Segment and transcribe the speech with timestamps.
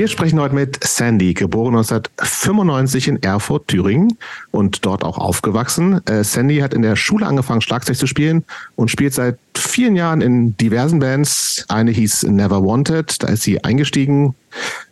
[0.00, 4.16] Wir sprechen heute mit Sandy, geboren 1995 in Erfurt, Thüringen
[4.50, 6.00] und dort auch aufgewachsen.
[6.06, 8.46] Äh, Sandy hat in der Schule angefangen, Schlagzeug zu spielen
[8.76, 11.66] und spielt seit vielen Jahren in diversen Bands.
[11.68, 14.34] Eine hieß Never Wanted, da ist sie eingestiegen.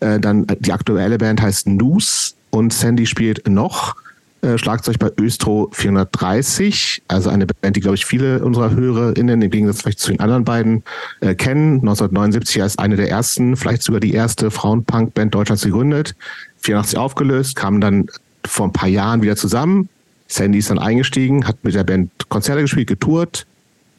[0.00, 3.96] Äh, dann die aktuelle Band heißt Noose und Sandy spielt noch
[4.42, 9.50] äh, Schlagzeug bei Östro 430, also eine Band, die, glaube ich, viele unserer HörerInnen im
[9.50, 10.84] Gegensatz vielleicht zu den anderen beiden
[11.20, 11.80] äh, kennen.
[11.80, 16.14] 1979 als eine der ersten, vielleicht sogar die erste Frauenpunk-Band Deutschlands gegründet.
[16.60, 18.06] 84 aufgelöst, kamen dann
[18.46, 19.88] vor ein paar Jahren wieder zusammen.
[20.28, 23.46] Sandy ist dann eingestiegen, hat mit der Band Konzerte gespielt, getourt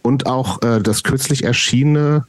[0.04, 2.26] und auch äh, das kürzlich erschienene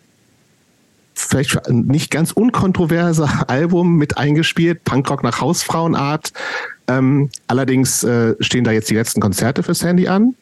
[1.15, 6.33] vielleicht nicht ganz unkontroverse Album mit eingespielt, Punkrock nach Hausfrauenart.
[6.91, 10.35] Ähm, allerdings äh, stehen da jetzt die letzten Konzerte für Sandy an.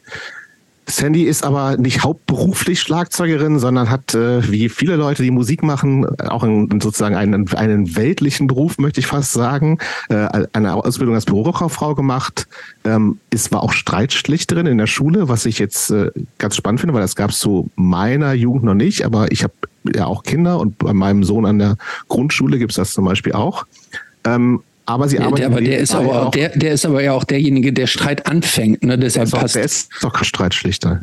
[0.87, 6.05] Sandy ist aber nicht hauptberuflich Schlagzeugerin, sondern hat, äh, wie viele Leute, die Musik machen,
[6.19, 9.77] auch einen, sozusagen einen, einen weltlichen Beruf, möchte ich fast sagen.
[10.09, 12.47] Äh, eine Ausbildung als Bürokauffrau gemacht,
[12.85, 16.95] ähm, ist, war auch Streitschlichterin in der Schule, was ich jetzt äh, ganz spannend finde,
[16.95, 19.53] weil das gab es zu meiner Jugend noch nicht, aber ich habe
[19.95, 21.77] ja auch Kinder und bei meinem Sohn an der
[22.07, 23.67] Grundschule gibt es das zum Beispiel auch.
[24.25, 25.39] Ähm, aber sie arbeitet.
[25.39, 28.25] Der, aber der ist aber auch, der, der ist aber ja auch derjenige, der Streit
[28.25, 28.83] anfängt.
[28.83, 28.97] Ne?
[28.97, 30.99] Deshalb der, ist auch, der ist doch kein Streitschlichter.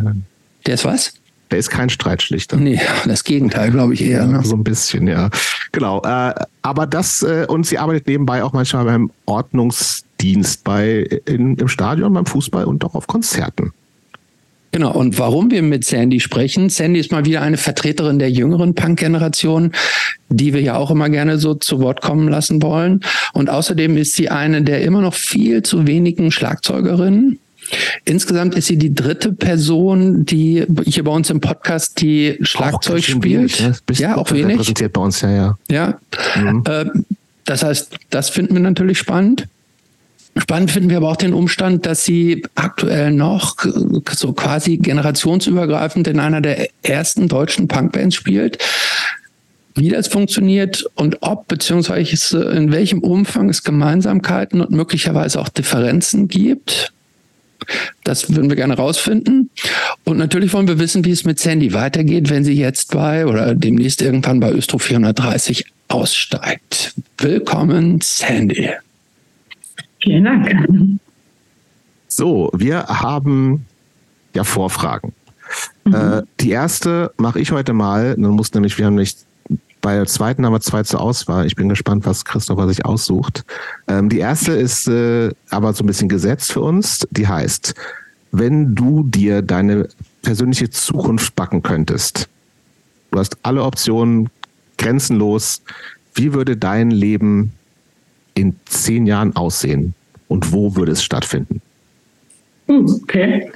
[0.66, 1.14] Der ist was?
[1.50, 2.56] Der ist kein Streitschlichter.
[2.56, 4.26] Nee, das Gegenteil, glaube ich eher.
[4.26, 4.42] Ne?
[4.44, 5.30] So ein bisschen, ja.
[5.70, 6.02] Genau.
[6.02, 11.68] Äh, aber das, äh, und sie arbeitet nebenbei auch manchmal beim Ordnungsdienst bei, in, im
[11.68, 13.72] Stadion, beim Fußball und auch auf Konzerten.
[14.76, 18.74] Genau, und warum wir mit Sandy sprechen, Sandy ist mal wieder eine Vertreterin der jüngeren
[18.74, 19.72] Punk-Generation,
[20.28, 23.00] die wir ja auch immer gerne so zu Wort kommen lassen wollen.
[23.32, 27.38] Und außerdem ist sie eine der immer noch viel zu wenigen Schlagzeugerinnen.
[28.04, 33.58] Insgesamt ist sie die dritte Person, die hier bei uns im Podcast die Schlagzeug spielt.
[33.58, 33.76] Wenig, ne?
[33.94, 34.58] Ja, auch wenig.
[34.58, 35.58] Präsentiert bei uns ja, ja.
[35.70, 35.98] Ja.
[36.34, 36.64] Mhm.
[36.66, 36.84] Äh,
[37.46, 39.48] das heißt, das finden wir natürlich spannend.
[40.36, 43.56] Spannend finden wir aber auch den Umstand, dass sie aktuell noch
[44.12, 48.58] so quasi generationsübergreifend in einer der ersten deutschen Punkbands spielt.
[49.74, 56.28] Wie das funktioniert und ob beziehungsweise in welchem Umfang es Gemeinsamkeiten und möglicherweise auch Differenzen
[56.28, 56.92] gibt,
[58.04, 59.50] das würden wir gerne rausfinden.
[60.04, 63.54] Und natürlich wollen wir wissen, wie es mit Sandy weitergeht, wenn sie jetzt bei oder
[63.54, 66.94] demnächst irgendwann bei Östro 430 aussteigt.
[67.18, 68.70] Willkommen, Sandy.
[70.06, 71.00] Vielen Dank.
[72.06, 73.66] So, wir haben
[74.34, 75.12] ja Vorfragen.
[75.84, 75.94] Mhm.
[75.94, 78.14] Äh, die erste mache ich heute mal.
[78.14, 79.18] Dann muss nämlich, wir haben nicht
[79.80, 81.44] bei der zweiten haben wir zwei zur Auswahl.
[81.44, 83.44] Ich bin gespannt, was Christopher sich aussucht.
[83.88, 87.04] Ähm, die erste ist äh, aber so ein bisschen gesetzt für uns.
[87.10, 87.74] Die heißt,
[88.30, 89.88] wenn du dir deine
[90.22, 92.28] persönliche Zukunft backen könntest,
[93.10, 94.30] du hast alle Optionen
[94.78, 95.62] grenzenlos,
[96.14, 97.52] wie würde dein Leben
[98.36, 99.94] in zehn Jahren aussehen
[100.28, 101.60] und wo würde es stattfinden?
[102.68, 103.50] Hm, okay.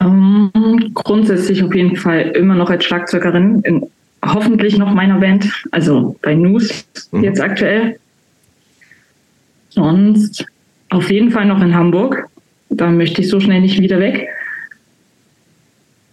[0.00, 0.50] Ähm,
[0.94, 3.86] grundsätzlich auf jeden Fall immer noch als Schlagzeugerin, in,
[4.24, 7.24] hoffentlich noch meiner Band, also bei News mhm.
[7.24, 7.98] jetzt aktuell.
[9.70, 10.46] Sonst
[10.90, 12.28] auf jeden Fall noch in Hamburg.
[12.68, 14.28] Da möchte ich so schnell nicht wieder weg.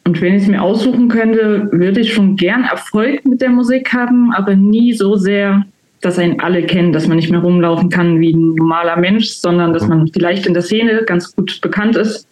[0.06, 3.94] Und wenn ich es mir aussuchen könnte, würde ich schon gern Erfolg mit der Musik
[3.94, 5.66] haben, aber nie so sehr,
[6.04, 9.72] dass einen alle kennen, dass man nicht mehr rumlaufen kann wie ein normaler Mensch, sondern
[9.72, 12.28] dass man vielleicht in der Szene ganz gut bekannt ist,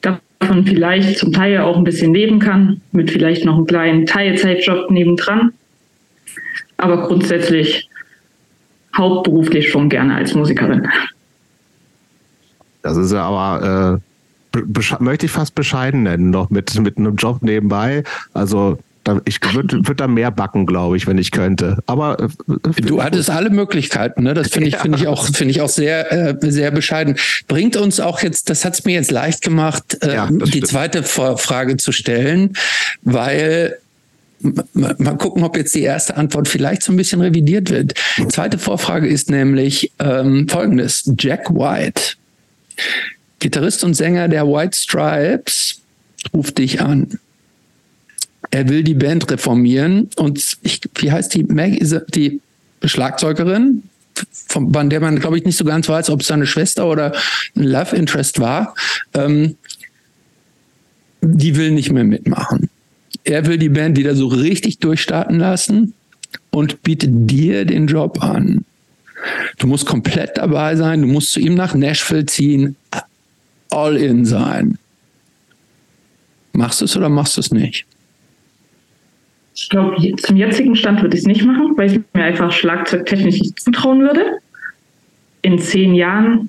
[0.00, 4.90] davon vielleicht zum Teil auch ein bisschen leben kann, mit vielleicht noch einem kleinen Teilzeitjob
[4.90, 5.52] nebendran.
[6.78, 7.88] Aber grundsätzlich
[8.96, 10.88] hauptberuflich schon gerne als Musikerin.
[12.82, 14.00] Das ist ja aber,
[14.56, 14.58] äh,
[14.98, 18.02] möchte ich fast bescheiden nennen, noch mit, mit einem Job nebenbei.
[18.32, 18.78] Also
[19.24, 21.78] ich würde würd da mehr backen, glaube ich, wenn ich könnte.
[21.86, 24.34] Aber äh, du hattest alle Möglichkeiten, ne?
[24.34, 24.80] Das finde ich, ja.
[24.80, 27.16] finde ich auch, finde ich auch sehr, äh, sehr bescheiden.
[27.48, 30.66] Bringt uns auch jetzt, das hat es mir jetzt leicht gemacht, äh, ja, die stimmt.
[30.68, 32.54] zweite Frage zu stellen,
[33.02, 33.76] weil
[34.72, 37.94] mal gucken, ob jetzt die erste Antwort vielleicht so ein bisschen revidiert wird.
[38.16, 42.14] Die zweite Vorfrage ist nämlich ähm, folgendes: Jack White,
[43.38, 45.80] Gitarrist und Sänger der White Stripes,
[46.32, 47.18] ruft dich an
[48.50, 51.80] er will die Band reformieren und ich, wie heißt die Meg,
[52.14, 52.40] die
[52.84, 53.84] Schlagzeugerin,
[54.48, 57.12] von, von der man, glaube ich, nicht so ganz weiß, ob es seine Schwester oder
[57.56, 58.74] ein Love Interest war,
[59.14, 59.56] ähm,
[61.22, 62.68] die will nicht mehr mitmachen.
[63.24, 65.94] Er will die Band wieder so richtig durchstarten lassen
[66.50, 68.64] und bietet dir den Job an.
[69.58, 72.76] Du musst komplett dabei sein, du musst zu ihm nach Nashville ziehen,
[73.70, 74.78] all in sein.
[76.52, 77.86] Machst du es oder machst du es nicht?
[79.60, 83.40] Ich glaube, zum jetzigen Stand würde ich es nicht machen, weil ich mir einfach schlagzeugtechnisch
[83.40, 84.38] nicht zutrauen würde.
[85.42, 86.48] In zehn Jahren.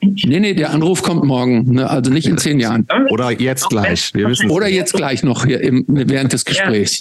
[0.00, 1.88] Nee, nee, der Anruf kommt morgen, ne?
[1.88, 2.88] also nicht in zehn Jahren.
[3.10, 4.12] Oder jetzt gleich.
[4.14, 7.00] Wir wissen Oder jetzt gleich noch hier im, während des Gesprächs.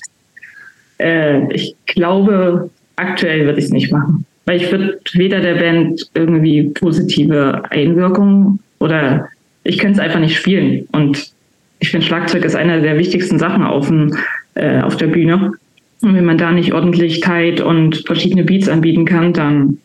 [1.00, 1.06] Ja.
[1.08, 4.26] Äh, ich glaube, aktuell würde ich es nicht machen.
[4.46, 9.28] Weil ich würde weder der Band irgendwie positive Einwirkungen oder
[9.64, 10.88] ich könnte es einfach nicht spielen.
[10.92, 11.32] Und
[11.80, 14.16] ich finde, Schlagzeug ist eine der wichtigsten Sachen auf, dem,
[14.56, 15.54] äh, auf der Bühne.
[16.02, 19.78] Und wenn man da nicht ordentlich tight und verschiedene Beats anbieten kann, dann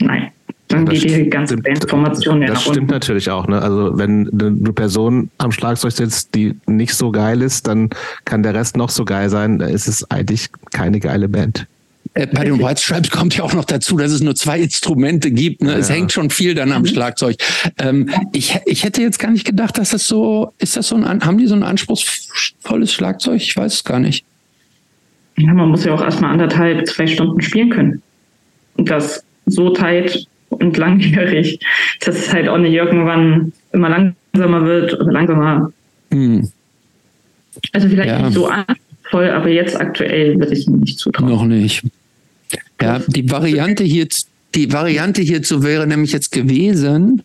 [0.00, 0.28] nein.
[0.68, 3.48] Dann ja, geht die ganze Bandformation Das stimmt natürlich auch.
[3.48, 3.60] Ne?
[3.60, 7.90] Also wenn eine Person am Schlagzeug sitzt, die nicht so geil ist, dann
[8.24, 9.58] kann der Rest noch so geil sein.
[9.58, 11.66] Da ist es eigentlich keine geile Band.
[12.14, 15.30] Äh, bei den White Stripes kommt ja auch noch dazu, dass es nur zwei Instrumente
[15.30, 15.62] gibt.
[15.62, 15.72] Ne?
[15.72, 15.78] Ja.
[15.78, 16.86] Es hängt schon viel dann am mhm.
[16.86, 17.36] Schlagzeug.
[17.78, 21.24] Ähm, ich, ich hätte jetzt gar nicht gedacht, dass das so, ist das so ein,
[21.24, 23.40] haben die so ein anspruchsvolles Schlagzeug?
[23.40, 24.24] Ich weiß es gar nicht.
[25.38, 28.02] Ja, man muss ja auch erstmal anderthalb, zwei Stunden spielen können.
[28.76, 31.60] Und das so tight und langjährig,
[32.00, 35.72] dass es halt auch nicht irgendwann immer langsamer wird oder langsamer.
[36.10, 36.50] Hm.
[37.72, 38.22] Also vielleicht ja.
[38.22, 41.28] nicht so anspruchsvoll, aber jetzt aktuell würde ich es mir nicht zutrauen.
[41.28, 41.84] Noch nicht.
[42.80, 44.08] Ja, die Variante hier,
[44.54, 47.22] die Variante hierzu wäre nämlich jetzt gewesen,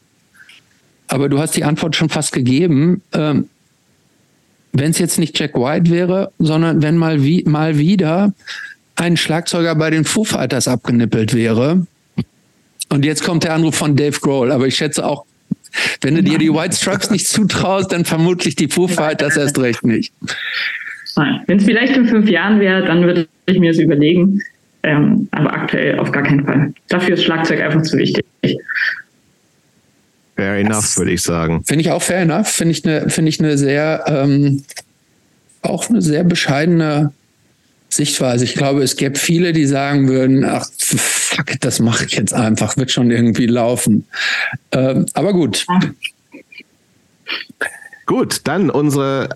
[1.08, 3.02] aber du hast die Antwort schon fast gegeben.
[3.14, 3.50] Ähm,
[4.74, 8.34] wenn es jetzt nicht Jack White wäre, sondern wenn mal, wie, mal wieder
[8.96, 11.86] ein Schlagzeuger bei den Foo Fighters abgenippelt wäre.
[12.90, 15.26] Und jetzt kommt der Anruf von Dave Grohl, aber ich schätze auch,
[16.02, 19.84] wenn du dir die White Stripes nicht zutraust, dann vermutlich die Foo Fighters erst recht
[19.84, 20.14] nicht.
[21.48, 24.42] Wenn es vielleicht in fünf Jahren wäre, dann würde ich mir das überlegen.
[24.86, 26.74] Ähm, aber aktuell auf gar keinen Fall.
[26.90, 28.24] Dafür ist Schlagzeug einfach zu wichtig.
[30.36, 31.64] Fair enough, würde ich sagen.
[31.64, 32.50] Finde ich auch fair enough.
[32.50, 34.64] Finde ich eine, finde ich eine sehr, ähm,
[35.64, 37.12] auch eine sehr bescheidene
[37.90, 38.44] Sichtweise.
[38.44, 42.78] Ich glaube, es gäbe viele, die sagen würden, ach, fuck, das mache ich jetzt einfach,
[42.78, 44.06] wird schon irgendwie laufen.
[44.72, 45.66] Ähm, aber gut.
[48.06, 49.30] Gut, dann unsere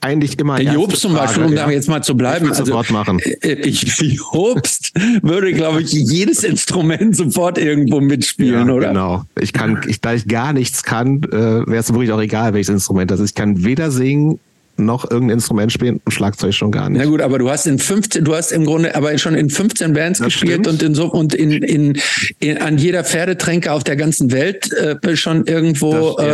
[0.00, 0.56] eigentlich immer.
[0.56, 1.66] Der Jobst zum Beispiel, um ja.
[1.66, 2.46] da jetzt mal zu bleiben.
[2.46, 3.20] Ich also, sofort machen.
[3.20, 3.98] Äh, ich,
[4.32, 4.92] Jobst
[5.22, 8.88] würde, glaube ich, jedes Instrument sofort irgendwo mitspielen, ja, oder?
[8.88, 9.24] Genau.
[9.40, 12.70] Ich kann, ich, da ich gar nichts kann, äh, wäre es wirklich auch egal, welches
[12.70, 13.30] Instrument das ist.
[13.30, 14.40] Ich kann weder singen
[14.84, 17.00] noch irgendein Instrument spielen und Schlagzeug schon gar nicht.
[17.02, 19.92] Na gut, aber du hast in 15, du hast im Grunde aber schon in 15
[19.92, 20.68] Bands das gespielt stimmt.
[20.68, 21.98] und in so und in, in,
[22.38, 26.26] in, an jeder Pferdetränke auf der ganzen Welt äh, schon irgendwo das,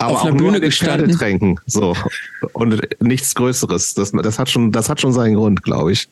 [0.00, 0.08] ja.
[0.08, 1.06] äh, auf einer Bühne gestanden.
[1.06, 1.94] Pferdetränken, so
[2.52, 3.94] und nichts Größeres.
[3.94, 6.08] Das, das hat schon, das hat schon seinen Grund, glaube ich.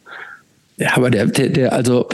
[0.77, 2.09] Ja, aber der, der, der also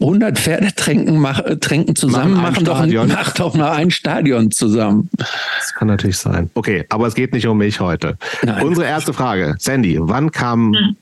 [0.00, 3.90] 100 äh, Pferdetränken mach, äh, Tränken zusammen machen, machen doch, ein, macht doch mal ein
[3.90, 5.10] Stadion zusammen.
[5.18, 6.50] Das kann natürlich sein.
[6.54, 8.16] Okay, aber es geht nicht um mich heute.
[8.42, 8.64] Nein.
[8.64, 10.96] Unsere erste Frage, Sandy, wann kam hm.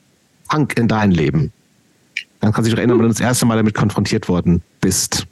[0.48, 1.52] Punk in dein Leben?
[2.40, 3.04] Dann kannst du dich doch erinnern, hm.
[3.04, 5.24] wenn du das erste Mal damit konfrontiert worden bist.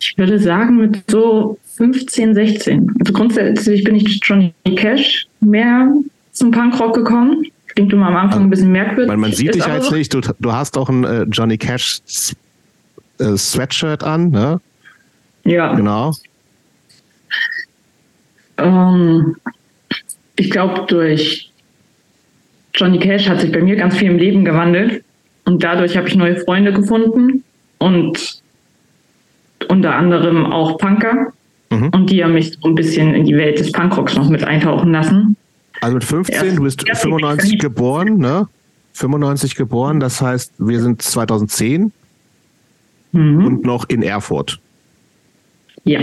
[0.00, 2.94] Ich würde sagen, mit so 15, 16.
[3.00, 5.92] Also grundsätzlich bin ich Johnny Cash mehr
[6.30, 7.44] zum Punkrock gekommen
[7.78, 9.08] klingt immer am Anfang ein bisschen merkwürdig.
[9.08, 9.94] Weil man sieht dich jetzt so.
[9.94, 12.00] nicht, du, du hast auch ein äh, Johnny Cash
[13.20, 14.60] äh, Sweatshirt an, ne?
[15.44, 15.74] Ja.
[15.74, 16.12] Genau.
[18.56, 19.36] Ähm,
[20.34, 21.52] ich glaube, durch
[22.74, 25.04] Johnny Cash hat sich bei mir ganz viel im Leben gewandelt.
[25.44, 27.44] Und dadurch habe ich neue Freunde gefunden
[27.78, 28.42] und
[29.68, 31.32] unter anderem auch Punker.
[31.70, 31.90] Mhm.
[31.90, 34.90] Und die haben mich so ein bisschen in die Welt des Punkrocks noch mit eintauchen
[34.90, 35.36] lassen.
[35.80, 38.48] Also mit 15, du bist 95 geboren, ne?
[38.94, 41.92] 95 geboren, das heißt, wir sind 2010
[43.12, 43.46] mhm.
[43.46, 44.58] und noch in Erfurt.
[45.84, 46.00] Ja.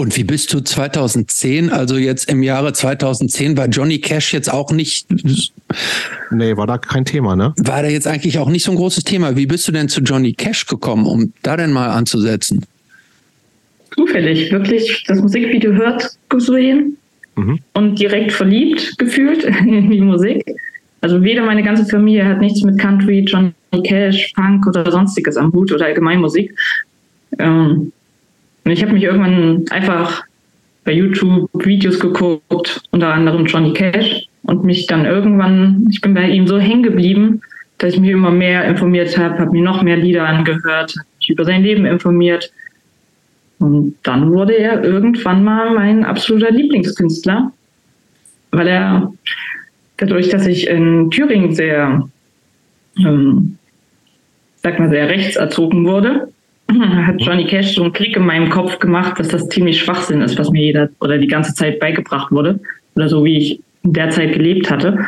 [0.00, 4.72] Und wie bist du 2010, also jetzt im Jahre 2010, war Johnny Cash jetzt auch
[4.72, 5.06] nicht.
[6.30, 7.52] Nee, war da kein Thema, ne?
[7.58, 9.36] War da jetzt eigentlich auch nicht so ein großes Thema.
[9.36, 12.64] Wie bist du denn zu Johnny Cash gekommen, um da denn mal anzusetzen?
[13.94, 16.96] Zufällig, wirklich das Musikvideo hört gesehen
[17.40, 17.58] mhm.
[17.74, 20.44] und direkt verliebt gefühlt in die Musik.
[21.00, 23.52] Also weder meine ganze Familie hat nichts mit Country, Johnny
[23.84, 26.54] Cash, Punk oder sonstiges am Hut oder allgemein Musik.
[27.38, 27.92] Ähm,
[28.64, 30.22] und ich habe mich irgendwann einfach
[30.84, 36.28] bei YouTube Videos geguckt, unter anderem Johnny Cash, und mich dann irgendwann, ich bin bei
[36.28, 37.40] ihm so hängen geblieben,
[37.78, 41.30] dass ich mich immer mehr informiert habe, habe mir noch mehr Lieder angehört, habe mich
[41.30, 42.50] über sein Leben informiert
[43.60, 47.52] und dann wurde er irgendwann mal mein absoluter Lieblingskünstler,
[48.52, 49.12] weil er
[49.98, 52.08] dadurch, dass ich in Thüringen sehr,
[52.98, 53.58] ähm,
[54.62, 56.32] sag mal, sehr rechts erzogen wurde,
[56.70, 60.38] hat Johnny Cash so einen Klick in meinem Kopf gemacht, dass das ziemlich Schwachsinn ist,
[60.38, 62.60] was mir jeder oder die ganze Zeit beigebracht wurde.
[62.96, 64.98] Oder so wie ich in der Zeit gelebt hatte.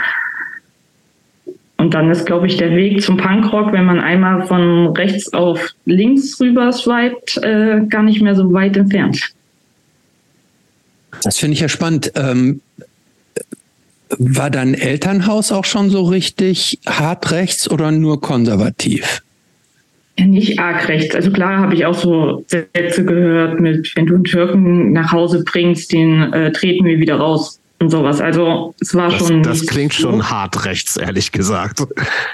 [1.83, 5.71] Und dann ist, glaube ich, der Weg zum Punkrock, wenn man einmal von rechts auf
[5.85, 9.33] links rüber swiped, äh, gar nicht mehr so weit entfernt.
[11.25, 12.13] Das finde ich ja spannend.
[12.15, 12.61] Ähm,
[14.11, 19.21] war dein Elternhaus auch schon so richtig hart rechts oder nur konservativ?
[20.21, 21.17] Nicht arg rechts.
[21.17, 25.43] Also klar habe ich auch so Sätze gehört mit, wenn du einen Türken nach Hause
[25.43, 28.21] bringst, den äh, treten wir wieder raus und sowas.
[28.21, 29.43] Also es war das, schon.
[29.43, 31.83] Das klingt schon hart rechts, ehrlich gesagt.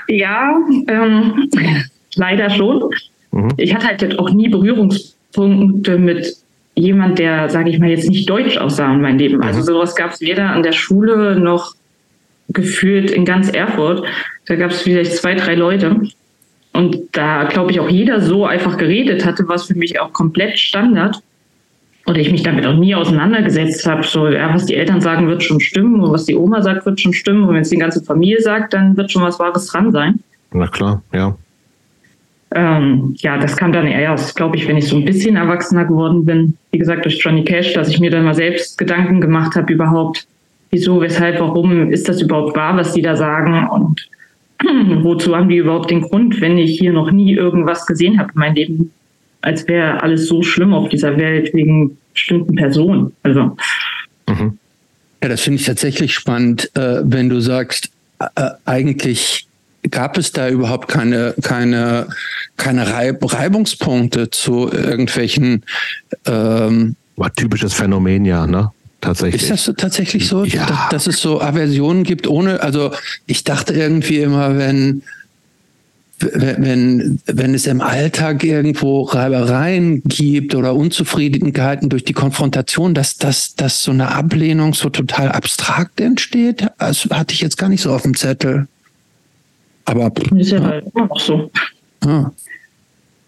[0.07, 0.57] Ja,
[0.89, 1.49] ähm,
[2.15, 2.91] leider schon.
[3.33, 3.53] Mhm.
[3.57, 6.37] Ich hatte halt auch nie Berührungspunkte mit
[6.75, 9.43] jemand, der, sage ich mal, jetzt nicht deutsch aussah in meinem Leben.
[9.43, 9.65] Also mhm.
[9.65, 11.75] sowas gab es weder an der Schule noch
[12.49, 14.07] gefühlt in ganz Erfurt.
[14.47, 16.01] Da gab es vielleicht zwei, drei Leute.
[16.73, 20.59] Und da, glaube ich, auch jeder so einfach geredet hatte, was für mich auch komplett
[20.59, 21.21] Standard.
[22.09, 24.03] Oder ich mich damit auch nie auseinandergesetzt habe.
[24.03, 26.01] So, ja, was die Eltern sagen, wird schon stimmen.
[26.01, 27.45] Und was die Oma sagt, wird schon stimmen.
[27.45, 30.21] Und wenn es die ganze Familie sagt, dann wird schon was Wahres dran sein.
[30.53, 31.37] Na klar, ja.
[32.55, 36.25] Ähm, ja, das kam dann erst, glaube ich, wenn ich so ein bisschen erwachsener geworden
[36.25, 36.57] bin.
[36.71, 40.27] Wie gesagt, durch Johnny Cash, dass ich mir dann mal selbst Gedanken gemacht habe überhaupt,
[40.71, 44.09] wieso, weshalb, warum ist das überhaupt wahr, was die da sagen und
[45.05, 48.41] wozu haben die überhaupt den Grund, wenn ich hier noch nie irgendwas gesehen habe in
[48.41, 48.93] meinem Leben,
[49.41, 53.13] als wäre alles so schlimm auf dieser Welt wegen bestimmten Personen.
[53.23, 53.57] Also.
[54.29, 54.59] Mhm.
[55.23, 57.91] Ja, das finde ich tatsächlich spannend, äh, wenn du sagst,
[58.21, 59.47] äh, eigentlich
[59.91, 62.09] gab es da überhaupt keine, keine,
[62.57, 65.65] keine Reib Reibungspunkte zu irgendwelchen.
[66.27, 68.71] Ähm, War typisches Phänomen, ja, ne?
[69.01, 69.43] Tatsächlich.
[69.43, 70.67] Ist das so, tatsächlich so, ja.
[70.67, 72.93] dass, dass, es so Aversionen gibt, ohne, also
[73.27, 75.03] ich dachte irgendwie immer, wenn,
[76.21, 83.55] wenn, wenn es im Alltag irgendwo Reibereien gibt oder Unzufriedenheiten durch die Konfrontation, dass, dass,
[83.55, 87.93] dass so eine Ablehnung so total abstrakt entsteht, das hatte ich jetzt gar nicht so
[87.93, 88.67] auf dem Zettel.
[89.85, 91.51] Aber ist ja halt immer noch so.
[92.05, 92.31] Ah.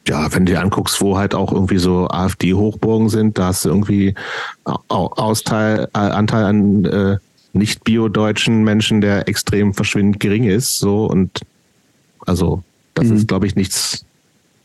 [0.09, 3.69] Ja, wenn du dir anguckst, wo halt auch irgendwie so AfD-Hochburgen sind, da hast du
[3.69, 4.15] irgendwie
[4.89, 7.17] Austeil, Anteil an äh,
[7.53, 10.79] nicht biodeutschen Menschen, der extrem verschwindend gering ist.
[10.79, 11.41] So und
[12.27, 12.63] also
[13.01, 13.17] das mhm.
[13.17, 14.05] ist, glaube ich, nichts,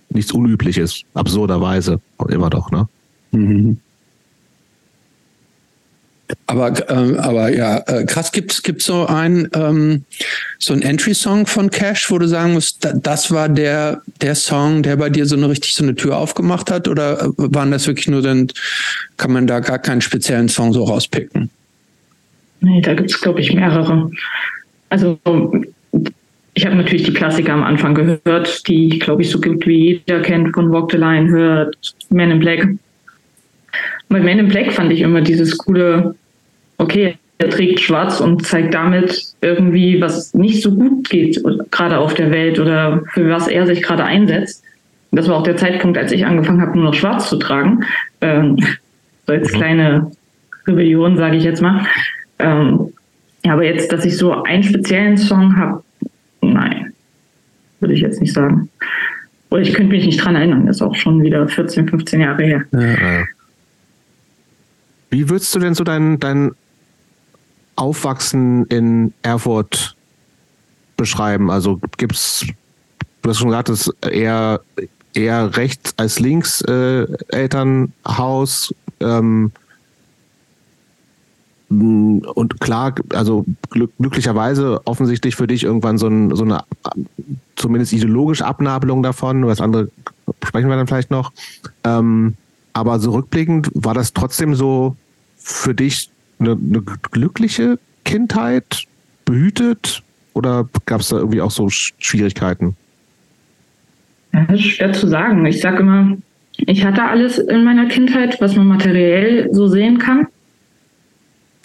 [0.10, 2.00] nichts Unübliches, absurderweise
[2.30, 2.88] immer doch, ne?
[3.32, 3.77] Mhm.
[6.48, 10.06] Aber, ähm, aber ja, äh, krass, gibt es so ein ähm,
[10.58, 14.82] so ein Entry-Song von Cash, wo du sagen musst, da, das war der, der Song,
[14.82, 16.88] der bei dir so eine richtig so eine Tür aufgemacht hat?
[16.88, 18.48] Oder äh, waren das wirklich nur dann,
[19.18, 21.51] kann man da gar keinen speziellen Song so rauspicken?
[22.62, 24.10] Nee, da gibt es, glaube ich, mehrere.
[24.89, 25.20] Also
[26.56, 30.22] ich habe natürlich die Klassiker am Anfang gehört, die, glaube ich, so gut wie jeder
[30.22, 31.76] kennt, von Walk the Line hört,
[32.10, 32.68] Man in Black.
[34.08, 36.16] Bei Man in Black fand ich immer dieses coole,
[36.78, 42.14] okay, er trägt schwarz und zeigt damit irgendwie, was nicht so gut geht, gerade auf
[42.14, 44.64] der Welt oder für was er sich gerade einsetzt.
[45.12, 47.84] Das war auch der Zeitpunkt, als ich angefangen habe, nur noch schwarz zu tragen.
[48.22, 48.58] Ähm,
[49.28, 49.58] so als mhm.
[49.58, 50.12] kleine
[50.68, 51.86] Rebellion, sage ich jetzt mal.
[52.40, 52.94] Ähm,
[53.44, 55.84] aber jetzt, dass ich so einen speziellen Song habe,
[56.54, 56.94] nein,
[57.80, 58.70] würde ich jetzt nicht sagen.
[59.50, 62.44] Oder ich könnte mich nicht dran erinnern, das ist auch schon wieder 14, 15 Jahre
[62.44, 62.66] her.
[62.72, 63.24] Ja,
[65.10, 66.52] Wie würdest du denn so dein, dein
[67.75, 69.96] Aufwachsen in Erfurt
[70.98, 71.52] beschreiben?
[71.52, 72.46] Also gibt's,
[73.22, 74.62] du hast schon gesagt, es eher
[75.16, 78.74] eher rechts als links äh, Elternhaus.
[79.00, 79.52] Ähm,
[81.70, 86.64] und klar, also glücklicherweise offensichtlich für dich irgendwann so, ein, so eine
[87.56, 89.90] zumindest ideologische Abnabelung davon, das andere
[90.44, 91.32] sprechen wir dann vielleicht noch.
[91.84, 92.36] Ähm,
[92.74, 94.96] aber so rückblickend war das trotzdem so
[95.38, 98.88] für dich eine, eine glückliche Kindheit,
[99.26, 100.04] behütet
[100.34, 102.76] oder gab es da irgendwie auch so Schwierigkeiten?
[104.32, 105.46] Das ist schwer zu sagen.
[105.46, 106.18] Ich sage immer,
[106.58, 110.28] ich hatte alles in meiner Kindheit, was man materiell so sehen kann.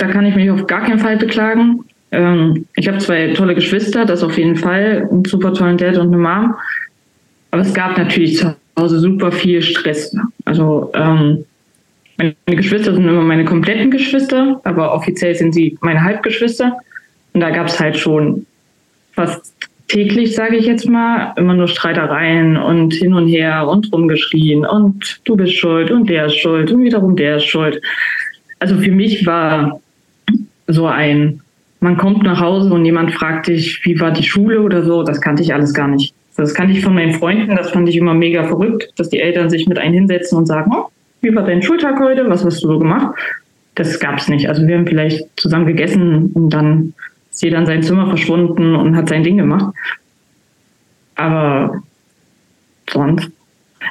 [0.00, 1.84] Da kann ich mich auf gar keinen Fall beklagen.
[2.10, 6.06] Ähm, ich habe zwei tolle Geschwister, das auf jeden Fall, einen super tollen Dad und
[6.08, 6.54] eine Mom.
[7.50, 10.16] Aber es gab natürlich zu Hause super viel Stress.
[10.46, 11.44] Also ähm,
[12.16, 16.78] meine Geschwister sind immer meine kompletten Geschwister, aber offiziell sind sie meine Halbgeschwister.
[17.34, 18.46] Und da gab es halt schon
[19.12, 19.54] fast
[19.88, 25.20] täglich, sage ich jetzt mal, immer nur Streitereien und hin und her und rumgeschrien und
[25.24, 27.82] du bist schuld und der ist schuld und wiederum der ist schuld.
[28.60, 29.80] Also für mich war
[30.72, 31.40] so ein,
[31.80, 35.20] man kommt nach Hause und jemand fragt dich, wie war die Schule oder so, das
[35.20, 36.14] kannte ich alles gar nicht.
[36.36, 39.50] Das kannte ich von meinen Freunden, das fand ich immer mega verrückt, dass die Eltern
[39.50, 40.86] sich mit einem hinsetzen und sagen, oh,
[41.20, 42.28] wie war dein Schultag heute?
[42.30, 43.14] Was hast du so gemacht?
[43.74, 44.48] Das gab es nicht.
[44.48, 46.94] Also wir haben vielleicht zusammen gegessen und dann
[47.30, 49.74] ist jeder in sein Zimmer verschwunden und hat sein Ding gemacht.
[51.16, 51.82] Aber
[52.90, 53.30] sonst.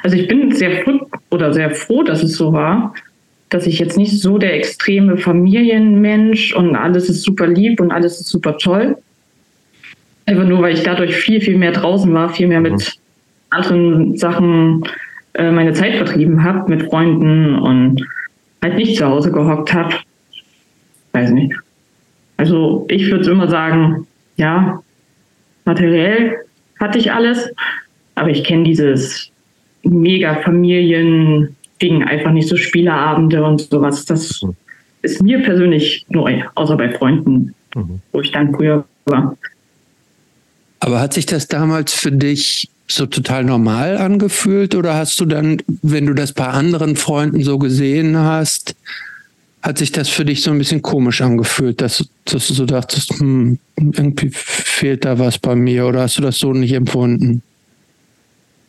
[0.02, 2.94] Also ich bin sehr froh oder sehr froh, dass es so war,
[3.50, 8.20] dass ich jetzt nicht so der extreme Familienmensch und alles ist super lieb und alles
[8.20, 8.96] ist super toll.
[10.26, 12.86] Einfach nur, weil ich dadurch viel, viel mehr draußen war, viel mehr mit mhm.
[13.50, 14.84] anderen Sachen
[15.34, 18.06] äh, meine Zeit vertrieben habe, mit Freunden und
[18.62, 19.96] halt nicht zu Hause gehockt habe.
[21.12, 21.54] Weiß nicht.
[22.36, 24.80] Also ich würde immer sagen, ja,
[25.64, 26.36] materiell
[26.78, 27.50] hatte ich alles,
[28.14, 29.30] aber ich kenne dieses
[29.82, 30.36] mega
[31.80, 34.04] Familien-Ding, einfach nicht so Spieleabende und sowas.
[34.04, 34.54] Das mhm.
[35.02, 38.00] ist mir persönlich neu, außer bei Freunden, mhm.
[38.12, 39.36] wo ich dann früher war.
[40.80, 45.62] Aber hat sich das damals für dich so total normal angefühlt oder hast du dann,
[45.82, 48.74] wenn du das bei anderen Freunden so gesehen hast,
[49.62, 53.20] hat sich das für dich so ein bisschen komisch angefühlt, dass, dass du so dachtest,
[53.20, 57.42] hm, irgendwie fehlt da was bei mir oder hast du das so nicht empfunden?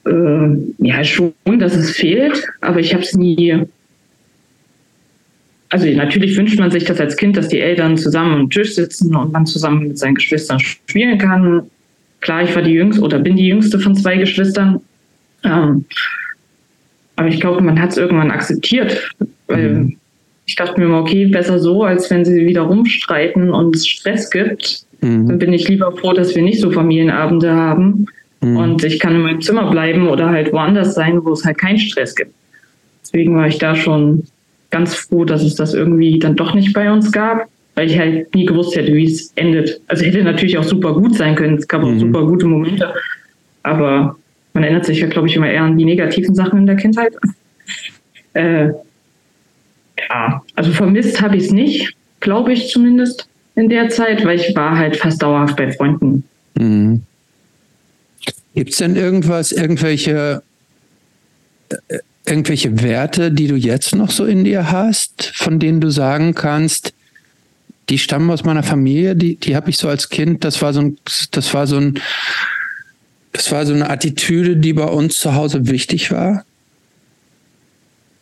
[0.05, 3.65] Äh, ja, schon, dass es fehlt, aber ich habe es nie.
[5.70, 9.15] Also natürlich wünscht man sich das als Kind, dass die Eltern zusammen am Tisch sitzen
[9.15, 11.63] und man zusammen mit seinen Geschwistern spielen kann.
[12.20, 14.81] Klar, ich war die jüngste oder bin die jüngste von zwei Geschwistern.
[15.43, 15.86] Ähm,
[17.15, 19.12] aber ich glaube, man hat es irgendwann akzeptiert,
[19.48, 19.98] weil mhm.
[20.46, 24.29] ich dachte mir immer, okay, besser so, als wenn sie wieder rumstreiten und es Stress
[24.29, 24.86] gibt.
[25.01, 25.27] Mhm.
[25.27, 28.08] Dann bin ich lieber froh, dass wir nicht so Familienabende haben,
[28.42, 28.58] Mhm.
[28.58, 31.80] Und ich kann in meinem Zimmer bleiben oder halt woanders sein, wo es halt keinen
[31.80, 32.34] Stress gibt.
[33.04, 34.24] Deswegen war ich da schon
[34.70, 38.34] ganz froh, dass es das irgendwie dann doch nicht bei uns gab, weil ich halt
[38.34, 39.82] nie gewusst hätte, wie es endet.
[39.88, 41.58] Also hätte natürlich auch super gut sein können.
[41.58, 42.00] Es gab auch mhm.
[42.00, 42.94] super gute Momente.
[43.64, 44.16] Aber
[44.54, 47.14] man erinnert sich ja, glaube ich, immer eher an die negativen Sachen in der Kindheit.
[48.34, 48.70] Äh,
[50.10, 54.56] ja, also vermisst habe ich es nicht, glaube ich zumindest in der Zeit, weil ich
[54.56, 56.24] war halt fast dauerhaft bei Freunden.
[56.58, 57.01] Mhm.
[58.55, 60.44] Gibt es denn irgendwas, irgendwelche,
[61.70, 66.33] äh, irgendwelche Werte, die du jetzt noch so in dir hast, von denen du sagen
[66.33, 66.94] kannst,
[67.90, 70.81] die stammen aus meiner Familie, die, die habe ich so als Kind, das war so
[70.81, 70.98] ein,
[71.31, 72.00] das war so ein,
[73.33, 76.46] das war so eine Attitüde, die bei uns zu Hause wichtig war?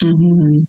[0.02, 0.68] Mhm.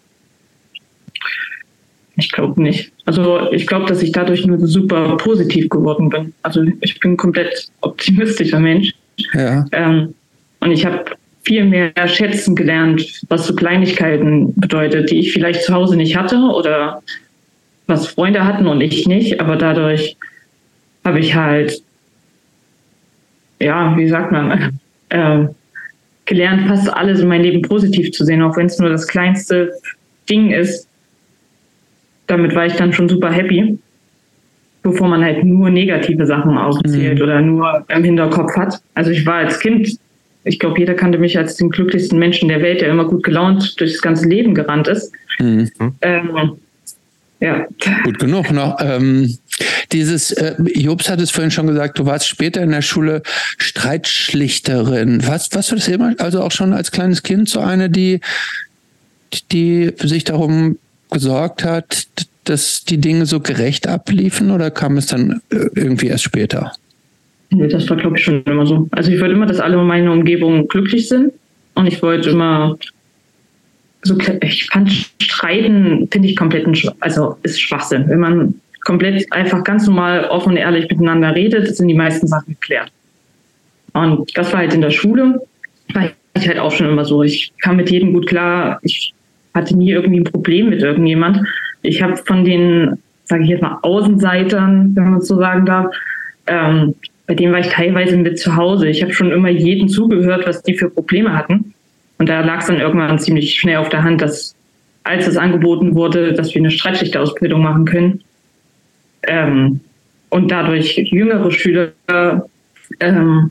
[2.17, 2.93] Ich glaube nicht.
[3.07, 6.35] Also ich glaube, dass ich dadurch nur super positiv geworden bin.
[6.43, 8.93] Also ich bin komplett optimistischer Mensch.
[9.35, 9.65] Ja.
[9.73, 10.15] Ähm,
[10.61, 11.05] und ich habe
[11.43, 16.37] viel mehr schätzen gelernt, was so Kleinigkeiten bedeutet, die ich vielleicht zu Hause nicht hatte
[16.37, 17.03] oder
[17.87, 19.41] was Freunde hatten und ich nicht.
[19.41, 20.17] Aber dadurch
[21.05, 21.83] habe ich halt,
[23.59, 24.79] ja, wie sagt man,
[25.09, 25.47] äh,
[26.27, 29.73] gelernt, fast alles in meinem Leben positiv zu sehen, auch wenn es nur das kleinste
[30.29, 30.87] Ding ist.
[32.27, 33.79] Damit war ich dann schon super happy
[34.83, 37.23] bevor man halt nur negative Sachen aufzählt mhm.
[37.23, 38.81] oder nur im Hinterkopf hat.
[38.95, 39.99] Also ich war als Kind,
[40.45, 43.79] ich glaube, jeder kannte mich als den glücklichsten Menschen der Welt, der immer gut gelaunt
[43.79, 45.13] durch das ganze Leben gerannt ist.
[45.39, 45.71] Mhm.
[46.01, 46.57] Ähm,
[47.41, 47.67] ja.
[48.05, 48.53] Gut genug.
[48.53, 49.39] Noch, ähm,
[49.93, 53.23] dieses, äh, Jobs hat es vorhin schon gesagt, du warst später in der Schule
[53.57, 55.27] Streitschlichterin.
[55.27, 58.21] Was, was du das immer, also auch schon als kleines Kind so eine, die,
[59.53, 60.79] die sich darum
[61.11, 62.07] gesorgt hat,
[62.45, 66.73] dass die Dinge so gerecht abliefen oder kam es dann äh, irgendwie erst später?
[67.51, 68.89] Nee, das war, glaube ich, schon immer so.
[68.93, 71.33] Also ich wollte immer, dass alle in meiner Umgebung glücklich sind
[71.75, 72.79] und ich wollte immer
[74.03, 78.09] so, ich fand Streiten, finde ich komplett, ein, also ist Schwachsinn.
[78.09, 82.55] Wenn man komplett einfach ganz normal offen und ehrlich miteinander redet, sind die meisten Sachen
[82.55, 82.91] geklärt.
[83.93, 85.43] Und das war halt in der Schule,
[85.93, 87.23] war ich halt auch schon immer so.
[87.23, 88.79] Ich kam mit jedem gut klar.
[88.83, 89.13] Ich
[89.55, 91.41] hatte nie irgendwie ein Problem mit irgendjemand
[91.83, 95.95] ich habe von den, sage ich jetzt mal, Außenseitern, wenn man so sagen darf,
[96.47, 96.95] ähm,
[97.27, 98.89] bei denen war ich teilweise mit zu Hause.
[98.89, 101.75] Ich habe schon immer jeden zugehört, was die für Probleme hatten.
[102.19, 104.55] Und da lag es dann irgendwann ziemlich schnell auf der Hand, dass
[105.05, 108.23] als es angeboten wurde, dass wir eine Streitschlichterausbildung machen können
[109.23, 109.81] ähm,
[110.29, 111.93] und dadurch jüngere Schüler
[113.01, 113.51] ähm,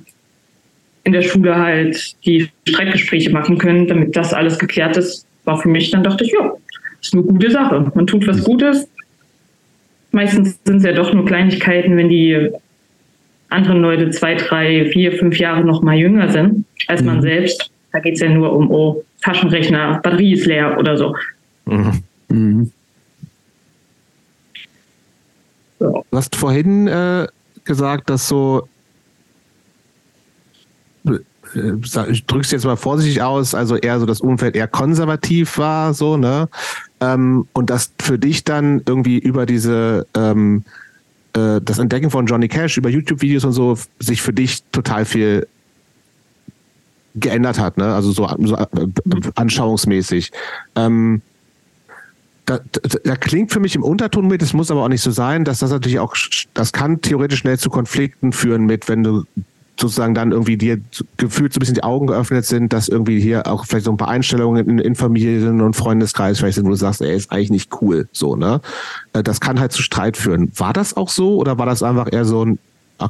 [1.04, 5.70] in der Schule halt die Streitgespräche machen können, damit das alles geklärt ist, war für
[5.70, 6.52] mich, dann dachte ich, ja,
[7.02, 7.92] ist eine gute Sache.
[7.94, 8.88] Man tut was Gutes.
[10.12, 12.50] Meistens sind es ja doch nur Kleinigkeiten, wenn die
[13.50, 17.22] anderen Leute zwei, drei, vier, fünf Jahre noch mal jünger sind als man mhm.
[17.22, 17.72] selbst.
[17.92, 21.16] Da geht es ja nur um, oh, Taschenrechner, Batterie ist leer oder so.
[21.66, 22.04] Mhm.
[22.30, 22.72] Mhm.
[25.80, 27.28] Du hast vorhin äh,
[27.64, 28.68] gesagt, dass so
[32.10, 36.18] ich drück's jetzt mal vorsichtig aus, also eher so das Umfeld eher konservativ war, so,
[36.18, 36.50] ne?
[37.00, 40.64] Ähm, und das für dich dann irgendwie über diese ähm,
[41.34, 45.48] äh, das Entdecken von Johnny Cash über YouTube-Videos und so sich für dich total viel
[47.16, 47.94] geändert hat, ne?
[47.94, 48.68] Also so, so äh,
[49.36, 50.32] anschauungsmäßig.
[50.76, 51.22] Ähm,
[52.46, 55.12] da, da, da, klingt für mich im Unterton mit, es muss aber auch nicht so
[55.12, 56.16] sein, dass das natürlich auch,
[56.56, 59.24] das kann theoretisch schnell zu Konflikten führen mit, wenn du
[59.80, 60.80] sozusagen dann irgendwie dir
[61.18, 63.98] gefühlt so ein bisschen die Augen geöffnet sind, dass irgendwie hier auch vielleicht so ein
[63.98, 67.52] paar Einstellungen in, in Familien und Freundeskreis vielleicht sind, wo du sagst, ey, ist eigentlich
[67.52, 68.62] nicht cool, so, ne?
[69.13, 70.52] Äh, das kann halt zu Streit führen.
[70.58, 72.60] War das auch so oder war das einfach eher so ein,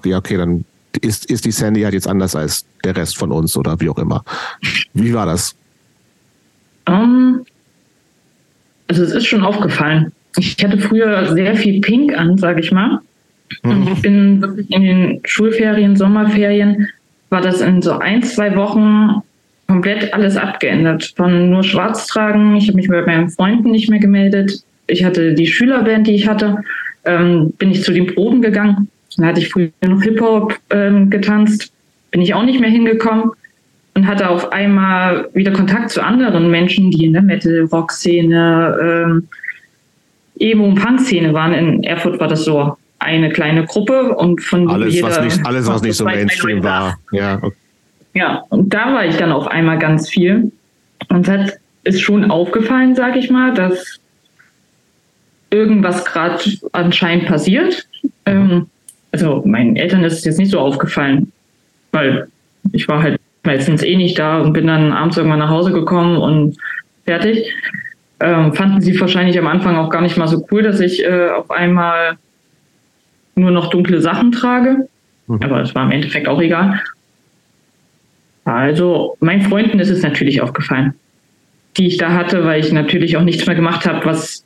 [0.06, 0.66] ja, okay, dann
[1.02, 3.98] ist, ist die Sandy halt jetzt anders als der Rest von uns oder wie auch
[3.98, 4.24] immer.
[4.94, 5.56] Wie war das?
[6.88, 7.46] Um, ähm,
[8.88, 10.12] also es ist schon aufgefallen.
[10.38, 13.02] Ich hatte früher sehr viel Pink an, sage ich mal.
[13.64, 16.88] Und ich bin wirklich in den Schulferien, Sommerferien,
[17.30, 19.22] war das in so ein, zwei Wochen
[19.68, 21.14] komplett alles abgeändert.
[21.16, 24.64] Von nur schwarz tragen, ich habe mich bei meinen Freunden nicht mehr gemeldet.
[24.88, 26.58] Ich hatte die Schülerband, die ich hatte,
[27.06, 28.90] ähm, bin ich zu den Proben gegangen.
[29.18, 31.72] Dann hatte ich früher noch Hip-Hop ähm, getanzt,
[32.12, 33.32] bin ich auch nicht mehr hingekommen
[33.94, 39.28] und hatte auf einmal wieder Kontakt zu anderen Menschen, die in der Metal-Rock-Szene, ähm,
[40.40, 41.54] Emo- und Punk-Szene waren.
[41.54, 45.68] In Erfurt war das so eine kleine Gruppe und von alles, jeder, was nicht, alles,
[45.68, 46.98] was nicht so Mainstream war.
[47.12, 47.42] Ja,
[48.14, 50.52] ja, und da war ich dann auf einmal ganz viel.
[51.10, 54.00] Und es hat, ist schon aufgefallen, sag ich mal, dass
[55.50, 57.88] irgendwas gerade anscheinend passiert.
[58.26, 58.68] Ähm,
[59.12, 61.32] also meinen Eltern ist es jetzt nicht so aufgefallen,
[61.92, 62.28] weil
[62.72, 66.18] ich war halt meistens eh nicht da und bin dann abends irgendwann nach Hause gekommen
[66.18, 66.58] und
[67.06, 67.52] fertig.
[68.20, 71.30] Ähm, fanden sie wahrscheinlich am Anfang auch gar nicht mal so cool, dass ich äh,
[71.30, 72.18] auf einmal
[73.40, 74.88] nur noch dunkle Sachen trage.
[75.28, 75.44] Mhm.
[75.44, 76.82] Aber es war im Endeffekt auch egal.
[78.46, 80.96] Also, meinen Freunden ist es natürlich aufgefallen,
[81.78, 84.44] die ich da hatte, weil ich natürlich auch nichts mehr gemacht habe, was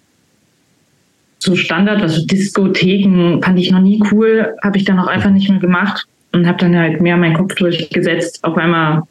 [1.40, 5.50] so Standard, also Diskotheken fand ich noch nie cool, habe ich dann auch einfach nicht
[5.50, 8.44] mehr gemacht und habe dann halt mehr meinen Kopf durchgesetzt.
[8.44, 9.04] Auf einmal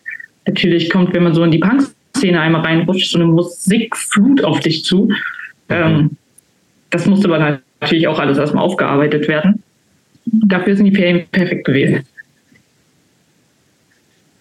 [0.47, 4.85] natürlich kommt, wenn man so in die Punk-Szene einmal reinrutscht, so eine Musikflut auf dich
[4.85, 5.07] zu.
[5.07, 5.15] Mhm.
[5.69, 6.11] Ähm,
[6.91, 9.63] das musste aber natürlich auch alles erstmal aufgearbeitet werden
[10.33, 12.07] dafür sind die Ferien perfekt gewesen.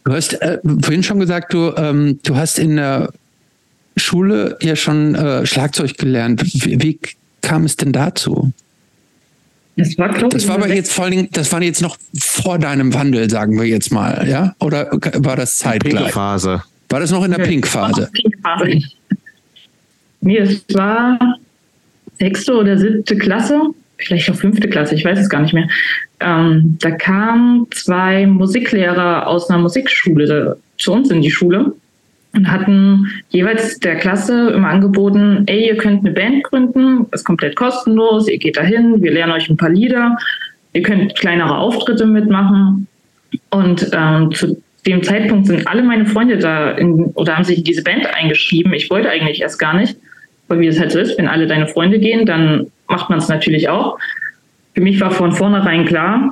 [0.04, 3.12] Du hast äh, vorhin schon gesagt, du, ähm, du hast in der
[3.98, 6.44] Schule ja schon äh, Schlagzeug gelernt.
[6.44, 7.00] Wie, wie,
[7.42, 8.52] kam es denn dazu?
[9.76, 12.94] Das war, glaube das war aber jetzt vor allem, das war jetzt noch vor deinem
[12.94, 14.56] Wandel, sagen wir jetzt mal, ja?
[14.60, 16.04] Oder war das zeitgleich?
[16.04, 16.64] Pink Phase.
[16.90, 18.10] War das noch in der Pink Phase?
[18.14, 18.80] Pink Phase.
[20.22, 21.18] Nee, es war
[22.20, 25.68] sechste oder siebte Klasse vielleicht auch fünfte Klasse, ich weiß es gar nicht mehr.
[26.20, 31.74] Ähm, da kamen zwei Musiklehrer aus einer Musikschule zu uns in die Schule
[32.34, 37.56] und hatten jeweils der Klasse immer angeboten, ey, ihr könnt eine Band gründen, ist komplett
[37.56, 40.18] kostenlos, ihr geht dahin, wir lernen euch ein paar Lieder,
[40.74, 42.88] ihr könnt kleinere Auftritte mitmachen.
[43.50, 47.64] Und ähm, zu dem Zeitpunkt sind alle meine Freunde da in, oder haben sich in
[47.64, 48.74] diese Band eingeschrieben.
[48.74, 49.98] Ich wollte eigentlich erst gar nicht,
[50.52, 53.30] weil wie es halt so ist, wenn alle deine Freunde gehen, dann macht man es
[53.30, 53.98] natürlich auch.
[54.76, 56.30] Für mich war von vornherein klar,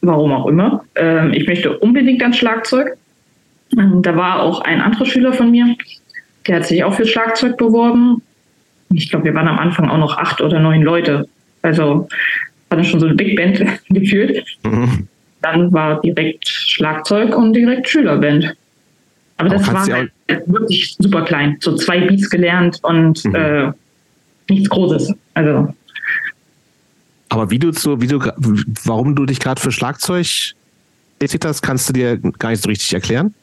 [0.00, 2.96] warum auch immer, äh, ich möchte unbedingt ans Schlagzeug.
[3.78, 5.76] Ähm, da war auch ein anderer Schüler von mir,
[6.46, 8.22] der hat sich auch für Schlagzeug beworben.
[8.94, 11.28] Ich glaube, wir waren am Anfang auch noch acht oder neun Leute.
[11.60, 12.08] Also
[12.70, 14.42] war dann schon so eine Big Band gefühlt.
[14.62, 15.06] Mhm.
[15.42, 18.56] Dann war direkt Schlagzeug und direkt Schülerband.
[19.36, 20.12] Aber, Aber das war halt
[20.46, 21.56] wirklich super klein.
[21.60, 23.34] So zwei Beats gelernt und mhm.
[23.34, 23.72] äh,
[24.48, 25.12] nichts Großes.
[25.34, 25.74] Also.
[27.28, 28.20] Aber wie du so, wie du,
[28.84, 30.54] warum du dich gerade für Schlagzeug
[31.18, 33.34] interessiert hast, kannst du dir gar nicht so richtig erklären?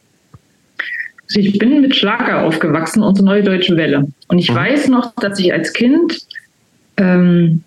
[1.28, 4.08] Also ich bin mit Schlager aufgewachsen und so Neue Deutsche Welle.
[4.28, 4.56] Und ich mhm.
[4.56, 6.20] weiß noch, dass ich als Kind,
[6.98, 7.64] ähm,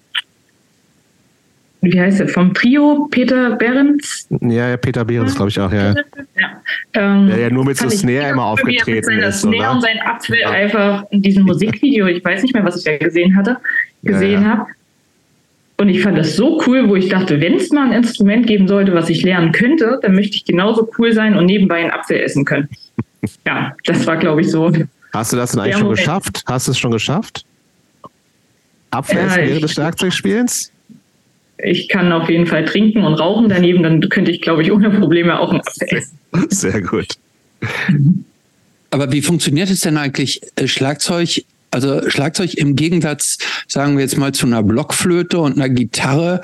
[1.85, 4.27] wie heißt er, vom Trio Peter Behrens?
[4.41, 5.95] Ja, ja Peter Behrens, glaube ich auch, ja.
[5.95, 6.63] Ja,
[6.95, 9.41] ähm, ja, ja nur mit so Snare immer aufgetreten ist.
[9.41, 10.51] Snare und sein Apfel ja.
[10.51, 13.59] einfach in diesem Musikvideo, ich weiß nicht mehr, was ich da gesehen hatte,
[14.03, 14.67] gesehen habe.
[15.77, 18.69] Und ich fand das so cool, wo ich dachte, wenn es mal ein Instrument geben
[18.69, 22.21] sollte, was ich lernen könnte, dann möchte ich genauso cool sein und nebenbei einen Apfel
[22.21, 22.69] essen können.
[23.47, 24.71] Ja, das war, glaube ich, so.
[25.15, 26.43] Hast du das denn eigentlich schon geschafft?
[26.47, 27.47] Hast du es schon geschafft?
[28.91, 30.74] Apfel essen während des Schlagzeugspielens?
[31.65, 34.91] Ich kann auf jeden Fall trinken und rauchen daneben, dann könnte ich, glaube ich, ohne
[34.91, 36.19] Probleme auch einen Apfel essen.
[36.51, 37.09] Sehr gut.
[38.91, 44.17] Aber wie funktioniert es denn eigentlich, äh, Schlagzeug also Schlagzeug im Gegensatz, sagen wir jetzt
[44.17, 46.41] mal, zu einer Blockflöte und einer Gitarre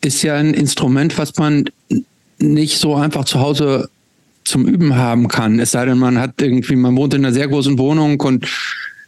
[0.00, 1.66] ist ja ein Instrument, was man
[2.38, 3.90] nicht so einfach zu Hause
[4.44, 5.60] zum Üben haben kann.
[5.60, 8.48] Es sei denn, man hat irgendwie, man wohnt in einer sehr großen Wohnung und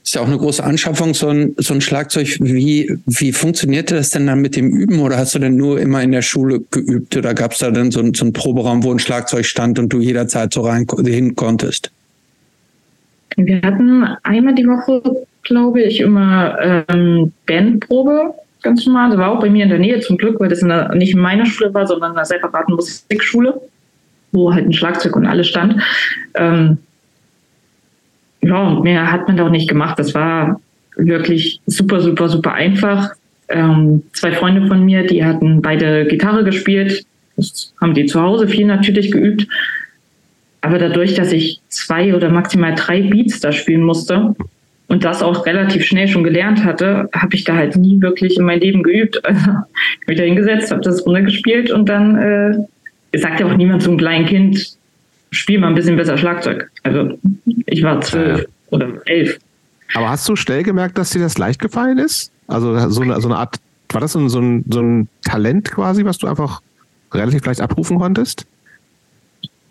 [0.05, 2.37] Ist ja auch eine große Anschaffung, so ein, so ein Schlagzeug.
[2.41, 5.01] Wie, wie funktionierte das denn dann mit dem Üben?
[5.01, 7.17] Oder hast du denn nur immer in der Schule geübt?
[7.17, 10.01] Oder gab es da dann so, so einen Proberaum, wo ein Schlagzeug stand und du
[10.01, 11.91] jederzeit so rein hin konntest?
[13.37, 19.09] Wir hatten einmal die Woche, glaube ich, immer ähm, Bandprobe, ganz normal.
[19.09, 21.15] Das war auch bei mir in der Nähe zum Glück, weil das in der, nicht
[21.15, 23.59] in meiner Schule war, sondern in einer separaten Musikschule,
[24.33, 25.81] wo halt ein Schlagzeug und alles stand.
[26.35, 26.77] Ähm,
[28.45, 29.99] ja, mehr hat man da auch nicht gemacht.
[29.99, 30.61] Das war
[30.97, 33.11] wirklich super, super, super einfach.
[33.49, 37.05] Ähm, zwei Freunde von mir, die hatten beide Gitarre gespielt.
[37.37, 39.47] Das haben die zu Hause viel natürlich geübt.
[40.61, 44.35] Aber dadurch, dass ich zwei oder maximal drei Beats da spielen musste
[44.89, 48.45] und das auch relativ schnell schon gelernt hatte, habe ich da halt nie wirklich in
[48.45, 49.21] mein Leben geübt.
[49.25, 49.51] Also,
[50.01, 53.97] ich bin da hingesetzt, habe das runtergespielt und dann äh, sagt ja auch niemand zum
[53.97, 54.77] kleinen Kind,
[55.31, 56.71] spiel mal ein bisschen besser Schlagzeug.
[56.85, 57.19] Also
[57.67, 58.47] ich war zwölf ja.
[58.71, 59.39] oder elf.
[59.95, 62.31] Aber hast du schnell gemerkt, dass dir das leicht gefallen ist?
[62.47, 63.57] Also so eine, so eine Art,
[63.91, 66.61] war das so ein, so ein, so ein Talent quasi, was du einfach
[67.13, 68.47] relativ leicht abrufen konntest?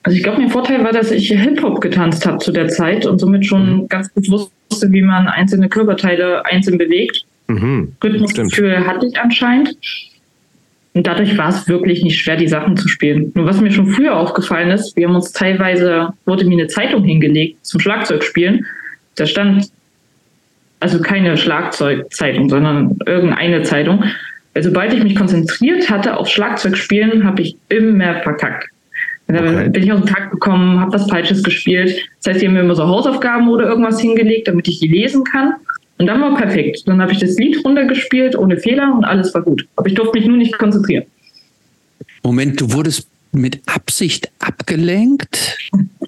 [0.04, 3.19] Also ich glaube, mein Vorteil war, dass ich Hip-Hop getanzt habe zu der Zeit und
[3.19, 3.88] somit schon mhm.
[3.88, 7.26] ganz gut wusste, wie man einzelne Körperteile einzeln bewegt.
[7.47, 7.93] Mhm.
[8.04, 9.78] Rhythmusgefühl hatte ich anscheinend.
[10.93, 13.32] Und dadurch war es wirklich nicht schwer, die Sachen zu spielen.
[13.34, 17.03] Nur was mir schon früher aufgefallen ist, wir haben uns teilweise, wurde mir eine Zeitung
[17.03, 18.65] hingelegt zum Schlagzeugspielen.
[19.15, 19.69] Da stand
[20.79, 24.03] also keine Schlagzeugzeitung, sondern irgendeine Zeitung.
[24.53, 28.69] Weil sobald ich mich konzentriert hatte auf Schlagzeugspielen, habe ich immer verkackt.
[29.27, 29.69] Okay.
[29.69, 31.95] bin ich aus dem Takt gekommen, habe was Falsches gespielt.
[32.21, 35.23] Das heißt, die haben mir immer so Hausaufgaben oder irgendwas hingelegt, damit ich die lesen
[35.23, 35.53] kann.
[36.03, 36.85] Und dann war perfekt.
[36.85, 39.65] Dann habe ich das Lied runtergespielt ohne Fehler und alles war gut.
[39.77, 41.05] Aber ich durfte mich nur nicht konzentrieren.
[42.23, 45.57] Moment, du wurdest mit Absicht abgelenkt?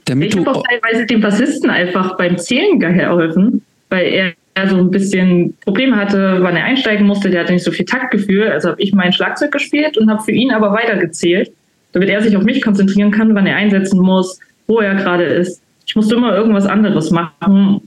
[0.04, 4.92] Damit ich habe auch teilweise dem Bassisten einfach beim Zählen geholfen, weil er so ein
[4.92, 7.30] bisschen Probleme hatte, wann er einsteigen musste.
[7.30, 8.50] Der hatte nicht so viel Taktgefühl.
[8.50, 11.54] Also habe ich mein Schlagzeug gespielt und habe für ihn aber weitergezählt,
[11.94, 15.62] damit er sich auf mich konzentrieren kann, wann er einsetzen muss, wo er gerade ist.
[15.88, 17.80] Ich musste immer irgendwas anderes machen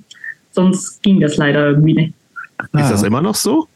[0.51, 2.15] sonst ging das leider irgendwie nicht.
[2.73, 3.69] Ist das immer noch so?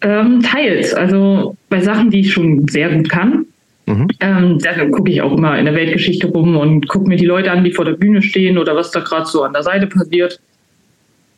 [0.00, 0.92] Ähm, teils.
[0.92, 3.46] Also bei Sachen, die ich schon sehr gut kann.
[3.86, 4.08] Mhm.
[4.20, 7.50] Ähm, da gucke ich auch immer in der Weltgeschichte rum und gucke mir die Leute
[7.50, 10.40] an, die vor der Bühne stehen oder was da gerade so an der Seite passiert.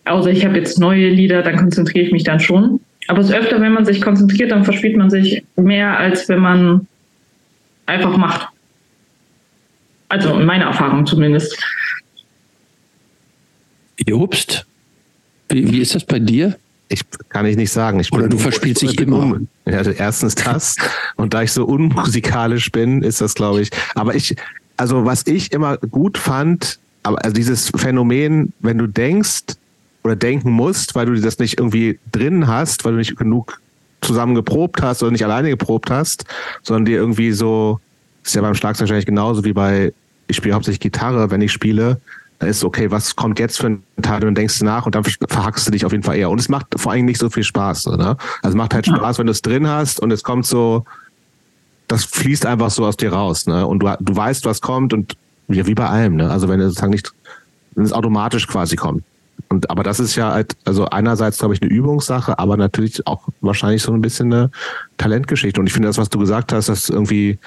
[0.04, 2.80] Außer ich habe jetzt neue Lieder, dann konzentriere ich mich dann schon.
[3.08, 6.40] Aber es ist öfter, wenn man sich konzentriert, dann verspielt man sich mehr, als wenn
[6.40, 6.86] man
[7.86, 8.48] einfach macht.
[10.08, 11.58] Also in meiner Erfahrung zumindest.
[14.04, 14.66] Jobst,
[15.48, 16.56] wie, wie ist das bei dir?
[16.88, 17.98] Ich kann ich nicht sagen.
[18.00, 19.40] Ich Oder du verspielst dich immer.
[19.64, 20.76] Ja, also erstens das.
[21.16, 23.70] und da ich so unmusikalisch bin, ist das, glaube ich.
[23.94, 24.36] Aber ich,
[24.76, 29.56] also was ich immer gut fand, aber also dieses Phänomen, wenn du denkst
[30.04, 33.60] oder denken musst, weil du das nicht irgendwie drin hast, weil du nicht genug
[34.00, 36.24] zusammen geprobt hast oder nicht alleine geprobt hast,
[36.62, 37.80] sondern dir irgendwie so,
[38.24, 39.92] ist ja beim Schlagzeug wahrscheinlich genauso wie bei,
[40.28, 42.00] ich spiele hauptsächlich Gitarre, wenn ich spiele,
[42.40, 45.66] ist okay, was kommt jetzt für ein Teil und denkst du nach und dann verhackst
[45.66, 46.30] du dich auf jeden Fall eher.
[46.30, 47.96] Und es macht vor allem nicht so viel Spaß, oder?
[47.96, 48.16] Ne?
[48.42, 50.84] Also es macht halt Spaß, wenn du es drin hast und es kommt so,
[51.88, 53.66] das fließt einfach so aus dir raus, ne?
[53.66, 55.16] Und du, du weißt, was kommt und
[55.48, 56.30] ja, wie bei allem, ne?
[56.30, 57.12] Also wenn es sozusagen nicht,
[57.74, 59.04] wenn es automatisch quasi kommt.
[59.48, 63.28] Und aber das ist ja halt, also einerseits glaube ich eine Übungssache, aber natürlich auch
[63.40, 64.50] wahrscheinlich so ein bisschen eine
[64.98, 65.60] Talentgeschichte.
[65.60, 67.38] Und ich finde das, was du gesagt hast, dass irgendwie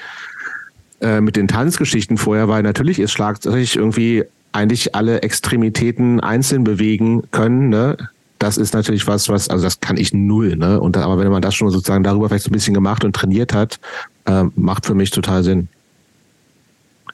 [1.01, 7.23] äh, mit den Tanzgeschichten vorher, weil natürlich ist Schlagzeug irgendwie eigentlich alle Extremitäten einzeln bewegen
[7.31, 7.97] können, ne?
[8.39, 10.79] Das ist natürlich was, was, also das kann ich null, ne?
[10.79, 13.53] Und aber wenn man das schon sozusagen darüber vielleicht so ein bisschen gemacht und trainiert
[13.53, 13.79] hat,
[14.25, 15.67] äh, macht für mich total Sinn.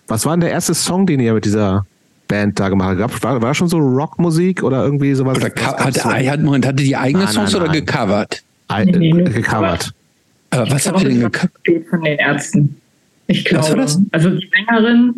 [0.08, 1.86] Was war denn der erste Song, den ihr mit dieser
[2.28, 3.24] Band da gemacht habt?
[3.24, 5.38] War, war schon so Rockmusik oder irgendwie sowas?
[5.38, 7.70] Oder was hatte, hat, Moment, hatte die eigene nein, Songs nein, nein.
[7.72, 8.44] oder gecovert?
[8.72, 9.94] I, nee, nee, gecovert.
[10.52, 11.52] Aber was habt ihr denn gecovert?
[11.90, 12.82] Von den Ärzten.
[13.28, 13.64] Ich glaube.
[13.64, 14.00] Was war das?
[14.12, 15.16] Also die Sängerin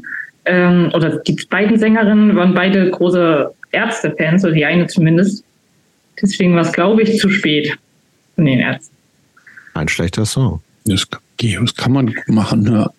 [0.47, 5.43] ähm, oder die beiden Sängerinnen waren beide große Ärztefans, oder die eine zumindest.
[6.21, 7.77] Deswegen war es, glaube ich, zu spät
[8.36, 8.95] von den Ärzten.
[9.73, 10.62] Ein schlechter Song.
[10.86, 11.07] Das,
[11.38, 12.89] das kann man machen, ja.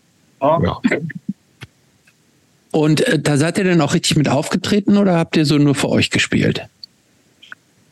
[0.40, 0.58] Oh.
[0.62, 0.80] ja.
[2.70, 5.74] Und äh, da seid ihr dann auch richtig mit aufgetreten oder habt ihr so nur
[5.74, 6.62] für euch gespielt?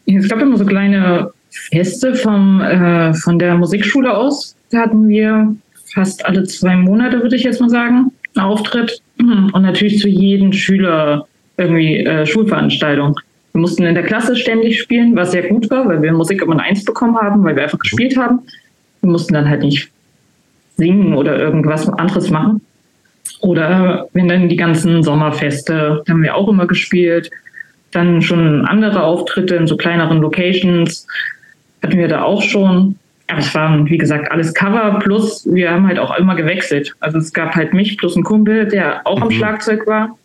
[0.07, 4.55] Es gab immer so kleine Feste vom, äh, von der Musikschule aus.
[4.71, 5.57] Da hatten wir
[5.93, 9.01] fast alle zwei Monate, würde ich jetzt mal sagen, einen Auftritt.
[9.19, 11.27] Und natürlich zu jedem Schüler
[11.57, 13.19] irgendwie äh, Schulveranstaltung.
[13.53, 16.53] Wir mussten in der Klasse ständig spielen, was sehr gut war, weil wir Musik immer
[16.53, 18.41] eine Eins bekommen haben, weil wir einfach gespielt haben.
[19.01, 19.91] Wir mussten dann halt nicht
[20.77, 22.61] singen oder irgendwas anderes machen.
[23.41, 27.31] Oder wenn dann die ganzen Sommerfeste, da haben wir auch immer gespielt.
[27.93, 31.07] Dann schon andere Auftritte in so kleineren Locations
[31.83, 32.97] hatten wir da auch schon.
[33.29, 36.95] Aber es waren, wie gesagt, alles Cover plus wir haben halt auch immer gewechselt.
[37.01, 39.23] Also es gab halt mich plus einen Kumpel, der auch mhm.
[39.25, 40.17] am Schlagzeug war.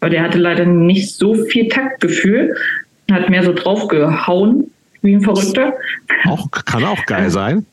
[0.00, 2.54] Aber der hatte leider nicht so viel Taktgefühl.
[3.10, 4.70] Hat mehr so draufgehauen
[5.02, 5.74] wie ein Verrückter.
[6.24, 7.66] Auch, kann auch geil sein.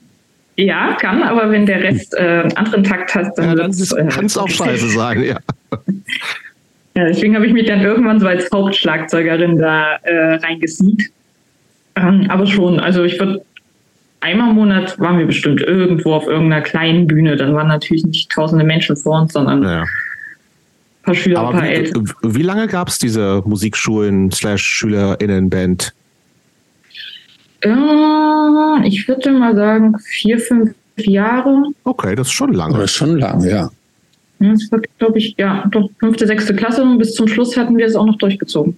[0.58, 4.26] Ja, kann, aber wenn der Rest äh, anderen Takt hat, dann, ja, dann äh, kann
[4.26, 5.38] es auch scheiße sein, ja.
[6.96, 11.12] ja deswegen habe ich mich dann irgendwann so als Hauptschlagzeugerin da äh, reingesneakt.
[11.96, 13.42] Ähm, aber schon, also ich würde
[14.22, 17.36] einmal im Monat waren wir bestimmt irgendwo auf irgendeiner kleinen Bühne.
[17.36, 19.82] Dann waren natürlich nicht tausende Menschen vor uns, sondern ja.
[19.82, 19.88] ein
[21.04, 22.14] paar Schüler, Aber ein paar wie, Eltern.
[22.24, 25.94] Wie lange gab es diese Musikschulen slash SchülerInnenband?
[27.62, 31.64] Äh, ich würde mal sagen vier, fünf Jahre.
[31.84, 32.76] Okay, das ist schon lange.
[32.76, 33.70] Das ist schon lange, ja.
[34.40, 37.86] Das war, glaube ich, ja, doch fünfte, sechste Klasse und bis zum Schluss hatten wir
[37.86, 38.78] es auch noch durchgezogen.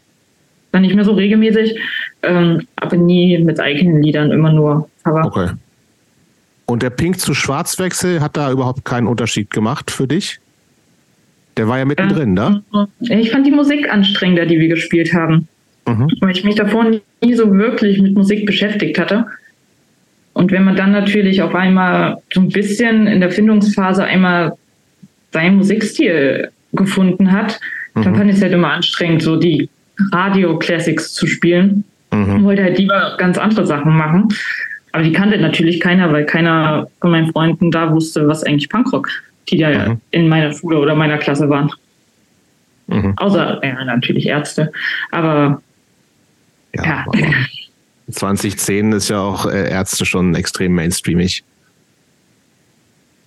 [0.74, 1.80] Dann nicht mehr so regelmäßig,
[2.24, 5.26] ähm, aber nie mit eigenen Liedern, immer nur Cover.
[5.26, 5.50] Okay.
[6.66, 10.40] Und der Pink zu Schwarzwechsel hat da überhaupt keinen Unterschied gemacht für dich?
[11.58, 12.64] Der war ja mittendrin, ne?
[13.00, 15.48] Ich fand die Musik anstrengender, die wir gespielt haben.
[15.88, 16.08] Mhm.
[16.22, 19.26] Weil ich mich davor nie so wirklich mit Musik beschäftigt hatte.
[20.34, 24.58] Und wenn man dann natürlich auf einmal so ein bisschen in der Findungsphase einmal
[25.32, 27.60] seinen Musikstil gefunden hat,
[27.94, 28.04] mhm.
[28.04, 29.70] dann fand ich es halt immer anstrengend, so die
[30.12, 31.84] Radio-Classics zu spielen.
[32.12, 32.36] Mhm.
[32.36, 34.30] Und wollte halt lieber ganz andere Sachen machen.
[34.94, 39.10] Aber die kannte natürlich keiner, weil keiner von meinen Freunden da wusste, was eigentlich Punkrock,
[39.50, 40.02] die da mhm.
[40.12, 41.72] in meiner Schule oder meiner Klasse waren.
[42.88, 43.14] Mhm.
[43.18, 44.72] Außer, ja, natürlich Ärzte.
[45.10, 45.62] Aber
[46.76, 46.84] ja.
[46.86, 47.06] ja.
[47.08, 47.18] Aber
[48.12, 51.44] 2010 ist ja auch äh, Ärzte schon extrem mainstreamig.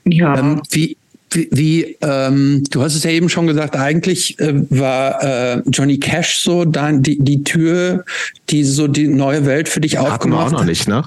[0.05, 0.39] Ja.
[0.39, 0.97] Ähm, wie,
[1.33, 5.99] wie, wie ähm, du hast es ja eben schon gesagt, eigentlich äh, war äh, Johnny
[5.99, 8.05] Cash so dann die, die Tür,
[8.51, 10.55] die so die neue Welt für dich Hatten aufgemacht hat.
[10.55, 11.03] auch noch nicht, ne?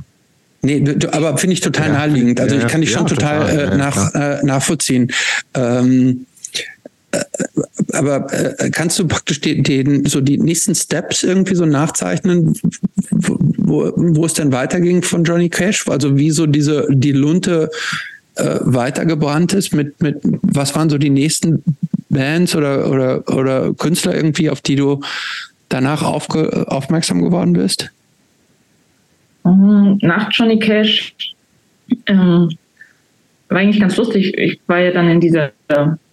[0.62, 2.40] Nee, aber finde ich total ja, naheliegend.
[2.40, 5.12] Also ja, ich kann dich schon total, total äh, nach, äh, nachvollziehen.
[5.54, 6.26] Ähm,
[7.12, 7.24] äh,
[7.94, 12.54] aber äh, kannst du praktisch den, den, so die nächsten Steps irgendwie so nachzeichnen,
[13.10, 15.88] wo, wo es denn weiterging von Johnny Cash?
[15.88, 17.70] Also wie so diese die Lunte
[18.36, 21.64] äh, weitergebrannt ist mit mit was waren so die nächsten
[22.10, 25.02] Bands oder oder oder Künstler irgendwie, auf die du
[25.70, 27.92] danach aufge, aufmerksam geworden bist?
[29.52, 31.16] Mhm, nach Johnny Cash
[32.06, 32.50] ähm,
[33.50, 34.38] war eigentlich ganz lustig.
[34.38, 35.52] Ich war ja dann in dieser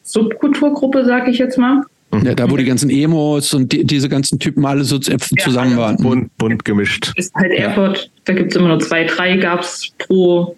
[0.03, 1.83] Subkulturgruppe, sag ich jetzt mal.
[2.23, 5.77] Ja, da wo die ganzen Emos und die, diese ganzen Typen alle so zusammen ja,
[5.77, 5.97] waren.
[5.97, 7.13] Bunt, bunt gemischt.
[7.17, 10.57] Ist halt Erfurt, da gibt es immer nur zwei, drei gab es pro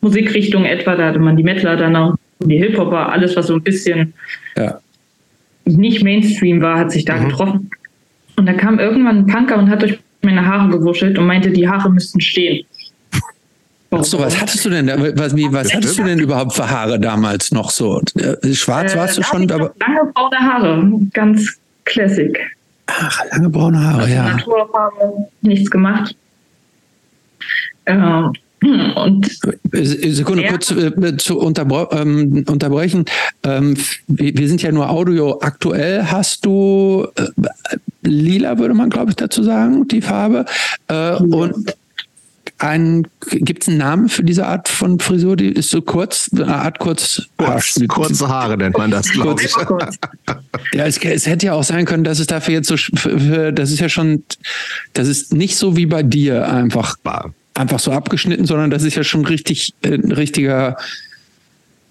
[0.00, 0.96] Musikrichtung etwa.
[0.96, 4.12] Da hatte man die Mettler dann auch, die Hip-Hopper, alles, was so ein bisschen
[4.56, 4.78] ja.
[5.64, 7.28] nicht Mainstream war, hat sich da mhm.
[7.28, 7.70] getroffen.
[8.36, 11.66] Und da kam irgendwann ein Punker und hat durch meine Haare gewuschelt und meinte, die
[11.66, 12.66] Haare müssten stehen.
[13.90, 14.88] Ach so, was hattest du denn?
[15.16, 18.02] Was, wie, was hattest du denn überhaupt für Haare damals noch so?
[18.16, 22.38] Äh, schwarz äh, warst du schon, aber lange braune Haare, ganz classic.
[22.86, 24.24] Ach, lange braune Haare, also ja.
[24.24, 26.14] Naturfarbe, nichts gemacht.
[27.84, 28.22] Äh,
[28.62, 29.30] und
[29.72, 30.50] Sekunde ja.
[30.50, 33.04] kurz äh, zu unterbre ähm, unterbrechen.
[33.42, 36.04] Ähm, wir, sind ja nur Audio aktuell.
[36.04, 37.26] Hast du äh,
[38.02, 40.46] lila, würde man glaube ich dazu sagen, die Farbe.
[40.88, 41.16] Äh, ja.
[41.16, 41.74] Und
[42.58, 45.36] ein, gibt es einen Namen für diese Art von Frisur?
[45.36, 49.54] Die ist so kurz, eine Art kurz, kurz kurze Haare nennt man das, glaube ich.
[50.72, 53.70] ja, es, es, hätte ja auch sein können, dass es dafür jetzt so, für, das
[53.70, 54.24] ist ja schon,
[54.94, 56.96] das ist nicht so wie bei dir einfach,
[57.56, 60.76] einfach so abgeschnitten, sondern das ist ja schon richtig, äh, ein richtiger,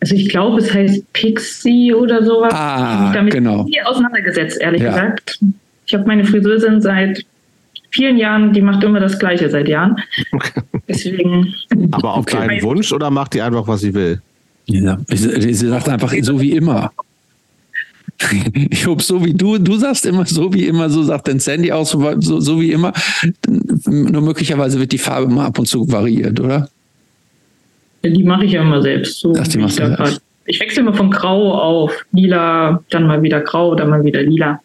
[0.01, 2.53] also ich glaube, es heißt Pixie oder sowas.
[2.53, 3.63] Ah, ich habe mich damit genau.
[3.63, 4.89] nie auseinandergesetzt, ehrlich ja.
[4.89, 5.39] gesagt.
[5.87, 7.25] Ich habe meine Friseurin seit
[7.91, 9.95] vielen Jahren, die macht immer das Gleiche seit Jahren.
[10.87, 11.55] Deswegen.
[11.91, 12.37] Aber auf okay.
[12.37, 14.21] deinen Wunsch oder macht die einfach, was sie will?
[14.65, 16.91] Ja, sie, sie sagt einfach so wie immer.
[18.69, 21.71] Ich hoffe, so wie du, du sagst immer so wie immer, so sagt dann Sandy
[21.71, 22.93] auch so, so, so wie immer.
[23.85, 26.69] Nur möglicherweise wird die Farbe mal ab und zu variiert, oder?
[28.03, 29.19] Ja, die mache ich ja immer selbst.
[29.19, 30.21] So Ach, die machst du selbst.
[30.45, 34.59] Ich wechsle immer von Grau auf Lila, dann mal wieder Grau, dann mal wieder Lila.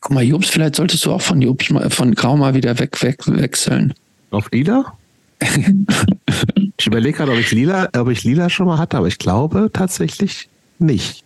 [0.00, 3.02] Guck mal, Jobs, vielleicht solltest du auch von Jobs mal, von Grau mal wieder weg,
[3.02, 3.94] weg wechseln.
[4.30, 4.96] Auf lila?
[6.78, 9.70] ich überlege gerade, ob ich lila, ob ich lila schon mal hatte, aber ich glaube
[9.72, 11.24] tatsächlich nicht.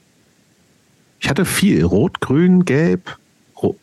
[1.25, 1.83] Ich hatte viel.
[1.85, 3.17] Rot, grün, gelb.
[3.63, 3.79] Rot.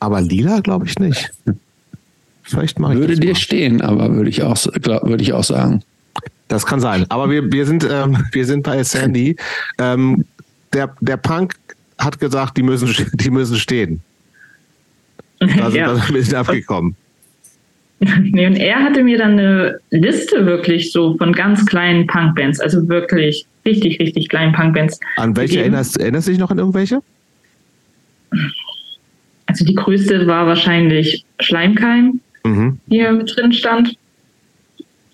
[0.00, 1.30] Aber lila glaube ich nicht.
[2.42, 3.38] Vielleicht mache ich Würde dir mal.
[3.38, 5.82] stehen, aber würde ich auch, würde ich auch sagen.
[6.48, 7.04] Das kann sein.
[7.10, 9.36] Aber wir, wir, sind, ähm, wir sind bei Sandy.
[9.76, 10.24] Ähm,
[10.72, 11.56] der, der Punk
[11.98, 14.00] hat gesagt, die müssen, die müssen stehen.
[15.40, 15.94] Da sind ja.
[15.94, 16.96] wir ein bisschen abgekommen.
[18.22, 22.88] Nee, und er hatte mir dann eine Liste wirklich so von ganz kleinen Punkbands, also
[22.88, 25.00] wirklich richtig, richtig kleinen Punkbands.
[25.16, 27.02] An welche erinnerst, erinnerst du dich noch an irgendwelche?
[29.46, 32.78] Also die größte war wahrscheinlich Schleimkeim, mhm.
[32.86, 33.96] die hier mit drin stand.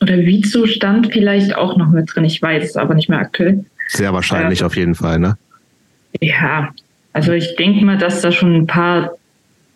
[0.03, 3.64] Oder Vizu stand vielleicht auch noch mit drin, ich weiß es aber nicht mehr aktuell.
[3.89, 5.39] Sehr wahrscheinlich äh, auf jeden Fall, ne?
[6.20, 6.74] Ja,
[7.12, 9.12] also ich denke mal, dass da schon ein paar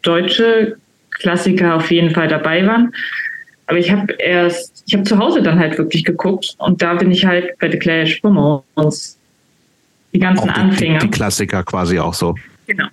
[0.02, 0.76] deutsche
[1.18, 2.92] Klassiker auf jeden Fall dabei waren.
[3.66, 7.10] Aber ich habe erst, ich habe zu Hause dann halt wirklich geguckt und da bin
[7.10, 9.18] ich halt bei The Clash Ramones.
[10.14, 10.98] Die ganzen die, Anfänger.
[11.00, 12.34] Die, die, Klassiker quasi auch so.
[12.66, 12.86] Genau.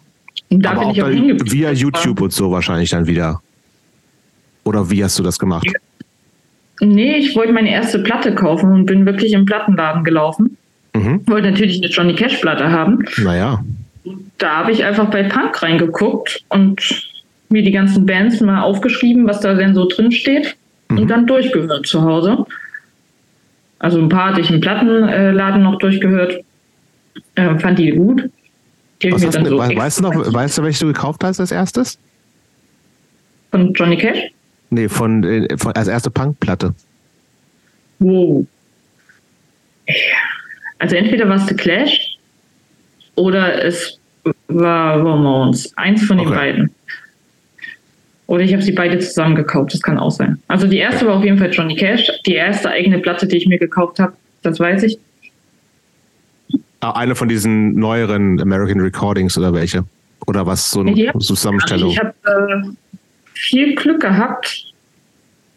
[0.50, 1.52] Und da Aber bin auch ich auch hingeblieben.
[1.52, 3.42] Via YouTube und so wahrscheinlich dann wieder.
[4.66, 5.66] Oder wie hast du das gemacht?
[6.82, 10.58] Nee, ich wollte meine erste Platte kaufen und bin wirklich im Plattenladen gelaufen.
[10.94, 11.22] Mhm.
[11.28, 13.00] Wollte natürlich eine Johnny Cash Platte haben.
[13.24, 13.64] Naja.
[14.38, 17.10] Da habe ich einfach bei Punk reingeguckt und
[17.56, 20.58] mir die ganzen Bands mal aufgeschrieben, was da denn so drin steht
[20.90, 21.00] mhm.
[21.00, 22.46] und dann durchgehört zu Hause.
[23.80, 26.44] Also ein paar hatte ich im Plattenladen noch durchgehört,
[27.36, 28.30] äh, fand die gut.
[29.02, 31.52] Die was hast du, so weißt, du noch, weißt du, welche du gekauft hast als
[31.52, 31.98] erstes?
[33.52, 34.20] Von Johnny Cash?
[34.70, 36.74] Nee, von, äh, von als erste Punkplatte.
[38.00, 38.46] Wow.
[40.80, 42.18] Also entweder war es The Clash
[43.16, 44.00] oder es
[44.48, 45.72] war Ramones.
[45.78, 46.36] Eins von den okay.
[46.36, 46.76] beiden.
[48.28, 50.42] Oder ich habe sie beide zusammen gekauft, das kann auch sein.
[50.48, 53.48] Also die erste war auf jeden Fall Johnny Cash, die erste eigene Platte, die ich
[53.48, 54.98] mir gekauft habe, das weiß ich.
[56.80, 59.86] Ah, eine von diesen neueren American Recordings oder welche?
[60.28, 61.92] Oder was, so eine ja, Zusammenstellung?
[61.92, 62.70] Ich habe äh,
[63.34, 64.74] viel Glück gehabt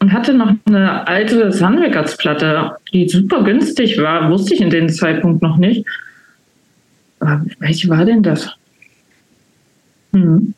[0.01, 4.71] und hatte noch eine alte Sun Records Platte, die super günstig war, wusste ich in
[4.71, 5.87] dem Zeitpunkt noch nicht.
[7.21, 8.51] Aber welche war denn das?
[10.12, 10.55] Hm.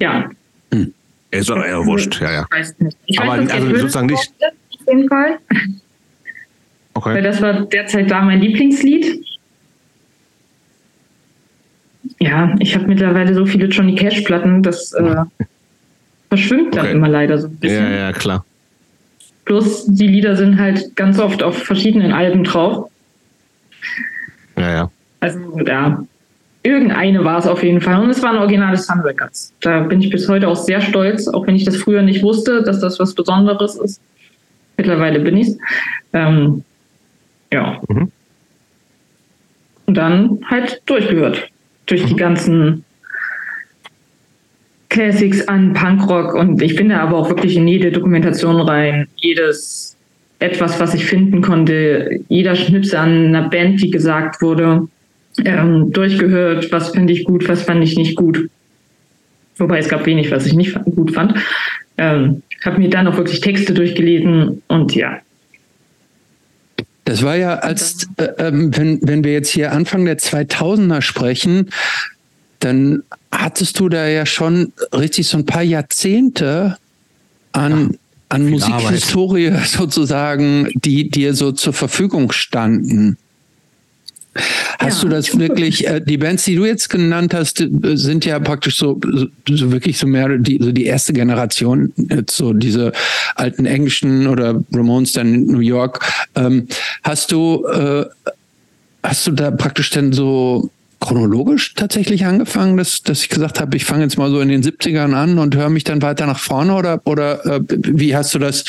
[0.00, 0.30] Ja.
[0.72, 0.92] Hm.
[1.30, 2.46] Ist aber eher wurscht, ja, ja.
[2.50, 2.96] Weiß nicht.
[3.06, 4.32] Ich aber weiß, also sozusagen nicht.
[4.40, 5.38] Auf jeden Fall.
[6.94, 7.14] Okay.
[7.14, 9.24] Weil das war derzeit da mein Lieblingslied.
[12.20, 15.16] Ja, ich habe mittlerweile so viele Johnny Cash-Platten, das äh,
[16.28, 16.94] verschwimmt dann okay.
[16.94, 17.84] immer leider so ein bisschen.
[17.84, 18.44] Ja, ja, klar.
[19.44, 22.90] Plus die Lieder sind halt ganz oft auf verschiedenen Alben drauf.
[24.56, 24.90] Ja, ja.
[25.20, 26.04] Also, ja,
[26.66, 28.02] Irgendeine war es auf jeden Fall.
[28.02, 29.54] Und es waren originale Sun Records.
[29.60, 32.64] Da bin ich bis heute auch sehr stolz, auch wenn ich das früher nicht wusste,
[32.64, 34.00] dass das was Besonderes ist.
[34.76, 35.58] Mittlerweile bin ich es.
[36.12, 36.64] Ähm,
[37.52, 37.80] ja.
[37.88, 38.10] Mhm.
[39.86, 41.48] Und dann halt durchgehört.
[41.86, 42.08] Durch mhm.
[42.08, 42.84] die ganzen
[44.88, 46.34] Classics an Punkrock.
[46.34, 49.06] Und ich bin da aber auch wirklich in jede Dokumentation rein.
[49.14, 49.96] Jedes
[50.40, 52.18] etwas, was ich finden konnte.
[52.28, 54.88] Jeder Schnipsel an einer Band, die gesagt wurde
[55.44, 58.48] ähm, durchgehört, was finde ich gut, was fand ich nicht gut.
[59.56, 61.34] Wobei es gab wenig, was ich nicht gut fand.
[61.98, 65.20] Ähm, habe mir dann auch wirklich Texte durchgelesen und ja.
[67.04, 71.70] Das war ja als, äh, ähm, wenn, wenn wir jetzt hier Anfang der 2000er sprechen,
[72.58, 76.78] dann hattest du da ja schon richtig so ein paar Jahrzehnte
[77.52, 77.98] an, ja,
[78.30, 79.66] an Musikhistorie Arbeit.
[79.66, 83.18] sozusagen, die dir so zur Verfügung standen.
[84.78, 85.08] Hast ja.
[85.08, 88.76] du das wirklich, äh, die Bands, die du jetzt genannt hast, äh, sind ja praktisch
[88.76, 89.00] so,
[89.48, 92.92] so wirklich so mehr die, so die erste Generation, jetzt so diese
[93.34, 96.04] alten englischen oder Ramones dann in New York.
[96.34, 96.68] Ähm,
[97.02, 98.06] hast du, äh,
[99.02, 100.70] hast du da praktisch denn so
[101.00, 104.62] chronologisch tatsächlich angefangen, dass, dass ich gesagt habe, ich fange jetzt mal so in den
[104.62, 108.38] 70ern an und höre mich dann weiter nach vorne oder, oder äh, wie hast du
[108.38, 108.64] das,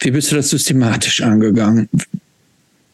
[0.00, 1.88] wie bist du das systematisch angegangen?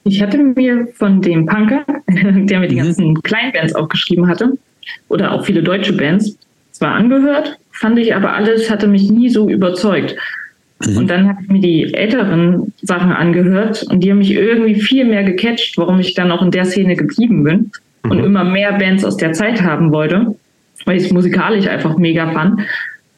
[0.05, 2.85] Ich hatte mir von dem Punker, der mir die mhm.
[2.85, 4.53] ganzen Kleinbands aufgeschrieben hatte,
[5.09, 6.37] oder auch viele deutsche Bands,
[6.73, 10.17] zwar angehört, fand ich aber alles hatte mich nie so überzeugt.
[10.85, 10.97] Mhm.
[10.97, 15.05] Und dann habe ich mir die älteren Sachen angehört und die haben mich irgendwie viel
[15.05, 17.71] mehr gecatcht, warum ich dann auch in der Szene geblieben bin
[18.05, 18.11] mhm.
[18.11, 20.35] und immer mehr Bands aus der Zeit haben wollte,
[20.87, 22.61] weil ich es musikalisch einfach mega fand.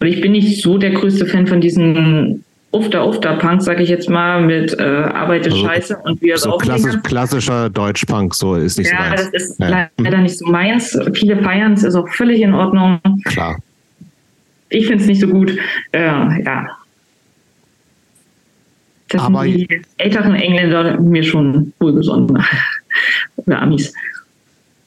[0.01, 3.91] Und ich bin nicht so der größte Fan von diesen Ufter Ufter Punk, sag ich
[3.91, 8.55] jetzt mal, mit äh, Arbeit ist also, scheiße und wir so klassisch, klassischer Deutsch-Punk, so
[8.55, 9.21] ist nicht ja, so meins.
[9.21, 9.89] Ja, das ist ja.
[9.99, 10.99] leider nicht so meins.
[11.13, 12.99] Viele feiern es, ist auch völlig in Ordnung.
[13.25, 13.59] Klar.
[14.71, 15.57] Ich finde es nicht so gut.
[15.93, 16.67] Äh, ja.
[19.11, 22.43] Das aber sind die älteren Engländer mir schon wohlgesonnen.
[23.37, 23.93] Oder Amis.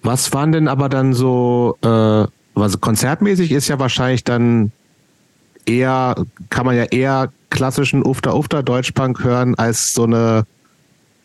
[0.02, 4.72] Was waren denn aber dann so, äh, also konzertmäßig ist ja wahrscheinlich dann
[5.66, 6.16] eher,
[6.50, 10.46] kann man ja eher klassischen Ufter Ufter Deutschpunk hören als so eine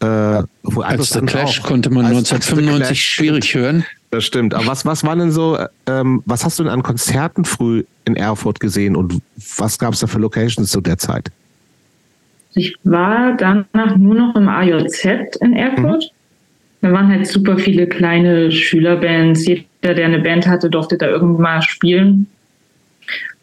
[0.00, 3.84] Äh, wo Als The Clash auch, konnte man 1995 schwierig hören.
[4.10, 4.54] Das stimmt.
[4.54, 8.16] Aber was, was war denn so, ähm, was hast du denn an Konzerten früh in
[8.16, 9.20] Erfurt gesehen und
[9.58, 11.30] was gab es da für Locations zu der Zeit?
[12.54, 16.04] Ich war danach nur noch im AJZ in Erfurt.
[16.04, 16.80] Mhm.
[16.80, 19.46] Da waren halt super viele kleine Schülerbands.
[19.46, 22.26] Jeder, der eine Band hatte, durfte da irgendwann mal spielen.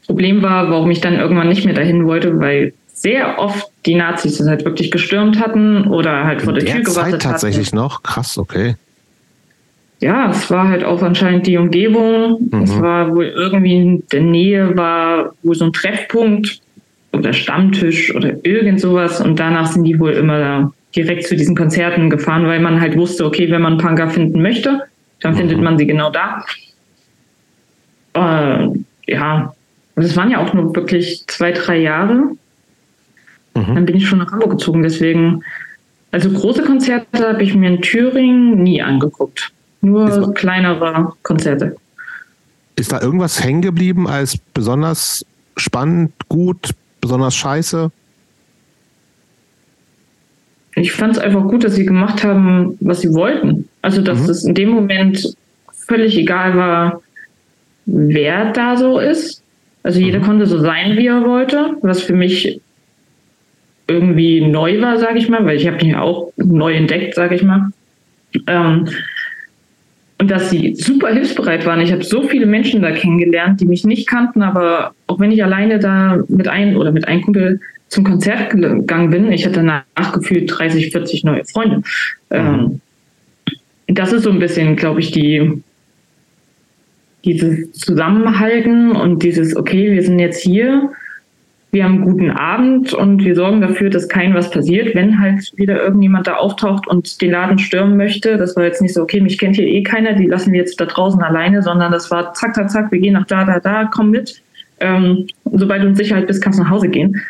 [0.07, 4.37] Problem war, warum ich dann irgendwann nicht mehr dahin wollte, weil sehr oft die Nazis
[4.37, 7.77] das halt wirklich gestürmt hatten oder halt vor der, der Tür gewartet Zeit tatsächlich hatten.
[7.77, 8.01] noch?
[8.01, 8.75] Krass, okay.
[9.99, 12.49] Ja, es war halt auch anscheinend die Umgebung.
[12.51, 12.63] Mhm.
[12.63, 16.59] Es war wohl irgendwie in der Nähe war wohl so ein Treffpunkt
[17.11, 21.55] oder Stammtisch oder irgend sowas und danach sind die wohl immer da direkt zu diesen
[21.55, 24.83] Konzerten gefahren, weil man halt wusste, okay, wenn man Punker finden möchte,
[25.19, 25.37] dann mhm.
[25.37, 26.43] findet man sie genau da.
[28.13, 28.69] Äh,
[29.07, 29.53] ja,
[30.03, 32.35] das waren ja auch nur wirklich zwei, drei Jahre.
[33.55, 33.75] Mhm.
[33.75, 34.83] Dann bin ich schon nach Hamburg gezogen.
[34.83, 35.43] Deswegen,
[36.11, 39.51] also große Konzerte habe ich mir in Thüringen nie angeguckt.
[39.81, 41.75] Nur ist, kleinere Konzerte.
[42.75, 45.25] Ist da irgendwas hängen geblieben als besonders
[45.55, 46.71] spannend, gut,
[47.01, 47.91] besonders scheiße?
[50.75, 53.67] Ich fand es einfach gut, dass sie gemacht haben, was sie wollten.
[53.81, 54.29] Also, dass mhm.
[54.29, 55.35] es in dem Moment
[55.71, 57.01] völlig egal war,
[57.87, 59.41] wer da so ist.
[59.83, 60.23] Also jeder mhm.
[60.23, 62.59] konnte so sein, wie er wollte, was für mich
[63.87, 67.35] irgendwie neu war, sage ich mal, weil ich habe ihn ja auch neu entdeckt, sage
[67.35, 67.69] ich mal.
[68.47, 68.87] Ähm,
[70.19, 71.79] und dass sie super hilfsbereit waren.
[71.79, 75.43] Ich habe so viele Menschen da kennengelernt, die mich nicht kannten, aber auch wenn ich
[75.43, 80.11] alleine da mit einem oder mit einem Kumpel zum Konzert gegangen bin, ich hatte danach
[80.13, 81.77] gefühlt 30, 40 neue Freunde.
[81.77, 81.81] Mhm.
[82.31, 82.81] Ähm,
[83.87, 85.63] das ist so ein bisschen, glaube ich, die
[87.33, 90.89] dieses Zusammenhalten und dieses, okay, wir sind jetzt hier,
[91.71, 95.51] wir haben einen guten Abend und wir sorgen dafür, dass kein was passiert, wenn halt
[95.57, 98.37] wieder irgendjemand da auftaucht und den Laden stürmen möchte.
[98.37, 100.79] Das war jetzt nicht so, okay, mich kennt hier eh keiner, die lassen wir jetzt
[100.79, 103.89] da draußen alleine, sondern das war zack, zack, zack, wir gehen nach da, da, da,
[103.93, 104.41] komm mit.
[104.79, 107.21] Ähm, sobald du in Sicherheit bist, kannst du nach Hause gehen.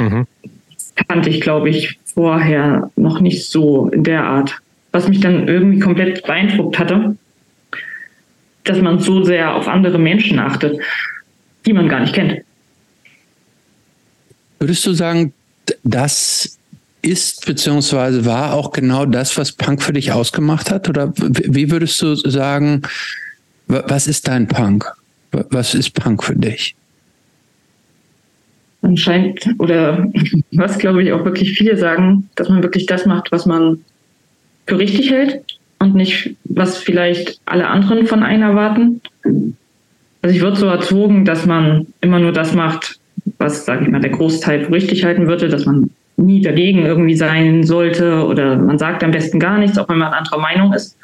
[0.00, 0.26] Mhm.
[0.74, 4.58] Das kannte ich, glaube ich, vorher noch nicht so in der Art.
[4.92, 7.16] Was mich dann irgendwie komplett beeindruckt hatte,
[8.68, 10.78] dass man so sehr auf andere Menschen achtet,
[11.64, 12.42] die man gar nicht kennt.
[14.58, 15.32] Würdest du sagen,
[15.82, 16.58] das
[17.02, 20.88] ist beziehungsweise war auch genau das, was Punk für dich ausgemacht hat?
[20.88, 22.82] Oder wie würdest du sagen,
[23.68, 24.90] was ist dein Punk?
[25.30, 26.74] Was ist Punk für dich?
[28.82, 30.10] Anscheinend, oder
[30.52, 33.84] was glaube ich auch wirklich viele sagen, dass man wirklich das macht, was man
[34.66, 35.55] für richtig hält
[35.86, 39.00] und nicht, was vielleicht alle anderen von einem erwarten.
[40.22, 42.98] Also ich wurde so erzogen, dass man immer nur das macht,
[43.38, 47.14] was, sage ich mal, der Großteil für richtig halten würde, dass man nie dagegen irgendwie
[47.14, 50.96] sein sollte oder man sagt am besten gar nichts, auch wenn man anderer Meinung ist.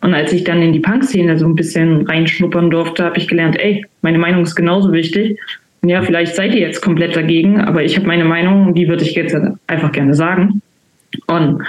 [0.00, 3.58] Und als ich dann in die Punk-Szene so ein bisschen reinschnuppern durfte, habe ich gelernt,
[3.58, 5.38] ey, meine Meinung ist genauso wichtig.
[5.82, 8.88] Und ja, vielleicht seid ihr jetzt komplett dagegen, aber ich habe meine Meinung und die
[8.88, 10.62] würde ich jetzt einfach gerne sagen.
[11.26, 11.62] Und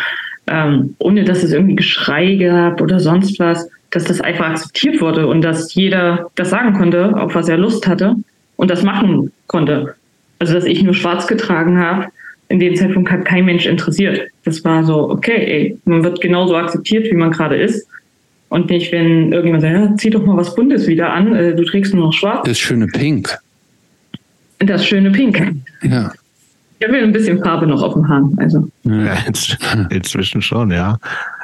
[0.50, 5.28] ähm, ohne dass es irgendwie Geschrei gab oder sonst was, dass das einfach akzeptiert wurde
[5.28, 8.16] und dass jeder das sagen konnte, auf was er Lust hatte
[8.56, 9.96] und das machen konnte.
[10.40, 12.08] Also dass ich nur schwarz getragen habe,
[12.50, 14.30] in dem Zeitpunkt hat kein Mensch interessiert.
[14.44, 17.88] Das war so, okay, ey, man wird genauso akzeptiert, wie man gerade ist.
[18.50, 21.64] Und nicht, wenn irgendjemand sagt, ja, zieh doch mal was Buntes wieder an, äh, du
[21.64, 22.46] trägst nur noch schwarz.
[22.46, 23.38] Das schöne Pink.
[24.58, 25.56] Das schöne Pink.
[25.84, 26.12] Ja.
[26.80, 28.38] Ich habe ein bisschen Farbe noch auf dem Hahn.
[28.40, 28.68] Also.
[28.84, 29.18] Ja,
[29.90, 30.98] inzwischen schon, ja.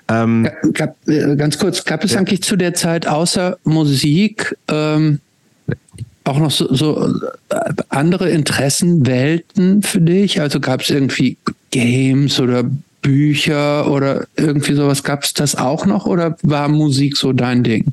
[0.08, 2.20] Ähm, gab, äh, ganz kurz, gab es ja.
[2.20, 5.20] eigentlich zu der Zeit außer Musik ähm,
[6.26, 7.08] auch noch so, so
[7.50, 10.42] äh, andere Interessenwelten für dich?
[10.42, 11.38] Also gab es irgendwie
[11.72, 12.64] Games oder
[13.02, 15.04] Bücher oder irgendwie sowas?
[15.04, 17.86] Gab es das auch noch oder war Musik so dein Ding?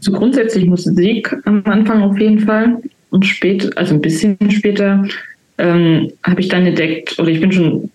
[0.00, 5.04] So grundsätzlich Musik am Anfang auf jeden Fall und später, also ein bisschen später,
[5.58, 7.90] ähm, habe ich dann entdeckt, oder ich bin schon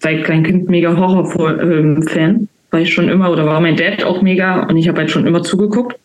[0.00, 4.22] seit kleinem Kind mega Horror-Fan, ähm, war ich schon immer, oder war mein Dad auch
[4.22, 5.98] mega und ich habe halt schon immer zugeguckt.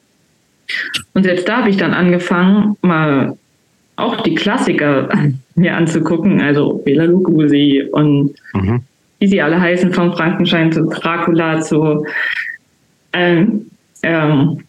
[1.13, 3.37] Und selbst da habe ich dann angefangen, mal
[3.95, 5.09] auch die Klassiker
[5.55, 8.81] mir anzugucken, also Bela Lugosi und mhm.
[9.19, 12.05] wie sie alle heißen, vom Frankenstein zu Dracula zu
[13.13, 13.67] ähm,
[14.03, 14.64] ähm,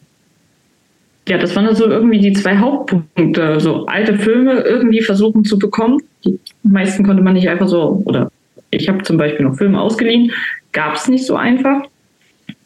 [1.28, 3.58] ja, das waren so irgendwie die zwei Hauptpunkte.
[3.60, 6.00] So alte Filme irgendwie versuchen zu bekommen.
[6.24, 8.30] Die meisten konnte man nicht einfach so, oder
[8.70, 10.32] ich habe zum Beispiel noch Filme ausgeliehen,
[10.72, 11.82] gab es nicht so einfach.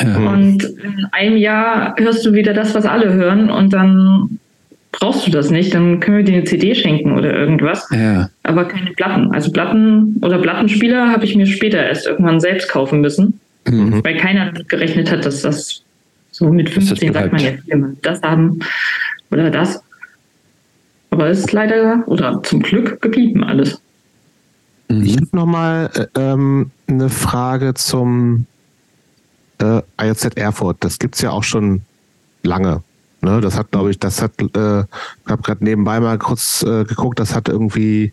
[0.00, 0.16] Ja.
[0.16, 4.38] Und in einem Jahr hörst du wieder das, was alle hören und dann
[4.92, 7.88] brauchst du das nicht, dann können wir dir eine CD schenken oder irgendwas.
[7.90, 8.28] Ja.
[8.42, 9.32] Aber keine Platten.
[9.32, 14.04] Also Platten oder Plattenspieler habe ich mir später erst irgendwann selbst kaufen müssen, mhm.
[14.04, 15.82] weil keiner damit gerechnet hat, dass das
[16.30, 18.60] so mit 15 sagt man jetzt, wir das haben
[19.30, 19.82] oder das.
[21.10, 23.80] Aber es ist leider oder zum Glück geblieben alles.
[24.88, 25.02] Mhm.
[25.02, 28.46] Ich habe nochmal äh, ähm, eine Frage zum
[29.58, 30.78] äh, IOZ Erfurt.
[30.80, 31.82] Das gibt es ja auch schon
[32.42, 32.82] lange.
[33.22, 36.84] Ne, das hat, glaube ich, das hat, äh, ich habe gerade nebenbei mal kurz äh,
[36.84, 38.12] geguckt, das hat irgendwie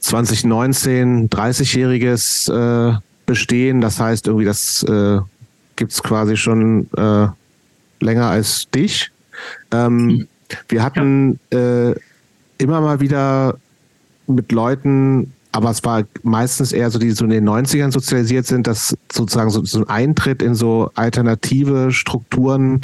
[0.00, 3.80] 2019 30-jähriges äh, Bestehen.
[3.80, 5.20] Das heißt, irgendwie, das äh,
[5.76, 7.28] gibt's quasi schon äh,
[8.00, 9.10] länger als dich.
[9.70, 10.28] Ähm,
[10.68, 11.92] wir hatten äh,
[12.58, 13.56] immer mal wieder
[14.26, 18.66] mit Leuten, aber es war meistens eher so, die so in den 90ern sozialisiert sind,
[18.66, 22.82] dass sozusagen so, so ein Eintritt in so alternative Strukturen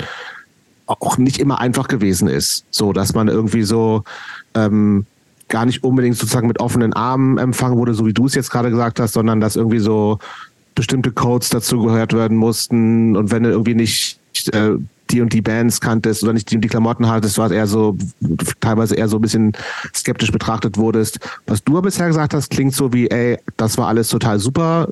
[1.00, 2.64] auch nicht immer einfach gewesen ist.
[2.70, 4.04] So, dass man irgendwie so
[4.54, 5.06] ähm,
[5.48, 8.70] gar nicht unbedingt sozusagen mit offenen Armen empfangen wurde, so wie du es jetzt gerade
[8.70, 10.18] gesagt hast, sondern dass irgendwie so
[10.74, 14.18] bestimmte Codes dazu gehört werden mussten und wenn du irgendwie nicht
[14.52, 14.76] äh,
[15.10, 17.96] die und die Bands kanntest oder nicht die und die Klamotten hattest, du eher so
[18.60, 19.52] teilweise eher so ein bisschen
[19.94, 21.18] skeptisch betrachtet wurdest.
[21.46, 24.88] Was du bisher gesagt hast, klingt so wie, ey, das war alles total super.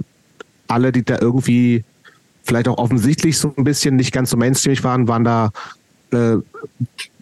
[0.66, 1.84] Alle, die da irgendwie
[2.42, 5.50] vielleicht auch offensichtlich so ein bisschen nicht ganz so mainstreamig waren, waren da
[6.12, 6.36] äh,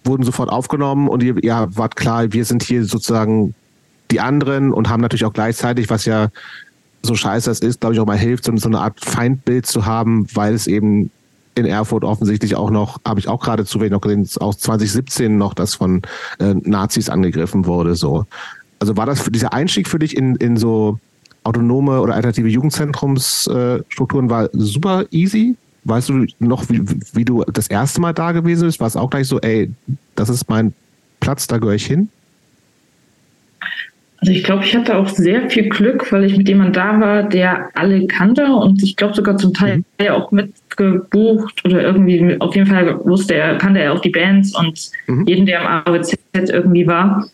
[0.05, 3.55] wurden sofort aufgenommen und ihr, ihr wart klar, wir sind hier sozusagen
[4.11, 6.28] die anderen und haben natürlich auch gleichzeitig, was ja
[7.03, 9.87] so scheiße das ist, glaube ich, auch mal hilft, so, so eine Art Feindbild zu
[9.87, 11.11] haben, weil es eben
[11.55, 15.39] in Erfurt offensichtlich auch noch, habe ich auch gerade zu wenig noch gesehen, auch 2017
[15.39, 16.03] noch das von
[16.39, 17.95] äh, Nazis angegriffen wurde.
[17.95, 18.26] So.
[18.78, 20.99] Also war das dieser Einstieg für dich in, in so
[21.45, 25.57] autonome oder alternative Jugendzentrumsstrukturen äh, war super easy?
[25.89, 26.82] Weißt du noch, wie,
[27.14, 28.80] wie du das erste Mal da gewesen bist?
[28.80, 29.70] War es auch gleich so, ey,
[30.16, 30.72] das ist mein
[31.20, 32.09] Platz, da gehöre ich hin?
[34.18, 37.22] Also ich glaube, ich hatte auch sehr viel Glück, weil ich mit jemandem da war,
[37.22, 40.09] der alle kannte und ich glaube sogar zum Teil mhm.
[40.09, 44.91] auch mitgebucht oder irgendwie, auf jeden Fall wusste er, kannte er auch die Bands und
[45.07, 45.26] mhm.
[45.26, 47.28] jeden, der am AWZ irgendwie war.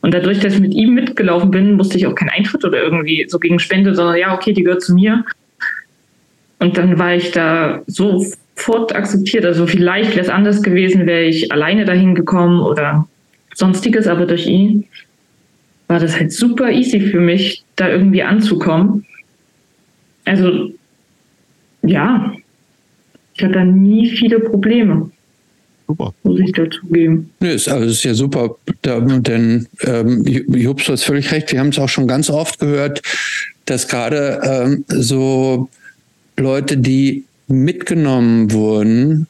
[0.00, 3.24] Und dadurch, dass ich mit ihm mitgelaufen bin, musste ich auch keinen Eintritt oder irgendwie
[3.28, 5.24] so gegen Spende, sondern ja, okay, die gehört zu mir.
[6.62, 9.44] Und dann war ich da sofort akzeptiert.
[9.44, 13.08] Also vielleicht wäre es anders gewesen, wäre ich alleine dahin gekommen oder
[13.52, 14.84] sonstiges, aber durch ihn
[15.88, 19.04] war das halt super easy für mich, da irgendwie anzukommen.
[20.24, 20.70] Also
[21.82, 22.32] ja,
[23.34, 25.10] ich hatte da nie viele Probleme.
[25.88, 26.14] Super.
[26.22, 27.28] Muss ich dazugeben.
[27.40, 31.58] Nee, ist, also ist ja super, da, denn ähm, Jobs, du hast völlig recht, wir
[31.58, 33.02] haben es auch schon ganz oft gehört,
[33.64, 35.68] dass gerade ähm, so
[36.42, 39.26] Leute, die mitgenommen wurden,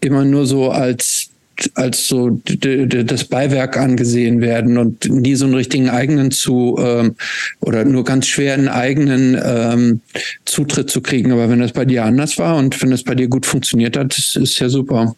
[0.00, 1.30] immer nur so als
[1.74, 7.16] als so das Beiwerk angesehen werden und nie so einen richtigen eigenen zu ähm,
[7.60, 10.00] oder nur ganz schwer einen eigenen ähm,
[10.44, 11.32] Zutritt zu kriegen.
[11.32, 14.16] Aber wenn das bei dir anders war und wenn das bei dir gut funktioniert hat,
[14.18, 15.14] ist, ist ja super.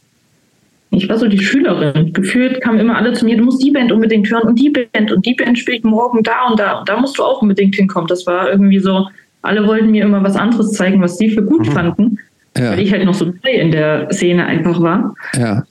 [0.91, 2.13] Ich war so die Schülerin.
[2.13, 5.13] Gefühlt kamen immer alle zu mir, du musst die Band unbedingt hören und die Band
[5.13, 8.07] und die Band spielt morgen da und da und da musst du auch unbedingt hinkommen.
[8.09, 9.09] Das war irgendwie so,
[9.43, 11.73] alle wollten mir immer was anderes zeigen, was sie für gut mhm.
[11.73, 12.19] fanden,
[12.57, 12.73] ja.
[12.73, 15.15] weil ich halt noch so neu in der Szene einfach war.
[15.37, 15.65] Ja.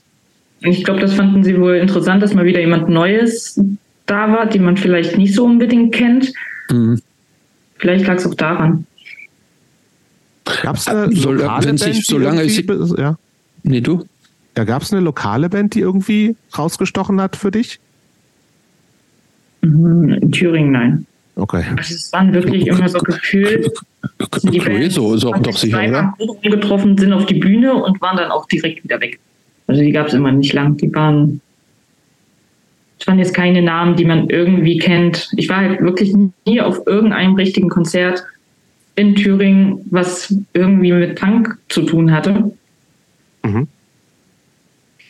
[0.64, 3.60] Und ich glaube, das fanden sie wohl interessant, dass mal wieder jemand Neues
[4.06, 6.34] da war, den man vielleicht nicht so unbedingt kennt.
[6.72, 7.00] Mhm.
[7.78, 8.86] Vielleicht lag es auch daran.
[10.64, 12.66] Gab es eine so, lokale Band, sich, solange ich,
[12.98, 13.18] ja?
[13.64, 14.06] Nee, du?
[14.56, 17.80] Ja, gab es eine lokale Band, die irgendwie rausgestochen hat für dich?
[19.62, 21.06] Mhm, in Thüringen, nein.
[21.38, 21.64] Okay.
[21.78, 23.72] Also es waren wirklich immer so gefühlt.
[24.44, 26.14] Die Bands so ist auch doch sicher, oder?
[26.42, 29.20] getroffen sind auf die Bühne und waren dann auch direkt wieder weg.
[29.68, 30.78] Also die gab es immer nicht lang.
[30.78, 31.42] Die waren,
[33.00, 35.30] es waren jetzt keine Namen, die man irgendwie kennt.
[35.38, 36.14] Ich war halt wirklich
[36.46, 38.24] nie auf irgendeinem richtigen Konzert
[38.96, 42.52] in Thüringen, was irgendwie mit Punk zu tun hatte.
[43.44, 43.68] Mhm.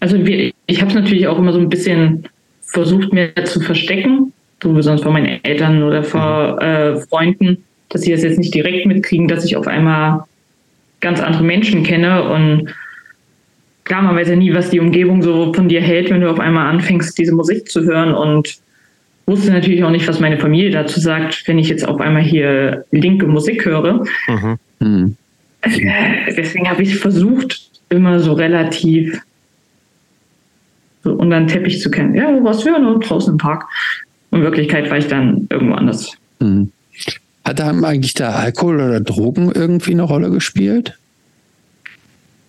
[0.02, 2.28] Also wir, ich habe es natürlich auch immer so ein bisschen
[2.62, 6.62] versucht, mir zu verstecken besonders von meinen Eltern oder vor mhm.
[6.62, 10.24] äh, Freunden, dass sie das jetzt nicht direkt mitkriegen, dass ich auf einmal
[11.00, 12.74] ganz andere Menschen kenne und
[13.84, 16.40] klar, man weiß ja nie, was die Umgebung so von dir hält, wenn du auf
[16.40, 18.58] einmal anfängst, diese Musik zu hören und
[19.26, 22.86] wusste natürlich auch nicht, was meine Familie dazu sagt, wenn ich jetzt auf einmal hier
[22.92, 24.06] linke Musik höre.
[24.28, 24.58] Mhm.
[24.80, 25.18] Mhm.
[25.66, 29.22] Deswegen habe ich versucht, immer so relativ
[31.04, 32.16] so unter den Teppich zu kennen.
[32.16, 33.66] Ja, was hören und draußen im Park.
[34.32, 36.12] In Wirklichkeit war ich dann irgendwo anders.
[36.40, 36.72] Mhm.
[37.46, 40.98] Hat da eigentlich da Alkohol oder Drogen irgendwie eine Rolle gespielt?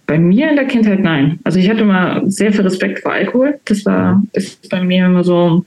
[0.07, 1.39] Bei mir in der Kindheit nein.
[1.45, 3.61] Also ich hatte immer sehr viel Respekt vor Alkohol.
[3.67, 5.65] Das war ist bei mir immer so.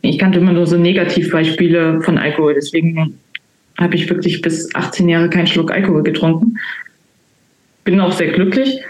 [0.00, 2.54] Ich kannte immer nur so Negativbeispiele von Alkohol.
[2.54, 3.18] Deswegen
[3.78, 6.58] habe ich wirklich bis 18 Jahre keinen Schluck Alkohol getrunken.
[7.84, 8.80] Bin auch sehr glücklich,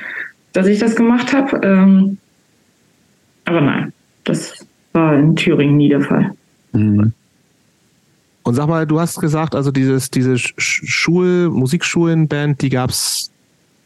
[0.52, 1.60] dass ich das gemacht habe.
[1.62, 2.18] Ähm,
[3.44, 3.92] aber nein,
[4.24, 6.32] das war in Thüringen nie der Fall.
[6.72, 7.12] Mhm.
[8.44, 13.30] Und sag mal, du hast gesagt, also dieses, diese Schul, Musikschulenband, die gab es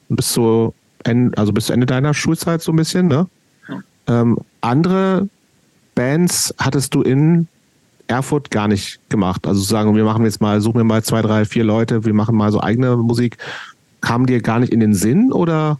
[0.09, 0.72] bis zu
[1.04, 3.26] Ende, also bis Ende deiner Schulzeit so ein bisschen, ne?
[3.68, 3.80] Ja.
[4.09, 5.28] Ähm, andere
[5.94, 7.48] Bands hattest du in
[8.07, 9.46] Erfurt gar nicht gemacht.
[9.46, 12.36] Also sagen, wir machen jetzt mal, suchen wir mal zwei, drei, vier Leute, wir machen
[12.36, 13.36] mal so eigene Musik.
[14.00, 15.78] Kam dir gar nicht in den Sinn oder?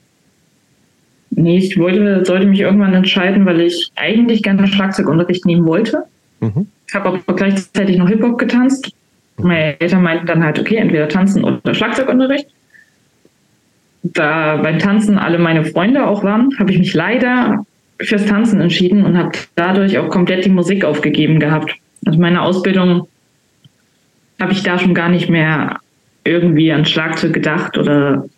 [1.31, 6.05] Nee, ich wollte, sollte mich irgendwann entscheiden, weil ich eigentlich gerne Schlagzeugunterricht nehmen wollte.
[6.41, 6.69] Mhm.
[6.87, 8.93] Ich habe aber gleichzeitig noch Hip-Hop getanzt.
[9.37, 12.47] Meine Eltern meinten dann halt, okay, entweder tanzen oder Schlagzeugunterricht.
[14.03, 17.67] Da beim Tanzen alle meine Freunde auch waren, habe ich mich leider
[18.01, 21.75] fürs Tanzen entschieden und habe dadurch auch komplett die Musik aufgegeben gehabt.
[22.05, 23.09] Also meine Ausbildung
[24.41, 25.81] habe ich da schon gar nicht mehr
[26.25, 28.29] irgendwie an Schlagzeug gedacht oder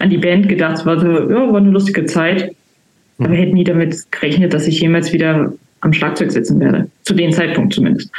[0.00, 0.78] an die Band gedacht.
[0.78, 2.54] Es war so, ja, war eine lustige Zeit.
[3.18, 6.90] Aber ich hätte nie damit gerechnet, dass ich jemals wieder am Schlagzeug sitzen werde.
[7.02, 8.10] Zu dem Zeitpunkt zumindest.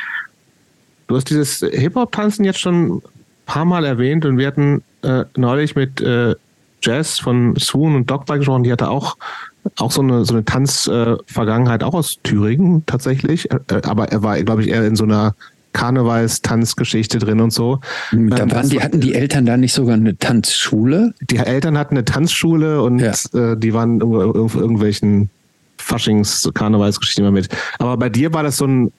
[1.07, 3.01] Du hast dieses Hip-Hop-Tanzen jetzt schon ein
[3.45, 6.35] paar Mal erwähnt und wir hatten äh, neulich mit äh,
[6.83, 9.17] Jazz von Swoon und Dogby gesprochen, die hatte auch
[9.77, 13.51] auch so eine, so eine Tanzvergangenheit, äh, auch aus Thüringen tatsächlich.
[13.51, 15.35] Äh, aber er war, glaube ich, eher in so einer
[15.73, 17.79] Karnevals-Tanzgeschichte drin und so.
[18.09, 21.13] Hm, da ähm, waren die, hatten die Eltern da nicht sogar eine Tanzschule?
[21.29, 23.13] Die Eltern hatten eine Tanzschule und ja.
[23.33, 25.29] äh, die waren auf irgendwelchen
[25.77, 27.49] Faschings-Karnevalsgeschichten immer mit.
[27.79, 28.91] Aber bei dir war das so ein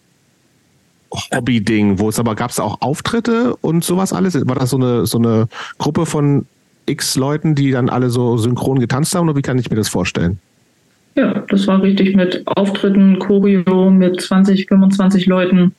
[1.32, 4.34] Hobby-Ding, wo es aber gab es auch Auftritte und sowas alles?
[4.34, 5.48] War das so eine, so eine
[5.78, 6.46] Gruppe von
[6.86, 9.88] x Leuten, die dann alle so synchron getanzt haben oder wie kann ich mir das
[9.88, 10.38] vorstellen?
[11.14, 15.74] Ja, das war richtig mit Auftritten, Choreo mit 20, 25 Leuten.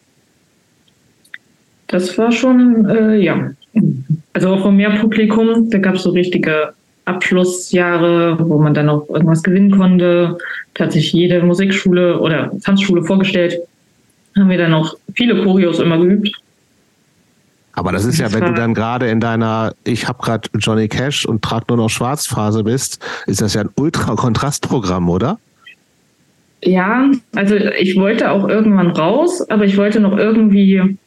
[1.93, 3.51] Das war schon, äh, ja.
[4.33, 5.69] Also auch von mehr Publikum.
[5.69, 6.73] Da gab es so richtige
[7.05, 10.39] Abschlussjahre, wo man dann auch irgendwas gewinnen konnte.
[10.73, 13.59] Da hat sich jede Musikschule oder Tanzschule vorgestellt.
[14.35, 16.35] Haben wir dann auch viele Choreos immer geübt.
[17.73, 21.27] Aber das ist ja, wenn du dann gerade in deiner, ich habe gerade Johnny Cash
[21.27, 25.37] und trage nur noch Schwarzphase bist, ist das ja ein Ultra-Kontrastprogramm, oder?
[26.63, 30.97] Ja, also ich wollte auch irgendwann raus, aber ich wollte noch irgendwie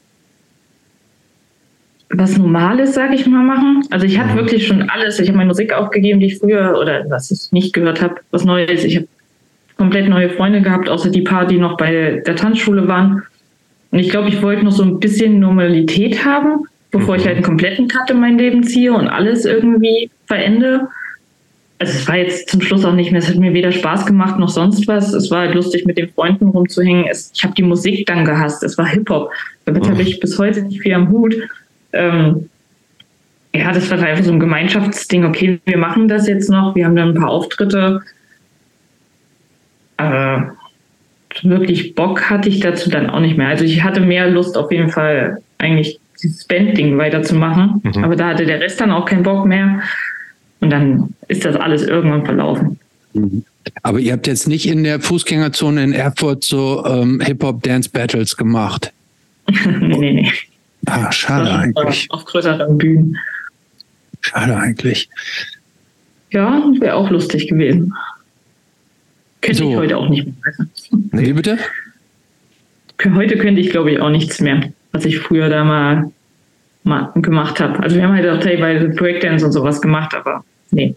[2.10, 3.82] was Normales, sage ich mal, machen.
[3.90, 4.36] Also ich hatte mhm.
[4.36, 5.18] wirklich schon alles.
[5.18, 8.44] Ich habe meine Musik aufgegeben, die ich früher oder was ich nicht gehört habe, was
[8.44, 8.84] Neues.
[8.84, 9.08] Ich habe
[9.76, 13.22] komplett neue Freunde gehabt, außer die paar, die noch bei der Tanzschule waren.
[13.90, 17.20] Und ich glaube, ich wollte noch so ein bisschen Normalität haben, bevor mhm.
[17.20, 20.88] ich halt einen kompletten Cut in mein Leben ziehe und alles irgendwie verende.
[21.78, 24.38] Also es war jetzt zum Schluss auch nicht mehr, es hat mir weder Spaß gemacht
[24.38, 25.12] noch sonst was.
[25.12, 27.06] Es war halt lustig, mit den Freunden rumzuhängen.
[27.10, 28.62] Es, ich habe die Musik dann gehasst.
[28.62, 29.30] Es war Hip-Hop.
[29.66, 29.90] Damit mhm.
[29.90, 31.36] habe ich bis heute nicht viel am Hut.
[31.96, 32.48] Ähm,
[33.54, 35.24] ja, das war einfach so ein Gemeinschaftsding.
[35.24, 36.74] Okay, wir machen das jetzt noch.
[36.74, 38.02] Wir haben dann ein paar Auftritte.
[39.96, 40.56] Aber
[41.42, 43.48] wirklich Bock hatte ich dazu dann auch nicht mehr.
[43.48, 47.80] Also ich hatte mehr Lust auf jeden Fall eigentlich dieses Band-Ding weiterzumachen.
[47.82, 48.04] Mhm.
[48.04, 49.80] Aber da hatte der Rest dann auch keinen Bock mehr.
[50.60, 52.78] Und dann ist das alles irgendwann verlaufen.
[53.12, 53.44] Mhm.
[53.82, 58.92] Aber ihr habt jetzt nicht in der Fußgängerzone in Erfurt so ähm, Hip-Hop-Dance-Battles gemacht?
[59.48, 60.32] nee, nee, nee.
[60.86, 62.10] Ah, schade eigentlich.
[62.10, 63.16] Auf größeren Bühnen.
[64.20, 65.08] Schade eigentlich.
[66.30, 67.94] Ja, wäre auch lustig gewesen.
[69.40, 69.70] Könnte so.
[69.70, 70.68] ich heute auch nicht mehr.
[71.12, 71.58] Nee, bitte?
[73.14, 76.10] Heute könnte ich, glaube ich, auch nichts mehr, was ich früher da mal,
[76.82, 77.78] mal gemacht habe.
[77.80, 80.94] Also wir haben halt auch teilweise Breakdance und sowas gemacht, aber nee.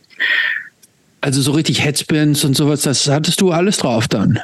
[1.22, 4.40] Also so richtig Headspins und sowas, das hattest du alles drauf dann?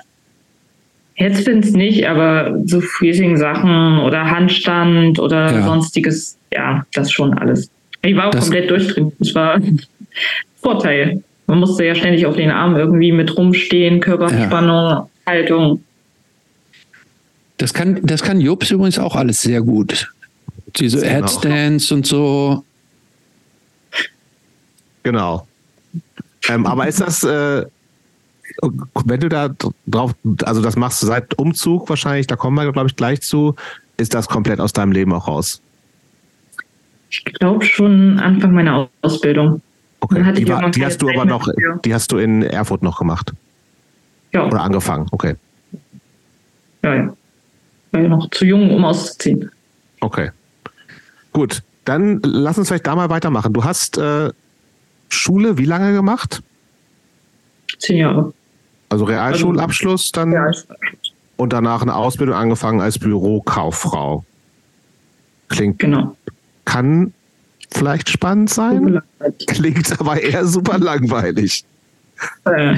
[1.16, 5.64] Headspins nicht, aber so Freezing-Sachen oder Handstand oder ja.
[5.64, 7.70] sonstiges, ja, das schon alles.
[8.02, 9.14] Ich war auch das komplett durchdringend.
[9.20, 9.82] Das war ein
[10.62, 11.24] Vorteil.
[11.48, 15.10] Man musste ja ständig auf den Arm irgendwie mit rumstehen, Körperspannung, ja.
[15.26, 15.84] Haltung.
[17.58, 20.12] Das kann, das kann Jobs übrigens auch alles sehr gut.
[20.76, 21.12] Diese genau.
[21.12, 22.64] Headstands und so.
[25.04, 25.48] Genau.
[26.50, 27.66] Ähm, aber ist das, äh,
[28.62, 29.50] wenn du da
[29.88, 33.56] drauf, also das machst du seit Umzug wahrscheinlich, da kommen wir, glaube ich, gleich zu,
[33.98, 35.62] ist das komplett aus deinem Leben auch raus?
[37.10, 39.62] Ich glaube schon Anfang meiner Ausbildung.
[40.02, 40.34] Okay.
[40.34, 41.80] Die, war, die hast du aber noch, dafür.
[41.84, 43.34] die hast du in Erfurt noch gemacht?
[44.34, 44.46] Ja.
[44.46, 45.36] Oder angefangen, okay.
[46.84, 47.18] Ja, ja.
[47.92, 49.50] War ja noch zu jung, um auszuziehen.
[50.02, 50.32] Okay.
[51.32, 53.54] Gut, dann lass uns vielleicht da mal weitermachen.
[53.54, 54.32] Du hast äh,
[55.10, 56.44] Schule wie lange gemacht?
[57.80, 58.34] Zehn Jahre.
[58.90, 60.32] Also Realschulabschluss dann?
[60.32, 61.14] Realschulabschluss.
[61.38, 64.24] Und danach eine Ausbildung angefangen als Bürokauffrau.
[65.50, 65.80] Klingt.
[65.80, 66.16] Genau.
[66.64, 67.14] Kann
[67.72, 69.02] vielleicht spannend sein.
[69.48, 71.66] Klingt aber eher super langweilig.
[72.46, 72.76] Äh,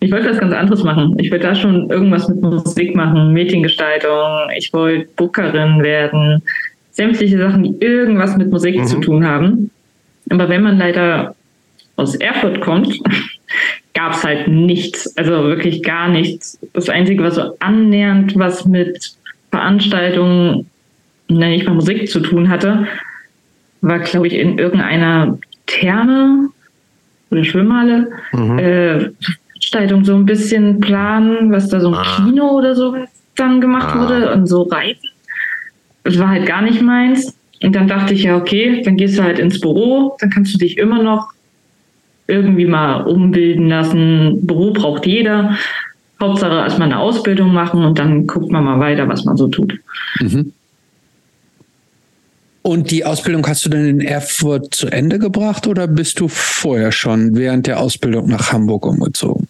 [0.00, 1.18] ich wollte was ganz anderes machen.
[1.18, 4.50] Ich wollte da schon irgendwas mit Musik machen, Mediengestaltung.
[4.56, 6.42] Ich wollte Bookerin werden.
[6.90, 8.86] Sämtliche Sachen, die irgendwas mit Musik mhm.
[8.86, 9.70] zu tun haben.
[10.30, 11.34] Aber wenn man leider
[11.96, 12.98] aus Erfurt kommt,
[13.96, 15.16] gab es halt nichts.
[15.16, 16.58] Also wirklich gar nichts.
[16.74, 19.16] Das Einzige, was so annähernd was mit
[19.50, 20.66] Veranstaltungen,
[21.28, 22.86] nenne ich mal Musik zu tun hatte,
[23.80, 26.50] war, glaube ich, in irgendeiner Therme
[27.30, 28.08] oder Schwimmhalle.
[28.32, 28.58] Mhm.
[28.58, 29.10] Äh,
[29.52, 32.16] Veranstaltung so ein bisschen planen, was da so ein ah.
[32.16, 34.00] Kino oder sowas dann gemacht ah.
[34.00, 35.08] wurde und so Reisen.
[36.04, 37.34] Das war halt gar nicht meins.
[37.62, 40.58] Und dann dachte ich ja, okay, dann gehst du halt ins Büro, dann kannst du
[40.58, 41.32] dich immer noch
[42.26, 44.46] irgendwie mal umbilden lassen.
[44.46, 45.56] Büro braucht jeder.
[46.20, 49.78] Hauptsache erstmal eine Ausbildung machen und dann guckt man mal weiter, was man so tut.
[50.20, 50.52] Mhm.
[52.62, 56.90] Und die Ausbildung hast du denn in Erfurt zu Ende gebracht oder bist du vorher
[56.90, 59.46] schon während der Ausbildung nach Hamburg umgezogen?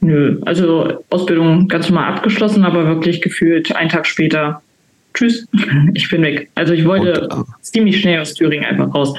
[0.00, 4.62] Nö, also Ausbildung ganz normal abgeschlossen, aber wirklich gefühlt einen Tag später,
[5.14, 5.46] tschüss,
[5.94, 6.48] ich bin weg.
[6.54, 9.14] Also ich wollte Und, äh, ziemlich schnell aus Thüringen einfach raus.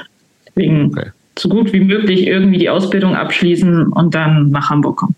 [0.48, 1.10] Deswegen okay.
[1.38, 5.16] So gut wie möglich irgendwie die Ausbildung abschließen und dann nach Hamburg kommen.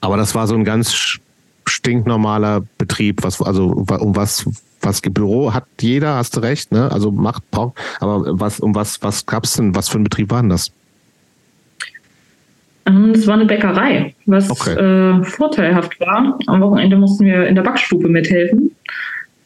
[0.00, 1.18] Aber das war so ein ganz
[1.66, 4.46] stinknormaler Betrieb, was also um was
[4.82, 6.90] was Büro hat jeder, hast du recht, ne?
[6.90, 10.50] Also macht aber was um was was gab's denn, was für ein Betrieb war denn
[10.50, 10.72] das?
[12.86, 14.74] Ähm, es war eine Bäckerei, was okay.
[14.74, 16.38] äh, vorteilhaft war.
[16.46, 18.74] Am Wochenende mussten wir in der Backstube mithelfen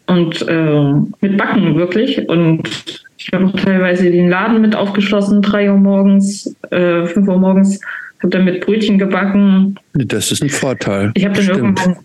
[0.07, 2.29] und äh, mit Backen wirklich.
[2.29, 7.39] Und ich habe auch teilweise den Laden mit aufgeschlossen, drei Uhr morgens, äh, fünf Uhr
[7.39, 7.81] morgens,
[8.19, 9.77] habe dann mit Brötchen gebacken.
[9.95, 11.11] Das ist ein Vorteil.
[11.15, 11.59] Ich habe dann Stimmt.
[11.59, 11.97] irgendwann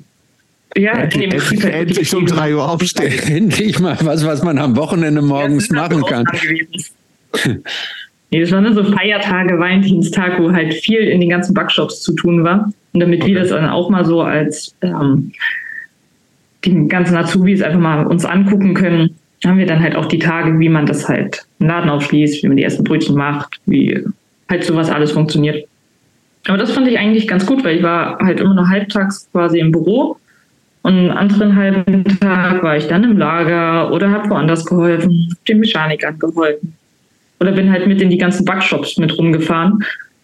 [0.78, 3.20] ja, endlich, endlich um drei Uhr aufstehen.
[3.28, 6.26] Endlich mal was, was man am Wochenende morgens machen kann.
[8.30, 12.14] nee, das waren dann so Feiertage, Valentinstag, wo halt viel in den ganzen Backshops zu
[12.14, 12.72] tun war.
[12.94, 13.34] Und damit okay.
[13.34, 15.32] wir das dann auch mal so als ähm,
[16.64, 19.16] die ganzen Azubis einfach mal uns angucken können,
[19.46, 22.48] haben wir dann halt auch die Tage, wie man das halt im Laden aufschließt, wie
[22.48, 24.04] man die ersten Brötchen macht, wie
[24.50, 25.66] halt sowas alles funktioniert.
[26.48, 29.60] Aber das fand ich eigentlich ganz gut, weil ich war halt immer nur halbtags quasi
[29.60, 30.18] im Büro
[30.82, 35.60] und einen anderen halben Tag war ich dann im Lager oder habe woanders geholfen, den
[35.60, 36.74] Mechanikern geholfen.
[37.40, 39.84] Oder bin halt mit in die ganzen Backshops mit rumgefahren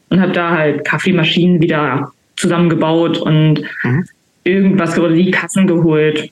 [0.09, 4.05] und habe da halt Kaffeemaschinen wieder zusammengebaut und mhm.
[4.43, 6.30] irgendwas oder die Kassen geholt.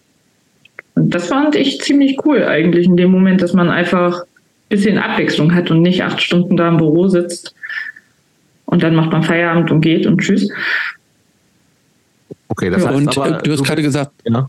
[0.96, 4.26] Und das fand ich ziemlich cool eigentlich in dem Moment, dass man einfach ein
[4.70, 7.56] bisschen Abwechslung hat und nicht acht Stunden da im Büro sitzt
[8.66, 10.50] und dann macht man Feierabend und geht und tschüss,
[12.54, 14.48] Okay, das ja, heißt und aber, äh, du hast gerade gesagt, ja.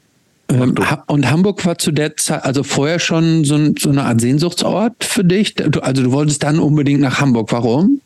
[0.48, 0.74] Ähm,
[1.06, 5.24] und Hamburg war zu der Zeit, also vorher schon so, so, eine Art Sehnsuchtsort für
[5.24, 5.54] dich.
[5.54, 7.50] Du, also du wolltest dann unbedingt nach Hamburg.
[7.50, 8.02] Warum?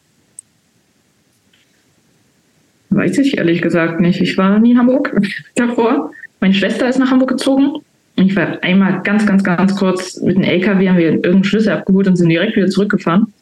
[2.91, 4.21] Weiß ich ehrlich gesagt nicht.
[4.21, 5.21] Ich war nie in Hamburg
[5.57, 6.13] davor.
[6.39, 7.83] Meine Schwester ist nach Hamburg gezogen.
[8.25, 12.09] Ich war einmal ganz, ganz, ganz kurz mit dem LKW, haben wir irgendeinen Schlüssel abgeholt
[12.09, 13.33] und sind direkt wieder zurückgefahren.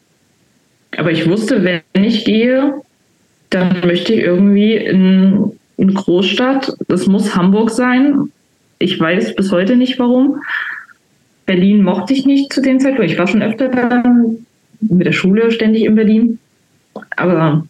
[0.97, 2.75] Aber ich wusste, wenn ich gehe,
[3.51, 6.77] dann möchte ich irgendwie in eine Großstadt.
[6.89, 8.31] Das muss Hamburg sein.
[8.79, 10.43] Ich weiß bis heute nicht warum.
[11.47, 13.11] Berlin mochte ich nicht zu dem Zeitpunkt.
[13.11, 14.03] Ich war schon öfter da
[14.81, 16.39] mit der Schule ständig in Berlin.
[17.17, 17.67] Aber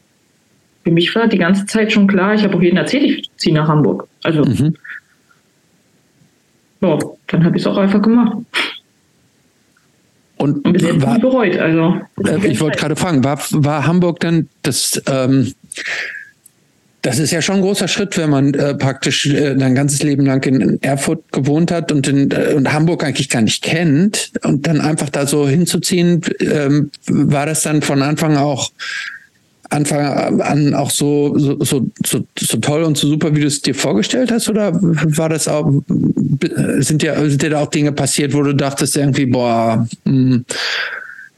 [0.82, 3.54] für mich war die ganze Zeit schon klar, ich habe auch jeden erzählt, ich ziehe
[3.54, 4.08] nach Hamburg.
[4.22, 4.76] Also, mhm.
[6.80, 6.98] Ja,
[7.28, 8.36] dann habe ich es auch einfach gemacht.
[10.38, 11.56] Und, Und bis jetzt war, bereut.
[11.56, 15.54] Also, äh, ich wollte gerade fragen, war, war Hamburg dann das ähm,
[17.06, 20.42] das ist ja schon ein großer Schritt, wenn man äh, praktisch äh, ganzes Leben lang
[20.42, 24.80] in Erfurt gewohnt hat und in äh, und Hamburg eigentlich gar nicht kennt und dann
[24.80, 28.72] einfach da so hinzuziehen, ähm, war das dann von Anfang auch
[29.70, 31.56] Anfang an auch so, so,
[32.04, 34.48] so, so, toll und so super, wie du es dir vorgestellt hast?
[34.48, 35.70] Oder war das auch,
[36.78, 40.44] sind dir, sind dir da auch Dinge passiert, wo du dachtest irgendwie, boah, mh, hm,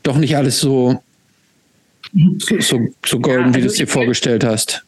[0.02, 1.02] doch nicht alles so,
[2.58, 4.84] so, so golden, ja, also wie du es dir vorgestellt hast?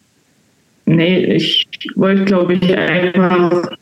[0.87, 3.77] Nee, ich wollte, glaube ich, einfach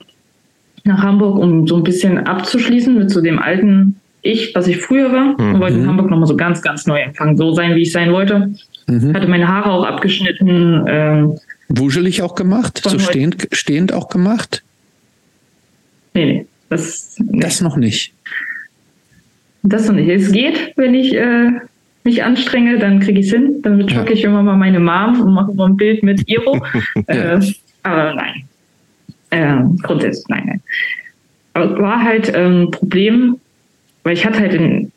[0.84, 5.12] nach Hamburg, um so ein bisschen abzuschließen mit so dem alten Ich, was ich früher
[5.12, 5.40] war.
[5.40, 5.54] Mhm.
[5.54, 7.36] Und wollte in Hamburg nochmal so ganz, ganz neu empfangen.
[7.36, 8.52] So sein, wie ich sein wollte.
[8.88, 9.14] Mhm.
[9.14, 10.84] Hatte meine Haare auch abgeschnitten.
[10.88, 12.80] Ähm, Wuschelig auch gemacht?
[12.82, 14.62] So stehend, stehend auch gemacht?
[16.14, 16.46] Nee, nee.
[16.70, 17.40] Das, nee.
[17.40, 18.12] das noch nicht.
[19.62, 20.08] Das noch nicht.
[20.08, 21.50] Es geht, wenn ich äh,
[22.04, 23.60] mich anstrenge, dann kriege ich es hin.
[23.62, 24.10] Dann jogge ja.
[24.10, 26.60] ich immer mal meine Mom und mache mal ein Bild mit Iro.
[27.06, 27.40] äh,
[27.82, 28.48] aber nein.
[29.30, 30.62] Äh, grundsätzlich, nein, nein.
[31.52, 33.36] Aber es war halt ein ähm, Problem,
[34.02, 34.90] weil ich hatte halt in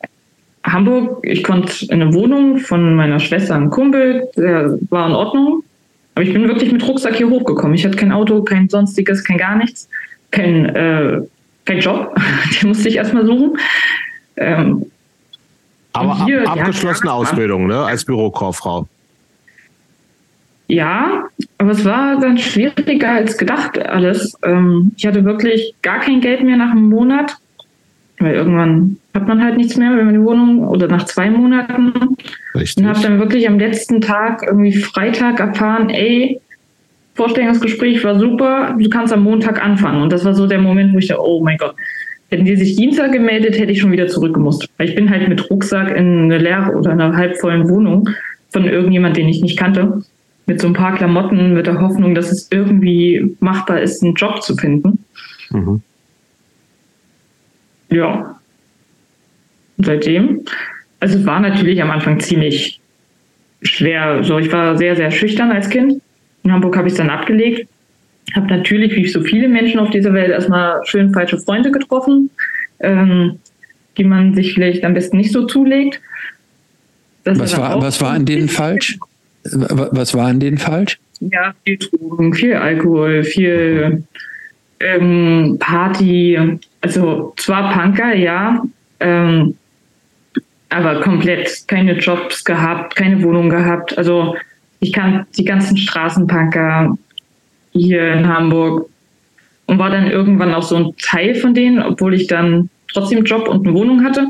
[0.64, 5.64] Hamburg, ich konnte in eine Wohnung von meiner Schwester einen Kumpel, der war in Ordnung.
[6.14, 7.74] Aber ich bin wirklich mit Rucksack hier hochgekommen.
[7.74, 9.90] Ich hatte kein Auto, kein sonstiges, kein gar nichts,
[10.30, 11.22] kein, äh,
[11.66, 12.16] kein Job.
[12.62, 13.58] Den musste ich erstmal suchen.
[14.38, 14.86] Ähm,
[15.94, 18.88] aber hier, ab, abgeschlossene ja, Ausbildung, ne, als Bürokauffrau.
[20.68, 21.26] Ja,
[21.58, 24.38] aber es war dann schwieriger als gedacht alles.
[24.44, 27.36] Ähm, ich hatte wirklich gar kein Geld mehr nach einem Monat,
[28.20, 31.94] weil irgendwann hat man halt nichts mehr, wenn man die Wohnung oder nach zwei Monaten.
[32.56, 32.84] Richtig.
[32.84, 36.40] Und habe dann wirklich am letzten Tag, irgendwie Freitag, erfahren, ey,
[37.16, 40.02] Vorstellungsgespräch war super, du kannst am Montag anfangen.
[40.02, 41.76] Und das war so der Moment, wo ich dachte, oh mein Gott,
[42.32, 44.70] Hätten die sich Dienstag gemeldet, hätte ich schon wieder zurückgemusst.
[44.78, 48.10] Weil ich bin halt mit Rucksack in eine leere oder einer halbvollen Wohnung
[48.52, 50.02] von irgendjemand, den ich nicht kannte.
[50.46, 54.42] Mit so ein paar Klamotten, mit der Hoffnung, dass es irgendwie machbar ist, einen Job
[54.42, 55.04] zu finden.
[55.50, 55.82] Mhm.
[57.90, 58.40] Ja.
[59.84, 60.42] Seitdem.
[61.00, 62.80] Also es war natürlich am Anfang ziemlich
[63.64, 64.24] schwer.
[64.24, 66.02] So, ich war sehr, sehr schüchtern als Kind.
[66.44, 67.68] In Hamburg habe ich es dann abgelegt
[68.36, 72.30] habe natürlich, wie so viele Menschen auf dieser Welt, erstmal schön falsche Freunde getroffen,
[72.80, 73.40] ähm,
[73.98, 76.00] die man sich vielleicht am besten nicht so zulegt.
[77.26, 78.98] was war, was war an denen falsch?
[79.44, 81.00] Was war an denen falsch?
[81.20, 84.04] Ja, viel Drogen, viel Alkohol, viel
[84.80, 86.40] ähm, Party.
[86.82, 88.64] Also zwar Punker, ja,
[89.00, 89.56] ähm,
[90.72, 93.98] aber komplett keine Jobs gehabt, keine Wohnung gehabt.
[93.98, 94.36] Also
[94.80, 96.98] ich kann die ganzen Straßenpunker,
[97.74, 98.90] hier in Hamburg
[99.68, 103.48] und war dann irgendwann auch so ein Teil von denen, obwohl ich dann trotzdem Job
[103.48, 104.28] und eine Wohnung hatte.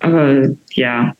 [0.00, 1.14] Aber ja,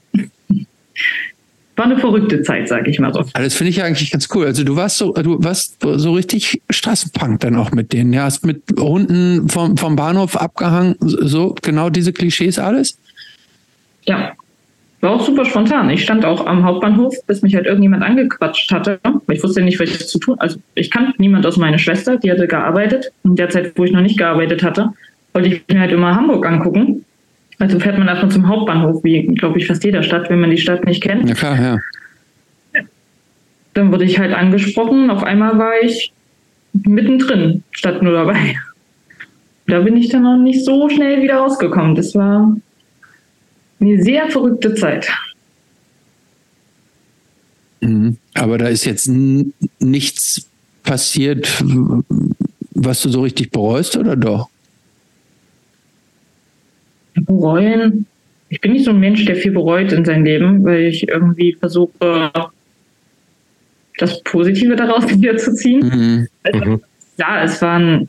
[1.77, 3.21] war eine verrückte Zeit, sage ich mal so.
[3.21, 4.47] Also das finde ich eigentlich ganz cool.
[4.47, 8.13] Also du warst so, du warst so richtig Straßenpunk dann auch mit denen.
[8.13, 12.99] Ja, hast mit Hunden vom, vom Bahnhof abgehangen, so genau diese Klischees alles?
[14.09, 14.33] Ja,
[15.01, 15.91] war auch super spontan.
[15.91, 18.99] Ich stand auch am Hauptbahnhof, bis mich halt irgendjemand angequatscht hatte.
[19.31, 20.37] Ich wusste nicht, was ich zu tun.
[20.41, 23.13] Also ich kannte niemand aus meiner Schwester, die hatte gearbeitet.
[23.23, 24.91] In der Zeit, wo ich noch nicht gearbeitet hatte,
[25.35, 27.05] wollte ich mir halt immer Hamburg angucken.
[27.59, 30.59] Also fährt man erstmal zum Hauptbahnhof, wie glaube ich fast jeder Stadt, wenn man die
[30.59, 31.29] Stadt nicht kennt.
[31.29, 32.83] Ja klar, ja.
[33.75, 35.11] Dann wurde ich halt angesprochen.
[35.11, 36.13] Auf einmal war ich
[36.73, 38.57] mittendrin, statt nur dabei.
[39.67, 41.95] Da bin ich dann noch nicht so schnell wieder rausgekommen.
[41.95, 42.57] Das war
[43.81, 45.09] eine sehr verrückte Zeit.
[47.81, 48.17] Mhm.
[48.35, 49.09] Aber da ist jetzt
[49.79, 50.49] nichts
[50.83, 51.63] passiert,
[52.71, 54.49] was du so richtig bereust, oder doch?
[57.15, 58.07] Bereuen.
[58.49, 61.53] Ich bin nicht so ein Mensch, der viel bereut in seinem Leben, weil ich irgendwie
[61.53, 62.33] versuche,
[63.99, 65.81] das Positive daraus wieder zu ziehen.
[65.81, 66.29] Mhm.
[66.45, 66.81] Also, mhm.
[67.19, 68.09] ja, es waren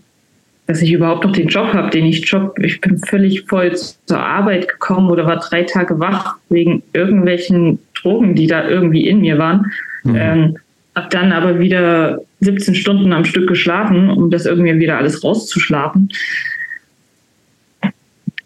[0.70, 4.20] dass ich überhaupt noch den Job habe, den ich Job, ich bin völlig voll zur
[4.20, 9.39] Arbeit gekommen oder war drei Tage wach wegen irgendwelchen Drogen, die da irgendwie in mir
[9.39, 9.72] waren.
[10.03, 10.15] Mhm.
[10.15, 10.57] Ähm,
[10.93, 16.11] hab dann aber wieder 17 Stunden am Stück geschlafen, um das irgendwie wieder alles rauszuschlafen.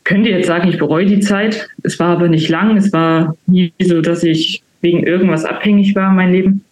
[0.06, 1.68] Könnt ihr jetzt sagen, ich bereue die Zeit.
[1.84, 2.78] Es war aber nicht lang.
[2.78, 6.64] Es war nie so, dass ich wegen irgendwas abhängig war, mein Leben.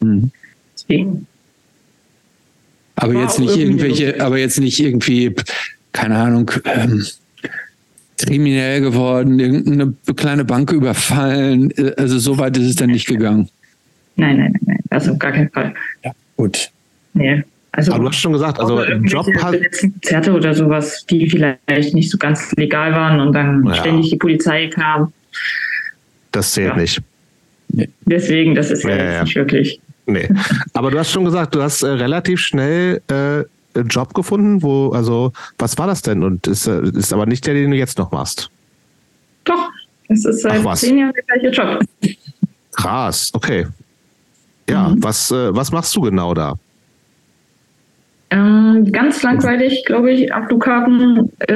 [0.00, 0.30] Mhm.
[0.74, 1.26] Deswegen
[3.00, 5.34] aber jetzt nicht irgendwelche, aber jetzt nicht irgendwie,
[5.92, 7.04] keine Ahnung, ähm,
[8.18, 11.72] kriminell geworden, irgendeine kleine Bank überfallen.
[11.96, 13.48] Also so weit ist es dann nicht gegangen.
[14.16, 14.80] Nein, nein, nein, nein.
[14.90, 15.72] Also auf gar keinen Fall.
[16.04, 16.70] Ja, gut.
[17.14, 17.42] Nee.
[17.72, 19.54] Also, Aber du hast schon gesagt, also Job hat.
[19.78, 23.74] Konzerte oder sowas, die vielleicht nicht so ganz legal waren und dann ja.
[23.74, 25.12] ständig die Polizei kam.
[26.32, 26.76] Das zählt ja.
[26.76, 27.00] nicht.
[28.04, 29.80] Deswegen, das ist ja, ja nicht wirklich.
[30.12, 30.28] Nee.
[30.74, 33.44] Aber du hast schon gesagt, du hast äh, relativ schnell äh,
[33.78, 36.22] einen Job gefunden, wo, also, was war das denn?
[36.22, 38.50] Und ist, äh, ist aber nicht der, den du jetzt noch machst.
[39.44, 39.68] Doch,
[40.08, 41.80] es ist seit Ach, zehn Jahren der gleiche Job.
[42.72, 43.66] Krass, okay.
[44.68, 45.02] Ja, mhm.
[45.02, 46.54] was, äh, was machst du genau da?
[48.30, 51.52] Ähm, ganz langweilig, glaube ich, Flughafen äh,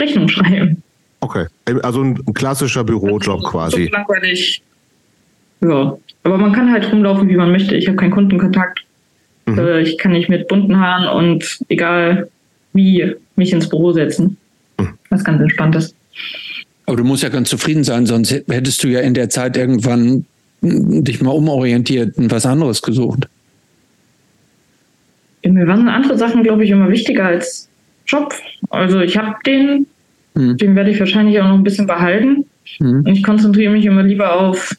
[0.00, 0.82] Rechnung schreiben.
[1.20, 1.46] Okay,
[1.82, 3.86] also ein, ein klassischer Bürojob quasi.
[3.86, 4.62] So langweilig.
[5.62, 7.76] Ja, aber man kann halt rumlaufen, wie man möchte.
[7.76, 8.84] Ich habe keinen Kundenkontakt.
[9.46, 9.58] Mhm.
[9.58, 12.28] Äh, ich kann nicht mit bunten Haaren und egal
[12.72, 14.36] wie mich ins Büro setzen.
[14.78, 14.94] Mhm.
[15.10, 15.94] Was ganz Entspanntes.
[16.86, 20.26] Aber du musst ja ganz zufrieden sein, sonst hättest du ja in der Zeit irgendwann
[20.62, 23.28] dich mal umorientiert und was anderes gesucht.
[25.44, 27.68] Mir waren andere Sachen, glaube ich, immer wichtiger als
[28.06, 28.32] Job.
[28.70, 29.86] Also ich habe den,
[30.36, 30.56] hm.
[30.56, 32.46] den werde ich wahrscheinlich auch noch ein bisschen behalten.
[32.78, 33.02] Hm.
[33.04, 34.76] Und ich konzentriere mich immer lieber auf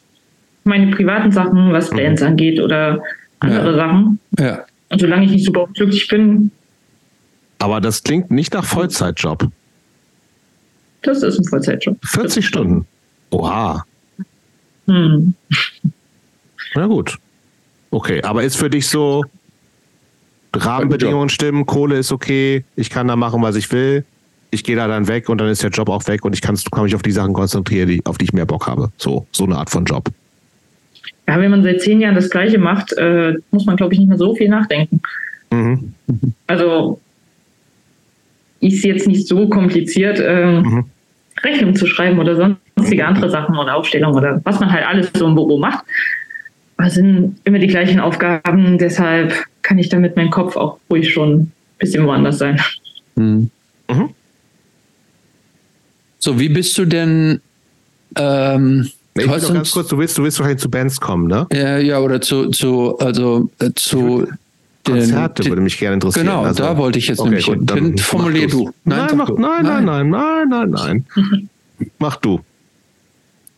[0.64, 1.96] meine privaten Sachen, was mhm.
[1.96, 3.02] Bands angeht oder
[3.40, 3.76] andere ja.
[3.76, 4.18] Sachen.
[4.38, 4.64] Ja.
[4.90, 6.50] Und solange ich nicht super glücklich bin.
[7.58, 9.48] Aber das klingt nicht nach Vollzeitjob.
[11.02, 11.96] Das ist ein Vollzeitjob.
[12.04, 12.86] 40 Stunden.
[13.30, 13.84] Oha.
[14.86, 15.34] Hm.
[16.74, 17.16] Na gut.
[17.90, 19.24] Okay, aber ist für dich so,
[20.54, 24.04] Rahmenbedingungen stimmen, Kohle ist okay, ich kann da machen, was ich will,
[24.50, 26.56] ich gehe da dann weg und dann ist der Job auch weg und ich kann,
[26.70, 28.90] kann mich auf die Sachen konzentrieren, die, auf die ich mehr Bock habe.
[28.96, 30.08] So, so eine Art von Job.
[31.26, 34.08] Ja, wenn man seit zehn Jahren das Gleiche macht, äh, muss man, glaube ich, nicht
[34.08, 35.00] mehr so viel nachdenken.
[35.50, 35.94] Mhm.
[36.46, 37.00] Also
[38.60, 40.84] ist jetzt nicht so kompliziert, äh, mhm.
[41.42, 45.26] Rechnung zu schreiben oder sonstige andere Sachen oder Aufstellungen oder was man halt alles so
[45.26, 45.84] im Büro macht.
[46.76, 51.12] Aber es sind immer die gleichen Aufgaben, deshalb kann ich damit meinen Kopf auch ruhig
[51.12, 52.60] schon ein bisschen woanders sein.
[53.16, 53.50] Mhm.
[53.88, 54.10] Mhm.
[56.18, 57.40] So, wie bist du denn
[58.16, 61.46] ähm, ich will ganz kurz, du willst, du willst wahrscheinlich zu Bands kommen, ne?
[61.52, 64.26] Ja, ja, oder zu, zu also äh, zu
[64.84, 66.26] Konzerte den, würde mich gerne interessieren.
[66.26, 68.72] Genau, also, da wollte ich jetzt okay, nämlich gut, dann formulier du.
[68.84, 69.38] Nein, nein, mach, du.
[69.38, 71.48] nein, nein, nein, nein, nein, nein, nein.
[71.98, 72.40] mach du.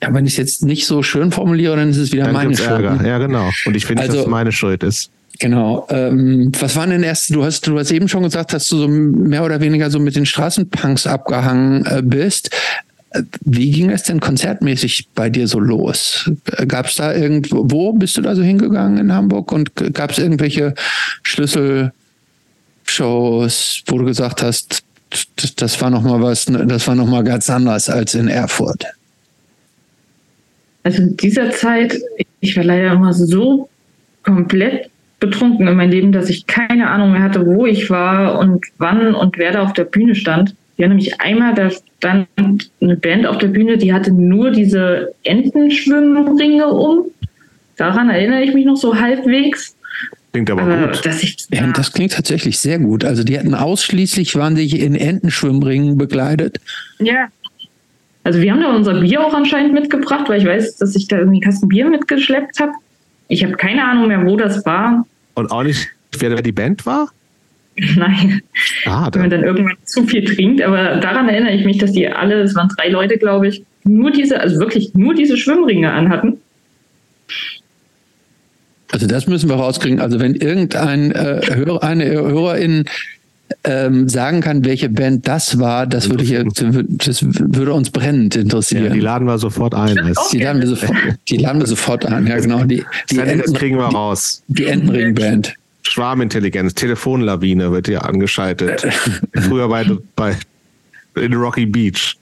[0.02, 2.56] Ja, wenn ich es jetzt nicht so schön formuliere, dann ist es wieder dann meine
[2.56, 2.68] Schuld.
[2.68, 3.06] Ärger.
[3.06, 3.50] Ja, genau.
[3.64, 5.10] Und ich finde, also, dass es meine Schuld ist.
[5.38, 5.86] Genau.
[5.90, 7.34] Ähm, was waren denn erst?
[7.34, 10.16] Du hast, du hast eben schon gesagt, dass du so mehr oder weniger so mit
[10.16, 12.50] den Straßenpunks abgehangen äh, bist.
[13.44, 16.30] Wie ging es denn konzertmäßig bei dir so los?
[16.68, 20.18] Gab es da irgendwo, wo bist du da so hingegangen in Hamburg und gab es
[20.18, 20.74] irgendwelche
[21.22, 21.92] Schlüsselshows,
[23.86, 24.82] wo du gesagt hast,
[25.56, 28.84] das war noch mal was, das war noch mal ganz anders als in Erfurt?
[30.82, 31.98] Also in dieser Zeit,
[32.40, 33.68] ich war leider immer so
[34.22, 34.90] komplett
[35.20, 39.14] betrunken in meinem Leben, dass ich keine Ahnung mehr hatte, wo ich war und wann
[39.14, 40.54] und wer da auf der Bühne stand.
[40.76, 42.28] Ja, nämlich einmal, da stand
[42.80, 47.06] eine Band auf der Bühne, die hatte nur diese Entenschwimmringe um.
[47.76, 49.74] Daran erinnere ich mich noch so halbwegs.
[50.32, 51.06] Klingt aber, aber gut.
[51.22, 51.62] Ich, ja.
[51.62, 51.72] ja.
[51.72, 53.04] das klingt tatsächlich sehr gut.
[53.04, 56.60] Also die hatten ausschließlich, waren sich in Entenschwimmringen begleitet.
[56.98, 57.28] Ja.
[58.24, 61.18] Also wir haben da unser Bier auch anscheinend mitgebracht, weil ich weiß, dass ich da
[61.18, 62.72] irgendwie Kasten Bier mitgeschleppt habe.
[63.28, 65.06] Ich habe keine Ahnung mehr, wo das war.
[65.34, 65.88] Und auch nicht,
[66.18, 67.10] wer die Band war?
[67.96, 68.40] Nein.
[68.86, 70.62] Ah, Wenn man dann irgendwann zu viel trinkt.
[70.62, 74.10] Aber daran erinnere ich mich, dass die alle, es waren drei Leute, glaube ich, nur
[74.10, 76.38] diese, also wirklich nur diese Schwimmringe anhatten.
[78.92, 80.00] Also das müssen wir rauskriegen.
[80.00, 82.84] Also wenn irgendein äh, Hörer, eine Hörerin
[83.64, 88.84] ähm, sagen kann, welche Band das war, das würde, hier, das würde uns brennend interessieren.
[88.84, 90.14] Ja, die laden wir sofort ein.
[90.32, 90.96] Die laden wir sofort,
[91.28, 92.64] die laden wir sofort ein, ja genau.
[92.64, 94.42] Die, die Enten, kriegen wir raus.
[94.48, 95.54] Die, die Entenring-Band.
[95.86, 98.86] Schwarmintelligenz, Telefonlawine wird hier angeschaltet.
[99.34, 100.36] Früher bei, bei
[101.16, 102.16] in Rocky Beach.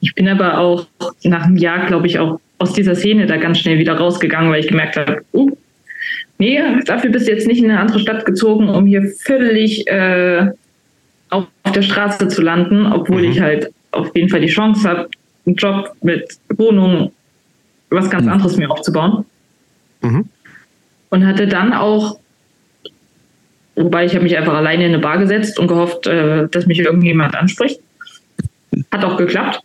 [0.00, 0.86] Ich bin aber auch
[1.22, 4.60] nach einem Jahr, glaube ich, auch aus dieser Szene da ganz schnell wieder rausgegangen, weil
[4.60, 5.50] ich gemerkt habe, uh,
[6.38, 10.50] nee, dafür bist du jetzt nicht in eine andere Stadt gezogen, um hier völlig äh,
[11.30, 13.30] auf der Straße zu landen, obwohl mhm.
[13.30, 15.08] ich halt auf jeden Fall die Chance habe,
[15.46, 17.12] einen Job mit Wohnung,
[17.90, 18.32] was ganz mhm.
[18.32, 19.24] anderes mir aufzubauen.
[20.02, 20.28] Mhm
[21.14, 22.18] und hatte dann auch,
[23.76, 26.80] wobei ich habe mich einfach alleine in eine Bar gesetzt und gehofft, äh, dass mich
[26.80, 27.80] irgendjemand anspricht.
[28.90, 29.60] Hat auch geklappt.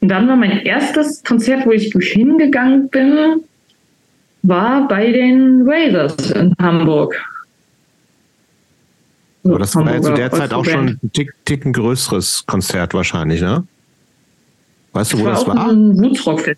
[0.00, 3.44] Und dann war mein erstes Konzert, wo ich hingegangen bin,
[4.42, 7.14] war bei den Razors in Hamburg.
[9.44, 13.40] Aber das war ja zu der Zeit auch schon ein Tick, Ticken größeres Konzert wahrscheinlich,
[13.40, 13.64] ne?
[14.92, 15.54] Weißt du, wo das war?
[15.54, 16.56] Das war ein.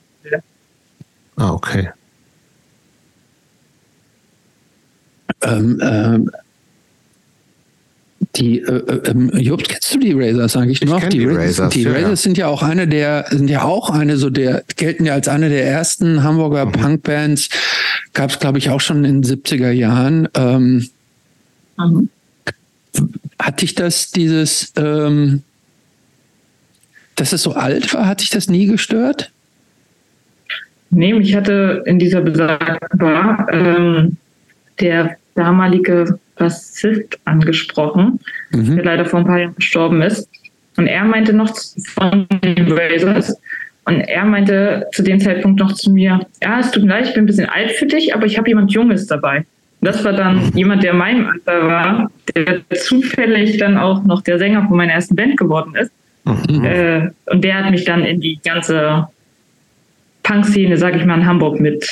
[1.36, 1.90] Ah, okay.
[5.42, 6.30] Ähm, ähm,
[8.36, 11.02] die, äh, äh, ähm, Jupp, kennst du die Razors eigentlich noch?
[11.08, 12.16] die, die Razors, die Razors ja.
[12.16, 15.48] sind ja auch eine der, sind ja auch eine so der, gelten ja als eine
[15.48, 16.72] der ersten Hamburger mhm.
[16.72, 17.48] Punkbands.
[18.14, 20.28] Gab es, glaube ich, auch schon in den 70er Jahren.
[20.34, 20.88] Ähm,
[21.78, 22.08] mhm.
[23.38, 25.42] Hat dich das, dieses, ähm,
[27.16, 29.30] dass es so alt war, hat dich das nie gestört?
[30.90, 34.16] Nee, mich hatte in dieser besagten Bar ähm,
[34.80, 38.76] der damalige Bassist angesprochen, mhm.
[38.76, 40.28] der leider vor ein paar Jahren gestorben ist.
[40.76, 41.54] Und er meinte noch
[41.94, 43.34] von den Razors,
[43.86, 47.14] Und er meinte zu dem Zeitpunkt noch zu mir, ja, es tut mir leid, ich
[47.14, 49.46] bin ein bisschen alt für dich, aber ich habe jemand Junges dabei.
[49.80, 54.66] Das war dann jemand, der meinem Alter war, der zufällig dann auch noch der Sänger
[54.66, 55.92] von meiner ersten Band geworden ist.
[56.24, 56.64] Mhm.
[56.64, 59.06] Äh, und der hat mich dann in die ganze
[60.24, 61.88] Punk-Szene, sag ich mal, in Hamburg mit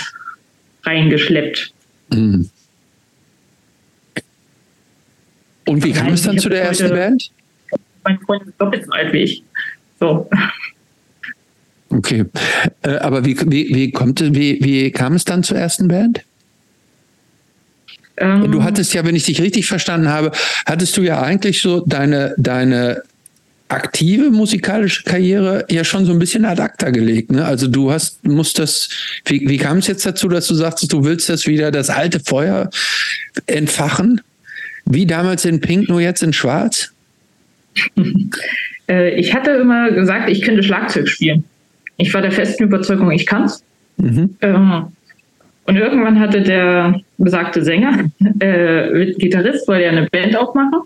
[0.82, 1.72] reingeschleppt.
[2.12, 2.50] Mhm.
[5.66, 7.30] Und wie kam es dann zu der ersten Band?
[8.04, 9.42] Mein Freund ist doppelt so alt wie ich.
[9.98, 10.28] So.
[11.90, 12.24] Okay.
[12.82, 16.22] Äh, aber wie, wie, wie, kommt, wie, wie kam es dann zur ersten Band?
[18.16, 20.32] Ähm, du hattest ja, wenn ich dich richtig verstanden habe,
[20.66, 23.02] hattest du ja eigentlich so deine, deine
[23.68, 27.32] aktive musikalische Karriere ja schon so ein bisschen ad acta gelegt.
[27.32, 27.44] Ne?
[27.44, 28.88] Also du hast, musst das,
[29.24, 32.20] wie, wie kam es jetzt dazu, dass du sagst, du willst das wieder, das alte
[32.20, 32.70] Feuer
[33.46, 34.20] entfachen?
[34.86, 36.92] Wie damals in Pink, nur jetzt in Schwarz?
[38.86, 41.44] Äh, ich hatte immer gesagt, ich könnte Schlagzeug spielen.
[41.96, 43.64] Ich war der festen Überzeugung, ich kann's.
[43.96, 44.36] Mhm.
[44.42, 44.88] Ähm,
[45.64, 50.82] und irgendwann hatte der besagte Sänger, äh, Gitarrist, wollte ja eine Band aufmachen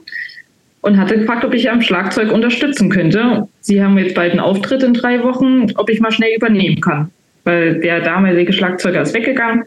[0.83, 3.49] und hatte gefragt, ob ich am Schlagzeug unterstützen könnte.
[3.61, 7.11] Sie haben jetzt bald einen Auftritt in drei Wochen, ob ich mal schnell übernehmen kann.
[7.45, 9.65] Weil der damalige Schlagzeuger ist weggegangen.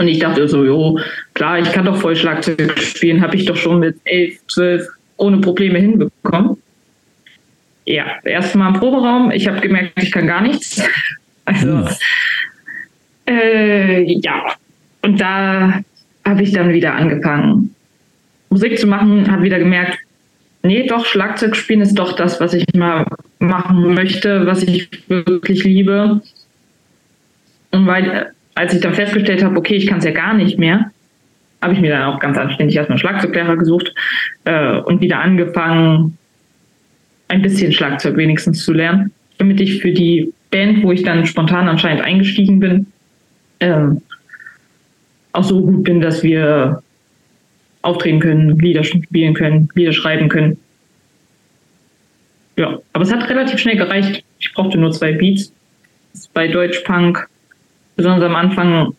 [0.00, 0.98] Und ich dachte so, jo,
[1.34, 5.42] klar, ich kann doch voll Schlagzeug spielen, habe ich doch schon mit elf, zwölf ohne
[5.42, 6.56] Probleme hinbekommen.
[7.84, 9.30] Ja, erst mal im Proberaum.
[9.30, 10.82] Ich habe gemerkt, ich kann gar nichts.
[11.46, 11.88] Also, hm.
[13.26, 14.54] äh, ja.
[15.02, 15.80] Und da
[16.24, 17.74] habe ich dann wieder angefangen,
[18.50, 19.98] Musik zu machen, habe wieder gemerkt,
[20.62, 23.04] nee, doch, Schlagzeug spielen ist doch das, was ich mal
[23.38, 26.22] machen möchte, was ich wirklich liebe.
[27.72, 30.90] Und weil, als ich dann festgestellt habe, okay, ich kann es ja gar nicht mehr,
[31.62, 33.94] habe ich mir dann auch ganz anständig erstmal Schlagzeuglehrer gesucht
[34.44, 36.16] äh, und wieder angefangen,
[37.28, 41.68] ein bisschen Schlagzeug wenigstens zu lernen, damit ich für die Band, wo ich dann spontan
[41.68, 42.86] anscheinend eingestiegen bin,
[43.60, 44.02] ähm,
[45.32, 46.82] auch so gut bin, dass wir
[47.82, 50.58] auftreten können, Lieder spielen können, Lieder schreiben können.
[52.56, 54.24] Ja, aber es hat relativ schnell gereicht.
[54.38, 55.52] Ich brauchte nur zwei Beats.
[56.34, 57.28] Bei Deutschpunk,
[58.00, 58.94] besonders am Anfang,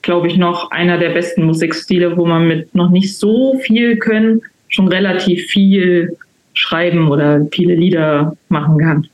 [0.00, 4.40] glaube ich, noch einer der besten Musikstile, wo man mit noch nicht so viel können,
[4.68, 6.16] schon relativ viel
[6.54, 9.06] schreiben oder viele Lieder machen kann.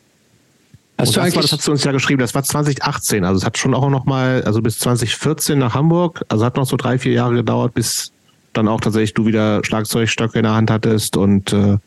[0.98, 3.44] Hast du das, war, das hast du uns ja geschrieben, das war 2018, also es
[3.44, 6.96] hat schon auch noch mal, also bis 2014 nach Hamburg, also hat noch so drei,
[6.98, 8.12] vier Jahre gedauert, bis
[8.52, 11.78] dann auch tatsächlich du wieder Schlagzeugstöcke in der Hand hattest und äh,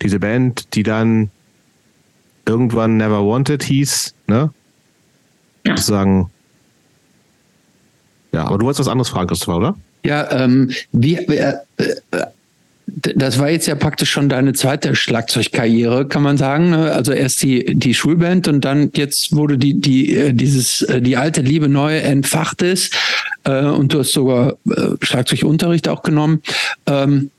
[0.00, 1.30] diese Band, die dann
[2.46, 4.50] irgendwann Never Wanted hieß, ne?
[5.66, 5.76] Ja.
[5.76, 6.30] Sozusagen.
[8.32, 9.76] Ja, aber du wolltest was anderes fragen, Christopher, oder?
[10.04, 11.94] Ja, ähm, wie, äh, äh,
[12.86, 16.70] das war jetzt ja praktisch schon deine zweite Schlagzeugkarriere, kann man sagen.
[16.70, 16.92] Ne?
[16.92, 21.16] Also erst die, die Schulband und dann jetzt wurde die, die, äh, dieses, äh, die
[21.16, 22.94] alte Liebe neu entfacht ist.
[23.44, 24.56] Äh, und du hast sogar
[25.00, 26.42] Schlagzeugunterricht auch genommen.
[26.86, 27.30] Ähm,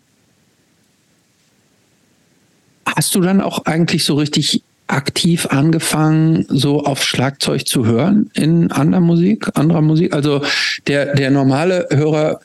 [2.86, 4.62] hast du dann auch eigentlich so richtig
[4.94, 10.14] aktiv angefangen, so auf Schlagzeug zu hören in anderer Musik, anderer Musik?
[10.14, 10.42] Also
[10.88, 12.40] der, der normale Hörer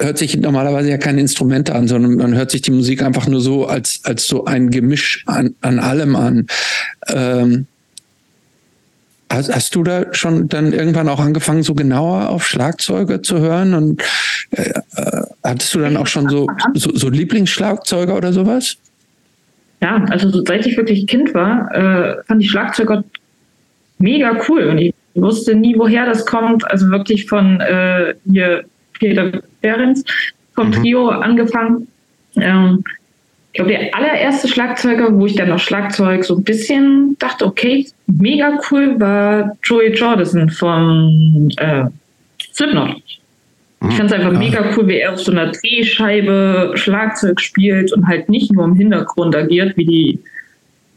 [0.00, 3.40] hört sich normalerweise ja keine Instrumente an, sondern man hört sich die Musik einfach nur
[3.40, 6.46] so als, als so ein Gemisch an, an allem an.
[7.08, 7.66] Ähm,
[9.30, 13.74] hast, du da schon dann irgendwann auch angefangen, so genauer auf Schlagzeuge zu hören?
[13.74, 14.02] Und
[14.50, 18.76] äh, äh hattest du dann auch schon so, so, so Lieblingsschlagzeuger oder sowas?
[19.82, 23.02] Ja, also seit ich wirklich Kind war, äh, fand ich Schlagzeuger
[23.98, 26.68] mega cool und ich wusste nie, woher das kommt.
[26.70, 28.64] Also wirklich von äh, hier
[28.98, 30.04] Peter Behrens
[30.54, 30.72] vom mhm.
[30.72, 31.88] Trio angefangen.
[32.36, 32.84] Ähm,
[33.52, 37.86] ich glaube, der allererste Schlagzeuger, wo ich dann noch Schlagzeug so ein bisschen dachte, okay,
[38.06, 41.84] mega cool, war Joey Jordison vom äh,
[42.54, 43.02] Slipknot.
[43.82, 43.92] Ich mhm.
[43.92, 48.28] fand es einfach mega cool, wie er auf so einer Drehscheibe Schlagzeug spielt und halt
[48.28, 50.18] nicht nur im Hintergrund agiert, wie die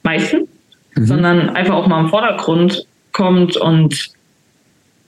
[0.04, 0.48] meisten,
[0.96, 1.06] mhm.
[1.06, 4.12] sondern einfach auch mal im Vordergrund kommt und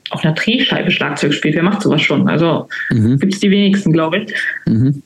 [0.09, 1.53] auf einer Drehscheibe Schlagzeug spielt.
[1.53, 2.27] Wer macht sowas schon?
[2.27, 3.19] Also mhm.
[3.19, 4.33] gibt es die wenigsten, glaube ich.
[4.65, 5.03] Mhm.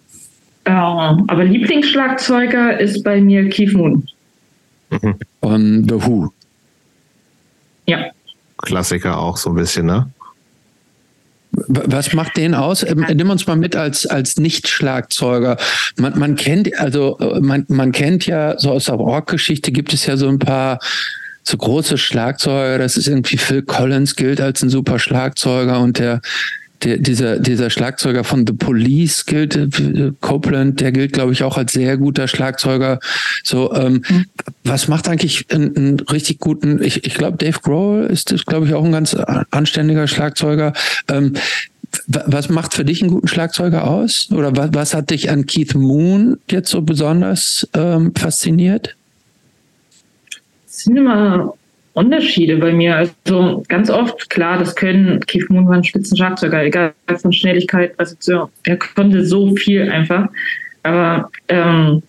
[0.63, 4.07] Äh, aber Lieblingsschlagzeuger ist bei mir Keith Moon.
[4.91, 5.87] Mhm.
[5.89, 6.31] The Who.
[7.87, 8.11] Ja.
[8.59, 10.07] Klassiker auch so ein bisschen, ne?
[11.67, 12.83] Was macht den aus?
[12.83, 15.57] Ähm, nimm uns mal mit als, als Nicht-Schlagzeuger.
[15.97, 20.17] Man, man kennt, also man, man kennt ja, so aus der Rockgeschichte gibt es ja
[20.17, 20.79] so ein paar
[21.43, 26.21] so große Schlagzeuger, das ist irgendwie Phil Collins gilt als ein super Schlagzeuger und der
[26.83, 31.57] der, dieser, dieser Schlagzeuger von The Police gilt, äh, Copeland, der gilt, glaube ich, auch
[31.57, 32.99] als sehr guter Schlagzeuger.
[33.43, 34.25] So, ähm, mhm.
[34.63, 38.73] was macht eigentlich einen, einen richtig guten, ich, ich glaube, Dave Grohl ist, glaube ich,
[38.73, 39.15] auch ein ganz
[39.51, 40.73] anständiger Schlagzeuger.
[41.07, 41.33] Ähm,
[42.07, 44.29] was macht für dich einen guten Schlagzeuger aus?
[44.31, 48.95] Oder was, was hat dich an Keith Moon jetzt so besonders ähm, fasziniert?
[50.67, 51.53] Es sind immer
[51.93, 52.95] Unterschiede bei mir.
[52.95, 58.49] Also ganz oft, klar, das können, Keith Moon war ein Spitzenschlagzeuger, egal von Schnelligkeit, Präzision,
[58.63, 60.29] er konnte so viel einfach.
[60.83, 62.01] Aber ähm,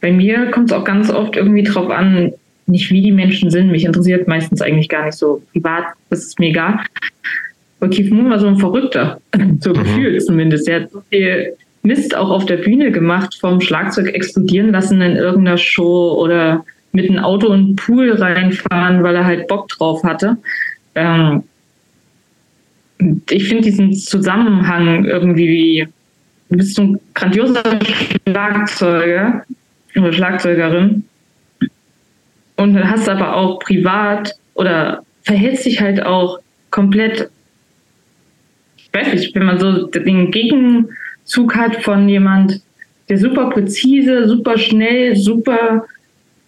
[0.00, 2.32] bei mir kommt es auch ganz oft irgendwie drauf an,
[2.66, 3.70] nicht wie die Menschen sind.
[3.70, 6.80] Mich interessiert meistens eigentlich gar nicht so privat, das ist mir egal.
[7.80, 9.20] Aber Keith Moon war so ein Verrückter,
[9.60, 9.78] so mhm.
[9.78, 10.68] gefühlt zumindest.
[10.68, 15.16] Er hat so viel Mist auch auf der Bühne gemacht, vom Schlagzeug explodieren lassen in
[15.16, 20.02] irgendeiner Show oder mit einem Auto in den Pool reinfahren, weil er halt Bock drauf
[20.04, 20.36] hatte.
[20.94, 21.42] Ähm,
[23.30, 25.88] ich finde diesen Zusammenhang irgendwie,
[26.48, 27.62] du bist so ein grandioser
[28.28, 29.44] Schlagzeuger
[29.96, 31.04] oder Schlagzeugerin
[32.56, 36.38] und hast aber auch privat oder verhältst dich halt auch
[36.70, 37.28] komplett,
[38.76, 42.60] ich weiß nicht, wenn man so den Gegenzug hat von jemand,
[43.08, 45.84] der super präzise, super schnell, super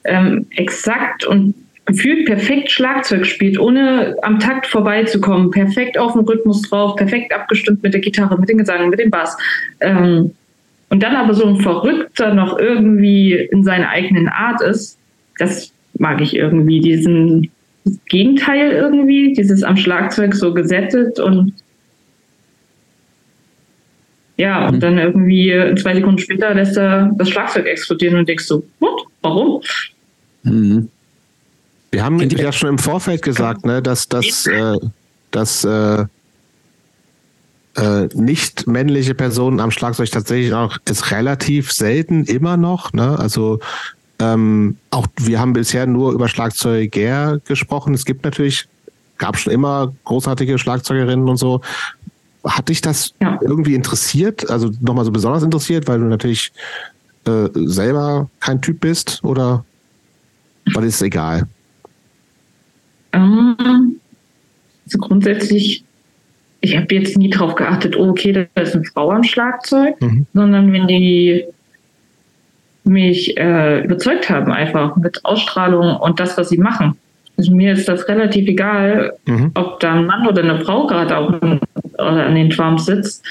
[0.06, 1.54] ähm, exakt und
[1.86, 7.82] gefühlt perfekt Schlagzeug spielt, ohne am Takt vorbeizukommen, perfekt auf dem Rhythmus drauf, perfekt abgestimmt
[7.82, 9.36] mit der Gitarre, mit dem Gesang, mit dem Bass.
[9.80, 10.32] Ähm,
[10.88, 14.98] und dann aber so ein Verrückter noch irgendwie in seiner eigenen Art ist,
[15.38, 17.50] das mag ich irgendwie, diesen
[18.08, 21.52] Gegenteil irgendwie, dieses am Schlagzeug so gesettet und
[24.38, 24.80] ja, und mhm.
[24.80, 29.04] dann irgendwie zwei Sekunden später lässt er das Schlagzeug explodieren und denkst so, what?
[29.22, 29.62] Warum?
[30.46, 30.88] Mhm.
[31.90, 34.76] Wir haben ja schon im Vorfeld gesagt, ne, dass, dass, äh,
[35.30, 36.04] dass äh,
[37.76, 42.92] äh, nicht männliche Personen am Schlagzeug tatsächlich auch ist relativ selten immer noch.
[42.94, 43.18] Ne?
[43.18, 43.60] Also
[44.18, 47.92] ähm, auch wir haben bisher nur über Schlagzeuger gesprochen.
[47.92, 48.66] Es gibt natürlich,
[49.18, 51.60] gab schon immer großartige Schlagzeugerinnen und so.
[52.44, 53.38] Hat dich das ja.
[53.42, 54.48] irgendwie interessiert?
[54.48, 56.52] Also nochmal so besonders interessiert, weil du natürlich
[57.26, 59.65] äh, selber kein Typ bist oder?
[60.74, 61.46] Oder ist es egal?
[63.12, 64.00] Ähm,
[64.84, 65.84] also grundsätzlich,
[66.60, 70.26] ich habe jetzt nie darauf geachtet, oh, okay, da ist eine Frau am Schlagzeug, mhm.
[70.32, 71.44] sondern wenn die
[72.84, 76.96] mich äh, überzeugt haben, einfach mit Ausstrahlung und das, was sie machen.
[77.36, 79.50] Also mir ist das relativ egal, mhm.
[79.54, 81.32] ob da ein Mann oder eine Frau gerade auch
[81.98, 83.24] an, den Drums sitzt.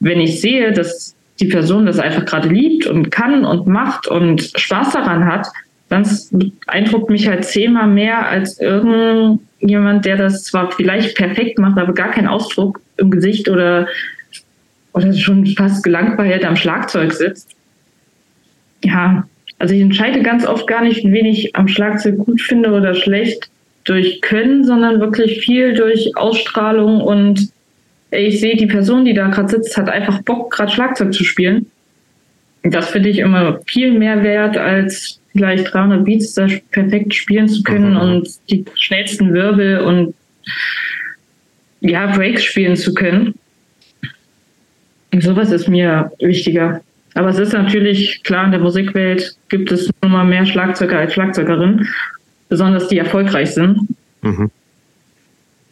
[0.00, 4.52] Wenn ich sehe, dass die Person das einfach gerade liebt und kann und macht und
[4.56, 5.46] Spaß daran hat,
[5.88, 11.94] das beeindruckt mich halt zehnmal mehr als irgendjemand, der das zwar vielleicht perfekt macht, aber
[11.94, 13.88] gar keinen Ausdruck im Gesicht oder,
[14.92, 17.54] oder schon fast gelangweilt am Schlagzeug sitzt.
[18.84, 19.26] Ja,
[19.58, 23.50] also ich entscheide ganz oft gar nicht, wen ich am Schlagzeug gut finde oder schlecht
[23.84, 27.50] durch Können, sondern wirklich viel durch Ausstrahlung und
[28.10, 31.66] ich sehe, die Person, die da gerade sitzt, hat einfach Bock, gerade Schlagzeug zu spielen.
[32.62, 37.62] Das finde ich immer viel mehr wert als vielleicht 300 Beats da perfekt spielen zu
[37.62, 38.00] können mhm.
[38.00, 40.14] und die schnellsten Wirbel und
[41.80, 43.34] ja, Breaks spielen zu können.
[45.12, 46.80] Und sowas ist mir wichtiger.
[47.14, 51.14] Aber es ist natürlich klar, in der Musikwelt gibt es nun mal mehr Schlagzeuger als
[51.14, 51.88] Schlagzeugerinnen,
[52.48, 53.88] besonders die erfolgreich sind.
[54.22, 54.50] Mhm.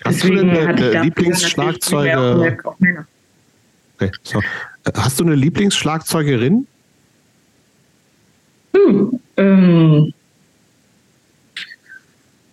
[0.05, 2.57] Hast Deswegen du eine, eine Lieblingsschlagzeuger?
[3.97, 4.41] Okay, so.
[4.95, 6.67] Hast du eine Lieblingsschlagzeugerin?
[8.77, 10.13] Hm, ähm,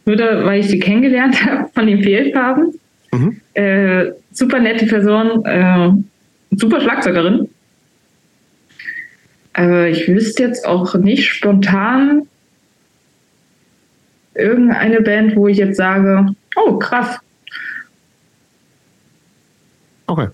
[0.05, 2.79] nur da, weil ich sie kennengelernt habe von den Fehlfarben.
[3.11, 3.41] Mhm.
[3.53, 5.89] Äh, super nette Person, äh,
[6.51, 7.49] super Schlagzeugerin.
[9.53, 12.23] Aber ich wüsste jetzt auch nicht spontan
[14.33, 17.19] irgendeine Band, wo ich jetzt sage, oh krass.
[20.07, 20.29] Okay.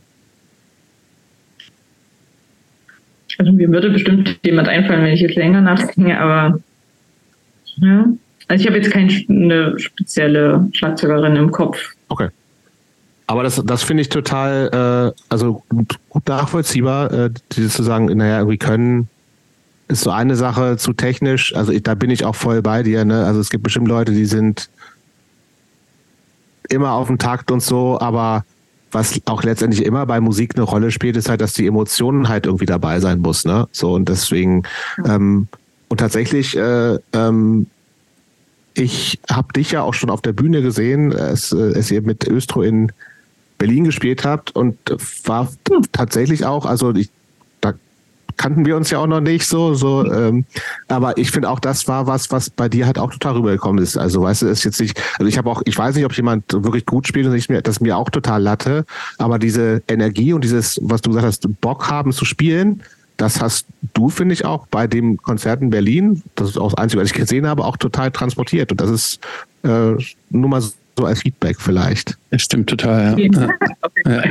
[3.40, 6.60] Also mir würde bestimmt jemand einfallen, wenn ich jetzt länger nachdenke, aber
[7.78, 8.06] ja.
[8.50, 11.94] Also ich habe jetzt keine spezielle Schlagzeugerin im Kopf.
[12.10, 12.30] Okay.
[13.28, 15.64] Aber das, das finde ich total, äh, also
[16.10, 19.08] gut nachvollziehbar, äh, dieses zu sagen, naja, irgendwie können
[19.88, 21.56] ist so eine Sache zu technisch.
[21.56, 23.06] Also ich, da bin ich auch voll bei dir.
[23.06, 23.26] Ne?
[23.26, 24.70] Also es gibt bestimmt Leute, die sind
[26.70, 28.46] immer auf dem Takt und so, aber
[28.92, 32.46] was auch letztendlich immer bei Musik eine Rolle spielt, ist halt, dass die Emotionen halt
[32.46, 33.68] irgendwie dabei sein muss, ne?
[33.72, 34.64] So und deswegen
[35.06, 35.48] ähm,
[35.90, 37.66] und tatsächlich, äh, ähm,
[38.76, 42.28] ich habe dich ja auch schon auf der Bühne gesehen, es, äh, es ihr mit
[42.28, 42.92] Östro in
[43.58, 44.78] Berlin gespielt habt und
[45.26, 45.50] war
[45.92, 47.10] tatsächlich auch, also ich,
[48.40, 50.46] kannten wir uns ja auch noch nicht so, so, ähm,
[50.88, 53.98] aber ich finde auch, das war was, was bei dir halt auch total rübergekommen ist.
[53.98, 56.46] Also weißt du, ist jetzt nicht, also ich habe auch, ich weiß nicht, ob jemand
[56.54, 58.86] wirklich gut spielt und ich mir, das mir auch total latte,
[59.18, 62.82] aber diese Energie und dieses, was du gesagt hast, Bock haben zu spielen,
[63.18, 66.78] das hast du, finde ich, auch bei dem Konzert in Berlin, das ist auch das
[66.78, 68.72] Einzige, was ich gesehen habe, auch total transportiert.
[68.72, 69.20] Und das ist
[69.64, 69.96] äh,
[70.30, 72.18] nur mal so als Feedback vielleicht.
[72.30, 73.50] Das stimmt total, ja.
[74.08, 74.24] ja.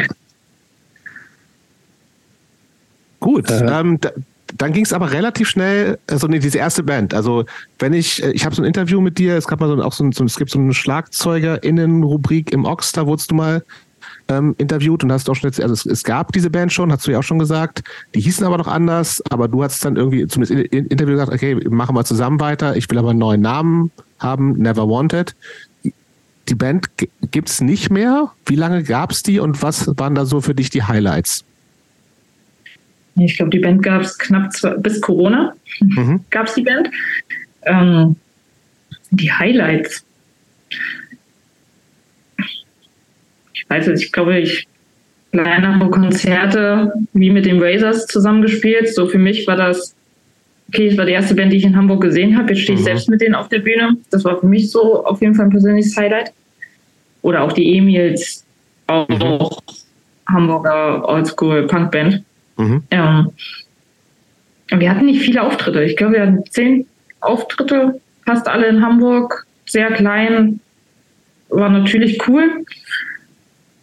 [3.20, 4.10] Gut, äh, ähm, da,
[4.56, 7.14] dann ging es aber relativ schnell, also nee, diese erste Band.
[7.14, 7.44] Also
[7.78, 9.92] wenn ich, äh, ich habe so ein Interview mit dir, es gab mal so, auch
[9.92, 13.62] so, ein, so es gibt so eine Schlagzeugerinnen-Rubrik im Ox, da wurdest du mal
[14.28, 17.06] ähm, interviewt und hast auch schon jetzt, also es, es, gab diese Band schon, hast
[17.06, 17.82] du ja auch schon gesagt,
[18.14, 21.32] die hießen aber noch anders, aber du hast dann irgendwie zumindest in, in Interview gesagt,
[21.32, 25.34] okay, machen wir zusammen weiter, ich will aber einen neuen Namen haben, Never Wanted.
[26.48, 26.88] Die Band
[27.30, 28.32] gibt es nicht mehr.
[28.46, 31.44] Wie lange gab es die und was waren da so für dich die Highlights?
[33.20, 35.54] Ich glaube, die Band gab es knapp zwei, bis Corona.
[35.80, 36.20] Mhm.
[36.30, 36.90] gab es die Band.
[37.62, 38.16] Ähm,
[39.10, 40.04] die Highlights.
[43.68, 44.66] Also ich glaube, ich
[45.32, 48.94] kleinere Konzerte wie mit den Razors zusammengespielt.
[48.94, 49.94] So für mich war das,
[50.68, 52.52] okay, es war die erste Band, die ich in Hamburg gesehen habe.
[52.52, 52.86] Jetzt stehe ich mhm.
[52.86, 53.96] selbst mit denen auf der Bühne.
[54.10, 56.32] Das war für mich so auf jeden Fall ein persönliches Highlight.
[57.22, 58.44] Oder auch die Emils,
[58.86, 59.48] auch mhm.
[60.28, 62.22] Hamburger Oldschool Punkband.
[62.58, 62.82] Mhm.
[62.90, 63.30] Ähm,
[64.70, 65.82] wir hatten nicht viele Auftritte.
[65.84, 66.86] Ich glaube, wir hatten zehn
[67.20, 70.60] Auftritte, fast alle in Hamburg, sehr klein.
[71.48, 72.64] War natürlich cool.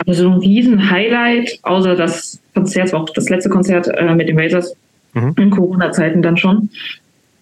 [0.05, 4.39] Also ein riesen Highlight, außer das Konzert, war auch das letzte Konzert äh, mit den
[4.39, 4.75] Razors
[5.13, 5.33] mhm.
[5.37, 6.69] in Corona-Zeiten dann schon.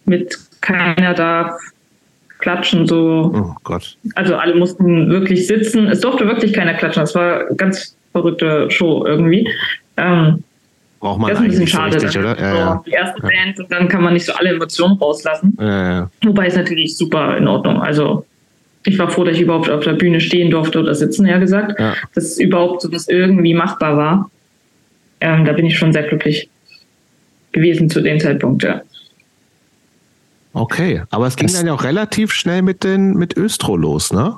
[0.06, 1.58] Mit keiner da
[2.40, 3.32] klatschen, so.
[3.34, 3.98] Oh Gott.
[4.16, 5.88] Also alle mussten wirklich sitzen.
[5.88, 7.04] Es durfte wirklich keiner klatschen.
[7.04, 9.50] Es war eine ganz verrückte Show irgendwie.
[9.98, 10.44] Ähm,
[11.04, 12.02] Braucht man das ist ein bisschen schade.
[12.02, 12.40] Richtig, oder?
[12.40, 12.84] Ja, ja.
[12.88, 15.58] Die erste Band und dann kann man nicht so alle Emotionen rauslassen.
[15.60, 17.82] Ja, Wobei es natürlich super in Ordnung.
[17.82, 18.26] Also
[18.86, 21.78] ich war froh, dass ich überhaupt auf der Bühne stehen durfte oder sitzen, ja gesagt,
[21.78, 21.94] ja.
[22.16, 24.32] dass überhaupt so was irgendwie machbar war.
[25.20, 26.50] Ähm, da bin ich schon sehr glücklich
[27.52, 28.82] gewesen zu dem Zeitpunkt, ja.
[30.54, 34.14] Okay, aber es ging das dann ja auch relativ schnell mit den mit Östro los,
[34.14, 34.38] ne?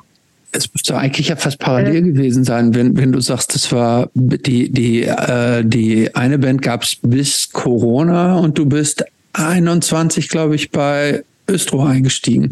[0.55, 4.71] Es müsste eigentlich ja fast parallel gewesen sein, wenn, wenn du sagst, das war die,
[4.71, 9.03] die, äh, die eine Band gab es bis Corona und du bist
[9.33, 12.51] 21, glaube ich, bei Östro eingestiegen.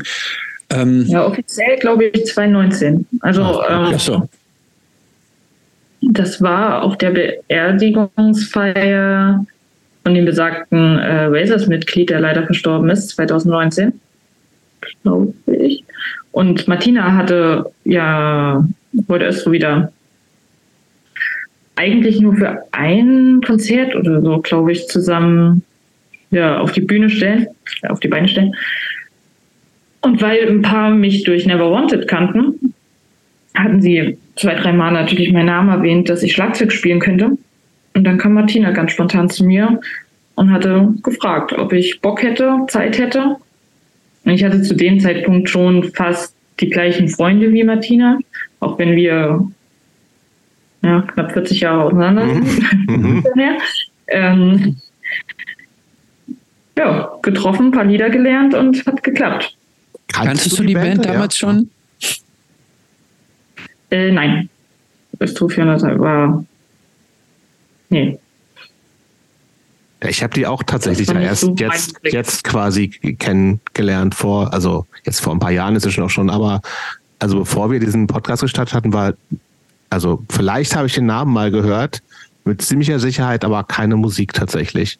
[0.69, 3.05] Ähm, ja, offiziell glaube ich 2019.
[3.21, 4.29] Also ach, ähm, so.
[6.01, 9.45] das war auf der Beerdigungsfeier
[10.03, 13.93] von dem besagten äh, Razors-Mitglied, der leider verstorben ist, 2019,
[15.03, 15.85] glaube ich.
[16.33, 18.67] Und Martina hatte ja
[19.07, 19.93] heute erst so wieder
[21.75, 25.63] eigentlich nur für ein Konzert oder so, glaube ich, zusammen
[26.31, 27.47] ja, auf die Bühne stellen,
[27.87, 28.55] auf die Beine stellen.
[30.01, 32.73] Und weil ein paar mich durch Never Wanted kannten,
[33.53, 37.37] hatten sie zwei, drei Mal natürlich meinen Namen erwähnt, dass ich Schlagzeug spielen könnte.
[37.93, 39.79] Und dann kam Martina ganz spontan zu mir
[40.33, 43.37] und hatte gefragt, ob ich Bock hätte, Zeit hätte.
[44.25, 48.19] Und ich hatte zu dem Zeitpunkt schon fast die gleichen Freunde wie Martina,
[48.59, 49.47] auch wenn wir
[50.81, 52.47] ja, knapp 40 Jahre auseinander sind.
[52.93, 53.23] Mhm.
[54.07, 54.77] ähm,
[56.77, 59.55] ja, getroffen, ein paar Lieder gelernt und hat geklappt.
[60.07, 61.47] Kanntest du die, Band, Band damals ja.
[61.47, 61.69] schon?
[63.89, 64.49] Äh, nein.
[65.19, 66.45] Östro 400 war.
[67.89, 68.19] Nee.
[70.09, 75.21] Ich habe die auch tatsächlich ja erst so jetzt, jetzt quasi kennengelernt vor, also jetzt
[75.21, 76.61] vor ein paar Jahren ist es schon auch schon, aber
[77.19, 79.13] also bevor wir diesen Podcast gestartet hatten, war,
[79.89, 82.01] also vielleicht habe ich den Namen mal gehört,
[82.45, 84.99] mit ziemlicher Sicherheit, aber keine Musik tatsächlich.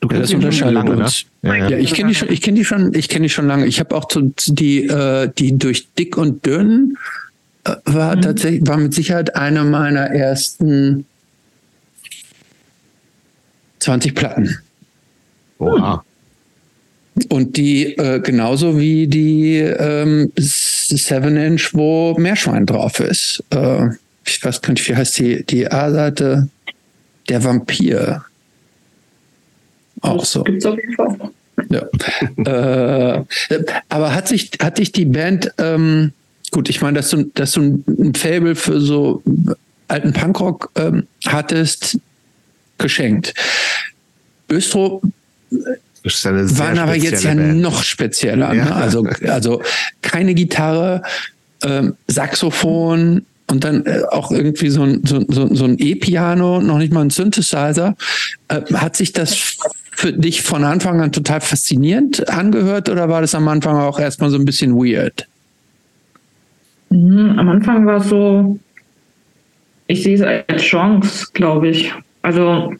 [0.00, 1.08] Du kennst ja, das schon lange, ne?
[1.42, 1.68] Ja, ja.
[1.70, 3.66] ja, ich kenne die schon, ich kenne die schon, ich kenne die schon lange.
[3.66, 4.06] Ich habe auch
[4.46, 6.96] die, äh, die durch dick und dünn
[7.64, 8.22] äh, war mhm.
[8.22, 11.06] tatsächlich, war mit Sicherheit einer meiner ersten
[13.86, 14.58] 20 Platten.
[15.58, 16.04] Oha.
[17.28, 23.42] Und die äh, genauso wie die ähm, Seven Inch, wo Meerschwein drauf ist.
[23.50, 23.90] Äh,
[24.24, 26.48] ich weiß gar nicht, wie heißt die, die A-Seite?
[27.28, 28.24] Der Vampir.
[30.00, 30.42] Auch so.
[30.42, 31.16] Gibt's auf jeden Fall.
[31.70, 31.86] Ja.
[33.20, 33.24] äh,
[33.88, 36.12] aber hat sich, hat dich die Band, ähm,
[36.50, 39.22] gut, ich meine, dass du, dass du ein Fable für so
[39.88, 41.98] alten Punkrock ähm, hattest,
[42.78, 43.34] geschenkt.
[44.48, 45.02] Östro
[46.04, 47.60] waren aber jetzt ja Band.
[47.60, 48.50] noch spezieller.
[48.50, 48.58] Ne?
[48.58, 48.64] Ja.
[48.66, 48.74] Ne?
[48.74, 49.62] Also, also
[50.02, 51.02] keine Gitarre,
[51.64, 56.78] ähm, Saxophon, und dann äh, auch irgendwie so ein, so, so, so ein E-Piano, noch
[56.78, 57.96] nicht mal ein Synthesizer.
[58.48, 59.56] Äh, hat sich das
[59.92, 64.30] für dich von Anfang an total faszinierend angehört oder war das am Anfang auch erstmal
[64.30, 65.26] so ein bisschen weird?
[66.90, 68.58] Mhm, am Anfang war es so,
[69.86, 71.92] ich sehe es als Chance, glaube ich.
[72.26, 72.74] Also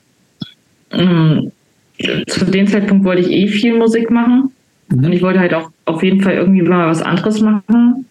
[0.90, 1.52] mh,
[2.26, 4.50] zu dem Zeitpunkt wollte ich eh viel Musik machen
[4.88, 5.04] mhm.
[5.04, 8.06] und ich wollte halt auch auf jeden Fall irgendwie mal was anderes machen.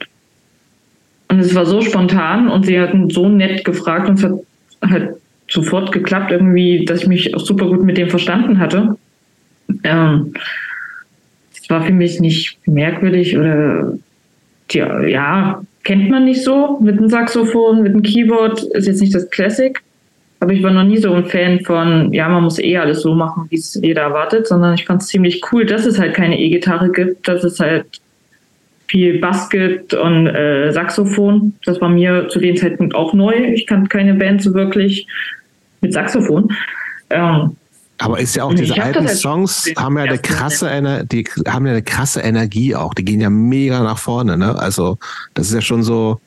[1.28, 4.40] Und es war so spontan und sie hatten so nett gefragt und es hat
[4.82, 5.16] halt
[5.50, 8.96] sofort geklappt, irgendwie, dass ich mich auch super gut mit dem verstanden hatte.
[9.84, 10.36] Ähm,
[11.54, 13.98] es war für mich nicht merkwürdig oder
[14.70, 19.14] tja, ja, kennt man nicht so mit dem Saxophon, mit dem Keyboard, ist jetzt nicht
[19.14, 19.82] das Classic.
[20.46, 23.16] Aber ich war noch nie so ein Fan von, ja, man muss eh alles so
[23.16, 26.40] machen, wie es jeder erwartet, sondern ich fand es ziemlich cool, dass es halt keine
[26.40, 27.88] E-Gitarre gibt, dass es halt
[28.86, 31.56] viel Bass gibt und äh, Saxophon.
[31.66, 33.34] Das war mir zu dem Zeitpunkt auch neu.
[33.34, 35.08] Ich kannte keine Band so wirklich
[35.82, 36.56] mit Saxophon.
[37.10, 37.56] Ähm,
[37.98, 40.70] aber ist ja auch diese alten Songs haben ja eine krasse
[41.12, 42.94] die haben ja eine krasse Energie auch.
[42.94, 44.56] Die gehen ja mega nach vorne, ne?
[44.60, 45.00] Also
[45.34, 46.22] das ist ja schon so.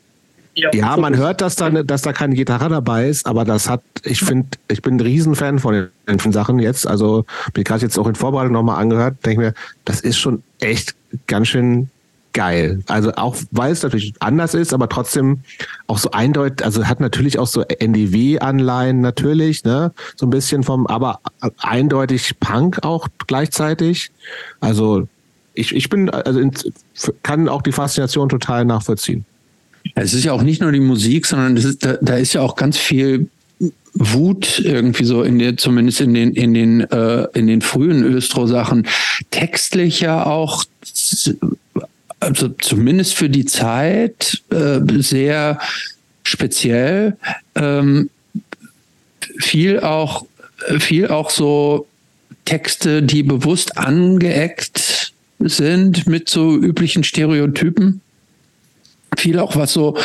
[0.59, 3.83] Ja, ja man hört, dass da, dass da keine Gitarre dabei ist, aber das hat,
[4.03, 6.87] ich finde, ich bin ein Riesenfan von den Sachen jetzt.
[6.87, 7.25] Also
[7.55, 9.55] bin gerade jetzt auch in Vorbereitung nochmal angehört, denke mir,
[9.85, 11.91] das ist schon echt ganz schön
[12.33, 12.83] geil.
[12.89, 15.41] Also auch, weil es natürlich anders ist, aber trotzdem
[15.87, 20.87] auch so eindeutig, also hat natürlich auch so NDW-Anleihen natürlich, ne, so ein bisschen vom,
[20.87, 21.21] aber
[21.59, 24.11] eindeutig Punk auch gleichzeitig.
[24.61, 25.07] Also
[25.55, 26.41] ich, ich bin, also
[27.23, 29.25] kann auch die Faszination total nachvollziehen.
[29.95, 32.57] Es ist ja auch nicht nur die Musik, sondern ist, da, da ist ja auch
[32.57, 33.29] ganz viel
[33.95, 38.87] Wut irgendwie so in der, zumindest in den, in den, äh, in den frühen Östro-Sachen,
[39.31, 40.65] textlich ja auch
[42.21, 45.61] also zumindest für die Zeit äh, sehr
[46.25, 47.17] speziell.
[47.55, 48.11] Ähm,
[49.39, 50.27] viel auch,
[50.79, 51.87] viel auch so
[52.45, 58.01] Texte, die bewusst angeeckt sind mit so üblichen Stereotypen.
[59.17, 59.97] Viel auch was so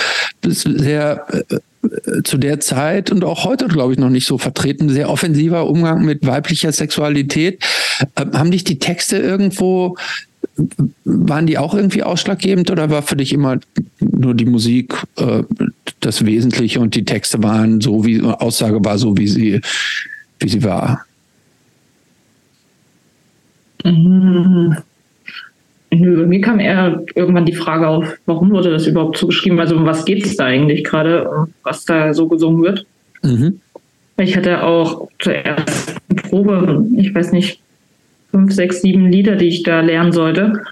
[0.42, 5.10] sehr äh, zu der Zeit und auch heute, glaube ich, noch nicht so vertreten, sehr
[5.10, 7.64] offensiver Umgang mit weiblicher Sexualität.
[8.16, 9.96] Äh, haben dich die Texte irgendwo
[11.04, 13.60] waren die auch irgendwie ausschlaggebend oder war für dich immer
[14.00, 15.44] nur die Musik äh,
[16.00, 19.62] das Wesentliche und die Texte waren so, wie Aussage war so, wie sie,
[20.40, 21.06] wie sie war?
[23.84, 24.78] Mhm.
[26.00, 29.60] Nö, mir kam eher irgendwann die Frage auf, warum wurde das überhaupt zugeschrieben?
[29.60, 32.86] Also um was geht es da eigentlich gerade, was da so gesungen wird?
[33.22, 33.60] Mhm.
[34.18, 37.60] Ich hatte auch zur ersten Probe, ich weiß nicht,
[38.32, 40.64] fünf, sechs, sieben Lieder, die ich da lernen sollte.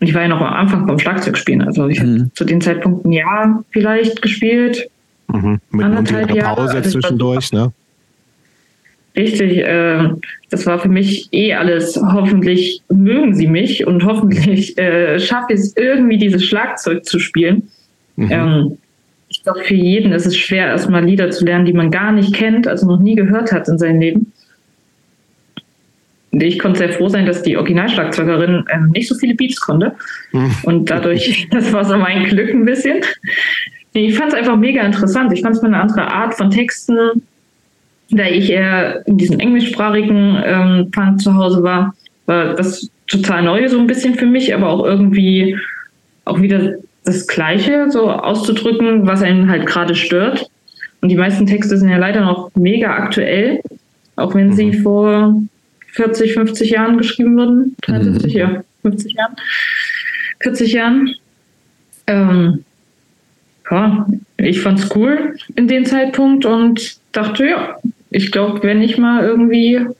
[0.00, 1.62] Und ich war ja noch am Anfang vom Schlagzeugspielen.
[1.62, 2.20] Also ich mhm.
[2.20, 4.88] habe zu dem Zeitpunkt ein Jahr vielleicht gespielt.
[5.28, 5.60] Mhm.
[5.70, 6.56] Mit anderthalb Jahre.
[6.56, 7.72] Pause also zwischendurch, ne?
[9.16, 10.08] Richtig, äh,
[10.50, 11.96] das war für mich eh alles.
[11.96, 17.68] Hoffentlich mögen sie mich und hoffentlich äh, schaffe ich es irgendwie, dieses Schlagzeug zu spielen.
[18.16, 18.30] Mhm.
[18.30, 18.78] Ähm,
[19.28, 22.34] ich glaube, für jeden ist es schwer, erstmal Lieder zu lernen, die man gar nicht
[22.34, 24.32] kennt, also noch nie gehört hat in seinem Leben
[26.32, 29.94] ich konnte sehr froh sein, dass die Originalschlagzeugerin ähm, nicht so viele Beats konnte.
[30.30, 30.50] Hm.
[30.62, 33.00] Und dadurch, das war so mein Glück ein bisschen.
[33.92, 35.32] Ich fand es einfach mega interessant.
[35.32, 37.22] Ich fand es mal eine andere Art von Texten,
[38.10, 41.94] da ich eher in diesem englischsprachigen ähm, Punk zu Hause war,
[42.26, 45.56] war das total neu so ein bisschen für mich, aber auch irgendwie
[46.24, 46.74] auch wieder
[47.04, 50.50] das Gleiche so auszudrücken, was einen halt gerade stört.
[51.00, 53.60] Und die meisten Texte sind ja leider noch mega aktuell,
[54.16, 54.82] auch wenn sie mhm.
[54.82, 55.42] vor
[55.92, 57.76] 40, 50 Jahren geschrieben wurden.
[57.82, 58.38] 73, mhm.
[58.38, 59.36] ja, 50 Jahren.
[60.40, 61.14] 40 Jahren.
[62.06, 62.64] Ähm,
[63.70, 64.06] ja,
[64.36, 67.76] ich fand's cool in dem Zeitpunkt und dachte, ja,
[68.10, 69.94] ich glaube, wenn ich mal irgendwie ein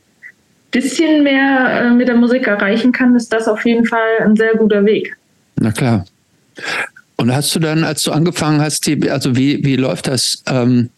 [0.71, 4.55] bisschen mehr äh, mit der Musik erreichen kann, ist das auf jeden Fall ein sehr
[4.55, 5.17] guter Weg.
[5.57, 6.05] Na klar.
[7.17, 10.43] Und hast du dann, als du angefangen hast, die, also wie, wie läuft das?
[10.47, 10.91] Ähm,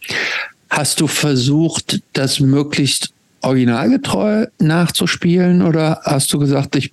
[0.71, 3.13] hast du versucht, das möglichst
[3.43, 6.93] originalgetreu nachzuspielen oder hast du gesagt, ich,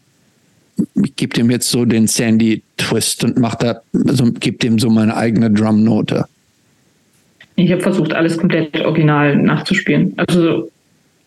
[1.04, 5.16] ich gebe dem jetzt so den Sandy-Twist und mach da, also gebe dem so meine
[5.16, 6.26] eigene Drumnote?
[7.60, 10.14] Ich habe versucht, alles komplett original nachzuspielen.
[10.18, 10.72] Also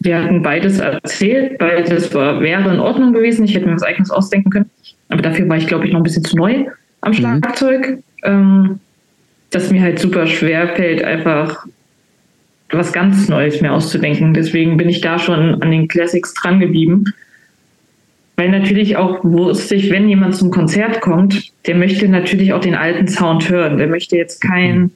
[0.00, 3.44] wir hatten beides erzählt, beides war, wäre in Ordnung gewesen.
[3.44, 4.70] Ich hätte mir was eigenes ausdenken können.
[5.08, 6.66] Aber dafür war ich, glaube ich, noch ein bisschen zu neu
[7.02, 7.16] am mhm.
[7.16, 7.88] Schlagzeug.
[7.88, 8.02] Mhm.
[8.24, 8.80] Ähm,
[9.50, 11.66] dass mir halt super schwer fällt, einfach
[12.70, 14.32] was ganz Neues mir auszudenken.
[14.32, 17.12] Deswegen bin ich da schon an den Classics dran geblieben.
[18.36, 22.74] Weil natürlich auch wusste ich, wenn jemand zum Konzert kommt, der möchte natürlich auch den
[22.74, 23.76] alten Sound hören.
[23.76, 24.90] Der möchte jetzt kein,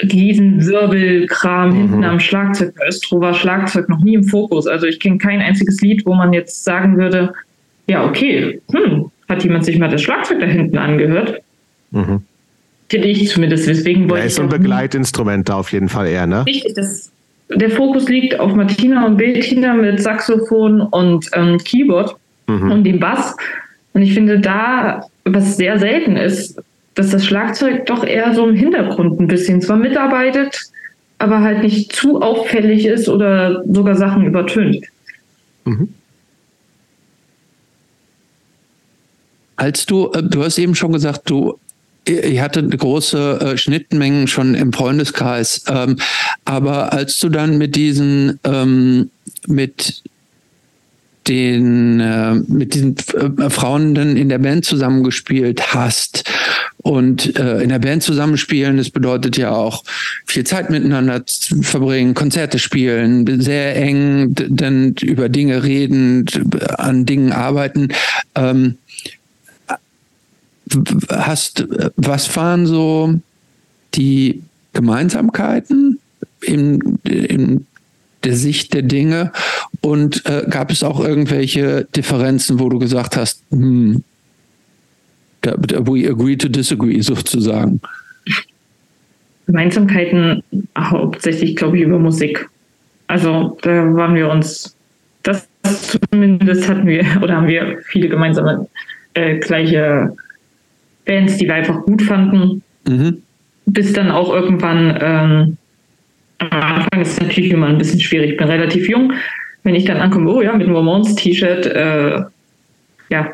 [0.00, 0.08] ja.
[0.08, 1.74] diesen Wirbelkram mhm.
[1.74, 2.74] hinten am Schlagzeug.
[2.78, 4.66] Bei Östro war Schlagzeug noch nie im Fokus.
[4.66, 7.32] Also ich kenne kein einziges Lied, wo man jetzt sagen würde,
[7.86, 11.40] ja, okay, hm, hat jemand sich mal das Schlagzeug da hinten angehört?
[11.90, 12.22] Mhm.
[12.90, 13.66] Hätte ich zumindest.
[13.66, 16.46] Deswegen wollte ja, ist ein Begleitinstrument da auf jeden Fall eher, ne?
[16.46, 17.10] Richtig, das,
[17.48, 22.16] der Fokus liegt auf Martina und Bettina mit Saxophon und ähm, Keyboard
[22.46, 22.70] mhm.
[22.70, 23.36] und dem Bass.
[23.92, 26.60] Und ich finde da, was sehr selten ist,
[26.96, 30.58] dass das Schlagzeug doch eher so im Hintergrund ein bisschen zwar mitarbeitet,
[31.18, 34.84] aber halt nicht zu auffällig ist oder sogar Sachen übertönt.
[35.64, 35.88] Mhm.
[39.56, 41.58] Als du, äh, du hast eben schon gesagt, du
[42.08, 45.96] ihr hattet große äh, Schnittmengen schon im Freundeskreis, ähm,
[46.44, 49.10] aber als du dann mit diesen ähm,
[49.48, 50.02] mit
[51.28, 56.24] den äh, mit diesen äh, Frauen dann in der Band zusammengespielt hast
[56.78, 59.82] und äh, in der Band zusammenspielen, das bedeutet ja auch
[60.24, 61.24] viel Zeit miteinander
[61.62, 66.26] verbringen, Konzerte spielen, sehr eng dann über Dinge reden,
[66.78, 67.88] an Dingen arbeiten.
[68.34, 68.78] Ähm,
[71.10, 71.66] hast,
[71.96, 73.14] was waren so
[73.94, 74.42] die
[74.72, 75.98] Gemeinsamkeiten
[76.42, 77.66] in, in
[78.26, 79.32] der Sicht der Dinge
[79.80, 84.02] und äh, gab es auch irgendwelche Differenzen, wo du gesagt hast, hm,
[85.42, 87.80] we agree to disagree sozusagen?
[89.46, 90.42] Gemeinsamkeiten
[90.76, 92.48] hauptsächlich, glaube ich, über Musik.
[93.06, 94.76] Also da waren wir uns,
[95.22, 95.46] das
[96.10, 98.68] zumindest hatten wir oder haben wir viele gemeinsame
[99.14, 100.16] äh, gleiche
[101.04, 102.62] Bands, die wir einfach gut fanden.
[102.88, 103.22] Mhm.
[103.66, 105.56] Bis dann auch irgendwann, ähm,
[106.38, 108.32] am Anfang ist es natürlich immer ein bisschen schwierig.
[108.32, 109.12] Ich bin relativ jung.
[109.62, 112.20] Wenn ich dann ankomme, oh ja, mit einem Ramones-T-Shirt, äh,
[113.10, 113.30] ja,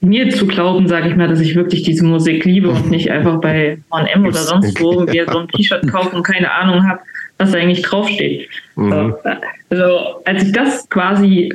[0.00, 3.40] mir zu glauben, sage ich mal, dass ich wirklich diese Musik liebe und nicht einfach
[3.40, 3.78] bei
[4.12, 7.00] M oder sonst wo mir so ein T-Shirt kaufe und keine Ahnung habe,
[7.38, 8.48] was da eigentlich draufsteht.
[8.76, 9.14] Mhm.
[9.70, 11.54] Also als ich das quasi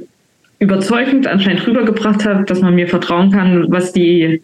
[0.59, 4.41] überzeugend anscheinend rübergebracht habe, dass man mir vertrauen kann, was die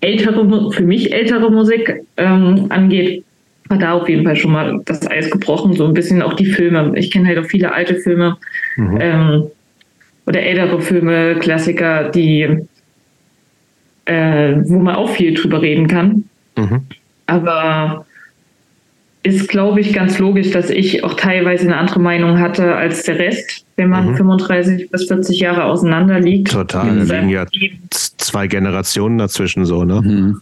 [0.00, 3.24] ältere, für mich ältere Musik ähm, angeht,
[3.70, 5.74] war da auf jeden Fall schon mal das Eis gebrochen.
[5.74, 6.92] So ein bisschen auch die Filme.
[6.96, 8.36] Ich kenne halt auch viele alte Filme
[8.76, 8.98] mhm.
[9.00, 9.44] ähm,
[10.26, 12.48] oder ältere Filme, Klassiker, die,
[14.04, 16.24] äh, wo man auch viel drüber reden kann.
[16.56, 16.82] Mhm.
[17.26, 18.06] Aber
[19.22, 23.20] ist, glaube ich, ganz logisch, dass ich auch teilweise eine andere Meinung hatte als der
[23.20, 24.16] Rest, wenn man mhm.
[24.16, 26.50] 35 bis 40 Jahre auseinander liegt.
[26.50, 27.46] Total, da liegen ja
[27.90, 30.00] zwei Generationen dazwischen so, ne?
[30.02, 30.40] Mhm.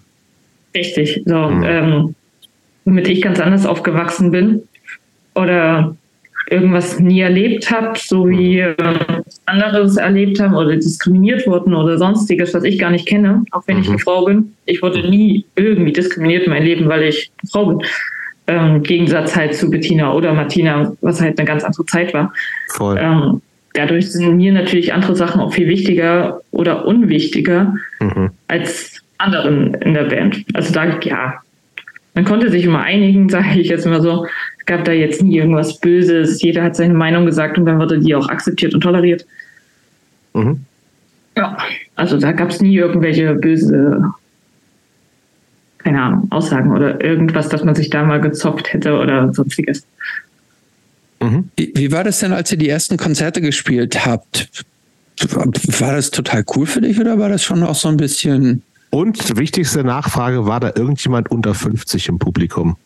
[0.75, 1.63] Richtig, so, mhm.
[1.65, 2.15] ähm,
[2.89, 4.63] womit ich ganz anders aufgewachsen bin
[5.35, 5.95] oder
[6.51, 8.75] irgendwas nie erlebt habe, so wie äh,
[9.45, 13.79] anderes erlebt haben oder diskriminiert wurden oder sonstiges, was ich gar nicht kenne, auch wenn
[13.79, 14.01] ich eine mhm.
[14.01, 14.55] Frau bin.
[14.65, 17.87] Ich wurde nie irgendwie diskriminiert in meinem Leben, weil ich eine Frau bin
[18.49, 22.33] ähm, Gegensatz halt zu Bettina oder Martina, was halt eine ganz andere Zeit war.
[22.69, 22.99] Voll.
[22.99, 23.43] Ähm,
[23.75, 28.31] dadurch sind mir natürlich andere Sachen auch viel wichtiger oder unwichtiger mhm.
[28.49, 30.45] als anderen in der Band.
[30.55, 31.35] Also da, ja,
[32.19, 34.27] man konnte sich immer einigen, sage ich jetzt immer so.
[34.59, 36.43] Es gab da jetzt nie irgendwas Böses.
[36.43, 39.25] Jeder hat seine Meinung gesagt und dann wurde die auch akzeptiert und toleriert.
[40.35, 40.65] Mhm.
[41.37, 41.57] Ja,
[41.95, 44.13] also da gab es nie irgendwelche böse
[45.79, 49.87] keine Ahnung, Aussagen oder irgendwas, dass man sich da mal gezopft hätte oder sonstiges.
[51.21, 51.49] Mhm.
[51.57, 54.51] Wie war das denn, als ihr die ersten Konzerte gespielt habt?
[55.21, 58.65] War das total cool für dich oder war das schon auch so ein bisschen.
[58.91, 62.77] Und wichtigste Nachfrage, war da irgendjemand unter 50 im Publikum?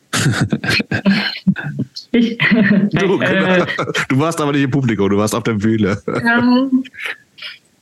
[2.12, 2.38] ich?
[2.92, 3.64] Du, genau.
[4.08, 5.98] du, warst aber nicht im Publikum, du warst auf der Bühne.
[6.06, 6.84] Ähm,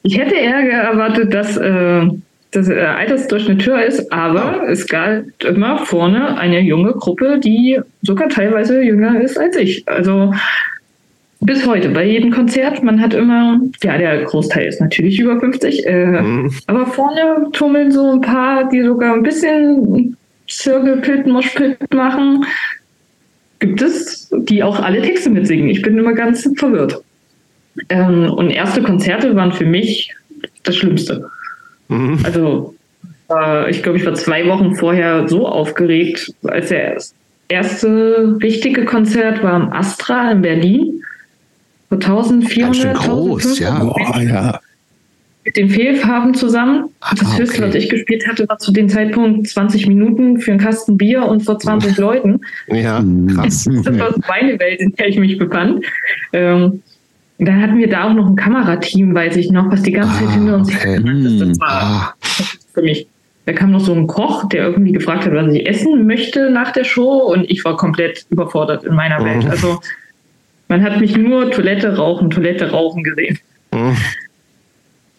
[0.02, 2.08] ich hätte eher erwartet, dass äh,
[2.52, 8.28] das äh, Altersdurchschnitt höher ist, aber es galt immer vorne eine junge Gruppe, die sogar
[8.28, 9.86] teilweise jünger ist als ich.
[9.88, 10.32] Also
[11.40, 15.86] bis heute bei jedem Konzert, man hat immer, ja, der Großteil ist natürlich über 50,
[15.86, 16.52] äh, mhm.
[16.66, 20.16] aber vorne tummeln so ein paar, die sogar ein bisschen
[20.48, 22.44] Zirkelpit, Moschpit machen.
[23.58, 25.68] Gibt es, die auch alle Texte mitsingen.
[25.68, 27.02] Ich bin immer ganz verwirrt.
[27.88, 30.14] Ähm, und erste Konzerte waren für mich
[30.64, 31.30] das Schlimmste.
[31.88, 32.18] Mhm.
[32.24, 32.74] Also
[33.30, 36.98] äh, ich glaube, ich war zwei Wochen vorher so aufgeregt, als der
[37.48, 41.02] erste richtige Konzert war am Astra in Berlin.
[41.90, 43.82] So 1400, groß, ja.
[43.82, 44.60] Oh, ja.
[45.44, 46.90] Mit den Fehlfarben zusammen.
[47.00, 47.68] Ah, das höchste, okay.
[47.68, 51.40] was ich gespielt hatte, war zu dem Zeitpunkt 20 Minuten für einen Kasten Bier und
[51.40, 52.40] vor 20 Leuten.
[52.68, 53.02] Ja,
[53.34, 53.68] krass.
[53.84, 55.84] Das war meine Welt, in der ich mich befand.
[56.32, 56.82] Ähm,
[57.38, 60.28] dann hatten wir da auch noch ein Kamerateam, weiß ich noch, was die ganze Zeit
[60.28, 60.90] ah, hinter uns okay.
[60.90, 62.14] her Das war ah.
[62.74, 63.08] für mich.
[63.46, 66.70] da kam noch so ein Koch, der irgendwie gefragt hat, was ich essen möchte nach
[66.72, 69.46] der Show und ich war komplett überfordert in meiner Welt.
[69.46, 69.80] Also
[70.70, 73.38] man hat mich nur Toilette rauchen, Toilette rauchen gesehen.
[73.72, 73.96] Mhm.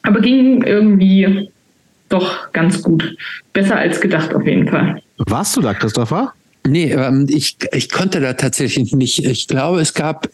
[0.01, 1.51] Aber ging irgendwie
[2.09, 3.15] doch ganz gut.
[3.53, 5.01] Besser als gedacht auf jeden Fall.
[5.17, 6.33] Warst du da, Christopher?
[6.65, 9.25] Nee, ähm, ich, ich konnte da tatsächlich nicht.
[9.25, 10.29] Ich glaube, es gab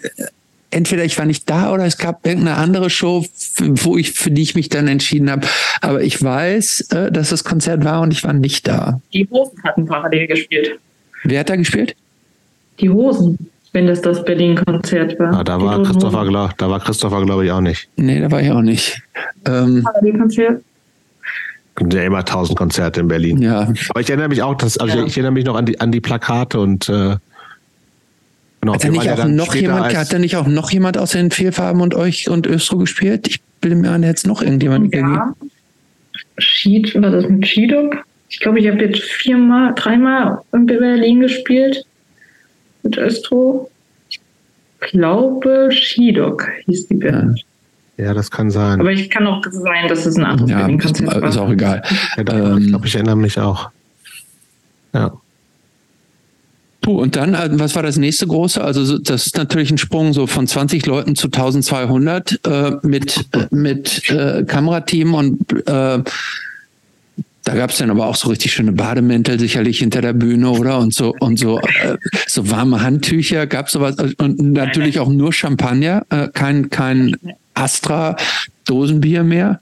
[0.69, 3.25] entweder ich war nicht da oder es gab irgendeine andere Show,
[3.57, 5.47] wo ich, für die ich mich dann entschieden habe.
[5.81, 9.01] Aber ich weiß, äh, dass das Konzert war und ich war nicht da.
[9.13, 10.79] Die Hosen hatten parallel gespielt.
[11.23, 11.95] Wer hat da gespielt?
[12.79, 15.39] Die Hosen, wenn das das Berlin-Konzert war.
[15.39, 17.87] Ah, da, war Christopher, glaub, da war Christopher, glaube ich, auch nicht.
[17.95, 18.99] Nee, da war ich auch nicht.
[19.45, 20.63] Ähm, Parallelkonzert?
[21.91, 23.39] Ja, immer tausend Konzerte in Berlin.
[23.39, 23.71] Ja.
[23.89, 25.05] Aber ich erinnere mich auch, dass, also ja.
[25.05, 27.17] ich erinnere mich noch an die, an die Plakate und äh,
[28.61, 31.29] Genau, hat, da nicht auch noch jemand, hat da nicht auch noch jemand aus den
[31.29, 33.27] Fehlfarben und euch und Östro gespielt?
[33.27, 35.01] Ich bilde mir an, jetzt noch irgendjemand ja.
[35.01, 35.51] gegeben.
[36.39, 37.97] Schied, war das mit Schiedok?
[38.29, 41.85] Ich glaube, ich habe jetzt viermal, dreimal in Berlin gespielt
[42.87, 43.69] mit Östro.
[44.09, 44.19] Ich
[44.79, 47.43] glaube, Schiedok hieß die Band.
[47.97, 48.05] Ja.
[48.05, 48.13] ja.
[48.13, 48.79] das kann sein.
[48.79, 51.29] Aber ich kann auch sein, dass es ein anderes ja, Berlin-Konzert war.
[51.29, 51.83] Ist auch egal.
[52.15, 53.69] Ja, ähm, ich glaube, ich erinnere mich auch.
[54.93, 55.13] Ja.
[56.81, 58.63] Puh, und dann, äh, was war das nächste große?
[58.63, 63.47] Also das ist natürlich ein Sprung so von 20 Leuten zu 1200 äh, mit, äh,
[63.49, 65.99] mit äh, Kamerateam und äh,
[67.47, 70.79] da gab es dann aber auch so richtig schöne Bademäntel sicherlich hinter der Bühne, oder?
[70.79, 71.95] Und so und so äh,
[72.27, 77.15] so warme Handtücher gab es sowas und natürlich auch nur Champagner, äh, kein kein
[77.53, 78.17] Astra
[78.65, 79.61] Dosenbier mehr.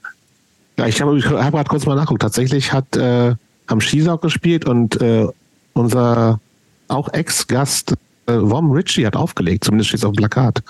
[0.76, 2.22] Ja, ich habe hab gerade kurz mal nachguckt.
[2.22, 3.34] Tatsächlich hat äh,
[3.68, 5.28] am Skisauk gespielt und äh,
[5.74, 6.40] unser
[6.88, 7.94] auch Ex-Gast
[8.26, 10.60] äh, Vom Ritchie hat aufgelegt, zumindest steht es auf dem Plakat.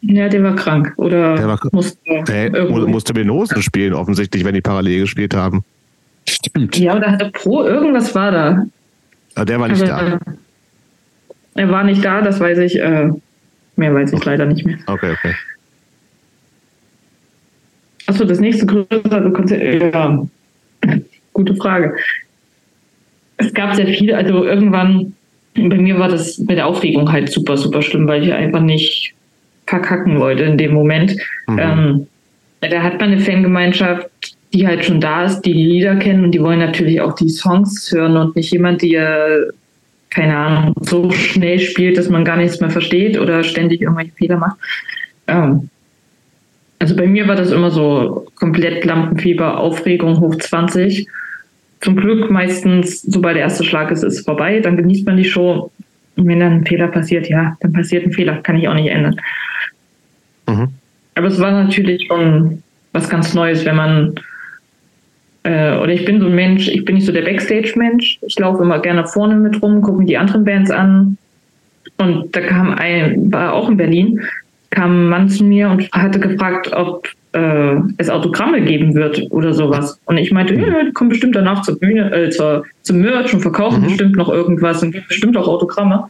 [0.00, 4.62] Ja, der war krank oder der war, musste, äh, musste Benosen spielen, offensichtlich, wenn die
[4.62, 5.62] parallel gespielt haben.
[6.28, 6.78] Stimmt.
[6.78, 8.66] Ja, oder hatte Pro, irgendwas war da.
[9.34, 10.18] Aber der war nicht Aber, da.
[11.54, 12.78] Er war nicht da, das weiß ich.
[12.78, 13.10] Äh,
[13.76, 14.30] mehr weiß ich okay.
[14.30, 14.78] leider nicht mehr.
[14.86, 15.34] Okay, okay.
[18.06, 19.94] Achso, das nächste größere Konzert.
[19.94, 20.26] Ja,
[21.32, 21.96] gute Frage.
[23.36, 25.14] Es gab sehr viele, also irgendwann
[25.54, 29.14] bei mir war das mit der Aufregung halt super, super schlimm, weil ich einfach nicht
[29.66, 31.16] verkacken wollte in dem Moment.
[31.48, 31.58] Mhm.
[31.58, 32.06] Ähm,
[32.60, 34.08] da hat man eine Fangemeinschaft,
[34.52, 37.28] die halt schon da ist, die die Lieder kennen und die wollen natürlich auch die
[37.28, 39.48] Songs hören und nicht jemand, der,
[40.10, 44.38] keine Ahnung, so schnell spielt, dass man gar nichts mehr versteht oder ständig irgendwelche Fehler
[44.38, 44.56] macht.
[45.26, 45.68] Ähm,
[46.78, 51.06] also bei mir war das immer so komplett Lampenfieber, Aufregung hoch 20
[51.80, 54.60] zum Glück meistens, sobald der erste Schlag ist, ist es vorbei.
[54.60, 55.70] Dann genießt man die Show.
[56.16, 58.88] Und wenn dann ein Fehler passiert, ja, dann passiert ein Fehler, kann ich auch nicht
[58.88, 59.20] ändern.
[60.48, 60.68] Mhm.
[61.14, 62.62] Aber es war natürlich schon
[62.92, 64.14] was ganz Neues, wenn man
[65.48, 68.18] äh, oder ich bin so ein Mensch, ich bin nicht so der Backstage-Mensch.
[68.20, 71.16] Ich laufe immer gerne vorne mit rum, gucke mir die anderen Bands an.
[71.96, 74.20] Und da kam ein, war auch in Berlin,
[74.70, 79.54] kam ein Mann zu mir und hatte gefragt, ob äh, es Autogramme geben wird oder
[79.54, 79.98] sowas.
[80.04, 83.40] Und ich meinte, ja, die kommen bestimmt danach zur Bühne, äh, zur, zum Merch und
[83.40, 83.86] verkaufen mhm.
[83.86, 86.08] bestimmt noch irgendwas und gibt bestimmt auch Autogramme.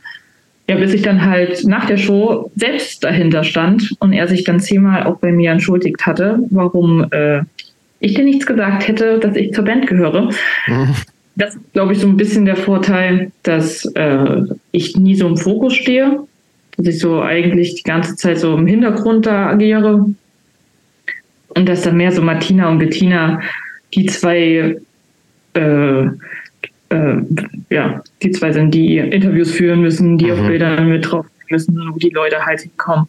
[0.69, 4.61] Ja, bis ich dann halt nach der Show selbst dahinter stand und er sich dann
[4.61, 7.41] zehnmal auch bei mir entschuldigt hatte, warum äh,
[8.01, 10.31] ich dir nichts gesagt hätte, dass ich zur Band gehöre.
[10.67, 10.95] Mhm.
[11.37, 14.43] Das ist, glaube ich, so ein bisschen der Vorteil, dass äh,
[14.73, 16.27] ich nie so im Fokus stehe,
[16.77, 20.09] dass ich so eigentlich die ganze Zeit so im Hintergrund da agiere
[21.49, 23.41] und dass da mehr so Martina und Bettina
[23.95, 24.77] die zwei
[25.55, 26.07] äh,
[26.91, 27.17] äh,
[27.71, 30.33] ja, die zwei sind, die Interviews führen müssen, die mhm.
[30.33, 33.09] auf Bildern mit drauf müssen, wo die Leute halt hinkommen.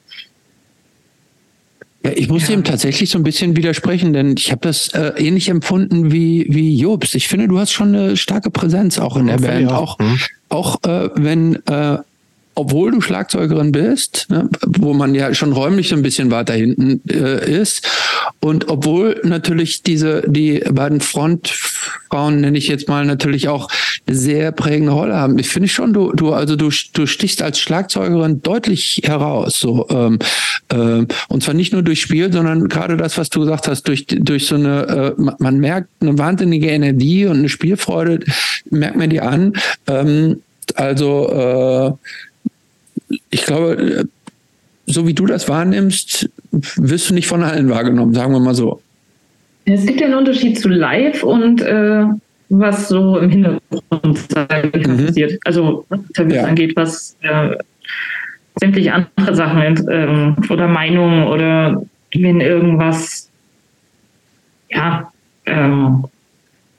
[2.03, 2.53] Ja, ich muss ja.
[2.53, 6.77] ihm tatsächlich so ein bisschen widersprechen, denn ich habe das äh, ähnlich empfunden wie, wie
[6.77, 7.13] Jobs.
[7.13, 9.69] Ich finde, du hast schon eine starke Präsenz auch in der Band.
[9.71, 10.19] Auch, auch, mhm.
[10.47, 11.97] auch äh, wenn äh,
[12.59, 17.01] obwohl du Schlagzeugerin bist, ne, wo man ja schon räumlich so ein bisschen weiter hinten
[17.09, 17.87] äh, ist,
[18.41, 23.69] und obwohl natürlich diese die beiden Frontfrauen nenne ich jetzt mal natürlich auch
[24.09, 25.39] sehr prägende Rolle haben.
[25.39, 30.19] Ich finde schon, du du also du du stichst als Schlagzeugerin deutlich heraus, so ähm,
[30.69, 34.05] äh, und zwar nicht nur durch Spiel, sondern gerade das, was du gesagt hast, durch
[34.07, 38.19] durch so eine äh, man merkt eine wahnsinnige Energie und eine Spielfreude,
[38.69, 39.53] merkt man die an.
[39.87, 40.41] Ähm,
[40.75, 42.09] also äh,
[43.29, 44.07] ich glaube,
[44.85, 48.81] so wie du das wahrnimmst, wirst du nicht von allen wahrgenommen, sagen wir mal so.
[49.65, 52.05] Es gibt ja einen Unterschied zu live und äh,
[52.49, 53.69] was so im Hintergrund
[54.03, 55.05] mhm.
[55.05, 55.39] passiert.
[55.45, 56.45] Also was Interviews ja.
[56.45, 57.55] angeht, was äh,
[58.59, 61.81] sämtliche andere Sachen ähm, oder Meinungen oder
[62.15, 63.29] wenn irgendwas,
[64.69, 65.11] ja,
[65.45, 66.05] ähm,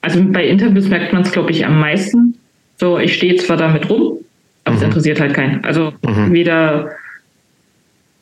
[0.02, 2.34] also bei Interviews merkt man es, glaube ich, am meisten.
[2.78, 4.18] So, ich stehe zwar damit rum,
[4.64, 4.78] aber mhm.
[4.78, 5.64] es interessiert halt keinen.
[5.64, 6.32] Also mhm.
[6.32, 6.90] weder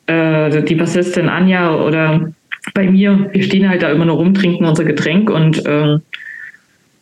[0.07, 2.31] äh, die Bassistin Anja oder
[2.73, 5.97] bei mir, wir stehen halt da immer nur rum, trinken unser Getränk und äh,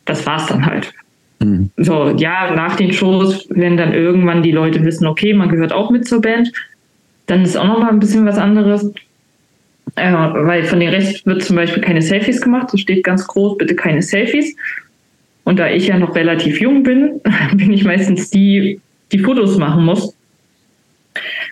[0.06, 0.94] das war's dann halt.
[1.40, 1.70] Mhm.
[1.78, 5.92] So, ja, nach den Shows, wenn dann irgendwann die Leute wissen, okay, man gehört auch
[5.92, 6.52] mit zur Band,
[7.28, 8.92] dann ist auch noch mal ein bisschen was anderes.
[9.96, 12.74] Äh, weil von den Rest wird zum Beispiel keine Selfies gemacht.
[12.74, 14.56] Es steht ganz groß, bitte keine Selfies.
[15.44, 17.22] Und da ich ja noch relativ jung bin,
[17.54, 18.82] bin ich meistens die,
[19.12, 20.14] die Fotos machen muss.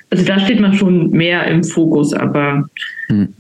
[0.10, 2.69] Also da steht man schon mehr im Fokus, aber
[3.07, 3.34] hm.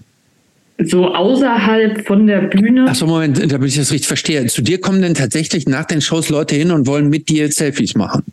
[0.79, 2.85] so außerhalb von der Bühne.
[2.89, 4.45] Achso, Moment, damit ich das richtig verstehe.
[4.47, 7.95] Zu dir kommen denn tatsächlich nach den Shows Leute hin und wollen mit dir Selfies
[7.95, 8.23] machen?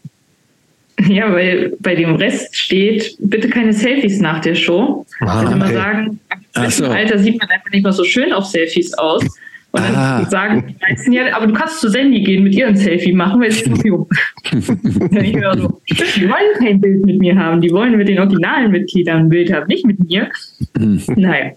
[1.09, 5.05] Ja, weil bei dem Rest steht, bitte keine Selfies nach der Show.
[5.21, 6.21] Ah, ich immer sagen,
[6.55, 6.87] im so.
[6.87, 9.25] Alter sieht man einfach nicht mehr so schön auf Selfies aus.
[9.73, 10.25] Und dann ah.
[10.29, 13.41] sagen die meisten ja, aber du kannst zu Sandy gehen, mit ihr ein Selfie machen,
[13.41, 14.09] weil sie ist noch jung.
[14.53, 18.71] ich höre so, die wollen kein Bild mit mir haben, die wollen mit den originalen
[18.71, 20.31] Mitgliedern ein Bild haben, nicht mit mir.
[20.79, 21.03] Mhm.
[21.17, 21.53] naja.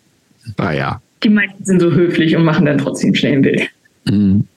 [0.58, 1.02] Ah ja.
[1.24, 3.70] Die meisten sind so höflich und machen dann trotzdem schnell ein Bild.
[4.06, 4.48] Mhm.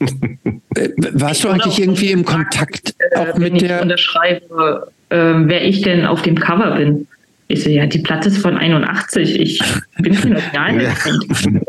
[0.76, 3.76] Äh, warst du eigentlich irgendwie im Kontakt äh, auch mit der.
[3.76, 7.06] Ich unterschreibe, äh, wer ich denn auf dem Cover bin.
[7.48, 9.38] Ich so, ja, die Platte ist von 81.
[9.38, 9.60] Ich
[10.02, 10.82] bin kein Original.
[10.82, 10.92] ja.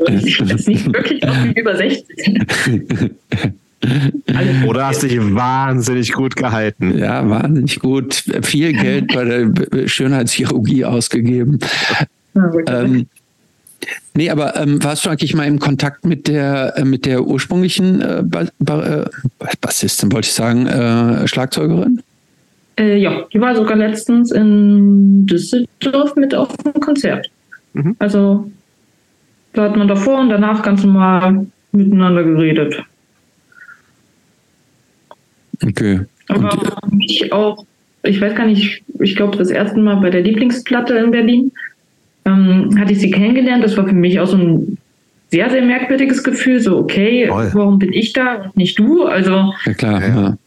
[0.10, 2.42] Ich jetzt nicht wirklich wie über 60.
[4.66, 6.98] Oder hast dich wahnsinnig gut gehalten?
[6.98, 8.24] Ja, wahnsinnig gut.
[8.42, 11.60] Viel Geld bei der Schönheitschirurgie ausgegeben.
[12.68, 13.08] ähm,
[14.16, 18.02] Nee, aber ähm, warst du eigentlich mal im Kontakt mit der äh, mit der ursprünglichen
[18.02, 19.06] äh, ba ba äh,
[19.62, 22.02] Bassistin, wollte ich sagen, äh, Schlagzeugerin?
[22.78, 27.30] Äh, ja, die war sogar letztens in Düsseldorf mit auf dem Konzert.
[27.74, 27.96] Mhm.
[28.00, 28.52] Also
[29.54, 32.84] da hat man davor und danach ganz normal miteinander geredet.
[35.64, 36.02] Okay.
[36.28, 36.52] Aber
[36.84, 37.66] und, mich auch,
[38.04, 41.52] ich weiß gar nicht, ich glaube das erste Mal bei der Lieblingsplatte in Berlin
[42.26, 43.64] ähm, hatte ich sie kennengelernt.
[43.64, 44.78] Das war für mich auch so ein
[45.32, 46.60] sehr, sehr merkwürdiges Gefühl.
[46.60, 47.52] So, okay, Voll.
[47.54, 49.06] warum bin ich da und nicht du?
[49.06, 50.38] Also, ja, klar, ja.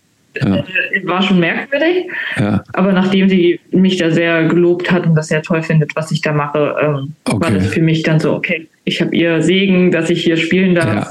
[0.40, 0.56] Ja.
[0.56, 2.06] Äh, war schon merkwürdig.
[2.38, 2.62] Ja.
[2.72, 6.20] Aber nachdem sie mich da sehr gelobt hat und das sehr toll findet, was ich
[6.20, 7.40] da mache, ähm, okay.
[7.40, 10.74] war das für mich dann so, okay, ich habe ihr Segen, dass ich hier spielen
[10.74, 11.08] darf.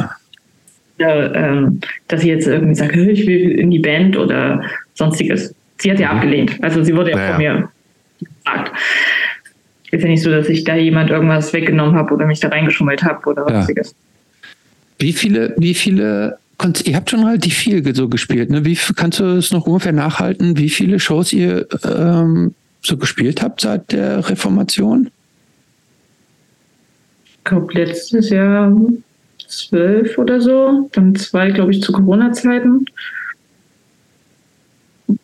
[0.99, 1.31] Ja.
[1.35, 4.63] ähm, dass sie jetzt irgendwie sagt, ich will in die Band oder
[4.95, 5.53] sonstiges.
[5.77, 6.17] Sie hat ja mhm.
[6.17, 6.63] abgelehnt.
[6.63, 7.69] Also sie wurde ja, von mir
[8.19, 8.71] gefragt
[9.91, 13.03] ist ja nicht so, dass ich da jemand irgendwas weggenommen habe oder mich da reingeschummelt
[13.03, 13.95] habe oder sonstiges.
[14.99, 16.37] Wie viele, wie viele,
[16.85, 18.65] ihr habt schon relativ viel so gespielt, ne?
[18.65, 23.61] Wie kannst du es noch ungefähr nachhalten, wie viele Shows ihr ähm, so gespielt habt
[23.61, 25.09] seit der Reformation?
[27.25, 28.75] Ich glaube letztes Jahr
[29.47, 32.85] zwölf oder so, dann zwei, glaube ich, zu Corona-Zeiten.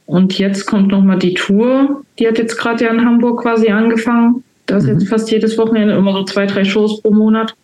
[0.06, 2.04] Und jetzt kommt nochmal die Tour.
[2.20, 4.44] Die hat jetzt gerade ja in Hamburg quasi angefangen.
[4.68, 4.92] Da ist mhm.
[4.92, 7.56] jetzt fast jedes Wochenende immer so zwei, drei Shows pro Monat.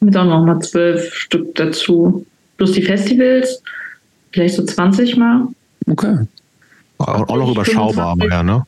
[0.00, 2.24] Mit auch nochmal zwölf Stück dazu.
[2.58, 3.62] Plus die Festivals,
[4.32, 5.48] vielleicht so 20 Mal.
[5.86, 6.26] Okay.
[6.98, 8.66] Auch, auch noch überschaubar, aber ja, ne?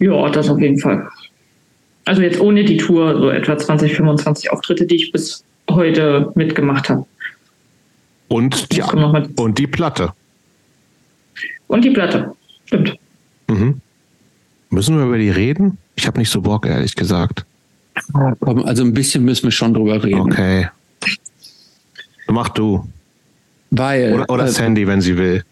[0.00, 1.08] Ja, das auf jeden Fall.
[2.04, 6.88] Also jetzt ohne die Tour so etwa 20, 25 Auftritte, die ich bis heute mitgemacht
[6.88, 7.06] habe.
[8.28, 10.12] Und die, und die Platte.
[11.68, 12.34] Und die Platte,
[12.66, 12.96] stimmt.
[13.48, 13.80] Mhm.
[14.70, 15.78] Müssen wir über die reden?
[15.96, 17.44] Ich habe nicht so Bock, ehrlich gesagt.
[18.40, 20.20] Also ein bisschen müssen wir schon drüber reden.
[20.20, 20.68] Okay.
[22.28, 22.88] Mach du.
[23.70, 24.14] Weil.
[24.14, 25.44] Oder, oder äh, Sandy, wenn sie will.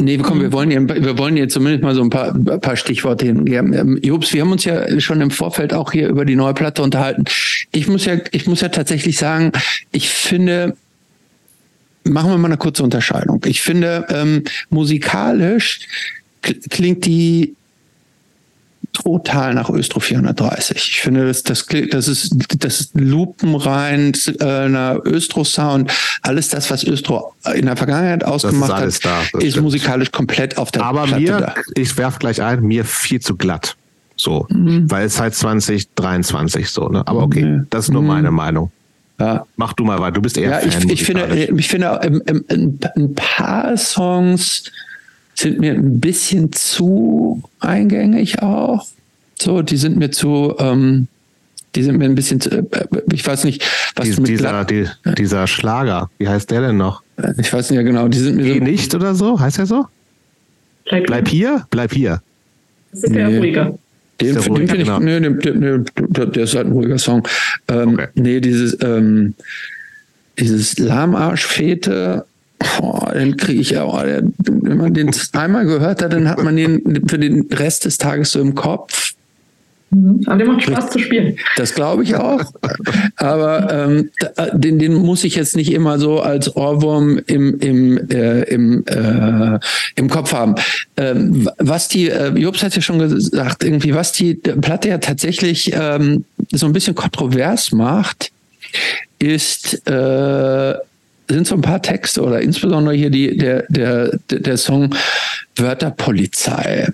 [0.00, 2.76] Nee, komm, wir wollen, hier, wir wollen hier zumindest mal so ein paar, ein paar
[2.76, 3.72] Stichworte hingeben.
[3.72, 6.82] Ähm, Jobs, wir haben uns ja schon im Vorfeld auch hier über die neue Platte
[6.82, 7.24] unterhalten.
[7.72, 9.50] Ich muss ja, ich muss ja tatsächlich sagen,
[9.90, 10.76] ich finde,
[12.04, 13.42] machen wir mal eine kurze Unterscheidung.
[13.44, 15.80] Ich finde, ähm, musikalisch
[16.70, 17.56] klingt die
[18.92, 20.76] total nach Östro 430.
[20.76, 25.92] Ich finde, das, das, das ist das ist lupenrein äh, Östro-Sound.
[26.22, 29.64] Alles das, was Östro in der Vergangenheit ausgemacht ist hat, da, ist stimmt.
[29.64, 31.54] musikalisch komplett auf der Aber Platte mir, da.
[31.74, 33.76] ich werf gleich ein, mir viel zu glatt.
[34.16, 34.90] So, mhm.
[34.90, 37.06] weil es halt 2023 so, ne?
[37.06, 37.66] Aber okay, mhm.
[37.70, 38.08] das ist nur mhm.
[38.08, 38.72] meine Meinung.
[39.20, 39.46] Ja.
[39.56, 40.82] Mach du mal weiter, du bist eher ja, Fan.
[40.88, 44.64] Ich, ich finde, ich finde ein, ein paar Songs
[45.38, 48.86] sind mir ein bisschen zu eingängig auch.
[49.38, 51.06] So, die sind mir zu, ähm,
[51.76, 52.64] die sind mir ein bisschen, zu, äh,
[53.12, 54.86] ich weiß nicht, was Dies, dieser, die,
[55.16, 57.02] dieser Schlager, wie heißt der denn noch?
[57.18, 59.60] Äh, ich weiß nicht ja genau, die sind mir Geh so nicht oder so, heißt
[59.60, 59.86] er so?
[60.86, 62.20] Bleib, bleib hier, bleib hier.
[62.90, 63.38] Das ist der nee.
[63.38, 63.78] ruhiger.
[64.20, 64.98] Den, den finde ich, genau.
[64.98, 67.28] nee, nee, nee, der ist halt ein ruhiger Song.
[67.68, 68.08] Ähm, okay.
[68.14, 69.34] Nee, dieses, ähm,
[70.36, 72.24] dieses Lahmarschfete,
[72.80, 77.04] oh, den kriege ich auch, wenn man den einmal gehört hat, dann hat man den
[77.08, 79.14] für den Rest des Tages so im Kopf.
[79.90, 80.22] Mhm.
[80.26, 81.36] Aber der macht Spaß zu spielen.
[81.56, 82.42] Das glaube ich auch.
[83.16, 84.10] Aber ähm,
[84.52, 89.58] den, den muss ich jetzt nicht immer so als Ohrwurm im, im, äh, im, äh,
[89.96, 90.56] im Kopf haben.
[90.96, 95.72] Ähm, was die, äh, Jobs hat ja schon gesagt, irgendwie, was die Platte ja tatsächlich
[95.74, 98.30] ähm, so ein bisschen kontrovers macht,
[99.18, 100.74] ist, äh,
[101.28, 104.94] sind so ein paar Texte oder insbesondere hier die, der, der, der Song
[105.56, 106.88] Wörterpolizei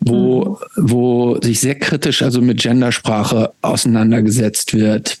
[0.00, 0.90] wo, mhm.
[0.90, 5.18] wo sich sehr kritisch also mit Gendersprache auseinandergesetzt wird.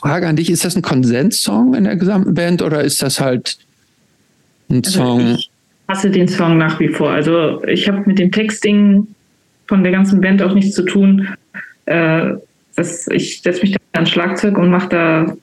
[0.00, 3.58] Frage an dich, ist das ein Konsenssong in der gesamten Band oder ist das halt
[4.68, 5.34] ein also Song?
[5.36, 5.50] Ich
[5.88, 7.10] hasse den Song nach wie vor.
[7.10, 9.06] Also ich habe mit dem Texting
[9.66, 11.28] von der ganzen Band auch nichts zu tun.
[11.86, 12.34] Äh,
[12.76, 15.36] das, ich setze mich da ans Schlagzeug und mache da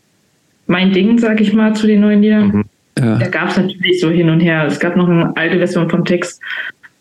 [0.67, 2.47] mein Ding, sag ich mal, zu den neuen Liedern.
[2.47, 2.65] Mhm.
[2.99, 3.17] Ja.
[3.17, 4.65] Da gab es natürlich so hin und her.
[4.65, 6.41] Es gab noch eine alte Version vom Text,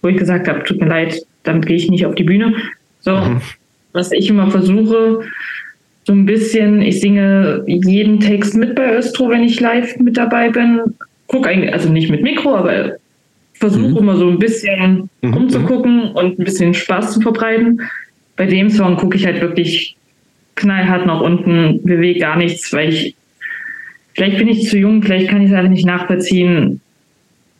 [0.02, 2.54] wo ich gesagt habe, tut mir leid, damit gehe ich nicht auf die Bühne.
[3.00, 3.40] So, mhm.
[3.92, 5.20] was ich immer versuche,
[6.04, 10.50] so ein bisschen, ich singe jeden Text mit bei Östro, wenn ich live mit dabei
[10.50, 10.80] bin.
[11.26, 12.94] Guck eigentlich, also nicht mit Mikro, aber
[13.54, 13.96] versuche mhm.
[13.98, 15.36] immer so ein bisschen mhm.
[15.36, 17.82] umzugucken und ein bisschen Spaß zu verbreiten.
[18.36, 19.96] Bei dem Song gucke ich halt wirklich
[20.60, 23.16] knallhart nach unten, bewege gar nichts, weil ich
[24.14, 26.80] Vielleicht bin ich zu jung, vielleicht kann ich es einfach nicht nachvollziehen.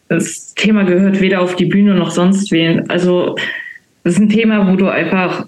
[0.08, 2.90] Das Thema gehört weder auf die Bühne noch sonst wen.
[2.90, 3.36] Also,
[4.04, 5.46] das ist ein Thema, wo du einfach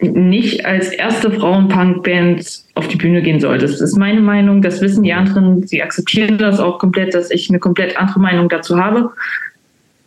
[0.00, 3.74] nicht als erste Frauenpunk-Band auf die Bühne gehen solltest.
[3.74, 7.48] Das ist meine Meinung, das wissen die anderen, sie akzeptieren das auch komplett, dass ich
[7.48, 9.10] eine komplett andere Meinung dazu habe.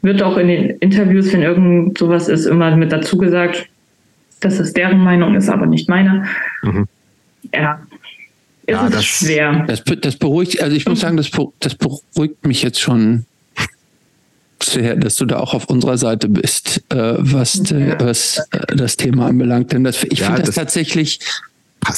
[0.01, 3.67] Wird auch in den Interviews, wenn irgend sowas ist, immer mit dazu gesagt,
[4.41, 6.25] dass es deren Meinung ist, aber nicht meine.
[6.63, 6.87] Mhm.
[7.53, 7.79] Ja,
[8.65, 9.65] es ja, ist das, schwer.
[9.67, 13.25] Das, das beruhigt, also ich muss sagen, das, das beruhigt mich jetzt schon
[14.63, 17.99] sehr, dass du da auch auf unserer Seite bist, äh, was, ja.
[17.99, 19.71] was äh, das Thema anbelangt.
[19.71, 21.19] Denn das, ich ja, finde das, das, tatsächlich,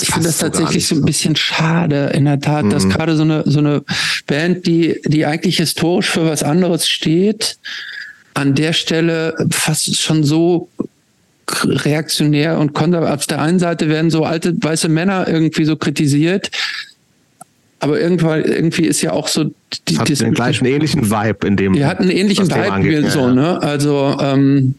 [0.01, 2.69] ich finde das tatsächlich so ein bisschen schade, in der Tat, mhm.
[2.69, 3.83] dass gerade so eine, so eine
[4.27, 7.57] Band, die, die eigentlich historisch für was anderes steht,
[8.33, 10.69] an der Stelle fast schon so
[11.47, 13.15] reaktionär und konservativ.
[13.15, 16.51] Auf der einen Seite werden so alte weiße Männer irgendwie so kritisiert,
[17.79, 19.51] aber irgendwann, irgendwie ist ja auch so
[19.87, 21.73] die, hat den gleichen ähnlichen Vibe in dem.
[21.73, 23.33] Die hatten einen ähnlichen Vibe, so, ja.
[23.33, 23.61] ne?
[23.61, 24.75] Also ähm,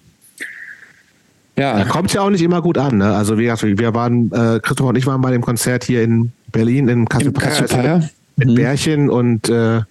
[1.57, 1.79] ja.
[1.79, 3.15] Da kommt ja auch nicht immer gut an, ne?
[3.15, 6.33] Also wie gesagt, wir waren, äh, Christoph und ich waren bei dem Konzert hier in
[6.51, 8.55] Berlin, in Cassiopeia, also mit mhm.
[8.55, 9.83] Bärchen und äh,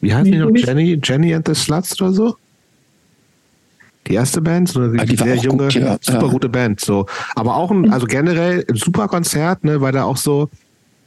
[0.00, 0.50] wie heißt die noch?
[0.54, 2.36] Jenny, Jenny and the Sluts oder so?
[4.08, 5.98] Die erste Band, so eine ah, die sehr junge, gut, ja.
[6.00, 6.80] super gute Band.
[6.80, 10.48] So, aber auch ein, also generell ein super Konzert, ne, weil da auch so,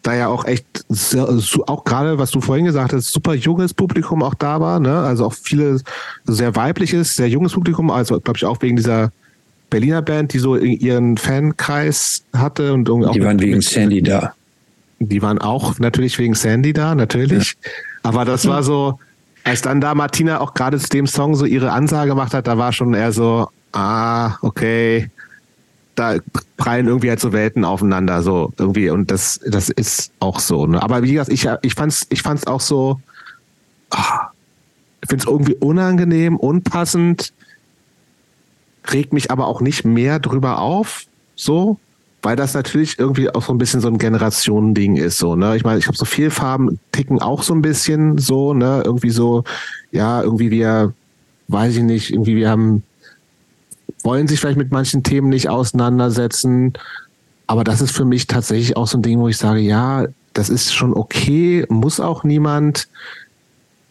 [0.02, 1.28] da ja auch echt, sehr,
[1.68, 5.26] auch gerade, was du vorhin gesagt hast, super junges Publikum auch da war, ne, also
[5.26, 5.82] auch viele
[6.26, 9.12] sehr weibliches, sehr junges Publikum, also glaube ich auch wegen dieser
[9.70, 14.34] Berliner Band, die so ihren Fankreis hatte und auch die waren wegen Sandy da.
[15.00, 17.56] Die waren auch natürlich wegen Sandy da, natürlich.
[17.64, 17.70] Ja.
[18.04, 19.00] Aber das war so,
[19.50, 22.58] als dann da Martina auch gerade zu dem Song so ihre Ansage gemacht hat, da
[22.58, 25.10] war schon eher so, ah, okay,
[25.96, 26.18] da
[26.58, 28.90] prallen irgendwie halt so Welten aufeinander, so irgendwie.
[28.90, 30.66] Und das, das ist auch so.
[30.66, 30.82] Ne?
[30.82, 33.02] Aber wie gesagt, ich, ich fand's, ich fand's auch so,
[33.90, 34.30] ah,
[35.02, 37.34] ich es irgendwie unangenehm, unpassend,
[38.92, 41.06] regt mich aber auch nicht mehr drüber auf,
[41.36, 41.80] so
[42.22, 45.56] weil das natürlich irgendwie auch so ein bisschen so ein Generationending ist, so, ne?
[45.56, 48.82] Ich meine, ich habe so viel Farben ticken auch so ein bisschen so, ne?
[48.84, 49.44] Irgendwie so,
[49.92, 50.94] ja, irgendwie wir,
[51.48, 52.84] weiß ich nicht, irgendwie wir haben,
[54.04, 56.74] wollen sich vielleicht mit manchen Themen nicht auseinandersetzen.
[57.48, 60.50] Aber das ist für mich tatsächlich auch so ein Ding, wo ich sage, ja, das
[60.50, 62.90] ist schon okay, muss auch niemand.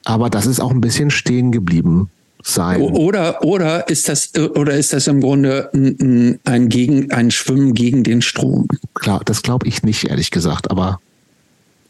[0.05, 2.10] Aber das ist auch ein bisschen stehen geblieben
[2.43, 2.81] sein.
[2.81, 8.05] Oder, oder ist das, oder ist das im Grunde ein, ein, gegen, ein Schwimmen gegen
[8.05, 8.69] den Strom?
[8.94, 11.01] Klar, das glaube ich nicht, ehrlich gesagt, aber.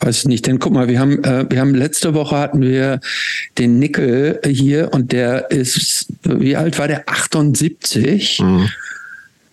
[0.00, 3.00] Weiß ich nicht, denn guck mal, wir haben, äh, wir haben letzte Woche hatten wir
[3.58, 7.08] den Nickel hier und der ist, wie alt war der?
[7.08, 8.40] 78.
[8.40, 8.68] Mhm.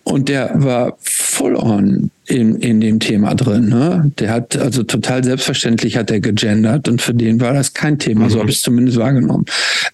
[0.06, 3.68] Und der war full on in, in dem Thema drin.
[3.68, 4.12] Ne?
[4.20, 8.26] Der hat also total selbstverständlich hat er gegendert und für den war das kein Thema.
[8.26, 8.30] Mhm.
[8.30, 9.46] So habe ich es zumindest wahrgenommen.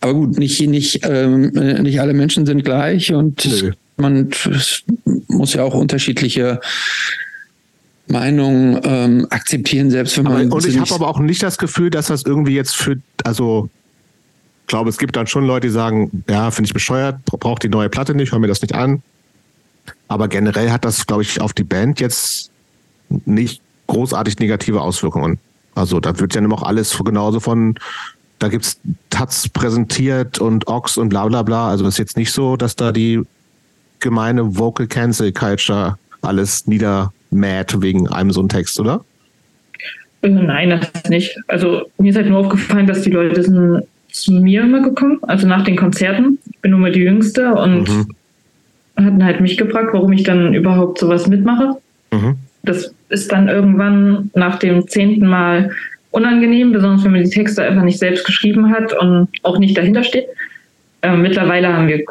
[0.03, 1.47] Aber gut, nicht, nicht, ähm,
[1.83, 3.73] nicht alle Menschen sind gleich und Nö.
[3.97, 4.29] man
[5.29, 6.61] muss ja auch unterschiedliche
[8.07, 10.47] Meinungen ähm, akzeptieren, selbst wenn man.
[10.47, 13.71] Aber, und ich habe aber auch nicht das Gefühl, dass das irgendwie jetzt für, also
[14.61, 17.71] ich glaube, es gibt dann schon Leute, die sagen, ja, finde ich bescheuert, braucht die
[17.71, 19.03] neue Platte nicht, hör mir das nicht an.
[20.13, 22.51] Aber generell hat das, glaube ich, auf die Band jetzt
[23.25, 25.39] nicht großartig negative Auswirkungen.
[25.75, 27.77] Also da wird ja immer auch alles genauso von,
[28.39, 28.79] da gibt's
[29.09, 31.69] Taz präsentiert und Ox und bla bla bla.
[31.71, 33.23] Also es ist jetzt nicht so, dass da die
[34.01, 39.03] gemeine Vocal Cancel Culture alles niedermäht wegen einem so einen Text, oder?
[40.21, 41.35] Äh, nein, das nicht.
[41.49, 45.47] Also mir ist halt nur aufgefallen, dass die Leute sind zu mir immer gekommen, also
[45.47, 46.39] nach den Konzerten.
[46.51, 48.15] Ich bin nur mal die Jüngste und mhm.
[49.05, 51.77] Hatten halt mich gefragt, warum ich dann überhaupt sowas mitmache.
[52.13, 52.37] Mhm.
[52.63, 55.71] Das ist dann irgendwann nach dem zehnten Mal
[56.11, 60.05] unangenehm, besonders wenn man die Texte einfach nicht selbst geschrieben hat und auch nicht dahinter
[60.05, 60.27] steht.
[61.01, 62.05] Äh, mittlerweile haben wir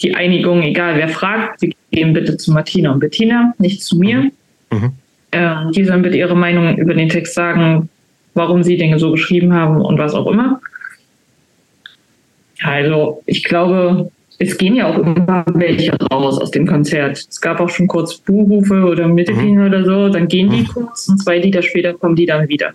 [0.00, 4.30] die Einigung, egal wer fragt, sie gehen bitte zu Martina und Bettina, nicht zu mir.
[4.70, 4.92] Mhm.
[5.30, 7.88] Äh, die sollen bitte ihre Meinung über den Text sagen,
[8.34, 10.60] warum sie Dinge so geschrieben haben und was auch immer.
[12.62, 17.26] Also ich glaube, es gehen ja auch immer welche raus aus dem Konzert.
[17.30, 19.68] Es gab auch schon kurz Buhrufe oder Mittelfinger mhm.
[19.68, 20.68] oder so, dann gehen die mhm.
[20.68, 22.72] kurz und zwei Lieder später kommen die dann wieder.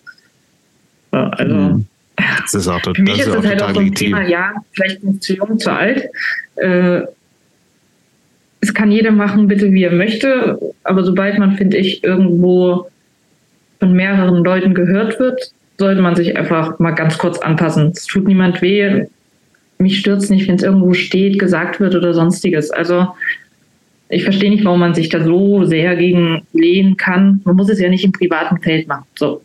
[1.12, 1.86] Also mhm.
[2.42, 4.08] das ist auch, für mich ist das halt auch so ein legitim.
[4.08, 6.06] Thema, ja, vielleicht nicht zu jung, zu alt.
[6.56, 7.02] Äh,
[8.64, 12.88] es kann jeder machen, bitte wie er möchte, aber sobald man, finde ich, irgendwo
[13.80, 17.92] von mehreren Leuten gehört wird, sollte man sich einfach mal ganz kurz anpassen.
[17.96, 19.08] Es tut niemand weh
[19.82, 22.72] mich stört es nicht, wenn es irgendwo steht, gesagt wird oder sonstiges.
[22.72, 23.08] Also
[24.12, 27.42] ich verstehe nicht, warum man sich da so sehr gegen lehnen kann.
[27.46, 29.06] Man muss es ja nicht im privaten Feld machen.
[29.18, 29.42] So.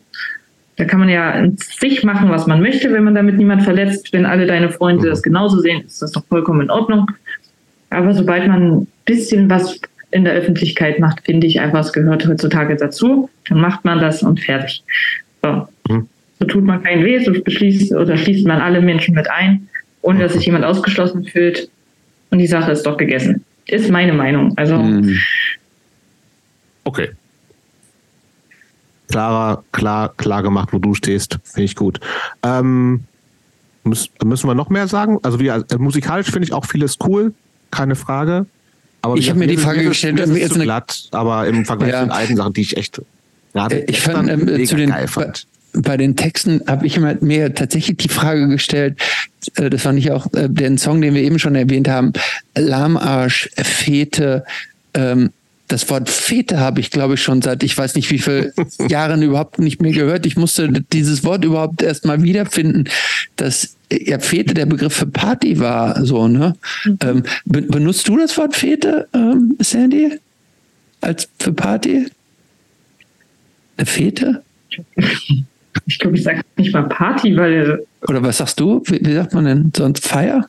[0.75, 4.11] Da kann man ja in sich machen, was man möchte, wenn man damit niemand verletzt.
[4.11, 7.09] Wenn alle deine Freunde das genauso sehen, ist das doch vollkommen in Ordnung.
[7.89, 9.79] Aber sobald man ein bisschen was
[10.11, 13.29] in der Öffentlichkeit macht, finde ich einfach, es gehört heutzutage dazu.
[13.47, 14.83] Dann macht man das und fertig.
[15.41, 16.07] So, mhm.
[16.39, 19.69] so tut man keinen weh, so beschließt oder schließt man alle Menschen mit ein
[20.07, 21.69] ohne dass sich jemand ausgeschlossen fühlt.
[22.29, 23.43] Und die Sache ist doch gegessen.
[23.65, 24.57] Ist meine Meinung.
[24.57, 24.77] Also.
[24.77, 25.17] Mhm.
[26.85, 27.09] Okay.
[29.09, 31.39] Klarer, klar, klar gemacht, wo du stehst.
[31.43, 31.99] Finde ich gut.
[32.41, 33.03] Ähm,
[33.83, 35.19] müssen, müssen wir noch mehr sagen?
[35.23, 37.33] Also wie, also musikalisch finde ich auch vieles cool,
[37.71, 38.45] keine Frage.
[39.01, 41.99] Aber ich habe mir die Frage gestellt, ist, ist zu glatt, aber im Vergleich ja.
[41.99, 43.01] zu den alten Sachen, die ich echt
[43.53, 47.53] gerade ich fand, ähm, zu den, geil fand bei den Texten habe ich immer mir
[47.53, 48.99] tatsächlich die Frage gestellt,
[49.55, 52.13] äh, das fand ich auch äh, den Song, den wir eben schon erwähnt haben,
[52.55, 54.43] Lahmarsch, Fete,
[54.93, 55.31] ähm,
[55.67, 58.53] das Wort Fete habe ich, glaube ich, schon seit ich weiß nicht wie viel
[58.87, 60.25] Jahren überhaupt nicht mehr gehört.
[60.25, 62.85] Ich musste dieses Wort überhaupt erst mal wiederfinden,
[63.35, 66.55] dass ja Fete der Begriff für Party war, so, ne?
[66.85, 66.99] Mhm.
[67.01, 70.19] Ähm, benutzt du das Wort Fete, ähm, Sandy?
[71.01, 72.07] Als für Party?
[73.77, 74.43] Eine Fete?
[75.85, 77.85] Ich glaube, ich sage nicht mal Party, weil.
[78.07, 78.81] Oder was sagst du?
[78.85, 80.47] Wie, wie sagt man denn sonst Feier?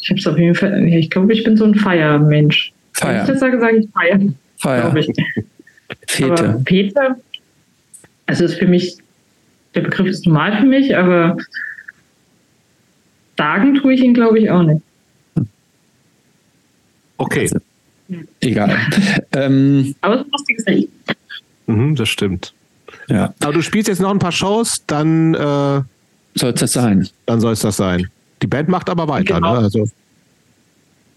[0.00, 0.86] Ich habe es auf jeden Fall.
[0.88, 2.72] Ich glaube, ich bin so ein Feiermensch.
[2.92, 3.14] Feier.
[3.14, 4.20] Wenn ich das sage, sage ich Feier.
[4.58, 4.96] Feier.
[4.96, 5.08] Ich.
[6.06, 6.32] Fete.
[6.32, 7.16] Aber Peter,
[8.26, 8.96] also ist für mich,
[9.74, 11.36] der Begriff ist normal für mich, aber
[13.36, 14.82] sagen tue ich ihn, glaube ich, auch nicht.
[17.18, 17.42] Okay.
[17.42, 17.60] Also,
[18.40, 18.76] egal.
[19.32, 20.90] ähm, aber es ist ein lustiges Lied.
[21.66, 22.52] Mhm, das stimmt.
[23.12, 23.34] Ja.
[23.40, 25.82] Aber du spielst jetzt noch ein paar Shows, dann äh,
[26.34, 27.06] soll es das sein.
[27.26, 28.08] Dann soll es das sein.
[28.40, 29.52] Die Band macht aber weiter, genau.
[29.52, 29.58] ne?
[29.58, 29.86] Also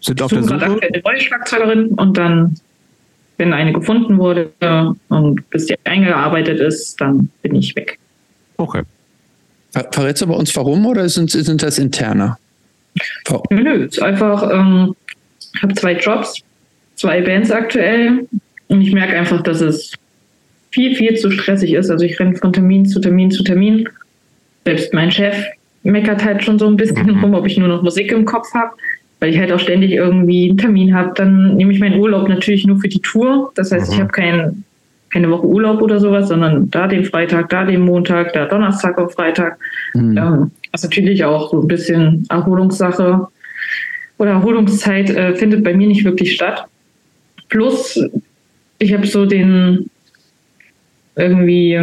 [0.01, 0.55] sind auf der Suche.
[0.55, 2.59] Eine neue Schlagzeugerin und dann,
[3.37, 4.51] wenn eine gefunden wurde
[5.07, 7.97] und bis die eingearbeitet ist, dann bin ich weg.
[8.57, 8.83] Okay.
[9.91, 12.37] Verrätst du bei uns warum oder sind, sind das interne?
[13.25, 13.45] Warum?
[13.51, 14.95] Nö, es ist einfach, ähm,
[15.53, 16.41] ich habe zwei Jobs,
[16.95, 18.27] zwei Bands aktuell
[18.67, 19.93] und ich merke einfach, dass es
[20.75, 21.89] viel, viel zu stressig ist.
[21.89, 23.87] Also ich renne von Termin zu Termin zu Termin.
[24.65, 25.37] Selbst mein Chef
[25.83, 27.23] meckert halt schon so ein bisschen mhm.
[27.23, 28.71] rum, ob ich nur noch Musik im Kopf habe,
[29.21, 31.13] weil ich halt auch ständig irgendwie einen Termin habe.
[31.15, 33.53] Dann nehme ich meinen Urlaub natürlich nur für die Tour.
[33.55, 33.93] Das heißt, mhm.
[33.93, 34.63] ich habe kein,
[35.11, 39.13] keine Woche Urlaub oder sowas, sondern da den Freitag, da den Montag, da Donnerstag auf
[39.13, 39.57] Freitag.
[39.93, 40.17] Mhm.
[40.17, 43.27] Ähm, was natürlich auch so ein bisschen Erholungssache
[44.17, 46.65] oder Erholungszeit äh, findet bei mir nicht wirklich statt.
[47.47, 47.97] Plus,
[48.79, 49.89] ich habe so den
[51.15, 51.79] irgendwie,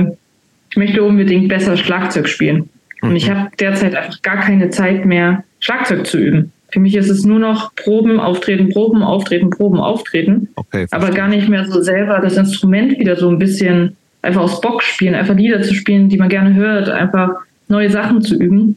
[0.70, 2.68] ich möchte unbedingt besser Schlagzeug spielen.
[3.00, 3.34] Und ich mhm.
[3.34, 6.52] habe derzeit einfach gar keine Zeit mehr, Schlagzeug zu üben.
[6.72, 10.48] Für mich ist es nur noch Proben, Auftreten, Proben, Auftreten, Proben, Auftreten.
[10.56, 14.60] Okay, aber gar nicht mehr so selber das Instrument wieder so ein bisschen einfach aus
[14.62, 17.30] Bock spielen, einfach Lieder zu spielen, die man gerne hört, einfach
[17.68, 18.76] neue Sachen zu üben.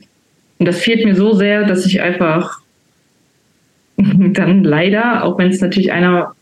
[0.58, 2.60] Und das fehlt mir so sehr, dass ich einfach
[3.98, 6.35] dann leider, auch wenn es natürlich einer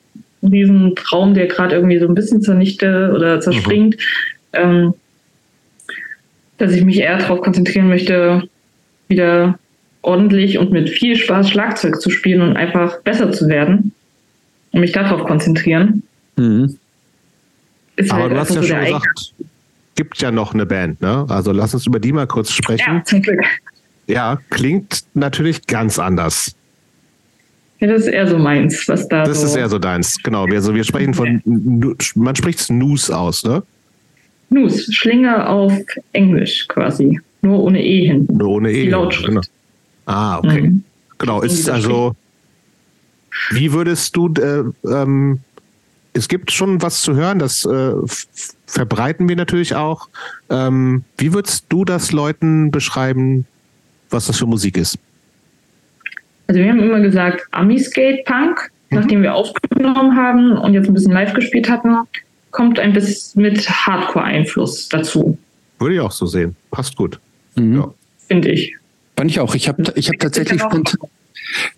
[0.50, 4.02] diesen Traum, der gerade irgendwie so ein bisschen zernichte oder zerspringt, mhm.
[4.54, 4.94] ähm,
[6.58, 8.48] dass ich mich eher darauf konzentrieren möchte,
[9.08, 9.58] wieder
[10.02, 13.94] ordentlich und mit viel Spaß Schlagzeug zu spielen und einfach besser zu werden
[14.72, 16.04] und mich darauf konzentrieren.
[16.36, 16.78] Mhm.
[18.10, 19.34] Aber halt du hast ja so schon gesagt,
[19.96, 21.26] gibt ja noch eine Band, ne?
[21.30, 22.96] Also lass uns über die mal kurz sprechen.
[22.98, 23.40] Ja, zum Glück.
[24.08, 26.56] Ja, klingt natürlich ganz anders.
[27.84, 29.26] Ja, das ist eher so meins, was da.
[29.26, 30.46] Das so ist eher so deins, genau.
[30.46, 31.42] Also wir sprechen von,
[32.16, 33.62] man spricht Snooze aus, ne?
[34.48, 35.74] Snooze, Schlinge auf
[36.14, 37.20] Englisch quasi.
[37.42, 38.38] Nur ohne E hinten.
[38.38, 38.86] Nur ohne E.
[38.86, 39.28] Die Lautschrift.
[39.28, 39.42] Genau.
[40.06, 40.62] Ah, okay.
[40.62, 40.84] Mhm.
[41.18, 42.16] Genau, ist also,
[43.52, 45.42] wie würdest du, äh, ähm,
[46.14, 47.96] es gibt schon was zu hören, das äh,
[48.66, 50.08] verbreiten wir natürlich auch.
[50.50, 53.46] Ähm, wie würdest du das Leuten beschreiben,
[54.10, 54.98] was das für Musik ist?
[56.48, 58.98] Also wir haben immer gesagt Ami-Skate Punk, mhm.
[58.98, 61.96] nachdem wir aufgenommen haben und jetzt ein bisschen live gespielt hatten,
[62.52, 65.38] kommt ein bisschen mit Hardcore-Einfluss dazu.
[65.80, 66.56] Würde ich auch so sehen.
[66.72, 67.20] Passt gut.
[67.56, 67.76] Mhm.
[67.76, 67.94] Ja.
[68.28, 68.76] Finde ich.
[69.18, 69.56] Fand ich auch.
[69.56, 71.00] Ich habe ich hab tatsächlich spontan,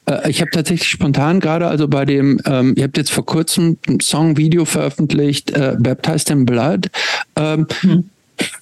[0.06, 3.78] äh, ich habe tatsächlich spontan gerade, also bei dem, ähm, ihr habt jetzt vor kurzem
[3.88, 6.90] ein Song-Video veröffentlicht, äh, Baptized in Blood.
[7.36, 8.10] Ähm, mhm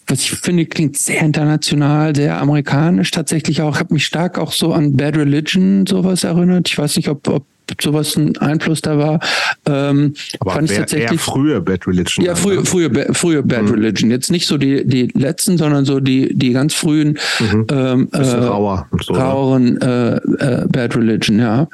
[0.07, 3.75] was ich finde, klingt sehr international, sehr amerikanisch tatsächlich auch.
[3.75, 6.69] Ich habe mich stark auch so an Bad Religion sowas erinnert.
[6.69, 7.45] Ich weiß nicht, ob, ob
[7.81, 9.19] sowas ein Einfluss da war.
[9.65, 12.25] Ähm, Aber fand ich tatsächlich eher früher Bad Religion.
[12.25, 13.71] Ja, früher, früher, früher Bad mhm.
[13.71, 14.11] Religion.
[14.11, 17.67] Jetzt nicht so die, die letzten, sondern so die, die ganz frühen mhm.
[17.71, 19.19] ähm, äh, rauer so, ne?
[19.19, 21.67] raueren äh, äh, Bad Religion, ja.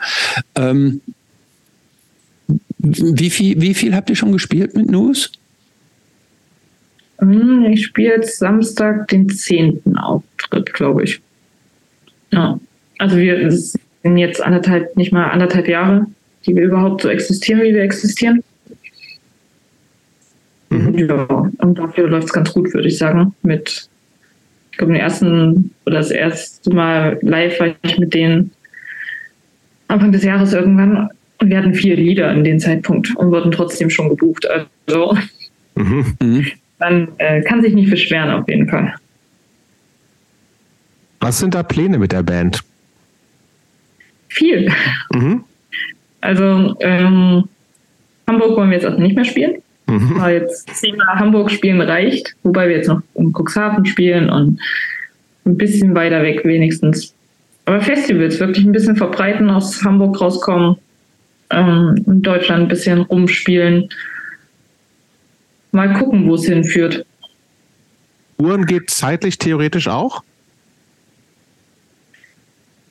[0.55, 1.01] Ähm,
[2.77, 5.31] wie viel, wie viel habt ihr schon gespielt mit News?
[7.19, 9.95] Hm, ich spiele jetzt Samstag den 10.
[9.97, 11.21] Auftritt, glaube ich.
[12.31, 12.59] Ja.
[12.97, 16.05] Also wir sind jetzt anderthalb, nicht mal anderthalb Jahre,
[16.45, 18.43] die wir überhaupt so existieren, wie wir existieren.
[20.69, 20.97] Mhm.
[20.97, 21.25] Ja,
[21.59, 23.33] und dafür läuft es ganz gut, würde ich sagen.
[23.41, 23.89] Mit,
[24.71, 28.51] ich glaube, den ersten oder das erste Mal live war ich mit denen
[29.87, 31.09] Anfang des Jahres irgendwann
[31.39, 34.45] und wir hatten vier Lieder in dem Zeitpunkt und wurden trotzdem schon gebucht.
[34.47, 35.17] Also
[35.75, 36.45] mhm.
[36.79, 38.93] Man äh, kann sich nicht beschweren auf jeden Fall.
[41.19, 42.63] Was sind da Pläne mit der Band?
[44.29, 44.71] Viel.
[45.13, 45.43] Mhm.
[46.21, 47.43] Also ähm,
[48.27, 49.61] Hamburg wollen wir jetzt auch nicht mehr spielen.
[49.87, 50.19] Mhm.
[50.19, 54.59] Weil jetzt zehnmal Hamburg spielen reicht, wobei wir jetzt noch in Cuxhaven spielen und
[55.45, 57.15] ein bisschen weiter weg wenigstens.
[57.65, 60.77] Aber Festivals wirklich ein bisschen verbreiten, aus Hamburg rauskommen,
[61.49, 63.89] ähm, in Deutschland ein bisschen rumspielen
[65.71, 67.05] mal gucken, wo es hinführt.
[68.37, 70.23] Uhren geht zeitlich theoretisch auch?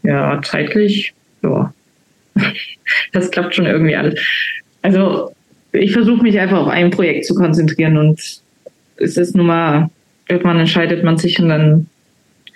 [0.03, 1.73] Ja, zeitlich, ja.
[3.13, 4.19] Das klappt schon irgendwie alles.
[4.81, 5.35] Also
[5.73, 8.19] ich versuche mich einfach auf ein Projekt zu konzentrieren und
[8.97, 9.91] es ist nun mal,
[10.27, 11.87] irgendwann entscheidet man sich und dann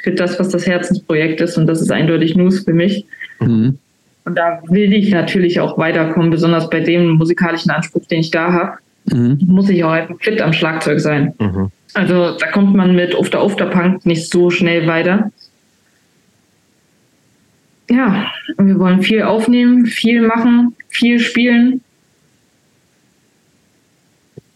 [0.03, 3.05] für das, was das Herzensprojekt ist und das ist eindeutig News für mich.
[3.41, 3.79] Mhm.
[4.25, 8.53] Und da will ich natürlich auch weiterkommen, besonders bei dem musikalischen Anspruch, den ich da
[8.53, 9.39] habe mhm.
[9.47, 11.35] muss ich auch einfach fit am Schlagzeug sein.
[11.39, 11.71] Mhm.
[11.95, 15.31] Also da kommt man mit Ufter Ufter Punk nicht so schnell weiter.
[17.91, 18.27] Ja,
[18.59, 21.83] wir wollen viel aufnehmen, viel machen, viel spielen.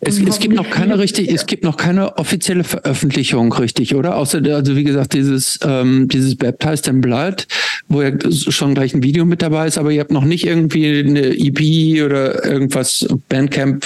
[0.06, 4.16] Es, es, gibt noch keine richtig, es gibt noch keine offizielle Veröffentlichung, richtig, oder?
[4.16, 7.46] Außer, also wie gesagt, dieses, ähm, dieses Baptized in Blood,
[7.88, 11.00] wo ja schon gleich ein Video mit dabei ist, aber ihr habt noch nicht irgendwie
[11.00, 13.84] eine EP oder irgendwas Bandcamp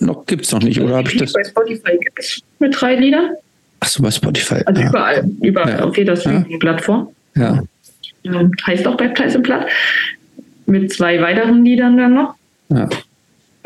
[0.00, 1.32] noch gibt's noch nicht, oder habe ich das?
[1.32, 3.30] Bei Spotify gibt es mit drei Liedern.
[3.80, 4.62] Achso, bei Spotify.
[4.64, 4.88] Also ja.
[4.88, 5.84] überall, überall ja.
[5.84, 7.08] auf jeder Streaming-Plattform.
[7.36, 7.62] Ja.
[8.24, 9.66] Ähm, heißt auch Baptize im Blatt.
[10.66, 12.34] Mit zwei weiteren Liedern dann noch.
[12.70, 12.88] Ja.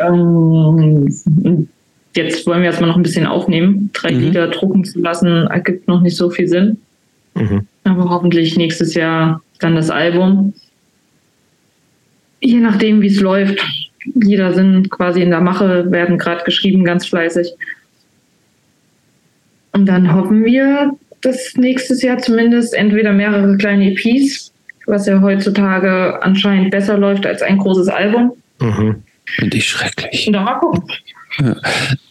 [0.00, 1.68] Ähm,
[2.14, 3.90] jetzt wollen wir erstmal noch ein bisschen aufnehmen.
[3.92, 4.20] Drei mhm.
[4.20, 6.78] Lieder drucken zu lassen, ergibt noch nicht so viel Sinn.
[7.34, 7.66] Mhm.
[7.84, 10.54] Aber hoffentlich nächstes Jahr dann das Album.
[12.40, 13.64] Je nachdem, wie es läuft,
[14.14, 17.52] Lieder sind quasi in der Mache, werden gerade geschrieben, ganz fleißig.
[19.72, 24.52] Und dann hoffen wir, dass nächstes Jahr zumindest entweder mehrere kleine EPs,
[24.86, 28.32] was ja heutzutage anscheinend besser läuft als ein großes Album.
[28.60, 29.02] Mhm.
[29.36, 30.30] Finde ich schrecklich.
[30.60, 30.84] Gucken.
[31.38, 31.56] Ja.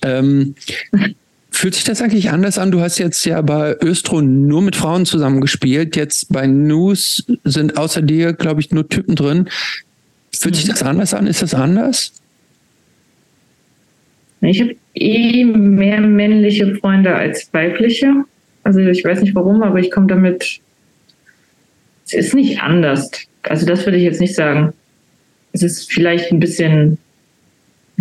[0.03, 0.55] Ähm,
[1.51, 2.71] fühlt sich das eigentlich anders an?
[2.71, 5.95] Du hast jetzt ja bei Östro nur mit Frauen zusammengespielt.
[5.95, 9.49] Jetzt bei News sind außer dir, glaube ich, nur Typen drin.
[10.37, 11.27] Fühlt sich das anders an?
[11.27, 12.13] Ist das anders?
[14.41, 18.23] Ich habe eh mehr männliche Freunde als weibliche.
[18.63, 20.59] Also ich weiß nicht warum, aber ich komme damit.
[22.05, 23.11] Es ist nicht anders.
[23.43, 24.73] Also das würde ich jetzt nicht sagen.
[25.51, 26.97] Es ist vielleicht ein bisschen.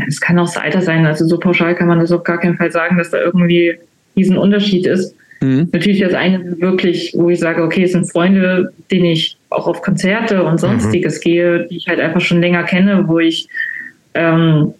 [0.07, 1.07] Es kann auch das Alter sein.
[1.07, 3.79] Also so pauschal kann man das auf gar keinen Fall sagen, dass da irgendwie
[4.17, 5.15] diesen Unterschied ist.
[5.41, 5.69] Mhm.
[5.73, 9.83] Natürlich das eine wirklich, wo ich sage, okay, es sind Freunde, denen ich auch auf
[9.83, 11.23] Konzerte und sonstiges mhm.
[11.23, 13.49] gehe, die ich halt einfach schon länger kenne, wo ich
[14.15, 14.75] ähm,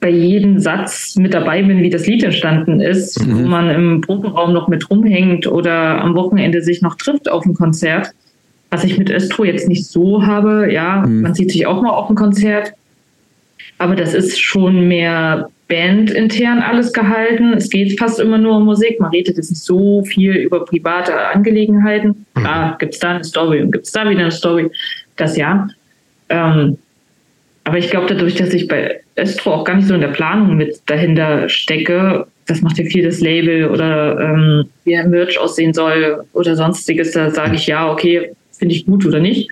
[0.00, 3.44] bei jedem Satz mit dabei bin, wie das Lied entstanden ist, mhm.
[3.44, 7.54] wo man im Proberaum noch mit rumhängt oder am Wochenende sich noch trifft auf ein
[7.54, 8.10] Konzert.
[8.70, 11.22] Was ich mit Östro jetzt nicht so habe, ja, mhm.
[11.22, 12.74] man sieht sich auch mal auf ein Konzert,
[13.78, 17.52] aber das ist schon mehr bandintern alles gehalten.
[17.52, 18.98] Es geht fast immer nur um Musik.
[19.00, 22.26] Man redet jetzt nicht so viel über private Angelegenheiten.
[22.34, 22.40] Mhm.
[22.40, 24.70] Klar, gibt es da eine Story und gibt es da wieder eine Story.
[25.16, 25.68] Das ja.
[26.30, 26.78] Ähm,
[27.64, 30.56] aber ich glaube, dadurch, dass ich bei Östro auch gar nicht so in der Planung
[30.56, 35.74] mit dahinter stecke, das macht ja viel das Label oder ähm, wie ein Merch aussehen
[35.74, 39.50] soll oder sonstiges, da sage ich ja, okay, finde ich gut oder nicht.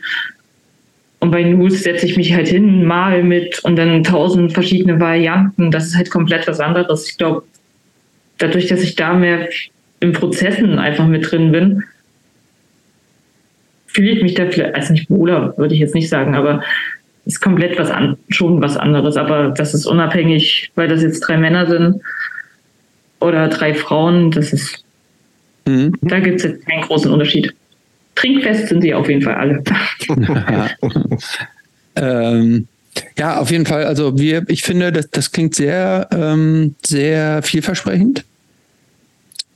[1.26, 5.72] Und bei News setze ich mich halt hin, mal mit und dann tausend verschiedene Varianten.
[5.72, 7.10] Das ist halt komplett was anderes.
[7.10, 7.42] Ich glaube,
[8.38, 9.48] dadurch, dass ich da mehr
[9.98, 11.82] im Prozessen einfach mit drin bin,
[13.88, 16.62] fühle ich mich da vielleicht, also nicht wohler, würde ich jetzt nicht sagen, aber
[17.24, 19.16] ist komplett was an, schon was anderes.
[19.16, 22.00] Aber das ist unabhängig, weil das jetzt drei Männer sind
[23.18, 24.84] oder drei Frauen, das ist,
[25.66, 25.92] mhm.
[26.02, 27.52] da gibt es jetzt keinen großen Unterschied.
[28.16, 29.62] Trinkfest sind sie auf jeden Fall alle.
[31.96, 32.66] ähm,
[33.18, 33.84] ja, auf jeden Fall.
[33.84, 38.24] Also wir, ich finde, das, das klingt sehr, ähm, sehr vielversprechend.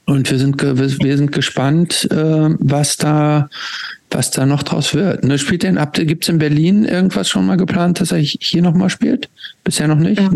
[0.06, 2.16] Und wir sind, wir sind gespannt, äh,
[2.58, 3.48] was da,
[4.10, 5.24] was da noch draus wird.
[5.24, 8.62] Ne, spielt denn ab, gibt es in Berlin irgendwas schon mal geplant, dass er hier
[8.62, 9.28] nochmal spielt?
[9.62, 10.20] Bisher noch nicht?
[10.20, 10.30] Ja.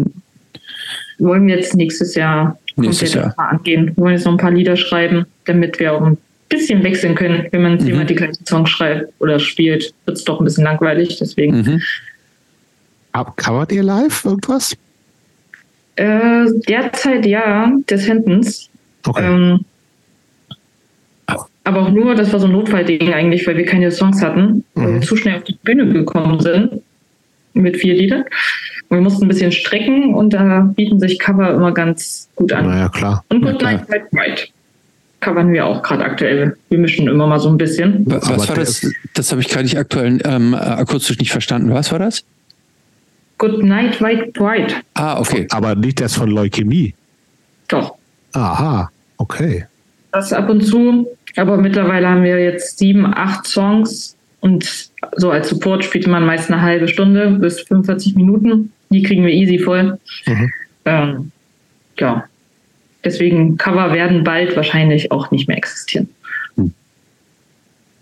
[1.19, 3.93] Wollen wir jetzt nächstes Jahr nächstes Jahr angehen.
[3.95, 6.19] Wir wollen jetzt noch ein paar Lieder schreiben, damit wir auch ein
[6.49, 7.49] bisschen wechseln können.
[7.51, 7.89] Wenn man mhm.
[7.89, 11.19] immer die gleichen Songs schreibt oder spielt, wird es doch ein bisschen langweilig.
[11.19, 11.57] Deswegen.
[11.57, 11.83] Mhm.
[13.37, 14.77] Covert ihr live irgendwas?
[15.97, 18.69] Äh, derzeit ja, des Händens.
[19.07, 19.25] Okay.
[19.25, 19.65] Ähm,
[21.67, 24.85] aber auch nur, das war so ein Notfallding eigentlich, weil wir keine Songs hatten, mhm.
[24.85, 26.83] weil wir zu schnell auf die Bühne gekommen sind
[27.55, 28.25] mit vier Liedern.
[28.89, 32.67] Und wir mussten ein bisschen strecken und da bieten sich Cover immer ganz gut an.
[32.67, 33.25] Naja, klar.
[33.31, 34.49] Und Good Night, White White
[35.25, 36.57] covern wir auch gerade aktuell.
[36.69, 38.05] Wir mischen immer mal so ein bisschen.
[38.07, 38.93] Was, was war das?
[39.15, 41.73] Das habe ich gerade nicht aktuell ähm, akustisch nicht verstanden.
[41.73, 42.25] Was war das?
[43.39, 44.75] Good Night, White Pride.
[44.95, 45.47] Ah, okay.
[45.51, 46.95] Aber nicht das von Leukämie.
[47.69, 47.97] Doch.
[48.33, 49.67] Aha, okay.
[50.13, 51.09] Das ab und zu.
[51.37, 56.51] Aber mittlerweile haben wir jetzt sieben, acht Songs und so als Support spielt man meist
[56.51, 58.73] eine halbe Stunde bis 45 Minuten.
[58.91, 59.99] Die kriegen wir easy voll.
[60.27, 60.53] Mhm.
[60.85, 61.33] Ähm,
[61.99, 62.25] ja,
[63.05, 66.09] Deswegen Cover werden bald wahrscheinlich auch nicht mehr existieren.
[66.57, 66.73] Hm.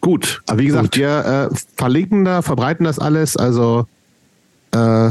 [0.01, 0.97] Gut, aber wie gesagt, Gut.
[0.97, 3.87] wir äh, verlinken da, verbreiten das alles, also
[4.73, 5.11] äh,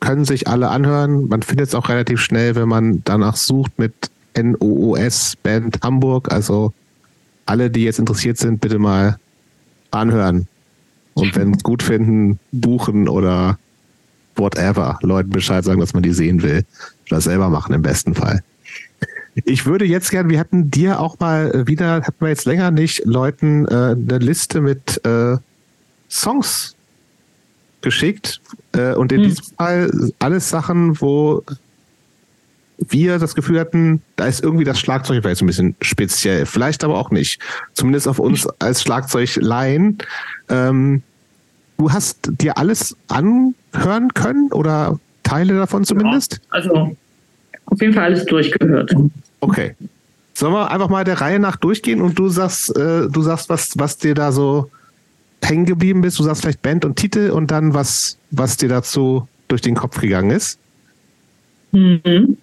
[0.00, 1.28] können sich alle anhören.
[1.28, 3.92] Man findet es auch relativ schnell, wenn man danach sucht mit
[4.36, 6.32] NOOS Band Hamburg.
[6.32, 6.72] Also
[7.46, 9.18] alle, die jetzt interessiert sind, bitte mal
[9.90, 10.48] anhören.
[11.14, 13.58] Und wenn es gut finden, buchen oder
[14.36, 14.98] whatever.
[15.02, 16.64] Leuten Bescheid sagen, dass man die sehen will.
[17.10, 18.42] Oder selber machen im besten Fall.
[19.44, 23.04] Ich würde jetzt gerne, wir hatten dir auch mal wieder, hatten wir jetzt länger nicht,
[23.04, 25.36] Leuten äh, eine Liste mit äh,
[26.08, 26.74] Songs
[27.82, 28.40] geschickt.
[28.72, 29.28] Äh, und in hm.
[29.28, 31.42] diesem Fall alles Sachen, wo
[32.78, 36.46] wir das Gefühl hatten, da ist irgendwie das Schlagzeug vielleicht so ein bisschen speziell.
[36.46, 37.40] Vielleicht aber auch nicht.
[37.74, 39.98] Zumindest auf uns als Schlagzeuglaien.
[40.48, 41.02] Ähm,
[41.78, 46.34] du hast dir alles anhören können oder Teile davon zumindest?
[46.34, 46.96] Ja, also
[47.66, 48.94] auf jeden Fall alles durchgehört.
[49.48, 49.74] Okay.
[50.34, 53.72] Sollen wir einfach mal der Reihe nach durchgehen und du sagst, äh, du sagst, was,
[53.76, 54.70] was dir da so
[55.42, 56.18] hängen geblieben bist.
[56.18, 60.00] Du sagst vielleicht Band und Titel und dann was, was dir dazu durch den Kopf
[60.00, 60.58] gegangen ist.
[61.72, 62.36] Mhm.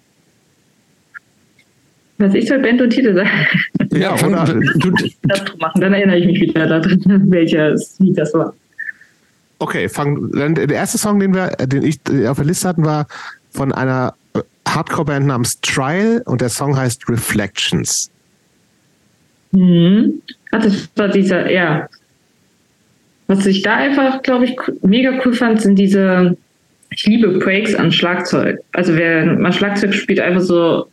[2.18, 3.30] Was ich soll Band und Titel sagen.
[3.92, 4.44] Ja, oder?
[4.44, 4.90] Du,
[5.58, 8.54] machen, dann erinnere ich mich wieder daran, welches Lied das war.
[9.58, 13.06] Okay, fang, dann der erste Song, den wir, den ich auf der Liste hatten, war
[13.50, 14.14] von einer
[14.66, 18.10] Hardcore-Band namens Trial und der Song heißt Reflections.
[19.52, 20.22] Mhm.
[20.50, 21.88] Das war dieser, ja.
[23.26, 26.36] Was ich da einfach, glaube ich, mega cool fand, sind diese,
[26.90, 28.60] ich liebe Breaks an Schlagzeug.
[28.72, 30.88] Also wer mal Schlagzeug spielt, einfach so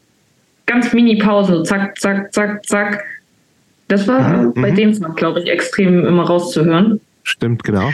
[0.66, 3.04] ganz Mini-Pausen, so zack, zack, zack, zack.
[3.88, 4.54] Das war mhm.
[4.54, 7.02] bei dem Song, glaube ich, extrem immer rauszuhören.
[7.24, 7.92] Stimmt, genau.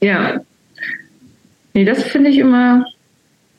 [0.00, 0.40] Ja.
[1.72, 2.84] Nee, das finde ich immer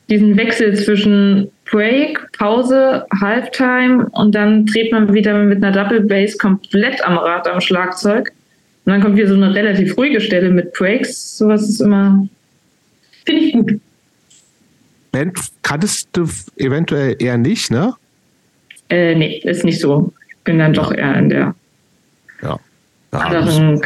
[0.08, 6.38] diesen Wechsel zwischen Break, Pause, Halftime und dann dreht man wieder mit einer Double Bass
[6.38, 8.32] komplett am Rad am Schlagzeug.
[8.84, 11.38] Und dann kommt wieder so eine relativ ruhige Stelle mit Breaks.
[11.38, 12.28] Sowas ist immer,
[13.24, 13.80] finde ich gut.
[15.10, 17.94] Band kanntest du eventuell eher nicht, ne?
[18.88, 20.12] Äh, nee, ist nicht so.
[20.28, 21.54] Ich bin dann doch eher in der
[22.42, 22.60] ja.
[23.12, 23.82] Ja, anderen.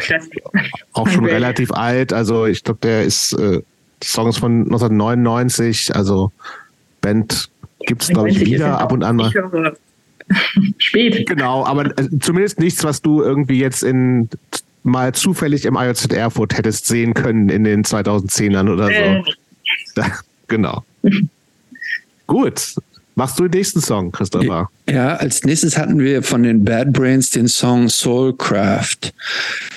[0.93, 2.13] Auch schon relativ alt.
[2.13, 3.61] Also ich glaube, der ist äh,
[4.03, 6.31] Songs von 1999, also
[7.01, 7.49] Band
[7.85, 9.31] gibt es, glaube ich, wieder ab und an mal.
[10.77, 11.27] Spät.
[11.27, 14.29] Genau, aber äh, zumindest nichts, was du irgendwie jetzt in
[14.83, 20.01] mal zufällig im IOZ Erfurt hättest sehen können in den 2010ern oder so.
[20.01, 20.09] Äh.
[20.47, 20.83] genau.
[22.27, 22.75] Gut.
[23.15, 24.69] Machst du den nächsten Song, Christopher?
[24.89, 29.11] Ja, als nächstes hatten wir von den Bad Brains den Song Soulcraft.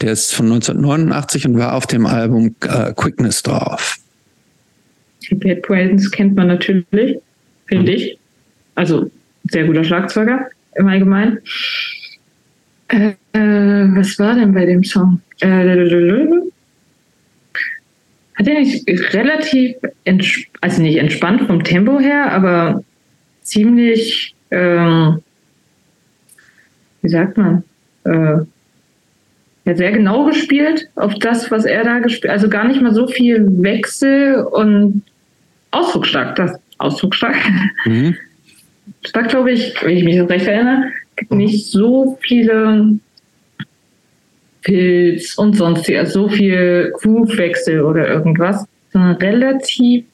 [0.00, 3.96] Der ist von 1989 und war auf dem Album äh, Quickness drauf.
[5.30, 7.18] Die Bad Brains kennt man natürlich,
[7.66, 7.98] finde mhm.
[7.98, 8.18] ich.
[8.74, 9.10] Also
[9.50, 11.38] sehr guter Schlagzeuger im Allgemeinen.
[12.88, 15.20] Äh, äh, was war denn bei dem Song?
[15.40, 15.76] Äh,
[18.34, 18.84] hat er nicht
[19.14, 19.76] relativ,
[20.60, 22.82] also nicht entspannt vom Tempo her, aber
[23.42, 25.20] ziemlich, ähm,
[27.02, 27.62] wie sagt man,
[28.04, 28.38] äh,
[29.66, 33.06] ja, sehr genau gespielt auf das, was er da gespielt Also gar nicht mal so
[33.06, 35.02] viel Wechsel und
[35.74, 37.36] ausdrucksstark, das ausdrucksstark.
[37.84, 38.16] Mhm.
[39.04, 40.90] Stark, glaube ich, wenn ich mich recht erinnere,
[41.30, 42.98] nicht so viele
[44.62, 50.04] Pilz und sonst so viel Groovewechsel oder irgendwas, sondern relativ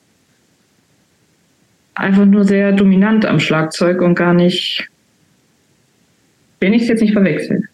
[1.94, 4.88] einfach nur sehr dominant am Schlagzeug und gar nicht,
[6.58, 7.68] wenn ich es jetzt nicht verwechsel.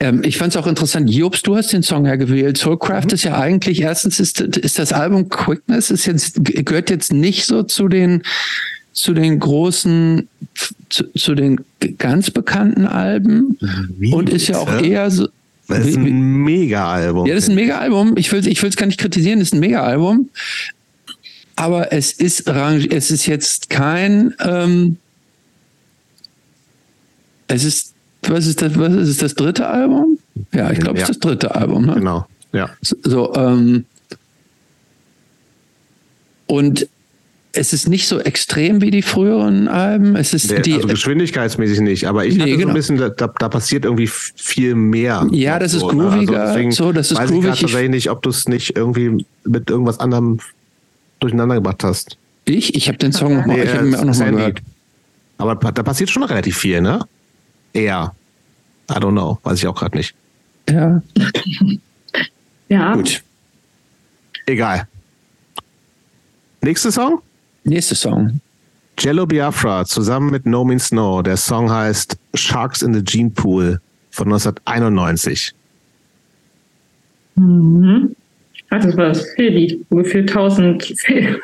[0.00, 2.56] Ähm, ich fand es auch interessant, Jobs, du hast den Song ja gewählt.
[2.56, 3.14] Soulcraft mhm.
[3.14, 7.62] ist ja eigentlich, erstens ist, ist das Album Quickness, ist jetzt, gehört jetzt nicht so
[7.62, 8.22] zu den,
[8.92, 10.28] zu den großen,
[10.88, 11.60] zu, zu den
[11.98, 13.58] ganz bekannten Alben
[13.96, 15.28] Wie und ist ja auch eher so.
[15.68, 17.26] Das ist ein Mega-Album.
[17.26, 18.16] Ja, das ist ein Mega-Album.
[18.16, 20.30] Ich will es ich gar nicht kritisieren, das ist ein Mega-Album
[21.58, 24.96] aber es ist es ist jetzt kein, ähm,
[27.48, 27.87] es ist,
[28.30, 30.18] was ist das, was ist das dritte Album?
[30.52, 31.04] Ja, ich glaube, ja.
[31.04, 31.94] es ist das dritte Album, ne?
[31.94, 32.70] Genau, ja.
[32.82, 33.84] So, ähm,
[36.46, 36.88] und
[37.52, 40.16] es ist nicht so extrem wie die früheren Alben.
[40.16, 42.62] Es ist Der, die, also geschwindigkeitsmäßig nicht, aber ich nee, hatte genau.
[42.62, 45.26] so ein bisschen, da, da, passiert irgendwie viel mehr.
[45.32, 46.42] Ja, das ist so, grooviger.
[46.42, 47.54] Also so, das ist weiß groovig.
[47.54, 50.38] Ich tatsächlich nicht, ob du es nicht irgendwie mit irgendwas anderem
[51.20, 52.16] durcheinander gebracht hast.
[52.44, 52.74] Ich?
[52.74, 54.62] Ich habe den Song noch mal, nee, ich habe mir auch noch mal gehört.
[55.38, 57.00] Aber da passiert schon relativ viel, ne?
[57.72, 58.14] Eher.
[58.90, 60.14] I don't know, weiß ich auch gerade nicht.
[60.68, 61.02] Ja.
[62.68, 62.94] ja.
[62.94, 63.22] Gut.
[64.46, 64.88] Egal.
[66.62, 67.22] Nächster Song?
[67.64, 68.40] Nächster Song.
[68.98, 71.22] Jello Biafra zusammen mit No Means No.
[71.22, 75.54] Der Song heißt Sharks in the Gene Pool von 1991.
[77.36, 78.16] Mhm.
[78.70, 79.86] Ach, das war das Fehllied.
[79.88, 81.40] Ungefähr 1000 Fehl.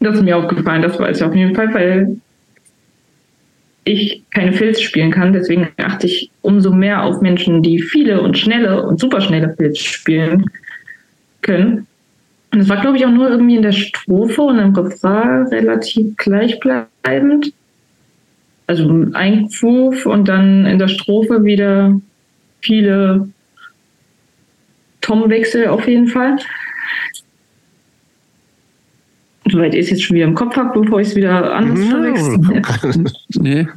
[0.00, 2.16] Das ist mir aufgefallen, das weiß ich auf jeden Fall, weil
[3.86, 5.32] ich keine Filz spielen kann.
[5.32, 10.50] Deswegen achte ich umso mehr auf Menschen, die viele und schnelle und superschnelle Filz spielen
[11.42, 11.86] können.
[12.52, 16.16] Und das war, glaube ich, auch nur irgendwie in der Strophe und im Refrain relativ
[16.16, 17.52] gleichbleibend.
[18.66, 22.00] Also ein Groove und dann in der Strophe wieder
[22.60, 23.28] viele
[25.00, 26.36] Tom-Wechsel auf jeden Fall.
[29.50, 31.90] Soweit ich es jetzt schon wieder im Kopf habe, bevor ich es wieder anders no,
[31.90, 33.04] verwechsel.
[33.40, 33.68] nee.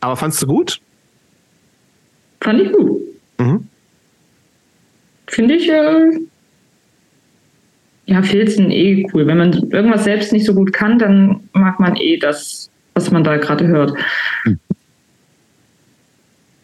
[0.00, 0.80] Aber fandst du gut?
[2.40, 3.00] Fand ich gut.
[3.38, 3.68] Mhm.
[5.28, 6.10] Finde ich, äh,
[8.06, 9.26] ja, Filzen eh cool.
[9.26, 13.24] Wenn man irgendwas selbst nicht so gut kann, dann mag man eh das, was man
[13.24, 13.94] da gerade hört.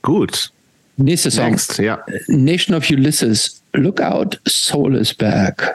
[0.03, 0.53] Gut.
[0.99, 1.53] Nächster Song.
[1.53, 2.05] Next, ja.
[2.27, 3.63] Nation of Ulysses.
[3.73, 5.75] Look out, Soul is back.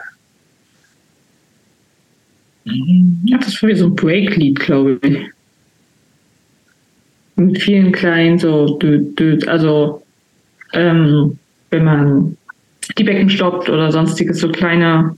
[2.64, 5.18] Ja, das war wie so ein Break-Lied, glaube ich.
[7.36, 8.78] Mit vielen kleinen, so,
[9.46, 10.02] also,
[10.72, 11.38] ähm,
[11.70, 12.36] wenn man
[12.98, 15.16] die Becken stoppt oder sonstiges, so kleine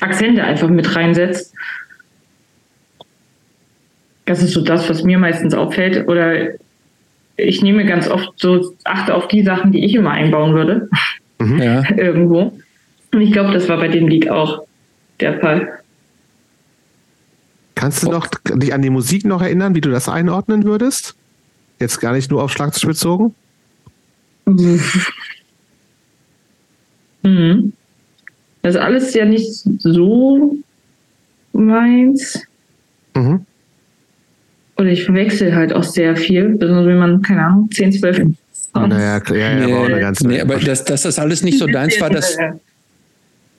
[0.00, 1.54] Akzente einfach mit reinsetzt.
[4.26, 6.06] Das ist so das, was mir meistens auffällt.
[6.06, 6.50] Oder
[7.38, 10.88] ich nehme ganz oft so, achte auf die Sachen, die ich immer einbauen würde.
[11.38, 11.62] Mhm.
[11.62, 11.82] Ja.
[11.96, 12.52] Irgendwo.
[13.12, 14.66] Und ich glaube, das war bei dem Lied auch
[15.20, 15.78] der Fall.
[17.74, 21.14] Kannst du noch dich an die Musik noch erinnern, wie du das einordnen würdest?
[21.78, 23.34] Jetzt gar nicht nur auf Schlagzeug bezogen?
[27.22, 27.72] Mhm.
[28.62, 30.56] Das ist alles ja nicht so
[31.52, 32.42] meins.
[33.14, 33.46] Mhm.
[34.78, 36.56] Oder ich verwechsel halt auch sehr viel.
[36.60, 38.26] Also wenn man, keine Ahnung, 10, 12
[38.74, 41.66] Oh, naja, ja, ja, nee, aber, ganz nee, aber dass, dass das alles nicht so
[41.66, 42.36] deins war, das.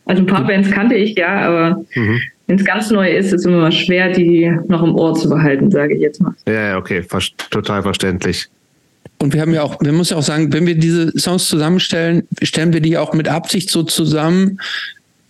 [0.05, 2.21] Also ein paar Bands kannte ich ja, aber mhm.
[2.47, 5.71] wenn es ganz neu ist, ist es immer schwer, die noch im Ohr zu behalten,
[5.71, 6.33] sage ich jetzt mal.
[6.47, 8.47] Ja, okay, Ver total verständlich.
[9.19, 12.27] Und wir haben ja auch, wir müssen ja auch sagen, wenn wir diese Songs zusammenstellen,
[12.41, 14.59] stellen wir die auch mit Absicht so zusammen,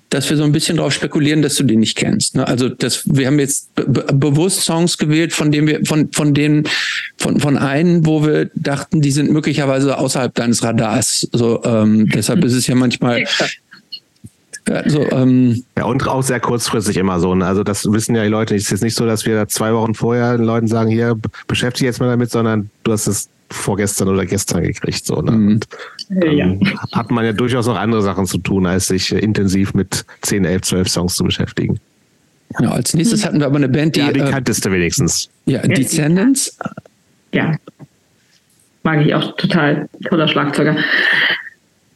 [0.09, 2.35] dass wir so ein bisschen darauf spekulieren, dass du die nicht kennst.
[2.35, 2.47] Ne?
[2.47, 3.83] Also das, wir haben jetzt be
[4.13, 6.67] bewusst Songs gewählt, von denen wir, von, von denen,
[7.17, 11.27] von, von einen, wo wir dachten, die sind möglicherweise außerhalb deines Radars.
[11.31, 13.25] So, ähm, deshalb ist es ja manchmal.
[14.65, 17.33] Also, ähm, ja, und auch sehr kurzfristig immer so.
[17.33, 17.45] Ne?
[17.45, 18.55] Also das wissen ja die Leute.
[18.55, 21.17] Es ist jetzt nicht so, dass wir zwei Wochen vorher den Leuten sagen, hier,
[21.47, 25.05] beschäftige jetzt mal damit, sondern du hast es vorgestern oder gestern gekriegt.
[25.05, 25.31] So, ne?
[25.31, 25.47] Mhm.
[25.47, 25.67] Und,
[26.23, 26.71] ähm, ja.
[26.91, 30.45] Hat man ja durchaus auch andere Sachen zu tun, als sich äh, intensiv mit 10,
[30.45, 31.79] 11, 12 Songs zu beschäftigen.
[32.57, 33.99] Genau, als nächstes hatten wir aber eine Band, die.
[33.99, 35.29] Ja, die äh, kannteste wenigstens.
[35.45, 36.57] Ja, Descendants.
[37.31, 37.55] Ja.
[38.83, 39.87] Mag ich auch total.
[40.09, 40.75] Toller Schlagzeuger.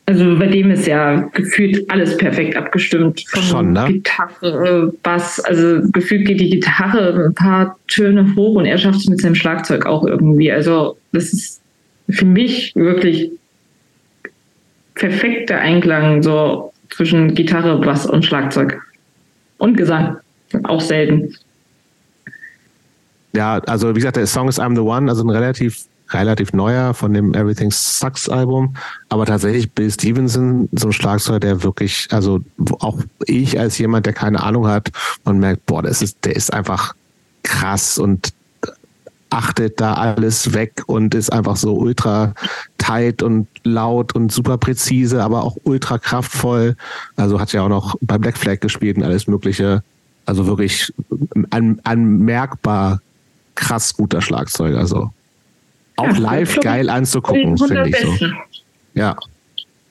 [0.06, 3.24] Also bei dem ist ja gefühlt alles perfekt abgestimmt.
[3.30, 3.86] Von Schon, ne?
[3.88, 9.08] Gitarre, Bass, also gefühlt geht die Gitarre ein paar Töne hoch und er schafft es
[9.08, 10.52] mit seinem Schlagzeug auch irgendwie.
[10.52, 11.62] Also das ist
[12.10, 13.32] für mich wirklich
[14.96, 18.82] perfekter Einklang so zwischen Gitarre, Bass und Schlagzeug.
[19.58, 20.18] Und Gesang.
[20.64, 21.34] Auch selten.
[23.34, 26.94] Ja, also wie gesagt, der Song ist I'm the One, also ein relativ relativ neuer
[26.94, 28.76] von dem Everything Sucks Album.
[29.10, 32.40] Aber tatsächlich Bill Stevenson, so ein Schlagzeuger, der wirklich, also
[32.80, 34.92] auch ich als jemand, der keine Ahnung hat,
[35.24, 36.96] man merkt, boah, das ist, der ist einfach
[37.44, 38.34] krass und
[39.34, 42.34] achtet da alles weg und ist einfach so ultra
[42.78, 46.76] tight und laut und super präzise, aber auch ultra kraftvoll.
[47.16, 49.84] Also hat ja auch noch bei Black Flag gespielt und alles Mögliche.
[50.26, 50.94] Also wirklich
[51.50, 53.02] ein, ein merkbar
[53.56, 54.78] krass guter Schlagzeuger.
[54.78, 55.12] Also
[56.04, 58.28] auch live geil anzugucken, finde ich so.
[58.94, 59.16] Ja.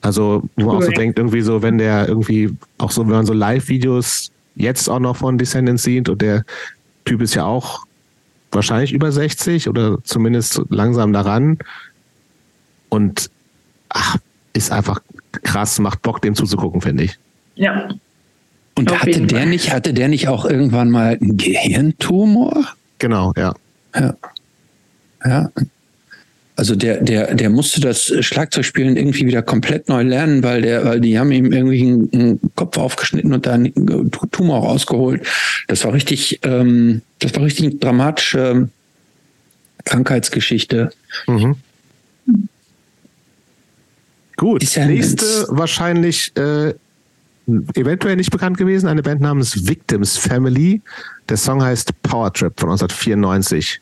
[0.01, 0.83] Also, wo man cool.
[0.83, 4.89] auch so denkt, irgendwie so, wenn der irgendwie, auch so, wenn man so Live-Videos jetzt
[4.89, 6.43] auch noch von Descendants sieht und der
[7.05, 7.85] Typ ist ja auch
[8.51, 11.57] wahrscheinlich über 60 oder zumindest langsam daran
[12.89, 13.29] und
[13.89, 14.17] ach,
[14.53, 15.01] ist einfach
[15.43, 17.17] krass, macht Bock, dem zuzugucken, finde ich.
[17.55, 17.89] Ja.
[18.75, 22.67] Und Auf hatte der nicht, hatte der nicht auch irgendwann mal einen Gehirntumor?
[22.99, 23.53] Genau, ja.
[23.95, 24.15] Ja.
[25.25, 25.49] Ja,
[26.63, 31.01] also der, der, der musste das Schlagzeugspielen irgendwie wieder komplett neu lernen, weil der, weil
[31.01, 31.81] die haben ihm irgendwie
[32.17, 33.73] einen Kopf aufgeschnitten und dann
[34.31, 35.27] Tumor rausgeholt.
[35.67, 38.69] Das war richtig, ähm, das war richtig eine dramatische
[39.83, 40.93] Krankheitsgeschichte.
[41.27, 41.57] Mhm.
[44.37, 46.75] Gut, nächste wahrscheinlich äh,
[47.73, 50.81] eventuell nicht bekannt gewesen, eine Band namens Victims Family.
[51.27, 53.81] Der Song heißt Power Trip von 1994.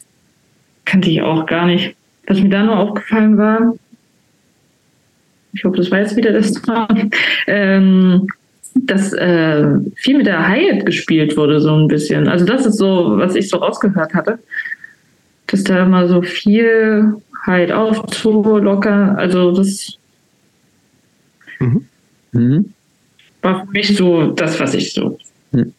[0.86, 1.96] Kannte ich auch gar nicht.
[2.32, 3.76] Was mir da noch aufgefallen war,
[5.52, 7.12] ich hoffe, das war jetzt wieder das Song,
[7.46, 8.26] ähm,
[8.74, 12.30] dass äh, viel mit der Hi-Hat gespielt wurde, so ein bisschen.
[12.30, 14.40] Also das ist so, was ich so rausgehört hatte.
[15.48, 19.98] Dass da immer so viel Hi-Hat auf, so locker, also das
[21.60, 21.86] mhm.
[22.32, 22.74] Mhm.
[23.42, 25.18] war für mich so das, was ich so
[25.52, 25.74] mhm.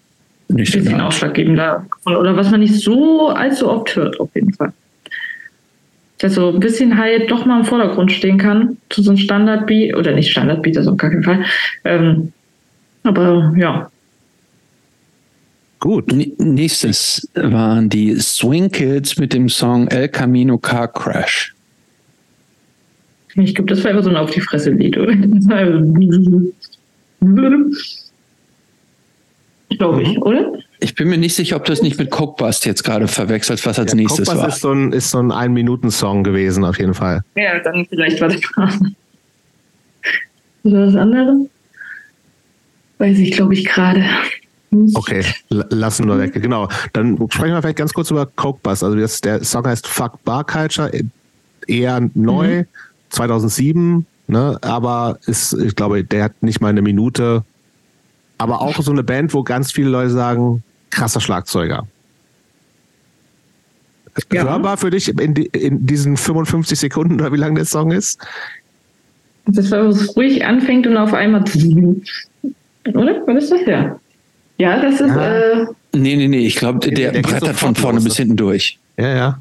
[0.50, 4.74] ein bisschen ausschlaggebender oder was man nicht so allzu oft hört, auf jeden Fall
[6.22, 9.96] dass so ein bisschen halt doch mal im Vordergrund stehen kann, zu so einem Standardbeat,
[9.96, 11.44] oder nicht Standardbeat, das auf gar keinen Fall.
[11.84, 12.32] Ähm,
[13.02, 13.90] aber ja.
[15.80, 16.12] Gut.
[16.38, 21.52] Nächstes waren die Swing Kids mit dem Song El Camino Car Crash.
[23.34, 25.14] Ich glaube, das war immer so ein Auf die Fresse Lied, oder?
[29.78, 30.52] Glaube ich, oder?
[30.82, 33.78] Ich bin mir nicht sicher, ob du es nicht mit Cockbust jetzt gerade verwechselt, was
[33.78, 34.48] als ja, nächstes Cockbust war.
[34.48, 37.22] ist so ein, ist so ein Ein-Minuten-Song gewesen, auf jeden Fall.
[37.36, 38.40] Ja, dann vielleicht war das
[40.64, 41.46] Was war das andere?
[42.98, 44.04] Weiß ich, glaube ich, gerade.
[44.94, 46.32] Okay, lassen wir weg.
[46.34, 46.68] Genau.
[46.92, 48.82] Dann sprechen wir vielleicht ganz kurz über Cokebus.
[48.82, 50.90] Also das, der Song heißt Fuck Bar Culture,
[51.68, 52.66] eher neu, mhm.
[53.10, 54.58] 2007, ne?
[54.62, 57.44] aber ist, ich glaube, der hat nicht mal eine Minute.
[58.38, 61.86] Aber auch so eine Band, wo ganz viele Leute sagen, krasser Schlagzeuger.
[64.30, 64.44] Ja.
[64.44, 68.20] Hörbar für dich in, die, in, diesen 55 Sekunden oder wie lang der Song ist?
[69.46, 71.42] Das war, wo es ruhig anfängt und auf einmal.
[72.94, 73.22] Oder?
[73.26, 73.98] Was ist das ja?
[74.58, 75.08] Ja, das ist.
[75.08, 75.62] Ja.
[75.62, 76.46] Äh, nee, nee, nee.
[76.46, 78.78] Ich glaube, der, der brettert von vorne bis hinten durch.
[78.96, 79.40] Ja, ja.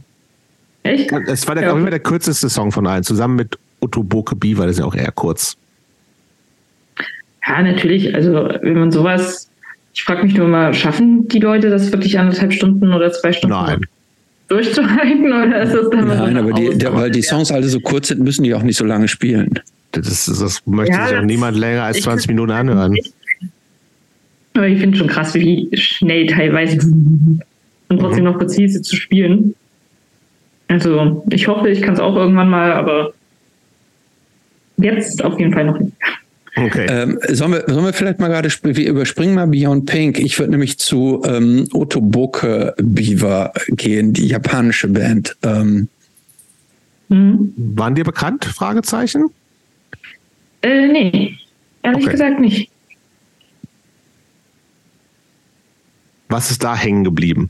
[0.84, 1.11] Echt?
[1.28, 1.90] Es war der, ja.
[1.90, 3.03] der kürzeste Song von allen.
[3.03, 5.57] Zusammen mit Otto Boke B war das ja auch eher kurz.
[7.48, 8.15] Ja, natürlich.
[8.15, 9.51] Also, wenn man sowas
[9.93, 13.55] ich frage mich nur mal, schaffen die Leute das wirklich anderthalb Stunden oder zwei Stunden
[13.55, 13.81] Nein.
[14.47, 15.26] durchzuhalten?
[15.34, 18.22] Oder ist das dann Nein, aber die, der, weil die Songs alle so kurz sind,
[18.22, 19.59] müssen die auch nicht so lange spielen.
[19.91, 22.97] Das, das möchte ja, sich auch niemand länger als 20 Minuten anhören.
[24.53, 28.31] Aber ich finde schon krass, wie schnell teilweise und trotzdem mhm.
[28.31, 29.55] noch präzise zu spielen.
[30.68, 33.13] Also ich hoffe, ich kann es auch irgendwann mal, aber
[34.77, 35.91] jetzt auf jeden Fall noch nicht.
[36.56, 36.86] Okay.
[36.90, 40.19] Ähm, sollen, wir, sollen wir vielleicht mal gerade wir überspringen mal Beyond Pink?
[40.19, 45.38] Ich würde nämlich zu ähm, Otoboke Beaver gehen, die japanische Band.
[45.44, 45.88] Ähm.
[47.07, 47.53] Mhm.
[47.56, 48.45] Waren dir bekannt?
[48.45, 49.30] Fragezeichen?
[50.61, 51.38] Äh, nee,
[51.84, 52.11] ehrlich okay.
[52.11, 52.69] gesagt nicht.
[56.28, 57.49] Was ist da hängen geblieben?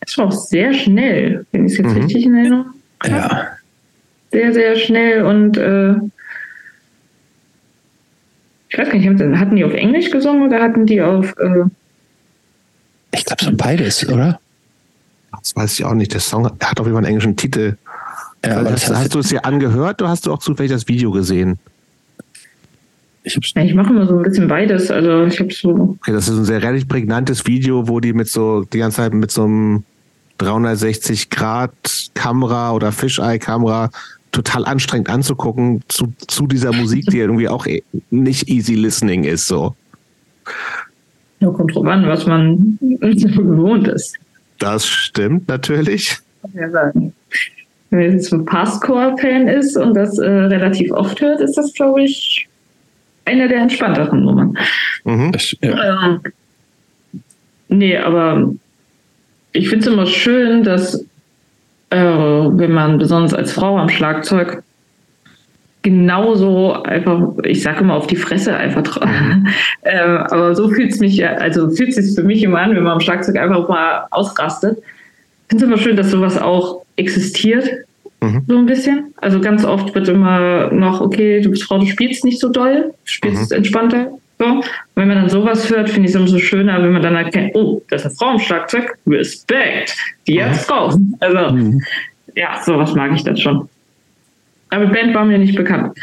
[0.00, 2.02] Es war auch sehr schnell, wenn ich es jetzt mhm.
[2.02, 2.66] richtig in Erinnerung
[3.02, 3.12] habe.
[3.12, 3.48] Ja.
[4.32, 5.94] Sehr, sehr schnell und äh,
[8.70, 11.34] ich weiß gar nicht, hatten die auf Englisch gesungen oder hatten die auf.
[11.38, 11.64] Äh
[13.12, 14.38] ich glaube, so beides, oder?
[15.32, 16.12] Das weiß ich auch nicht.
[16.12, 17.76] Der Song hat auf jeden Fall einen englischen Titel.
[18.44, 21.10] Ja, aber hast, hast du es dir angehört oder hast du auch zufällig das Video
[21.10, 21.58] gesehen?
[23.24, 24.90] Ich, ja, ich mache immer so ein bisschen beides.
[24.90, 25.96] Also ich habe so.
[26.00, 29.14] Okay, das ist ein sehr relativ prägnantes Video, wo die mit so die ganze Zeit
[29.14, 29.84] mit so einem
[30.38, 31.72] 360 Grad
[32.14, 33.90] Kamera oder Fisheye-Kamera
[34.32, 39.46] total anstrengend anzugucken zu, zu dieser Musik, die irgendwie auch e, nicht easy listening ist.
[39.46, 39.74] So.
[41.40, 44.16] Ja, kommt drauf an, was man so gewohnt ist.
[44.58, 46.18] Das stimmt natürlich.
[46.52, 47.12] Wenn
[47.90, 52.46] man jetzt ein Passcore-Fan ist und das äh, relativ oft hört, ist das, glaube ich,
[53.24, 54.56] eine der entspannteren Nummern.
[55.04, 55.32] Mhm.
[55.62, 56.06] Ja.
[56.06, 56.20] Ähm,
[57.68, 58.52] nee, aber
[59.52, 61.04] ich finde es immer schön, dass
[61.90, 64.62] äh, wenn man besonders als Frau am Schlagzeug
[65.82, 69.08] genauso einfach, ich sage immer auf die Fresse einfach drauf.
[69.08, 69.48] Mhm.
[69.82, 72.82] äh, aber so fühlt es mich, also fühlt es sich für mich immer an, wenn
[72.82, 74.78] man am Schlagzeug einfach mal ausrastet.
[74.78, 77.68] Ich finde es immer schön, dass sowas auch existiert.
[78.20, 78.42] Mhm.
[78.46, 79.14] So ein bisschen.
[79.16, 82.92] Also ganz oft wird immer noch, okay, du bist Frau, du spielst nicht so doll,
[82.92, 83.56] du spielst mhm.
[83.56, 84.08] entspannter.
[84.40, 84.46] So.
[84.46, 84.64] Und
[84.94, 87.82] wenn man dann sowas hört, finde ich es umso schöner, wenn man dann erkennt, oh,
[87.90, 89.94] das ist eine Frau im Schlagzeug, Respekt,
[90.26, 90.96] die hat Frau.
[91.20, 91.82] Also, mhm.
[92.34, 93.68] ja, sowas mag ich dann schon.
[94.70, 95.98] Aber Band war mir nicht bekannt.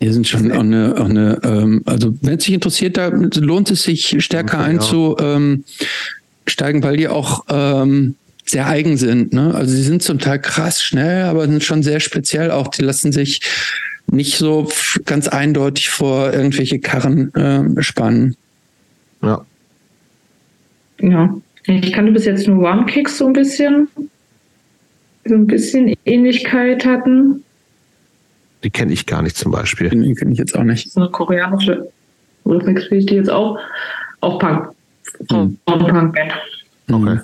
[0.00, 3.72] Hier sind schon auch eine, auch eine ähm, also wenn es sich interessiert, da lohnt
[3.72, 5.64] es sich stärker okay, einzusteigen,
[6.60, 9.32] ähm, weil die auch ähm, sehr eigen sind.
[9.32, 9.52] Ne?
[9.52, 12.68] Also sie sind zum Teil krass schnell, aber sind schon sehr speziell auch.
[12.68, 13.40] Die lassen sich
[14.10, 14.68] nicht so
[15.04, 18.36] ganz eindeutig vor irgendwelche Karren äh, spannen.
[19.22, 19.44] Ja.
[21.00, 21.34] Ja.
[21.64, 23.88] Ich kannte bis jetzt nur One Kicks so ein bisschen.
[25.24, 27.44] So ein bisschen Ähnlichkeit hatten.
[28.64, 29.90] Die kenne ich gar nicht zum Beispiel.
[29.90, 30.86] Die kenne ich jetzt auch nicht.
[30.86, 31.88] Das ist eine koreanische.
[32.90, 33.58] Ich die jetzt auch?
[34.20, 34.70] Auch Punk.
[35.30, 35.58] Hm.
[35.66, 36.32] Punk-Band.
[36.90, 37.18] Okay.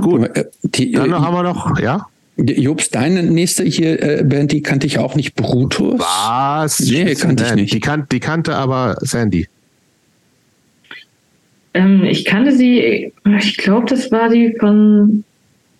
[0.00, 0.36] Gut.
[0.36, 2.06] Äh, die, Dann haben wir noch, ja?
[2.42, 5.34] Jobs, deine nächste hier äh, Band, die kannte ich auch nicht.
[5.34, 6.00] Brutus?
[6.00, 6.80] Was?
[6.80, 7.74] Nee, kannte ich nicht.
[7.74, 9.48] Die, kan die kannte aber Sandy.
[11.74, 15.24] Ähm, ich kannte sie, ich glaube, das war die von,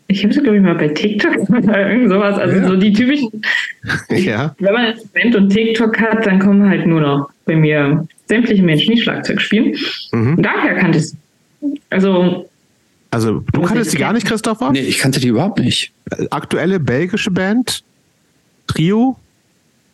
[0.06, 2.38] ich habe sie, glaube ich, mal bei TikTok oder irgend sowas.
[2.38, 2.68] Also ja.
[2.68, 3.30] so die typischen.
[4.10, 4.54] ja.
[4.58, 8.62] Wenn man jetzt Band und TikTok hat, dann kommen halt nur noch bei mir sämtliche
[8.62, 9.76] Menschen, die Schlagzeug spielen.
[10.12, 10.36] Mhm.
[10.36, 11.16] Und daher kannte ich sie.
[11.90, 12.48] Also
[13.10, 14.70] also, du kanntest die gar nicht, Christopher?
[14.70, 15.92] Nee, ich kannte die überhaupt nicht.
[16.30, 17.82] Aktuelle belgische Band,
[18.66, 19.16] Trio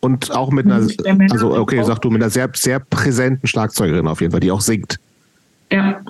[0.01, 0.87] und auch mit einer,
[1.31, 4.61] also okay, sag du, mit einer sehr, sehr präsenten Schlagzeugerin auf jeden Fall, die auch
[4.61, 4.99] singt.
[5.71, 6.01] Ja.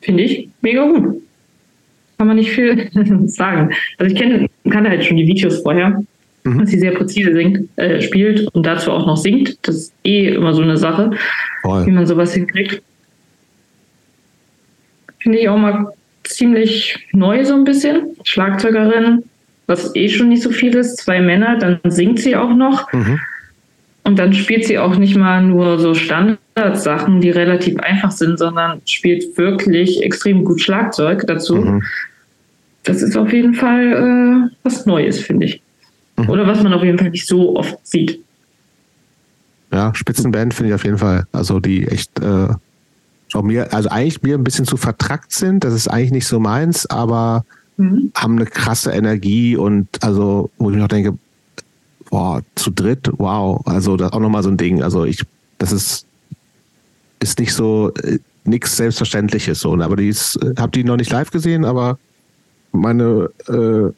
[0.00, 1.22] Finde ich mega gut.
[2.18, 2.90] Kann man nicht viel
[3.26, 3.74] sagen.
[3.98, 6.02] Also ich kenne, kannte halt schon die Videos vorher,
[6.44, 6.58] mhm.
[6.58, 9.58] dass sie sehr präzise singt, äh, spielt und dazu auch noch singt.
[9.62, 11.10] Das ist eh immer so eine Sache,
[11.62, 11.86] Voll.
[11.86, 12.82] wie man sowas hinkriegt.
[15.24, 15.86] Finde ich auch mal
[16.24, 18.14] ziemlich neu so ein bisschen.
[18.24, 19.24] Schlagzeugerin,
[19.66, 22.92] was eh schon nicht so viel ist, zwei Männer, dann singt sie auch noch.
[22.92, 23.18] Mhm.
[24.02, 28.82] Und dann spielt sie auch nicht mal nur so Standardsachen, die relativ einfach sind, sondern
[28.84, 31.56] spielt wirklich extrem gut Schlagzeug dazu.
[31.56, 31.82] Mhm.
[32.82, 35.62] Das ist auf jeden Fall äh, was Neues, finde ich.
[36.18, 36.28] Mhm.
[36.28, 38.20] Oder was man auf jeden Fall nicht so oft sieht.
[39.72, 41.26] Ja, Spitzenband finde ich auf jeden Fall.
[41.32, 42.48] Also die echt äh,
[43.36, 45.64] auch mir, also eigentlich mir ein bisschen zu vertrackt sind.
[45.64, 47.44] Das ist eigentlich nicht so meins, aber
[47.76, 48.12] mhm.
[48.14, 51.16] haben eine krasse Energie und also, wo ich mir auch denke,
[52.10, 54.82] boah, zu dritt, wow, also das ist auch nochmal so ein Ding.
[54.82, 55.22] Also ich,
[55.58, 56.06] das ist,
[57.20, 59.74] ist nicht so, äh, nichts Selbstverständliches so.
[59.74, 61.98] Aber die ist, äh, hab die noch nicht live gesehen, aber
[62.72, 63.90] meine äh,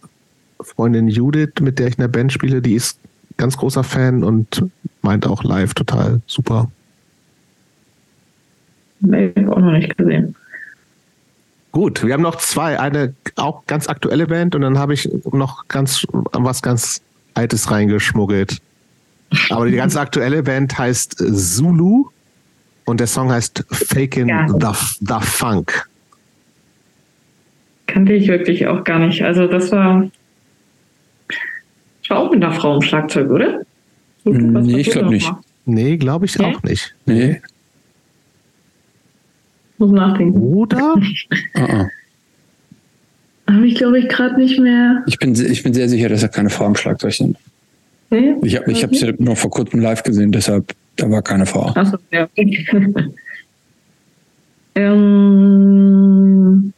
[0.63, 2.99] Freundin Judith, mit der ich in der Band spiele, die ist
[3.37, 4.65] ganz großer Fan und
[5.03, 6.71] meint auch live total super.
[9.07, 10.35] Nee, auch noch nicht gesehen.
[11.73, 12.81] Gut, wir haben noch zwei.
[12.81, 17.03] Eine auch ganz aktuelle Band und dann habe ich noch ganz was ganz
[17.35, 18.59] Altes reingeschmuggelt.
[19.51, 22.07] Aber die ganz aktuelle Band heißt Zulu
[22.85, 24.47] und der Song heißt Faking ja.
[24.49, 25.87] the, the Funk.
[27.87, 29.23] kannte ich wirklich auch gar nicht.
[29.23, 30.09] Also das war,
[32.03, 33.63] ich war auch mit einer Frau im Schlagzeug, oder?
[34.25, 35.31] So, nee, ich glaube nicht.
[35.65, 36.45] Nee, glaube ich nee?
[36.45, 36.95] auch nicht.
[37.07, 37.41] Nee.
[39.79, 40.39] Muss nachdenken.
[40.39, 40.95] Oder?
[40.97, 41.01] uh
[41.59, 41.89] -uh.
[43.49, 45.05] Habe ich, glaube ich, gerade nicht mehr.
[45.07, 47.37] Ich bin, ich bin sehr sicher, dass da keine Frau im Schlagzeug sind.
[48.11, 48.35] Nee?
[48.43, 51.73] Ich habe es ja nur vor kurzem live gesehen, deshalb, da war keine Frau.
[51.75, 52.29] Achso, ja.
[54.75, 56.73] ähm,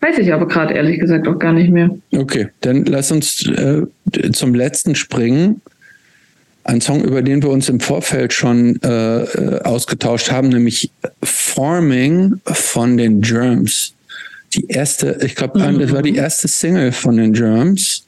[0.00, 1.90] weiß ich aber gerade ehrlich gesagt auch gar nicht mehr.
[2.12, 3.82] Okay, dann lass uns äh,
[4.32, 5.60] zum letzten springen.
[6.70, 10.90] Ein Song, über den wir uns im Vorfeld schon äh, äh ausgetauscht haben, nämlich
[11.22, 13.94] Forming von den Germs
[14.54, 15.78] die erste, ich glaube, mhm.
[15.78, 18.06] das war die erste Single von den Germs.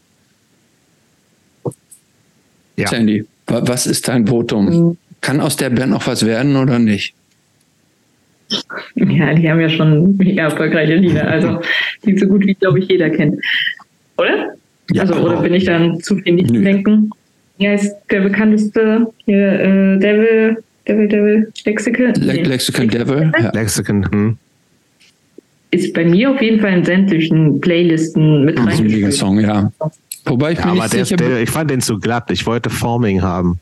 [2.76, 2.89] Ja.
[2.89, 4.65] Sandy, was ist dein Votum?
[4.66, 4.97] Mhm.
[5.20, 7.15] Kann aus der Band noch was werden oder nicht?
[8.97, 11.60] Ja, die haben ja schon mega erfolgreiche Lieder, also
[12.05, 13.41] die so gut wie, glaube ich, jeder kennt.
[14.18, 14.55] Oder?
[14.92, 17.10] Ja, also, oder bin ich dann zu viel nicht denken?
[17.58, 22.14] Wie heißt der bekannteste hier, äh, Devil, Devil, Devil, Lexicon?
[22.14, 23.32] Le Lexicon Devil?
[23.40, 23.50] Ja.
[23.52, 24.39] Lexicon, hm
[25.72, 29.05] ist bei mir auf jeden Fall in sämtlichen Playlisten mit rein.
[29.05, 29.72] Ein Song, ja.
[30.26, 32.31] Wobei ich ja, aber der, der, ich fand den zu glatt.
[32.31, 33.58] Ich wollte Forming haben.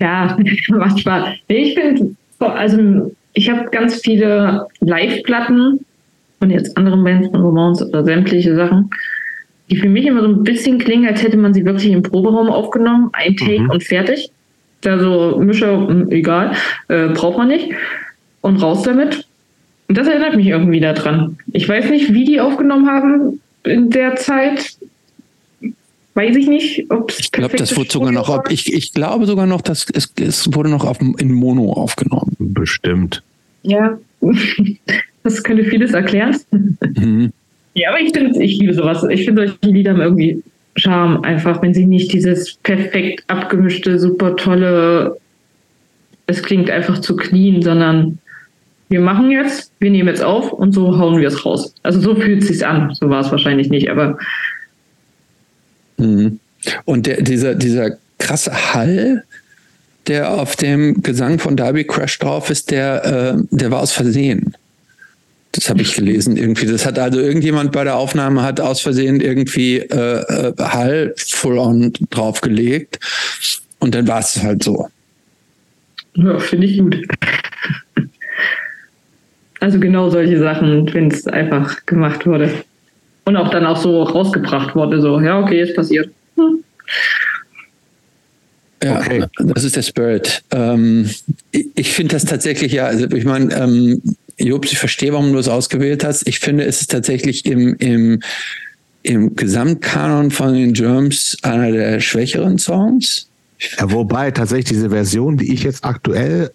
[0.00, 0.36] Ja,
[0.68, 1.36] macht Spaß.
[1.46, 5.80] Ich finde, also ich habe ganz viele Live-Platten
[6.40, 8.90] von jetzt anderen Bands, von Romans oder sämtliche Sachen,
[9.70, 12.48] die für mich immer so ein bisschen klingen, als hätte man sie wirklich im Proberaum
[12.48, 13.70] aufgenommen, ein Take mhm.
[13.70, 14.30] und fertig.
[14.82, 16.54] Da so Mischer, hm, egal,
[16.88, 17.70] äh, braucht man nicht.
[18.42, 19.26] Und raus damit.
[19.88, 21.38] Und das erinnert mich irgendwie daran.
[21.52, 24.76] Ich weiß nicht, wie die aufgenommen haben in der Zeit.
[26.12, 27.18] Weiß ich nicht, ob es.
[27.20, 30.54] Ich glaube, das wurde sogar noch, ob, ich, ich glaube sogar noch, dass es, es
[30.54, 32.36] wurde noch auf, in Mono aufgenommen.
[32.38, 33.22] Bestimmt.
[33.62, 33.98] Ja,
[35.22, 36.36] das könnte vieles erklären.
[36.94, 37.32] Mhm.
[37.74, 39.04] Ja, aber ich finde, ich liebe sowas.
[39.10, 40.42] Ich finde solche Lieder haben irgendwie
[40.76, 45.16] Charme, einfach, wenn sie nicht dieses perfekt abgemischte, super tolle,
[46.26, 48.18] es klingt einfach zu clean, sondern
[48.88, 51.74] wir machen jetzt, wir nehmen jetzt auf und so hauen wir es raus.
[51.82, 52.94] Also so fühlt es sich an.
[52.94, 54.18] So war es wahrscheinlich nicht, aber.
[55.96, 56.38] Mhm.
[56.84, 59.24] Und der, dieser, dieser krasse Hall,
[60.06, 64.54] der auf dem Gesang von Darby Crash drauf ist, der, äh, der war aus Versehen.
[65.54, 66.66] Das habe ich gelesen irgendwie.
[66.66, 71.58] Das hat also irgendjemand bei der Aufnahme hat aus Versehen irgendwie äh, äh Hall full
[71.58, 72.98] on draufgelegt
[73.78, 74.88] und dann war es halt so.
[76.14, 77.06] Ja, finde ich gut.
[79.60, 82.50] Also genau solche Sachen, wenn es einfach gemacht wurde.
[83.24, 86.10] Und auch dann auch so rausgebracht wurde, so, ja, okay, ist passiert.
[86.36, 86.62] Hm.
[88.82, 89.24] Ja, okay.
[89.38, 90.42] das ist der Spirit.
[90.50, 91.08] Ähm,
[91.52, 94.02] ich, ich finde das tatsächlich, ja, also ich meine, ähm,
[94.38, 96.26] Jobs, ich verstehe, warum du es ausgewählt hast.
[96.26, 98.20] Ich finde, es ist tatsächlich im, im,
[99.02, 103.28] im Gesamtkanon von den Germs einer der schwächeren Songs.
[103.78, 106.50] Ja, wobei tatsächlich diese Version, die ich jetzt aktuell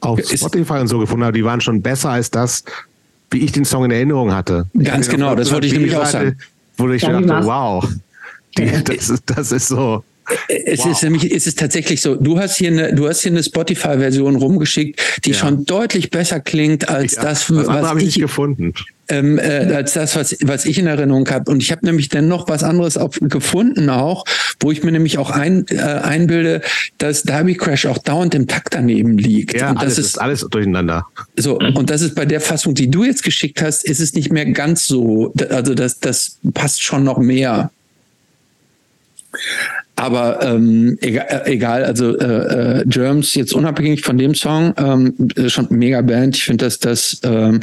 [0.00, 2.64] auf Spotify und so gefunden habe, die waren schon besser als das,
[3.30, 4.66] wie ich den Song in Erinnerung hatte.
[4.82, 6.36] Ganz genau, das wollte ich nämlich auch sagen.
[6.76, 7.88] Wo ich ja, dachte, wow,
[8.58, 10.04] die, das, ist, das ist so.
[10.48, 10.92] Es wow.
[10.92, 12.14] ist nämlich, es ist tatsächlich so.
[12.16, 15.36] Du hast hier eine, du hast hier eine Spotify-Version rumgeschickt, die ja.
[15.36, 18.74] schon deutlich besser klingt als ja, das, was ich, ich gefunden
[19.08, 21.50] ähm, äh, als das, was, was ich in Erinnerung habe.
[21.50, 24.24] Und ich habe nämlich dann noch was anderes auf, gefunden auch,
[24.60, 26.62] wo ich mir nämlich auch ein, äh, einbilde,
[26.98, 29.58] dass Derby Crash auch dauernd im Takt daneben liegt.
[29.58, 31.06] Ja, und alles das ist, ist alles durcheinander.
[31.36, 34.32] So, und das ist bei der Fassung, die du jetzt geschickt hast, ist es nicht
[34.32, 35.32] mehr ganz so.
[35.50, 37.70] Also das, das passt schon noch mehr.
[39.96, 45.14] Aber ähm, egal, äh, egal, also äh, äh, Germs jetzt unabhängig von dem Song, ähm,
[45.48, 46.36] schon mega Band.
[46.36, 47.60] Ich finde, dass das ähm,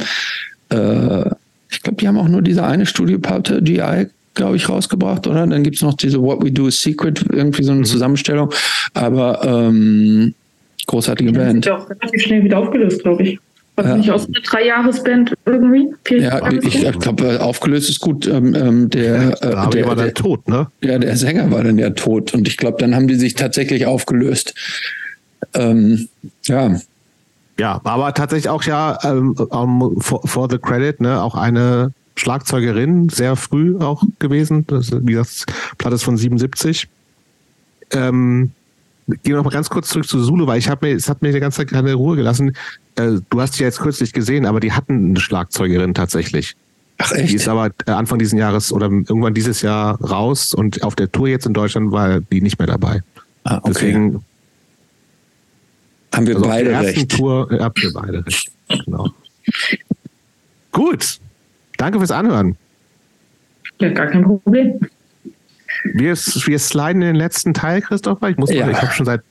[0.70, 1.24] äh,
[1.72, 5.46] ich glaube, die haben auch nur diese eine Studioplatte, GI, glaube ich, rausgebracht, oder?
[5.46, 7.84] Dann gibt es noch diese What We Do is Secret, irgendwie so eine mhm.
[7.84, 8.52] Zusammenstellung.
[8.94, 10.34] Aber ähm,
[10.86, 11.66] großartige ja, Band.
[11.66, 13.38] Ja auch relativ schnell wieder aufgelöst, glaube ich.
[13.76, 13.96] War ja.
[13.96, 15.94] nicht aus einer Dreijahresband irgendwie?
[16.10, 18.26] Ja, ich, ich glaube, aufgelöst ist gut.
[18.26, 20.66] Ähm, ähm der, ja, äh, der war dann tot, ne?
[20.82, 22.34] Ja, der Sänger war dann ja tot.
[22.34, 24.54] Und ich glaube, dann haben die sich tatsächlich aufgelöst.
[25.54, 26.08] Ähm,
[26.44, 26.76] ja,
[27.58, 33.08] ja, aber tatsächlich auch ja ähm, um, for, for, the credit, ne, auch eine Schlagzeugerin,
[33.08, 34.66] sehr früh auch gewesen.
[34.66, 35.44] Das, wie das
[35.78, 36.88] Platte ist von 77.
[37.92, 38.52] Ähm,
[39.06, 41.22] gehen wir noch mal ganz kurz zurück zu Zulu, weil ich habe mir, es hat
[41.22, 42.56] mir die ganze Zeit keine Ruhe gelassen.
[42.96, 46.56] Äh, du hast die ja jetzt kürzlich gesehen, aber die hatten eine Schlagzeugerin tatsächlich.
[46.98, 47.30] Ach echt?
[47.30, 51.10] Die ist aber äh, Anfang dieses Jahres oder irgendwann dieses Jahr raus und auf der
[51.10, 53.02] Tour jetzt in Deutschland war die nicht mehr dabei.
[53.44, 53.72] Ah, okay.
[53.72, 54.24] Deswegen
[56.14, 57.10] haben wir also beide recht.
[57.10, 58.50] Tour habt ihr beide recht.
[58.84, 59.10] Genau.
[60.72, 61.18] Gut.
[61.76, 62.56] Danke fürs Anhören.
[63.80, 64.78] Ja, gar kein Problem.
[65.84, 68.30] Wir, wir sliden in den letzten Teil, Christopher.
[68.30, 68.68] Ich muss ja.
[68.68, 69.22] ich habe schon seit,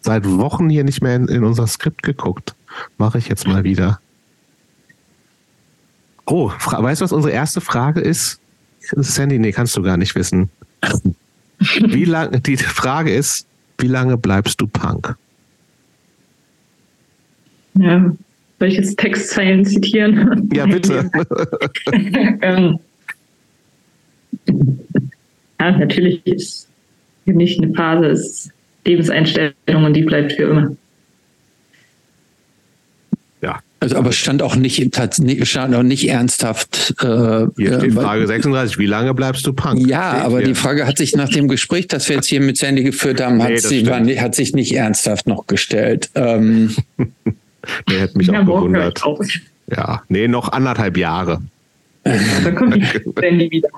[0.00, 2.54] seit Wochen hier nicht mehr in, in unser Skript geguckt.
[2.98, 4.00] Mache ich jetzt mal wieder.
[6.26, 8.40] Oh, weißt du, was unsere erste Frage ist?
[8.80, 10.50] Sandy, nee, kannst du gar nicht wissen.
[11.58, 13.46] Wie lange, die Frage ist,
[13.78, 15.16] wie lange bleibst du Punk?
[17.74, 18.12] Ja,
[18.58, 20.48] soll ich jetzt Textzeilen zitieren?
[20.52, 21.10] Ja, bitte.
[22.42, 22.78] ähm,
[25.70, 26.68] ja, natürlich ist
[27.24, 28.52] nicht eine Phase, es ist
[28.84, 30.76] Lebenseinstellung und die bleibt für immer.
[33.40, 33.60] Ja.
[33.80, 34.94] Also, aber stand auch nicht,
[35.46, 36.94] stand auch nicht ernsthaft.
[37.02, 39.86] Äh, Hier steht äh, Frage 36, wie lange bleibst du Punk?
[39.86, 40.48] Ja, steht aber hier.
[40.48, 43.38] die Frage hat sich nach dem Gespräch, das wir jetzt hier mit Sandy geführt haben,
[43.38, 46.10] nee, hat, sie, war, hat sich nicht ernsthaft noch gestellt.
[46.14, 46.74] Ähm,
[47.88, 49.02] Der hätte mich ja, auch gewundert.
[49.70, 51.40] Ja, nee, noch anderthalb Jahre.
[52.04, 52.84] Da kommt die
[53.18, 53.68] Sandy wieder.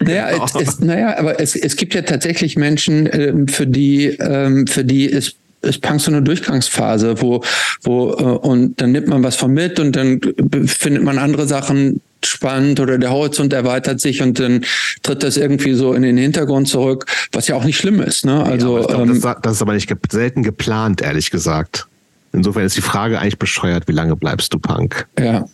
[0.00, 4.84] Naja, es, naja aber es, es gibt ja tatsächlich Menschen, ähm, für die, ähm, für
[4.84, 7.42] die ist ist Punk so eine Durchgangsphase, wo,
[7.82, 10.20] wo, äh, und dann nimmt man was von mit und dann
[10.66, 14.64] findet man andere Sachen spannend oder der Horizont erweitert sich und dann
[15.02, 18.24] tritt das irgendwie so in den Hintergrund zurück, was ja auch nicht schlimm ist.
[18.24, 18.42] Ne?
[18.42, 21.86] Also, ja, glaub, ähm, das, das, ist aber nicht selten geplant, ehrlich gesagt.
[22.32, 25.06] Insofern ist die Frage eigentlich bescheuert, wie lange bleibst du Punk?
[25.18, 25.46] Ja.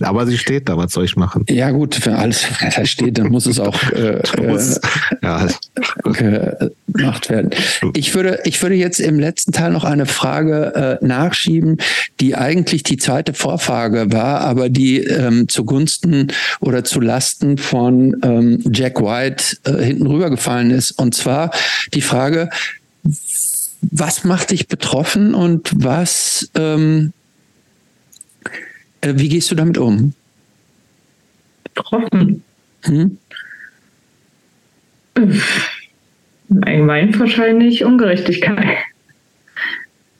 [0.00, 1.44] Aber sie steht da, was soll ich machen?
[1.48, 4.80] Ja, gut, wenn alles da steht, dann muss es auch äh, äh,
[5.22, 5.48] ja.
[6.92, 7.50] gemacht werden.
[7.94, 11.78] Ich würde, ich würde jetzt im letzten Teil noch eine Frage äh, nachschieben,
[12.20, 16.28] die eigentlich die zweite Vorfrage war, aber die ähm, zugunsten
[16.60, 20.92] oder zu Lasten von ähm, Jack White äh, hinten rübergefallen ist.
[20.92, 21.52] Und zwar
[21.94, 22.50] die Frage,
[23.80, 27.17] was macht dich betroffen und was, ähm, äh,
[29.02, 30.12] wie gehst du damit um?
[31.64, 32.42] Betroffen?
[32.82, 33.18] Hm?
[36.62, 38.78] Allgemein wahrscheinlich Ungerechtigkeit.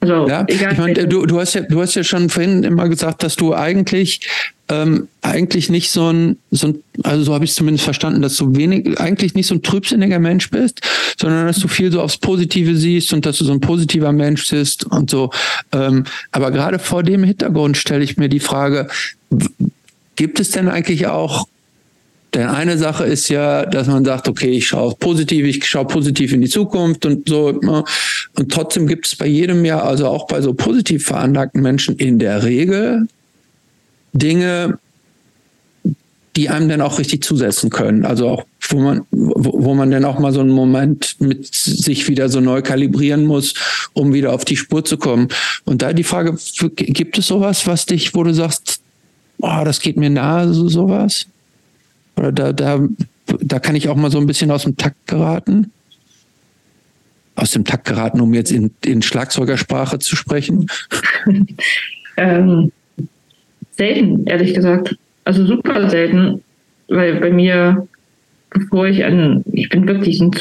[0.01, 0.73] Also, ja, egal.
[0.73, 3.53] Ich meine, du, du, hast ja, du hast ja schon vorhin immer gesagt, dass du
[3.53, 4.21] eigentlich,
[4.69, 8.35] ähm, eigentlich nicht so ein, so ein also so habe ich es zumindest verstanden, dass
[8.35, 10.81] du wenig, eigentlich nicht so ein trübsinniger Mensch bist,
[11.19, 14.49] sondern dass du viel so aufs Positive siehst und dass du so ein positiver Mensch
[14.49, 15.31] bist und so.
[15.71, 18.87] Ähm, aber gerade vor dem Hintergrund stelle ich mir die Frage,
[20.15, 21.47] gibt es denn eigentlich auch
[22.35, 26.31] denn eine Sache ist ja, dass man sagt, okay, ich schaue positiv, ich schaue positiv
[26.31, 27.51] in die Zukunft und so.
[27.51, 27.83] Ne?
[28.37, 32.19] Und trotzdem gibt es bei jedem Jahr, also auch bei so positiv veranlagten Menschen in
[32.19, 33.07] der Regel
[34.13, 34.79] Dinge,
[36.35, 38.05] die einem dann auch richtig zusetzen können.
[38.05, 42.07] Also auch, wo man, wo, wo man dann auch mal so einen Moment mit sich
[42.07, 43.53] wieder so neu kalibrieren muss,
[43.93, 45.27] um wieder auf die Spur zu kommen.
[45.65, 46.37] Und da die Frage,
[46.75, 48.81] gibt es sowas, was dich, wo du sagst,
[49.39, 51.25] oh, das geht mir nahe, so sowas?
[52.15, 52.87] Oder da, da,
[53.41, 55.71] da kann ich auch mal so ein bisschen aus dem Takt geraten.
[57.35, 60.67] Aus dem Takt geraten, um jetzt in, in Schlagzeugersprache zu sprechen?
[62.17, 62.71] ähm,
[63.79, 64.95] selten, ehrlich gesagt.
[65.25, 66.43] Also super selten,
[66.89, 67.87] weil bei mir,
[68.51, 70.31] bevor ich an, ich bin wirklich ein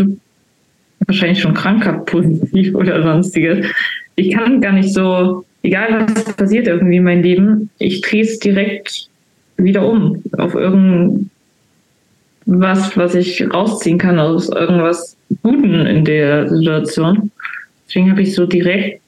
[1.07, 3.67] wahrscheinlich schon kranker positiv oder sonstiges.
[4.17, 8.39] Ich kann gar nicht so, egal was passiert irgendwie in meinem Leben, ich drehe es
[8.39, 9.08] direkt
[9.57, 11.31] wieder um auf irgendein
[12.50, 17.31] was, was ich rausziehen kann aus irgendwas Guten in der Situation.
[17.86, 19.02] Deswegen habe ich so direkt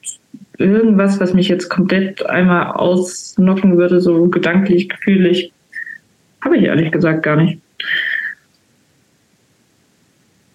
[0.61, 5.51] irgendwas, was mich jetzt komplett einmal ausnocken würde, so gedanklich, gefühlig,
[6.41, 7.59] habe ich ehrlich gesagt gar nicht.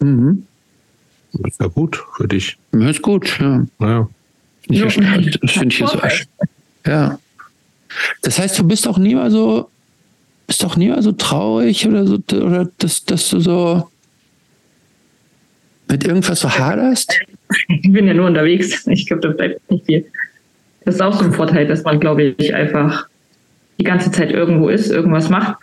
[0.00, 0.46] Mhm.
[1.32, 2.56] Das ist ja gut für dich.
[2.72, 3.66] Das ist gut, ja.
[3.80, 4.08] ja.
[4.68, 4.86] Ich ja.
[5.42, 6.00] Das finde ich so.
[6.86, 7.18] Ja.
[8.22, 9.68] Das heißt, du bist auch nie mal so
[10.46, 13.88] bist doch nie mal so traurig oder so, oder dass, dass du so
[15.88, 17.18] mit irgendwas so haderst?
[17.68, 18.86] Ich bin ja nur unterwegs.
[18.86, 20.04] Ich glaube, da bleibt nicht viel.
[20.84, 23.06] Das ist auch so ein Vorteil, dass man, glaube ich, einfach
[23.78, 25.56] die ganze Zeit irgendwo ist, irgendwas macht.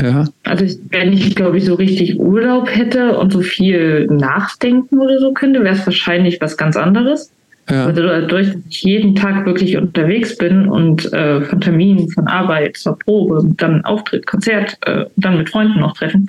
[0.00, 0.26] Ja.
[0.44, 5.32] Also wenn ich, glaube ich, so richtig Urlaub hätte und so viel nachdenken oder so
[5.32, 7.32] könnte, wäre es wahrscheinlich was ganz anderes.
[7.68, 7.86] Ja.
[7.86, 12.76] Also dadurch, dass ich jeden Tag wirklich unterwegs bin und äh, von Terminen, von Arbeit
[12.76, 16.26] zur Probe, dann Auftritt, Konzert, äh, dann mit Freunden noch treffen,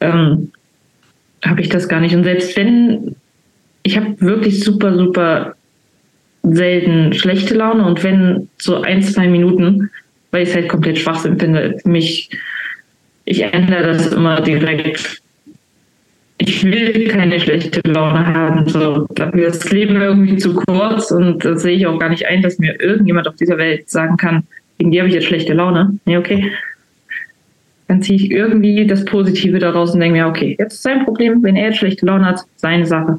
[0.00, 0.52] ähm,
[1.44, 2.14] habe ich das gar nicht.
[2.14, 3.16] Und selbst wenn,
[3.82, 5.54] ich habe wirklich super, super
[6.42, 9.90] selten schlechte Laune und wenn so ein, zwei Minuten,
[10.30, 12.30] weil ich es halt komplett Schwachsinn finde, mich,
[13.24, 15.20] ich ändere das immer direkt
[16.38, 18.68] ich will keine schlechte Laune haben.
[18.68, 22.26] So, dafür ist das Leben irgendwie zu kurz und das sehe ich auch gar nicht
[22.26, 24.44] ein, dass mir irgendjemand auf dieser Welt sagen kann,
[24.78, 25.98] wegen dir habe ich jetzt schlechte Laune.
[26.04, 26.52] Nee, okay.
[27.88, 31.42] Dann ziehe ich irgendwie das Positive daraus und denke mir, okay, jetzt ist sein Problem,
[31.42, 33.18] wenn er jetzt schlechte Laune hat, seine Sache.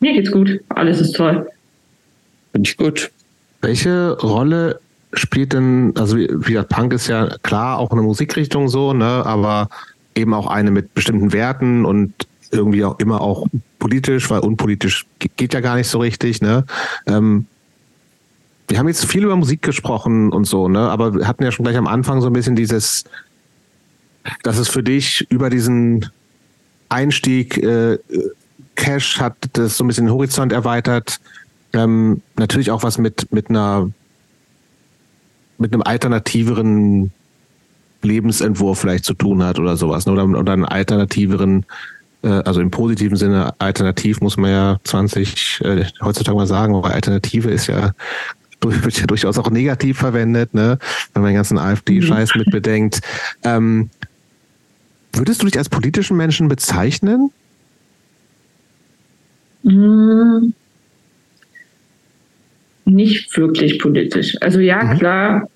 [0.00, 1.46] Mir geht's gut, alles ist toll.
[2.52, 3.10] Finde ich gut.
[3.60, 4.80] Welche Rolle
[5.14, 9.68] spielt denn, also wie gesagt, Punk ist ja klar auch eine Musikrichtung so, ne, aber
[10.14, 12.12] eben auch eine mit bestimmten Werten und
[12.50, 13.46] irgendwie auch immer auch
[13.78, 15.06] politisch, weil unpolitisch
[15.36, 16.64] geht ja gar nicht so richtig, ne?
[17.06, 17.46] Ähm,
[18.68, 20.80] wir haben jetzt viel über Musik gesprochen und so, ne?
[20.80, 23.04] Aber wir hatten ja schon gleich am Anfang so ein bisschen dieses,
[24.42, 26.10] dass es für dich über diesen
[26.88, 27.98] Einstieg äh,
[28.74, 31.20] Cash hat das so ein bisschen den Horizont erweitert.
[31.72, 33.90] Ähm, natürlich auch was mit mit einer
[35.58, 37.12] mit einem alternativeren
[38.02, 40.12] Lebensentwurf vielleicht zu tun hat oder sowas, ne?
[40.12, 41.64] oder, oder einen alternativeren,
[42.22, 46.90] äh, also im positiven Sinne alternativ muss man ja 20 äh, heutzutage mal sagen, aber
[46.90, 47.92] Alternative ist ja
[48.64, 50.78] wird ja durchaus auch negativ verwendet, ne?
[51.12, 52.40] wenn man den ganzen AfD-Scheiß mhm.
[52.40, 53.00] mit bedenkt.
[53.42, 53.90] Ähm,
[55.12, 57.30] würdest du dich als politischen Menschen bezeichnen?
[59.62, 60.54] Mhm.
[62.84, 64.36] Nicht wirklich politisch.
[64.40, 64.98] Also ja, mhm.
[64.98, 65.48] klar,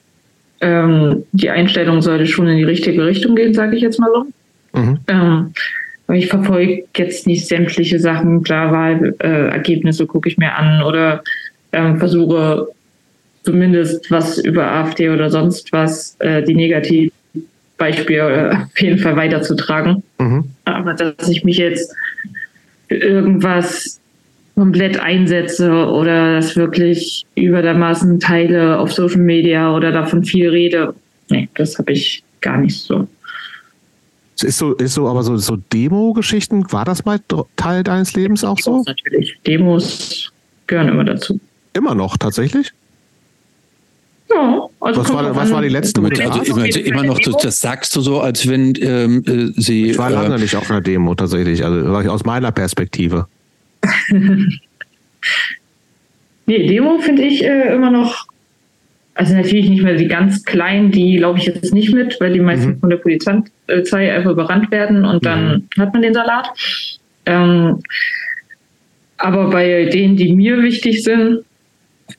[0.60, 4.80] ähm, die Einstellung sollte schon in die richtige Richtung gehen, sage ich jetzt mal so.
[4.80, 4.98] Mhm.
[5.08, 5.52] Ähm,
[6.14, 11.24] ich verfolge jetzt nicht sämtliche Sachen, klar, Wahlergebnisse äh, gucke ich mir an oder
[11.72, 12.68] ähm, versuche
[13.42, 16.54] zumindest was über AfD oder sonst was, äh, die
[17.78, 20.02] Negativbeispiele auf jeden Fall weiterzutragen.
[20.18, 20.44] Mhm.
[20.64, 21.94] Aber dass ich mich jetzt
[22.88, 24.00] irgendwas
[24.54, 30.48] komplett einsetze oder das wirklich über der Maßen teile auf Social Media oder davon viel
[30.48, 30.94] rede.
[31.28, 33.06] Nee, das habe ich gar nicht so.
[34.42, 37.18] Ist so, ist so, aber so, so Demo-Geschichten, war das mal
[37.56, 38.82] Teil deines Lebens auch so?
[38.86, 39.38] Natürlich.
[39.46, 40.30] Demos
[40.66, 41.40] gehören immer dazu.
[41.72, 42.72] Immer noch, tatsächlich?
[44.28, 46.20] Ja, also was, war, was war die letzte mit?
[46.20, 49.90] Also immer, immer noch, das sagst du so, als wenn ähm, äh, sie.
[49.90, 53.28] Ich war lange äh, nicht auf einer Demo tatsächlich, also aus meiner Perspektive.
[56.46, 58.26] nee, Demo finde ich äh, immer noch,
[59.14, 62.40] also natürlich nicht mehr die ganz kleinen, die glaube ich jetzt nicht mit, weil die
[62.40, 62.80] meisten mhm.
[62.80, 65.80] von der Polizei einfach überrannt werden und dann mhm.
[65.80, 66.50] hat man den Salat.
[67.26, 67.80] Ähm,
[69.18, 71.44] aber bei denen, die mir wichtig sind,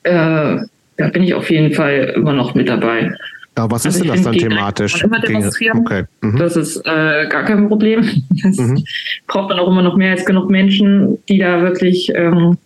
[0.04, 0.58] äh,
[0.98, 3.12] da bin ich auf jeden Fall immer noch mit dabei.
[3.56, 5.02] Ja, was also ist denn das dann thematisch?
[5.02, 5.78] Immer demonstrieren.
[5.80, 6.04] Okay.
[6.20, 6.38] Mhm.
[6.38, 8.08] Das ist äh, gar kein Problem.
[8.42, 8.84] Das mhm.
[9.26, 12.56] braucht man auch immer noch mehr als genug Menschen, die da wirklich ähm,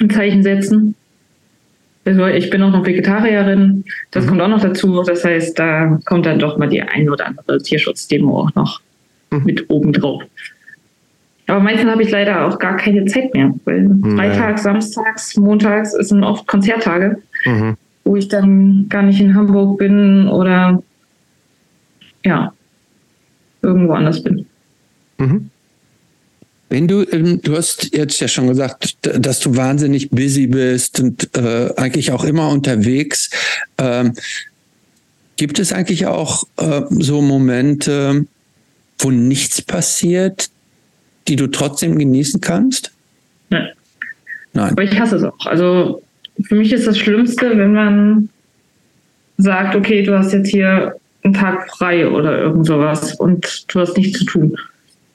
[0.00, 0.94] ein Zeichen setzen.
[2.06, 4.28] Also ich bin auch noch Vegetarierin, das mhm.
[4.28, 5.02] kommt auch noch dazu.
[5.02, 8.80] Das heißt, da kommt dann doch mal die ein oder andere Tierschutzdemo auch noch
[9.30, 9.44] mhm.
[9.44, 10.22] mit oben drauf.
[11.48, 16.24] Aber meistens habe ich leider auch gar keine Zeit mehr, weil Freitags, Samstags, Montags sind
[16.24, 17.18] oft Konzerttage.
[17.44, 20.80] Mhm wo ich dann gar nicht in Hamburg bin oder
[22.24, 22.52] ja,
[23.62, 24.46] irgendwo anders bin.
[25.18, 25.50] Mhm.
[26.68, 31.36] Wenn du, ähm, du hast jetzt ja schon gesagt, dass du wahnsinnig busy bist und
[31.36, 33.28] äh, eigentlich auch immer unterwegs.
[33.78, 34.14] Ähm,
[35.36, 38.26] gibt es eigentlich auch äh, so Momente,
[38.98, 40.48] wo nichts passiert,
[41.26, 42.92] die du trotzdem genießen kannst?
[43.50, 43.68] Nein.
[44.52, 44.72] Nein.
[44.72, 45.46] Aber ich hasse es auch.
[45.46, 46.02] Also
[46.42, 48.28] für mich ist das Schlimmste, wenn man
[49.38, 53.96] sagt, okay, du hast jetzt hier einen Tag frei oder irgend sowas und du hast
[53.96, 54.56] nichts zu tun.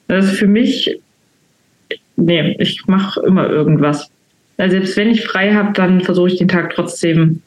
[0.08, 1.00] Das ist für mich,
[2.16, 4.10] nee, ich mache immer irgendwas.
[4.58, 7.42] Also selbst wenn ich frei habe, dann versuche ich den Tag trotzdem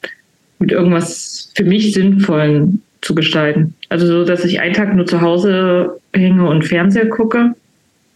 [0.59, 3.75] mit irgendwas für mich Sinnvollen zu gestalten.
[3.89, 7.53] Also so, dass ich einen Tag nur zu Hause hänge und Fernseher gucke.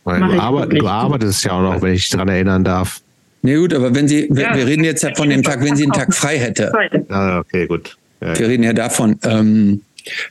[0.03, 3.01] Weil du, arbeit, du arbeitest ja auch noch, wenn ich daran erinnern darf.
[3.41, 5.83] Nee, gut, aber wenn sie, ja, wir reden jetzt ja von dem Tag, wenn sie
[5.83, 6.71] einen Tag frei hätte.
[7.09, 7.97] Ah, okay, gut.
[8.21, 9.17] Ja, wir reden ja davon.
[9.23, 9.81] Ähm,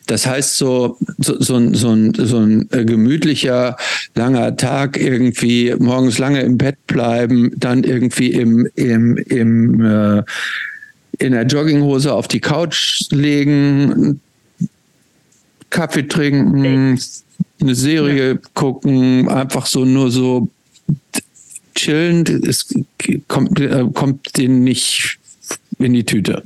[0.06, 3.76] das heißt, so, so, so, ein, so, ein, so ein äh, gemütlicher,
[4.14, 10.22] langer Tag irgendwie, morgens lange im Bett bleiben, dann irgendwie im, im, im, äh,
[11.18, 14.20] in der Jogginghose auf die Couch legen,
[15.70, 16.98] Kaffee trinken,
[17.60, 20.48] eine Serie gucken, einfach so nur so
[21.78, 22.74] chillend, es
[23.28, 25.18] kommt, äh, kommt denen nicht
[25.78, 26.42] in die Tüte.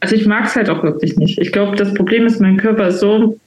[0.00, 1.38] Also ich mag es halt auch wirklich nicht.
[1.38, 3.38] Ich glaube, das Problem ist, mein Körper ist so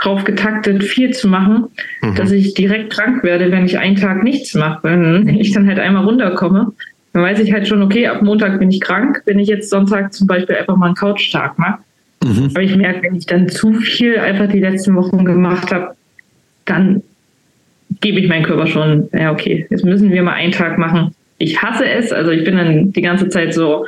[0.00, 1.66] drauf getaktet, viel zu machen,
[2.00, 2.14] mhm.
[2.14, 4.80] dass ich direkt krank werde, wenn ich einen Tag nichts mache.
[4.84, 6.72] Wenn ich dann halt einmal runterkomme,
[7.12, 10.14] dann weiß ich halt schon, okay, ab Montag bin ich krank, wenn ich jetzt Sonntag
[10.14, 11.80] zum Beispiel einfach mal einen Couch-Tag mache.
[12.24, 12.50] Mhm.
[12.54, 15.94] Aber ich merke, wenn ich dann zu viel einfach die letzten Wochen gemacht habe,
[16.64, 17.02] dann
[18.00, 21.14] gebe ich meinen Körper schon, ja, okay, jetzt müssen wir mal einen Tag machen.
[21.38, 23.84] Ich hasse es, also ich bin dann die ganze Zeit so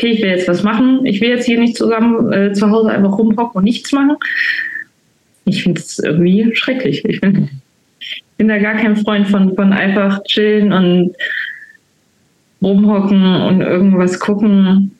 [0.00, 2.88] okay, ich will jetzt was machen, ich will jetzt hier nicht zusammen äh, zu Hause
[2.88, 4.16] einfach rumhocken und nichts machen.
[5.44, 7.04] Ich finde es irgendwie schrecklich.
[7.04, 7.50] Ich bin,
[8.38, 11.14] bin da gar kein Freund von, von einfach chillen und
[12.62, 14.96] rumhocken und irgendwas gucken.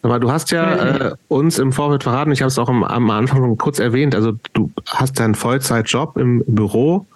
[0.00, 3.10] Aber du hast ja äh, uns im Vorfeld verraten, ich habe es auch am, am,
[3.10, 7.06] Anfang schon kurz erwähnt, also du hast deinen Vollzeitjob im Büro,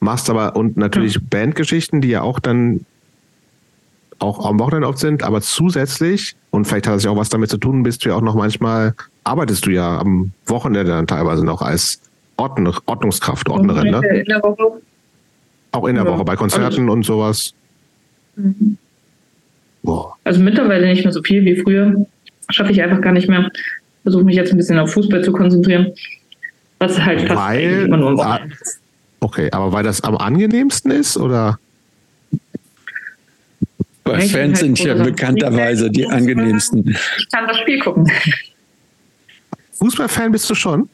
[0.00, 1.20] machst aber und natürlich ja.
[1.28, 2.84] Bandgeschichten, die ja auch dann
[4.18, 7.50] auch am Wochenende oft sind, aber zusätzlich, und vielleicht hat es ja auch was damit
[7.50, 8.94] zu tun, bist du ja auch noch manchmal,
[9.24, 12.00] arbeitest du ja am Wochenende dann teilweise noch als
[12.36, 14.00] Ordnung, Ordnungskraft, Ordnerin, ne?
[14.20, 14.80] In der Woche.
[15.72, 16.10] Auch in der ja.
[16.10, 17.52] Woche, bei Konzerten also, und sowas.
[18.36, 18.78] Mhm.
[20.24, 22.06] Also mittlerweile nicht mehr so viel wie früher
[22.50, 23.50] schaffe ich einfach gar nicht mehr.
[24.02, 25.92] Versuche mich jetzt ein bisschen auf Fußball zu konzentrieren.
[26.78, 28.40] Was halt fast weil, immer nur
[29.20, 31.58] Okay, aber weil das am angenehmsten ist, oder?
[34.04, 36.96] Bei Fans halt sind ja bekannterweise die angenehmsten.
[37.18, 38.10] Ich kann das Spiel gucken.
[39.72, 40.88] Fußballfan bist du schon?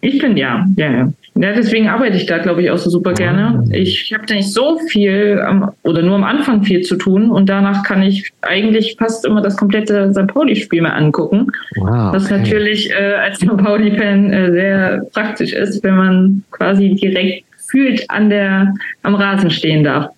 [0.00, 1.12] Ich bin ja, ja, ja.
[1.38, 3.62] Ja, deswegen arbeite ich da, glaube ich, auch so super gerne.
[3.62, 3.68] Ah.
[3.70, 7.82] Ich habe nicht so viel am, oder nur am Anfang viel zu tun und danach
[7.82, 10.28] kann ich eigentlich fast immer das komplette St.
[10.28, 11.48] Pauli-Spiel mir angucken.
[11.74, 12.16] Wow, okay.
[12.16, 13.54] Was natürlich äh, als St.
[13.54, 19.84] Pauli-Fan äh, sehr praktisch ist, wenn man quasi direkt fühlt an der, am Rasen stehen
[19.84, 20.10] darf.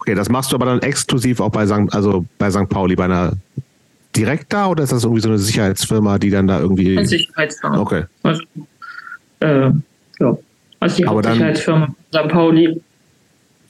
[0.00, 1.94] Okay, das machst du aber dann exklusiv auch bei St.
[1.94, 2.68] Also bei St.
[2.68, 3.34] Pauli, bei einer
[4.16, 6.98] direkt da oder ist das irgendwie so eine Sicherheitsfirma, die dann da irgendwie.
[6.98, 7.78] Eine Sicherheitsfirma.
[7.78, 8.04] Okay.
[8.24, 8.42] Also,
[9.40, 9.70] äh,
[10.20, 10.38] ja.
[10.80, 12.28] Also die Aber Hauptsicherheitsfirma St.
[12.28, 12.80] Pauli,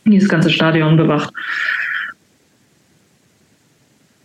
[0.04, 1.32] die das ganze Stadion bewacht.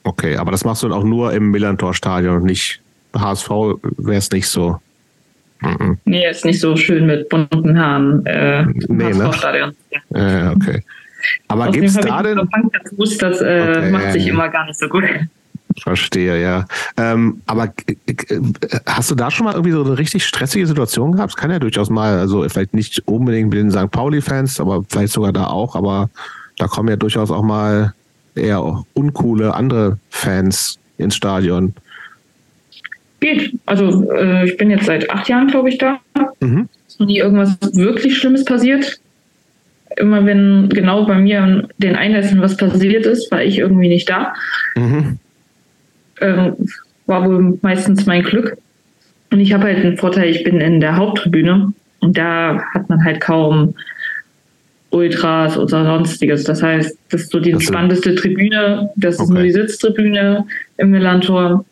[0.03, 2.81] Okay, aber das machst du dann auch nur im Millantor-Stadion und nicht
[3.15, 3.49] HSV
[3.97, 4.79] wäre es nicht so.
[5.61, 5.97] Mhm.
[6.03, 8.25] Nee, ist nicht so schön mit bunten Haaren.
[8.25, 9.73] Äh, nee, HSV-Stadion.
[10.09, 10.51] Ne?
[10.51, 10.83] Äh, okay.
[11.47, 12.37] Aber gibt es da denn.
[13.19, 15.05] Das äh, okay, macht sich immer gar nicht so gut.
[15.81, 16.65] Verstehe, ja.
[16.97, 18.39] Ähm, aber äh,
[18.85, 21.33] hast du da schon mal irgendwie so eine richtig stressige Situation gehabt?
[21.33, 23.91] Das kann ja durchaus mal, also vielleicht nicht unbedingt mit den St.
[23.91, 26.09] Pauli-Fans, aber vielleicht sogar da auch, aber
[26.57, 27.93] da kommen ja durchaus auch mal
[28.35, 31.73] eher uncoole andere Fans ins Stadion.
[33.19, 33.53] Geht.
[33.65, 35.99] Also äh, ich bin jetzt seit acht Jahren, glaube ich, da.
[36.39, 36.67] Mhm.
[36.87, 38.99] Ist noch nie irgendwas wirklich Schlimmes passiert.
[39.95, 44.33] Immer wenn genau bei mir den Einlässen was passiert ist, war ich irgendwie nicht da.
[44.75, 45.19] Mhm
[46.19, 46.51] äh,
[47.05, 48.57] war wohl meistens mein Glück.
[49.31, 53.03] Und ich habe halt einen Vorteil, ich bin in der Haupttribüne und da hat man
[53.03, 53.73] halt kaum
[54.91, 56.43] Ultras oder sonstiges.
[56.43, 59.23] Das heißt, das ist so die entspannteste Tribüne, das okay.
[59.23, 60.45] ist nur die Sitztribüne
[60.77, 61.65] im Millantor.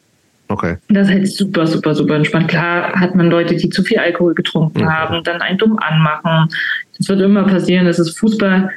[0.48, 0.78] Okay.
[0.90, 2.48] Das ist halt super, super, super entspannt.
[2.48, 4.90] Klar hat man Leute, die zu viel Alkohol getrunken okay.
[4.90, 6.50] haben, dann einen dumm anmachen.
[6.98, 7.86] Das wird immer passieren.
[7.86, 8.70] Das ist Fußball.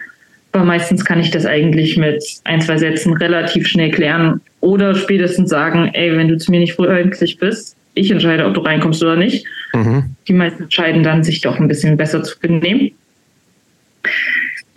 [0.54, 5.50] Aber meistens kann ich das eigentlich mit ein, zwei Sätzen relativ schnell klären oder spätestens
[5.50, 9.16] sagen, ey, wenn du zu mir nicht freundlich bist, ich entscheide, ob du reinkommst oder
[9.16, 9.44] nicht.
[9.72, 10.14] Mhm.
[10.28, 12.92] Die meisten entscheiden dann, sich doch ein bisschen besser zu benehmen.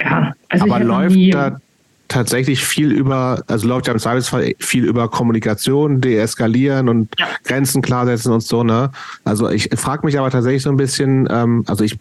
[0.01, 1.59] Ja, also Aber läuft da
[2.07, 7.27] tatsächlich viel über, also läuft ja im Zweifelsfall viel über Kommunikation, deeskalieren und ja.
[7.43, 8.89] Grenzen klarsetzen und so, ne?
[9.25, 11.97] Also ich frage mich aber tatsächlich so ein bisschen, ähm, also ich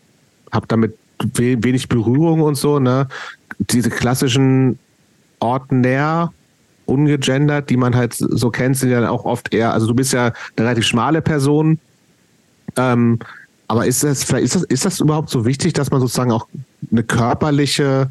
[0.50, 3.08] habe damit wenig Berührung und so, ne?
[3.58, 4.78] Diese klassischen
[5.40, 6.32] Ordner
[6.86, 10.26] ungegendert, die man halt so kennt, sind ja auch oft eher, also du bist ja
[10.56, 11.78] eine relativ schmale Person.
[12.76, 13.18] Ähm,
[13.68, 16.46] aber ist das, ist das, ist das überhaupt so wichtig, dass man sozusagen auch
[16.90, 18.10] eine körperliche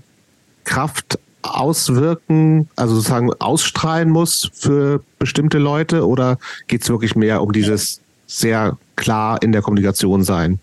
[0.65, 7.51] Kraft auswirken, also sozusagen ausstrahlen muss für bestimmte Leute oder geht es wirklich mehr um
[7.51, 10.59] dieses sehr klar in der Kommunikation sein?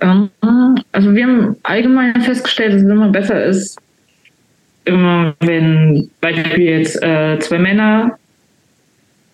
[0.00, 0.30] Ähm,
[0.92, 3.78] also wir haben allgemein festgestellt, dass es immer besser ist,
[4.84, 8.18] immer, wenn Beispiel jetzt äh, zwei Männer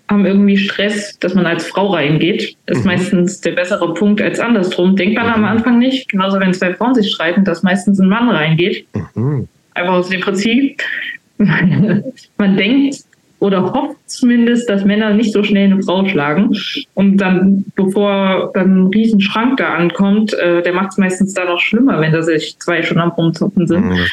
[0.08, 2.86] haben irgendwie Stress, dass man als Frau reingeht, ist mhm.
[2.86, 4.94] meistens der bessere Punkt als andersrum.
[4.96, 5.44] Denkt man am.
[5.44, 6.08] Anfang nicht.
[6.10, 8.86] Genauso wenn zwei Frauen sich streiten, dass meistens ein Mann reingeht.
[9.14, 9.48] Mhm.
[9.74, 10.82] Einfach aus dem Prinzip.
[11.38, 13.04] man denkt
[13.42, 16.56] oder hofft zumindest, dass Männer nicht so schnell eine Frau schlagen.
[16.94, 21.60] Und dann, bevor dann ein Riesenschrank da ankommt, äh, der macht es meistens dann noch
[21.60, 23.86] schlimmer, wenn da sich zwei schon am Rumzocken sind.
[23.86, 24.06] Mhm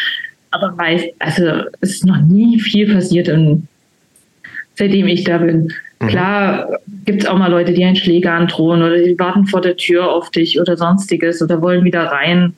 [0.51, 3.67] aber weiß, also es ist noch nie viel passiert, in,
[4.75, 5.73] seitdem ich da bin.
[5.99, 6.07] Mhm.
[6.07, 9.77] Klar gibt es auch mal Leute, die einen Schläger androhen oder die warten vor der
[9.77, 12.53] Tür auf dich oder sonstiges oder wollen wieder rein.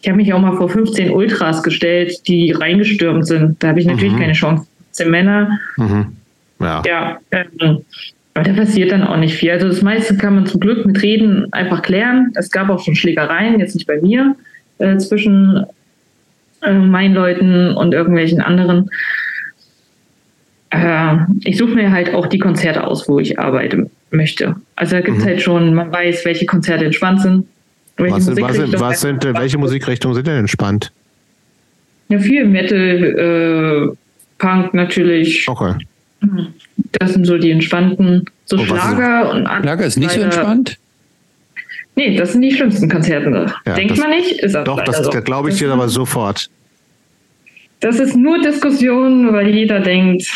[0.00, 3.62] Ich habe mich auch mal vor 15 Ultras gestellt, die reingestürmt sind.
[3.62, 4.20] Da habe ich natürlich mhm.
[4.20, 4.66] keine Chance.
[4.94, 5.58] 15 Männer.
[5.76, 6.16] Mhm.
[6.60, 6.82] Ja.
[6.86, 7.80] ja ähm,
[8.34, 9.50] aber da passiert dann auch nicht viel.
[9.50, 12.32] Also das meiste kann man zum Glück mit Reden einfach klären.
[12.34, 14.34] Es gab auch schon Schlägereien, jetzt nicht bei mir,
[14.78, 15.64] äh, zwischen
[16.62, 18.90] äh, meinen Leuten und irgendwelchen anderen.
[20.70, 24.56] äh, ich suche mir halt auch die Konzerte aus, wo ich arbeiten möchte.
[24.74, 25.28] Also da gibt es mhm.
[25.28, 27.46] halt schon, man weiß, welche Konzerte entspannt sind.
[27.96, 30.90] Welche was, was, sind, was sind, welche Musikrichtungen sind denn entspannt?
[32.08, 33.96] Ja, viel Metal, äh,
[34.38, 35.48] Punk natürlich.
[35.48, 35.74] Okay.
[36.92, 40.78] Das sind so die entspannten, so oh, Schlager und Schlager ist nicht so entspannt?
[41.96, 43.46] Nee, das sind die schlimmsten Konzerte.
[43.66, 44.32] Ja, Denkt das, man nicht?
[44.40, 45.10] Ist das doch, das, so.
[45.10, 46.48] glaube ich dir aber sofort.
[47.80, 50.26] Das ist nur Diskussion, weil jeder denkt,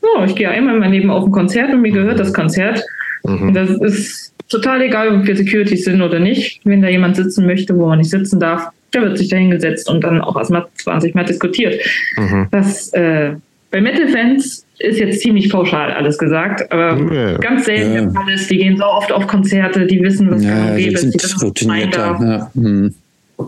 [0.00, 2.82] oh, ich gehe einmal in meinem Leben auf ein Konzert und mir gehört das Konzert.
[3.22, 3.42] Mhm.
[3.42, 6.60] Und das ist total egal, ob wir Security sind oder nicht.
[6.64, 9.88] Wenn da jemand sitzen möchte, wo man nicht sitzen darf, der wird sich da hingesetzt
[9.88, 11.80] und dann auch erstmal 20 Mal diskutiert.
[12.16, 12.48] Mhm.
[12.50, 13.34] Das äh,
[13.74, 17.38] bei Metal-Fans ist jetzt ziemlich pauschal alles gesagt, aber ja.
[17.38, 18.00] ganz selten ja.
[18.02, 21.02] der Fall ist, die gehen so oft auf Konzerte, die wissen, was ja, gang ist,
[21.02, 22.20] die wissen, was mein darf.
[22.20, 22.50] Ja.
[22.54, 22.94] Hm.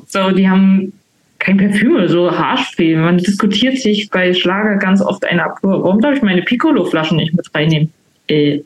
[0.09, 0.93] So, die haben
[1.39, 2.97] kein Parfüm oder so, Haarspray.
[2.97, 5.59] Man diskutiert sich bei Schlager ganz oft eine ab.
[5.63, 7.93] Warum darf ich meine Piccolo-Flaschen nicht mit reinnehmen?
[8.29, 8.63] Äh,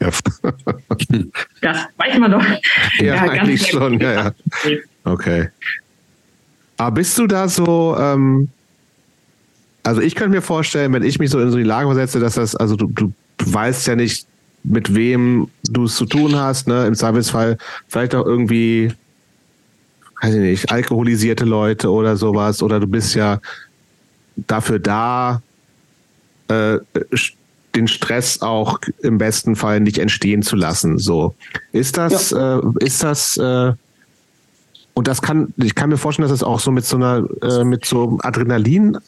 [0.00, 0.10] ja.
[1.60, 2.44] das weiß man doch.
[2.98, 4.32] Ja, ja eigentlich schon, ja, ja.
[5.04, 5.48] Okay.
[6.80, 8.48] Aber bist du da so, ähm,
[9.82, 12.36] also ich könnte mir vorstellen, wenn ich mich so in so die Lage versetze, dass
[12.36, 13.12] das, also du, du
[13.44, 14.26] weißt ja nicht,
[14.62, 16.86] mit wem du es zu tun hast, ne?
[16.86, 18.94] Im Zweifelsfall vielleicht auch irgendwie,
[20.22, 23.40] weiß ich nicht, alkoholisierte Leute oder sowas, oder du bist ja
[24.36, 25.42] dafür da,
[26.48, 26.78] äh,
[27.74, 30.96] den Stress auch im besten Fall nicht entstehen zu lassen.
[30.96, 31.34] So.
[31.72, 32.58] Ist das, ja.
[32.58, 33.74] äh, ist das, äh,
[35.00, 37.26] und das kann, ich kann mir vorstellen, dass es das auch so mit so einer,
[37.40, 38.98] äh, mit so Adrenalin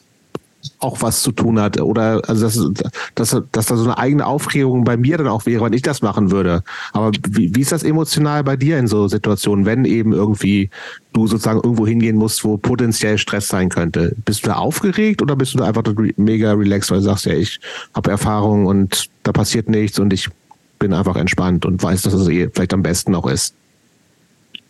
[0.78, 4.84] auch was zu tun hat oder also dass, dass, dass da so eine eigene Aufregung
[4.84, 6.64] bei mir dann auch wäre, wenn ich das machen würde.
[6.94, 10.70] Aber wie, wie ist das emotional bei dir in so Situationen, wenn eben irgendwie
[11.12, 14.16] du sozusagen irgendwo hingehen musst, wo potenziell Stress sein könnte?
[14.24, 15.82] Bist du da aufgeregt oder bist du da einfach
[16.16, 17.60] mega relaxed, weil du sagst, ja, ich
[17.94, 20.30] habe Erfahrung und da passiert nichts und ich
[20.78, 23.54] bin einfach entspannt und weiß, dass es eh vielleicht am besten auch ist?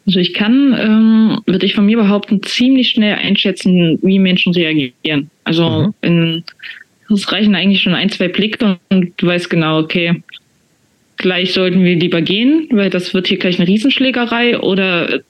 [0.07, 5.31] Also ich kann, ähm, würde ich von mir behaupten, ziemlich schnell einschätzen, wie Menschen reagieren.
[5.45, 5.95] Also mhm.
[6.03, 6.45] in,
[7.13, 10.23] es reichen eigentlich schon ein, zwei Blicke und du weißt genau, okay,
[11.19, 15.21] gleich sollten wir lieber gehen, weil das wird hier gleich eine Riesenschlägerei oder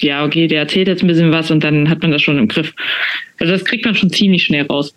[0.00, 2.48] ja, okay, der erzählt jetzt ein bisschen was und dann hat man das schon im
[2.48, 2.74] Griff.
[3.40, 4.94] Also das kriegt man schon ziemlich schnell raus.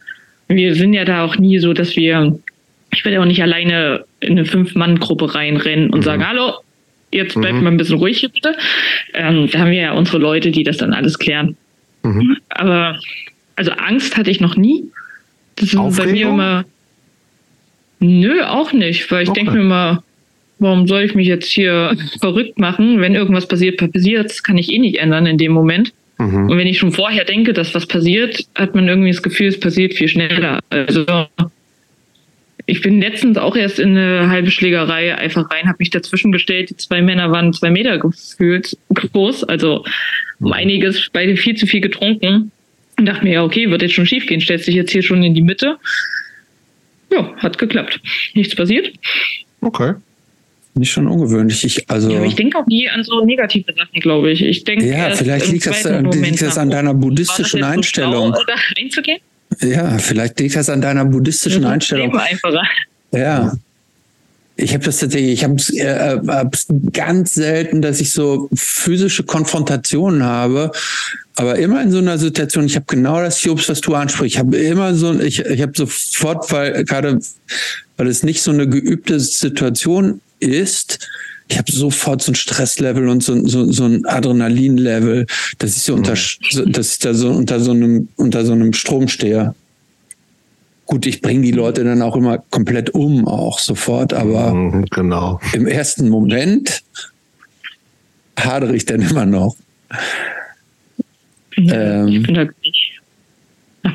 [0.49, 2.37] Wir sind ja da auch nie so, dass wir,
[2.91, 6.03] ich werde auch nicht alleine in eine Fünf-Mann-Gruppe reinrennen und mhm.
[6.03, 6.53] sagen, hallo,
[7.11, 7.63] jetzt bleibt mhm.
[7.63, 8.55] mal ein bisschen ruhig hier bitte.
[9.13, 11.55] Ähm, da haben wir ja unsere Leute, die das dann alles klären.
[12.03, 12.37] Mhm.
[12.49, 12.99] Aber
[13.55, 14.85] also Angst hatte ich noch nie.
[15.55, 16.65] Das ist bei mir immer.
[17.99, 19.41] Nö, auch nicht, weil ich okay.
[19.41, 20.03] denke mir immer,
[20.59, 23.01] warum soll ich mich jetzt hier verrückt machen?
[23.01, 25.93] Wenn irgendwas passiert, passiert, das kann ich eh nicht ändern in dem Moment.
[26.17, 26.49] Mhm.
[26.49, 29.59] Und wenn ich schon vorher denke, dass was passiert, hat man irgendwie das Gefühl, es
[29.59, 30.59] passiert viel schneller.
[30.69, 31.05] Also
[32.69, 36.69] ich bin letztens auch erst in eine halbe Schlägerei einfach rein, habe mich dazwischen gestellt.
[36.69, 39.83] Die zwei Männer waren zwei Meter gefühlt groß, also
[40.39, 42.51] um einiges, beide viel zu viel getrunken.
[42.97, 45.23] Und dachte mir, ja, okay, wird jetzt schon schief gehen, stellst dich jetzt hier schon
[45.23, 45.77] in die Mitte.
[47.11, 47.99] Ja, hat geklappt.
[48.35, 48.91] Nichts passiert.
[49.61, 49.93] Okay.
[50.75, 51.63] Nicht schon ungewöhnlich.
[51.63, 54.43] Ich, also ja, ich denke auch nie an so negative Sachen, glaube ich.
[54.43, 58.33] Ich denke, ja, vielleicht liegt das, liegt das, an deiner buddhistischen Einstellung.
[58.35, 59.19] So einzugehen?
[59.61, 62.15] Ja, vielleicht liegt das an deiner buddhistischen das Einstellung.
[62.17, 62.63] Einfacher.
[63.11, 63.53] Ja.
[64.55, 66.19] Ich habe das tatsächlich, ich habe es äh,
[66.91, 70.71] ganz selten, dass ich so physische Konfrontationen habe,
[71.35, 74.35] aber immer in so einer Situation, ich habe genau das Jobs, was du ansprichst.
[74.35, 77.19] Ich habe immer so, ich, ich habe sofort, weil gerade,
[77.95, 81.07] weil es nicht so eine geübte Situation ist,
[81.49, 85.25] ich habe sofort so ein Stresslevel und so, so, so ein Adrenalinlevel,
[85.57, 86.71] dass ich so unter, mhm.
[86.71, 89.55] dass ich da so unter so einem, unter so einem Strom stehe.
[90.85, 95.39] Gut, ich bringe die Leute dann auch immer komplett um, auch sofort, aber mhm, genau.
[95.53, 96.83] im ersten Moment
[98.39, 99.55] hadere ich dann immer noch.
[101.57, 103.01] Ja, ähm, ich bin halt nicht.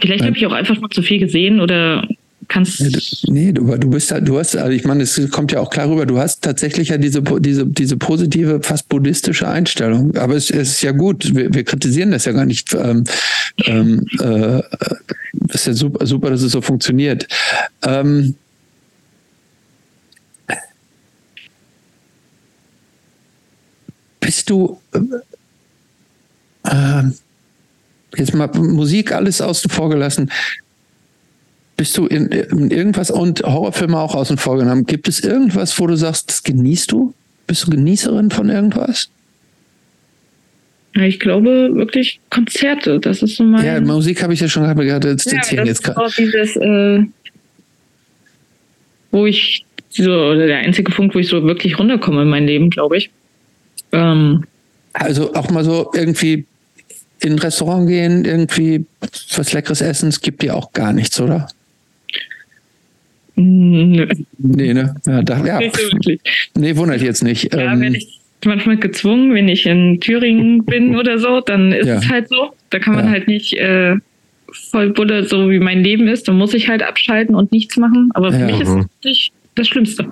[0.03, 2.07] vielleicht habe ich auch einfach mal zu viel gesehen oder
[2.49, 2.81] kannst.
[3.29, 5.89] Nee, du, du bist halt, du hast, also ich meine, es kommt ja auch klar
[5.89, 10.17] rüber, du hast tatsächlich ja diese, diese, diese positive, fast buddhistische Einstellung.
[10.17, 12.75] Aber es, es ist ja gut, wir, wir kritisieren das ja gar nicht.
[12.75, 13.05] Ähm,
[13.67, 14.63] ähm, äh,
[15.49, 17.27] ist ja super, super, dass es so funktioniert.
[17.83, 18.35] Ähm,
[24.21, 24.99] bist du äh,
[26.71, 27.03] äh,
[28.17, 30.31] jetzt mal Musik alles außen vor gelassen?
[31.77, 34.87] Bist du in, in, irgendwas und Horrorfilme auch außen vor genommen?
[34.87, 37.15] Gibt es irgendwas, wo du sagst, das genießt du?
[37.47, 39.11] Bist du Genießerin von irgendwas?
[40.95, 43.01] Ich glaube wirklich Konzerte.
[43.01, 43.65] Das ist so mein.
[43.65, 46.09] Ja, Musik habe ich ja schon gerade erzählen ja, jetzt gerade.
[46.17, 47.03] Dieses, äh,
[49.11, 52.71] wo ich so, oder der einzige Punkt, wo ich so wirklich runterkomme in mein Leben,
[52.71, 53.11] glaube ich.
[53.91, 54.45] Ähm,
[54.93, 56.47] also auch mal so irgendwie
[57.21, 58.87] in ein Restaurant gehen, irgendwie
[59.37, 61.49] was Leckeres essen, es gibt dir auch gar nichts, oder?
[63.37, 64.07] Nö.
[64.39, 64.95] Nee, ne?
[65.07, 65.59] Ja, da, ja.
[65.59, 66.21] Nicht so wirklich.
[66.57, 67.53] Nee, wundert jetzt nicht.
[67.53, 71.87] Ja, ähm, wenn ich manchmal gezwungen, wenn ich in Thüringen bin oder so, dann ist
[71.87, 71.97] ja.
[71.97, 72.53] es halt so.
[72.71, 73.11] Da kann man ja.
[73.13, 73.97] halt nicht äh,
[74.71, 76.29] voll Bulle, so wie mein Leben ist.
[76.29, 78.11] Dann muss ich halt abschalten und nichts machen.
[78.15, 78.47] Aber für ja.
[78.47, 80.07] mich ist es nicht das Schlimmste.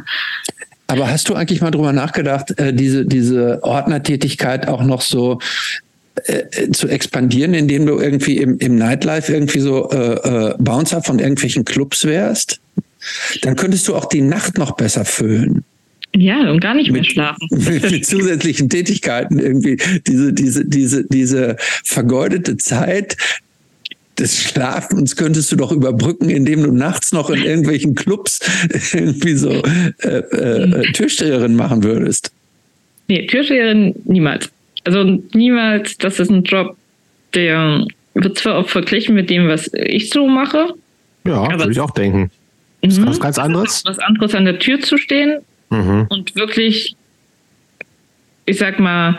[0.88, 5.38] Aber hast du eigentlich mal drüber nachgedacht, äh, diese, diese Ordnertätigkeit auch noch so
[6.26, 11.18] äh, zu expandieren, indem du irgendwie im, im Nightlife irgendwie so äh, äh, Bouncer von
[11.18, 12.60] irgendwelchen Clubs wärst?
[13.42, 15.64] Dann könntest du auch die Nacht noch besser füllen.
[16.14, 17.48] Ja, und gar nicht mit, mehr schlafen.
[17.50, 23.16] Mit, mit zusätzlichen Tätigkeiten irgendwie diese, diese, diese, diese vergeudete Zeit
[24.18, 28.40] des Schlafens könntest du doch überbrücken, indem du nachts noch in irgendwelchen Clubs
[28.92, 29.50] irgendwie so
[30.02, 32.30] äh, äh, Türsteherin machen würdest.
[33.08, 34.50] Nee, Türsteherin niemals.
[34.84, 36.76] Also niemals, das ist ein Job,
[37.34, 40.74] der wird zwar auch verglichen mit dem, was ich so mache.
[41.26, 42.30] Ja, würde ich auch denken.
[42.82, 43.22] Das ist was mhm.
[43.22, 43.82] ganz anderes.
[43.86, 45.38] Was anderes an der Tür zu stehen
[45.70, 46.06] mhm.
[46.08, 46.96] und wirklich,
[48.44, 49.18] ich sag mal,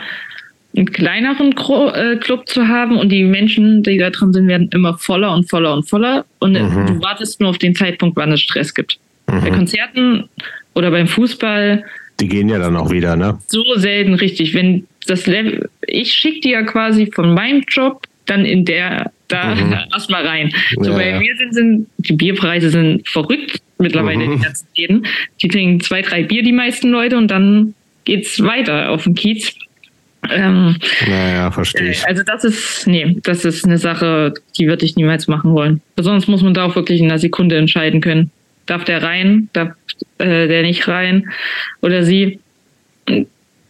[0.76, 4.98] einen kleineren äh, Club zu haben und die Menschen, die da drin sind, werden immer
[4.98, 6.86] voller und voller und voller und mhm.
[6.86, 8.98] du wartest nur auf den Zeitpunkt, wann es Stress gibt.
[9.28, 9.40] Mhm.
[9.40, 10.28] Bei Konzerten
[10.74, 11.84] oder beim Fußball.
[12.20, 13.38] Die gehen ja dann auch wieder, ne?
[13.46, 14.54] So selten richtig.
[14.54, 19.54] Wenn das Level, ich schicke die ja quasi von meinem Job dann in der da
[19.54, 19.72] mhm.
[19.92, 20.52] erstmal rein.
[20.80, 24.36] So ja, bei mir sind, sind die Bierpreise sind verrückt mittlerweile mhm.
[24.36, 25.06] die ganzen Läden.
[25.42, 29.54] Die trinken zwei, drei Bier, die meisten Leute, und dann geht's weiter auf den Kiez.
[30.30, 32.06] Ähm, naja, verstehe ich.
[32.06, 35.82] Also das ist, nee, das ist eine Sache, die würde ich niemals machen wollen.
[35.98, 38.30] Sonst muss man da auch wirklich in einer Sekunde entscheiden können.
[38.66, 39.72] Darf der rein, darf
[40.18, 41.30] äh, der nicht rein
[41.82, 42.38] oder sie.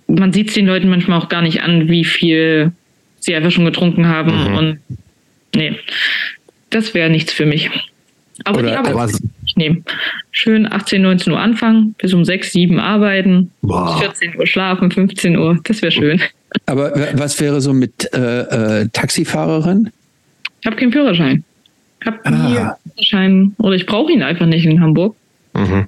[0.07, 2.71] Man sieht es den Leuten manchmal auch gar nicht an, wie viel
[3.19, 4.51] sie einfach schon getrunken haben.
[4.51, 4.55] Mhm.
[4.55, 4.79] Und
[5.55, 5.79] nee,
[6.71, 7.71] das wäre nichts für mich.
[8.45, 9.11] Aber Oder, die Arbeit
[9.47, 9.85] ich nehmen.
[10.33, 13.99] Schön 18, 19 Uhr anfangen, bis um 6, 7 arbeiten, Boah.
[13.99, 16.21] 14 Uhr schlafen, 15 Uhr, das wäre schön.
[16.67, 19.91] Aber was wäre so mit äh, äh, Taxifahrerin?
[20.61, 21.45] Ich habe keinen Führerschein.
[22.01, 22.77] Ich habe nie ah.
[22.95, 25.15] Führerschein oder ich brauche ihn einfach nicht in Hamburg.
[25.55, 25.87] Mhm.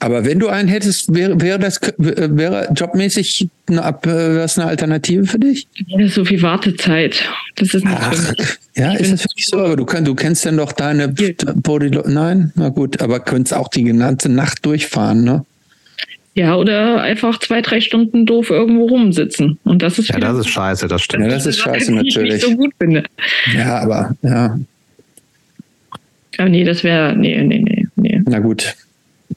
[0.00, 5.40] Aber wenn du einen hättest, wäre, wäre das wäre jobmäßig eine, wäre eine Alternative für
[5.40, 5.66] dich?
[5.86, 7.28] Ja, das ist so viel Wartezeit.
[7.56, 8.34] Das ist nicht Ach,
[8.76, 9.58] Ja, ist das wirklich so?
[9.58, 11.90] Aber du, kann, du kennst dann doch deine Body.
[12.06, 15.44] Nein, na gut, aber könntest auch die ganze Nacht durchfahren, ne?
[16.34, 19.58] Ja, oder einfach zwei, drei Stunden doof irgendwo rumsitzen.
[19.64, 21.24] Und das ist Ja, das ist scheiße, das stimmt.
[21.24, 22.36] Ja, das ist scheiße natürlich.
[22.36, 23.02] Ich nicht so gut finde.
[23.52, 24.56] Ja, aber ja.
[26.36, 27.16] Aber nee, das wäre.
[27.16, 28.22] Nee, nee, nee, nee.
[28.26, 28.76] Na gut.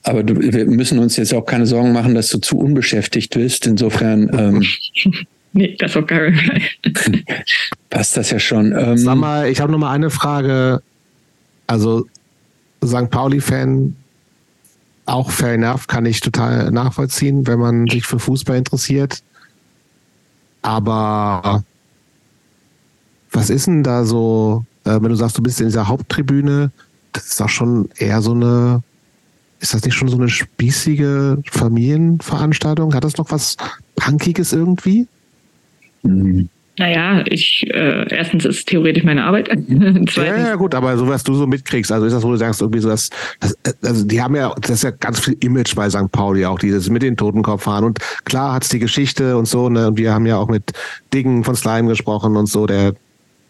[0.03, 3.67] Aber du, wir müssen uns jetzt auch keine Sorgen machen, dass du zu unbeschäftigt bist.
[3.67, 4.29] Insofern.
[4.37, 4.63] Ähm,
[5.53, 6.61] nee, das auf keinen Fall.
[7.89, 8.73] passt das ja schon.
[8.75, 10.81] Ähm, Sag mal, ich habe noch mal eine Frage.
[11.67, 12.07] Also,
[12.83, 13.09] St.
[13.09, 13.95] Pauli-Fan,
[15.05, 19.21] auch fair enough, kann ich total nachvollziehen, wenn man sich für Fußball interessiert.
[20.63, 21.63] Aber
[23.31, 26.71] was ist denn da so, äh, wenn du sagst, du bist in dieser Haupttribüne,
[27.13, 28.83] das ist doch schon eher so eine
[29.61, 32.93] ist das nicht schon so eine spießige Familienveranstaltung?
[32.93, 33.57] Hat das noch was
[33.95, 35.07] Punkiges irgendwie?
[36.03, 36.49] Mhm.
[36.77, 39.49] Naja, ich, äh, erstens ist theoretisch meine Arbeit.
[40.15, 42.61] ja, ja, gut, aber so was du so mitkriegst, also ist das, wo du sagst,
[42.61, 43.09] irgendwie so, dass,
[43.39, 46.11] das, also die haben ja, das ist ja ganz viel Image bei St.
[46.11, 49.89] Pauli auch, dieses mit den Totenkopf fahren und klar hat's die Geschichte und so, ne,
[49.89, 50.71] und wir haben ja auch mit
[51.13, 52.95] Dingen von Slime gesprochen und so, der,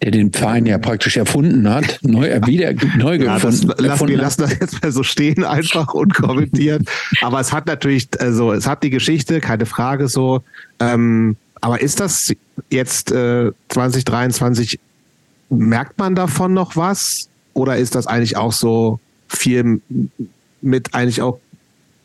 [0.01, 3.67] der den Verein ja praktisch erfunden hat, neu, wieder neu ja, gefunden.
[3.67, 6.83] Das, lassen, wir lassen das jetzt mal so stehen, einfach unkommentiert.
[7.21, 10.41] aber es hat natürlich, also es hat die Geschichte, keine Frage so.
[10.79, 12.33] Ähm, aber ist das
[12.71, 14.79] jetzt äh, 2023,
[15.49, 17.29] merkt man davon noch was?
[17.53, 19.81] Oder ist das eigentlich auch so viel
[20.61, 21.39] mit eigentlich auch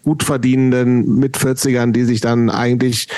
[0.02, 3.08] gut verdienenden mit 40ern, die sich dann eigentlich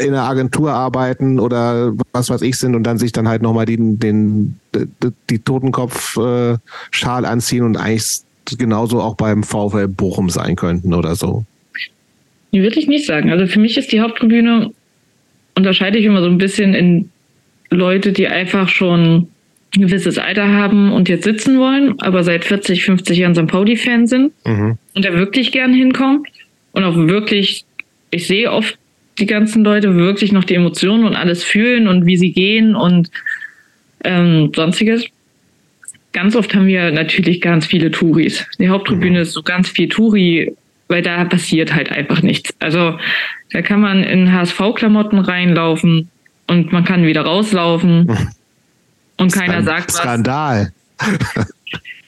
[0.00, 3.66] in einer Agentur arbeiten oder was weiß ich sind und dann sich dann halt nochmal
[3.66, 8.22] den, den, die, die Totenkopf-Schal anziehen und eigentlich
[8.58, 11.44] genauso auch beim VfL Bochum sein könnten oder so.
[12.52, 13.30] Würde ich nicht sagen.
[13.30, 14.72] Also für mich ist die Haupttribüne,
[15.54, 17.10] unterscheide ich immer so ein bisschen in
[17.70, 19.28] Leute, die einfach schon
[19.76, 23.46] ein gewisses Alter haben und jetzt sitzen wollen, aber seit 40, 50 Jahren St.
[23.46, 24.78] Pauli-Fan sind mhm.
[24.94, 26.24] und da wirklich gern hinkommen
[26.72, 27.66] und auch wirklich,
[28.10, 28.78] ich sehe oft
[29.18, 33.10] die ganzen Leute wirklich noch die Emotionen und alles fühlen und wie sie gehen und
[34.04, 35.04] ähm, sonstiges.
[36.12, 38.46] Ganz oft haben wir natürlich ganz viele Touris.
[38.58, 39.22] Die Haupttribüne mhm.
[39.22, 40.54] ist so ganz viel Touri
[40.88, 42.54] weil da passiert halt einfach nichts.
[42.58, 42.98] Also
[43.52, 46.10] da kann man in HSV-Klamotten reinlaufen
[46.46, 48.10] und man kann wieder rauslaufen
[49.18, 49.98] und keiner sagt was.
[49.98, 50.72] Skandal.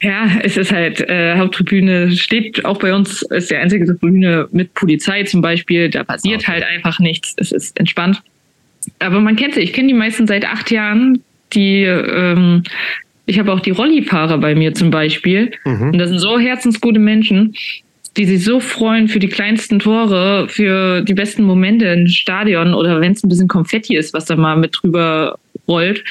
[0.03, 4.73] Ja, es ist halt, äh, Haupttribüne steht auch bei uns, ist die einzige Tribüne mit
[4.75, 5.91] Polizei zum Beispiel.
[5.91, 6.53] Da passiert okay.
[6.53, 7.35] halt einfach nichts.
[7.37, 8.23] Es ist entspannt.
[8.99, 9.61] Aber man kennt sie.
[9.61, 11.23] Ich kenne die meisten seit acht Jahren.
[11.53, 12.63] Die, ähm,
[13.27, 15.51] ich habe auch die Rollifahrer bei mir zum Beispiel.
[15.65, 15.91] Mhm.
[15.91, 17.55] Und das sind so herzensgute Menschen,
[18.17, 23.01] die sich so freuen für die kleinsten Tore, für die besten Momente im Stadion oder
[23.01, 26.03] wenn es ein bisschen Konfetti ist, was da mal mit drüber rollt.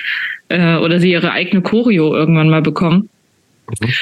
[0.50, 3.10] Äh, oder sie ihre eigene Choreo irgendwann mal bekommen.
[3.81, 3.93] Mhm.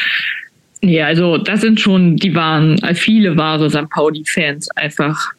[0.81, 3.89] Ja, also das sind schon die wahren, äh, viele wahre St.
[3.89, 5.31] Pauli-Fans einfach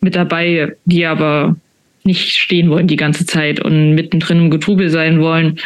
[0.00, 1.56] mit dabei, die aber
[2.02, 5.58] nicht stehen wollen die ganze Zeit und mittendrin im Getrubel sein wollen.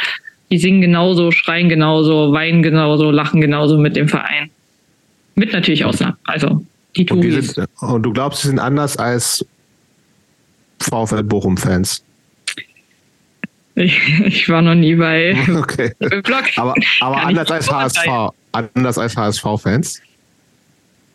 [0.51, 4.51] Die singen genauso, schreien genauso, weinen genauso, lachen genauso mit dem Verein.
[5.37, 6.17] Mit natürlich Ausnahmen.
[6.25, 6.65] Also
[6.97, 7.57] die Touris.
[7.57, 9.45] Und, und du glaubst, sie sind anders als
[10.81, 12.05] VfL Bochum-Fans?
[13.77, 15.93] Ich, ich, war noch nie bei okay.
[15.99, 16.45] Blog.
[16.57, 20.01] Aber, aber anders, als HSV, anders als HSV-Fans?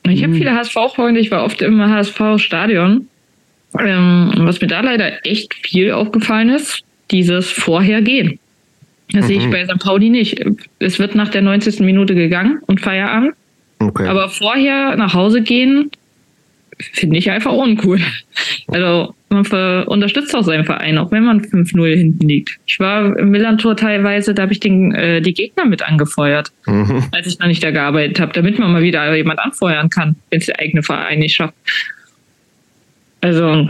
[0.04, 0.40] Ich habe hm.
[0.40, 3.08] viele HSV-Freunde, ich war oft im HSV-Stadion.
[3.78, 6.82] Ähm, was mir da leider echt viel aufgefallen ist,
[7.12, 8.40] dieses Vorhergehen.
[9.12, 9.28] Das mhm.
[9.28, 9.52] sehe ich mhm.
[9.52, 9.80] bei St.
[9.80, 10.44] Pauli nicht.
[10.80, 11.80] Es wird nach der 90.
[11.82, 13.34] Minute gegangen und Feierabend.
[13.80, 14.08] Okay.
[14.08, 15.92] Aber vorher nach Hause gehen,
[16.80, 18.00] finde ich einfach uncool.
[18.68, 22.58] Also man unterstützt auch seinen Verein, auch wenn man 5-0 hinten liegt.
[22.66, 27.04] Ich war im Millantor teilweise, da habe ich den, äh, die Gegner mit angefeuert, mhm.
[27.12, 30.40] als ich noch nicht da gearbeitet habe, damit man mal wieder jemand anfeuern kann, wenn
[30.40, 31.54] es der eigene Verein nicht schafft.
[33.22, 33.70] Also,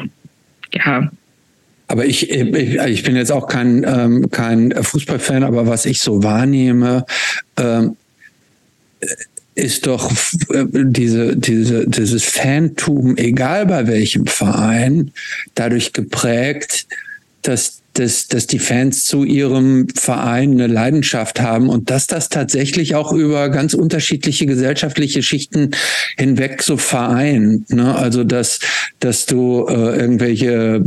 [0.74, 1.12] ja.
[1.88, 7.06] Aber ich, ich bin jetzt auch kein, ähm, kein Fußballfan, aber was ich so wahrnehme,
[7.58, 7.96] ähm,
[9.60, 10.12] ist doch
[10.54, 15.12] äh, diese, diese, dieses Fantum, egal bei welchem Verein,
[15.56, 16.88] dadurch geprägt,
[17.42, 22.96] dass, dass, dass die Fans zu ihrem Verein eine Leidenschaft haben und dass das tatsächlich
[22.96, 25.72] auch über ganz unterschiedliche gesellschaftliche Schichten
[26.18, 27.70] hinweg so vereint.
[27.72, 27.96] Ne?
[27.96, 28.60] Also dass,
[29.00, 30.84] dass du äh, irgendwelche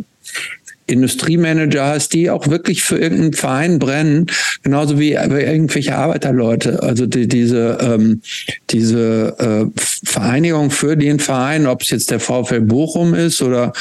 [0.92, 4.26] Industriemanager hast, die auch wirklich für irgendeinen Verein brennen,
[4.62, 6.82] genauso wie irgendwelche Arbeiterleute.
[6.82, 8.22] Also die, diese, ähm,
[8.70, 13.72] diese äh, Vereinigung für den Verein, ob es jetzt der VfL Bochum ist oder,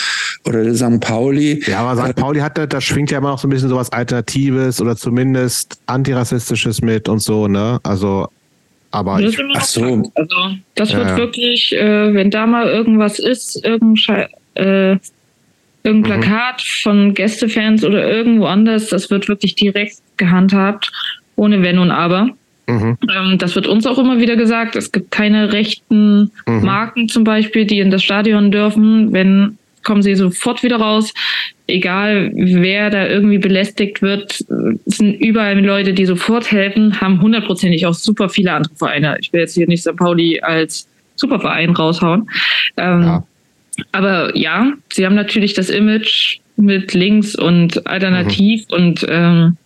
[0.46, 1.00] oder der St.
[1.00, 1.64] Pauli.
[1.68, 2.16] Ja, aber St.
[2.16, 6.82] Pauli hat, da schwingt ja immer noch so ein bisschen sowas Alternatives oder zumindest Antirassistisches
[6.82, 7.80] mit und so, ne?
[7.84, 8.28] Also
[8.92, 10.12] aber das ich, ach so.
[10.16, 10.36] Also
[10.76, 11.18] das wird ja.
[11.18, 14.98] wirklich, äh, wenn da mal irgendwas ist, irgendein äh,
[15.84, 16.24] irgendein mhm.
[16.24, 20.92] Plakat von Gästefans oder irgendwo anders, das wird wirklich direkt gehandhabt,
[21.36, 22.30] ohne Wenn und Aber.
[22.68, 22.98] Mhm.
[23.14, 24.76] Ähm, das wird uns auch immer wieder gesagt.
[24.76, 26.64] Es gibt keine rechten mhm.
[26.64, 29.12] Marken zum Beispiel, die in das Stadion dürfen.
[29.12, 31.14] Wenn kommen sie sofort wieder raus.
[31.68, 34.44] Egal, wer da irgendwie belästigt wird,
[34.86, 39.18] es sind überall Leute, die sofort helfen, haben hundertprozentig auch super viele andere Vereine.
[39.22, 39.96] Ich will jetzt hier nicht St.
[39.96, 42.30] Pauli als Superverein raushauen.
[42.78, 43.24] Ähm, ja.
[43.92, 48.76] Aber ja, sie haben natürlich das Image mit links und alternativ mhm.
[48.76, 49.58] und ähm,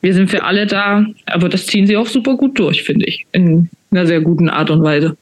[0.00, 3.26] wir sind für alle da, aber das ziehen sie auch super gut durch, finde ich,
[3.32, 5.16] in einer sehr guten Art und Weise.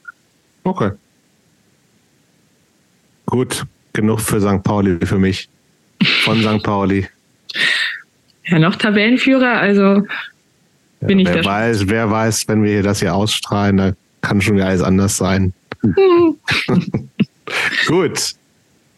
[0.65, 0.91] Okay.
[3.27, 4.61] Gut, genug für St.
[4.63, 5.47] Pauli für mich.
[6.23, 6.63] Von St.
[6.63, 7.07] Pauli.
[8.45, 10.05] Ja, noch Tabellenführer, also
[10.99, 14.55] bin ja, ich wer weiß, wer weiß, wenn wir das hier ausstrahlen, da kann schon
[14.55, 15.53] wieder alles anders sein.
[17.87, 18.35] Gut.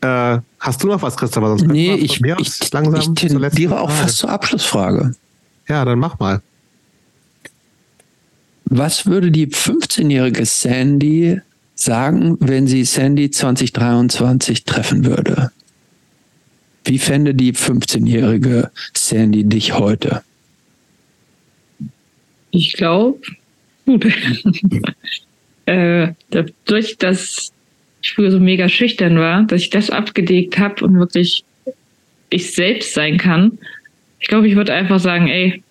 [0.02, 1.50] Äh, hast du noch was, Christopher?
[1.50, 5.16] Sonst nee, ich, ich, ich, langsam ich tendiere auch fast zur Abschlussfrage.
[5.68, 6.42] Ja, dann mach mal.
[8.66, 11.40] Was würde die 15-jährige Sandy
[11.76, 15.52] sagen, wenn sie Sandy 2023 treffen würde?
[16.84, 20.24] Wie fände die 15-jährige Sandy dich heute?
[22.52, 23.20] Ich glaube,
[23.86, 24.06] gut.
[25.66, 27.52] äh, dadurch, dass
[28.06, 31.44] ich früher so mega schüchtern war, dass ich das abgedeckt habe und wirklich
[32.30, 33.58] ich selbst sein kann.
[34.20, 35.64] Ich glaube, ich würde einfach sagen, ey,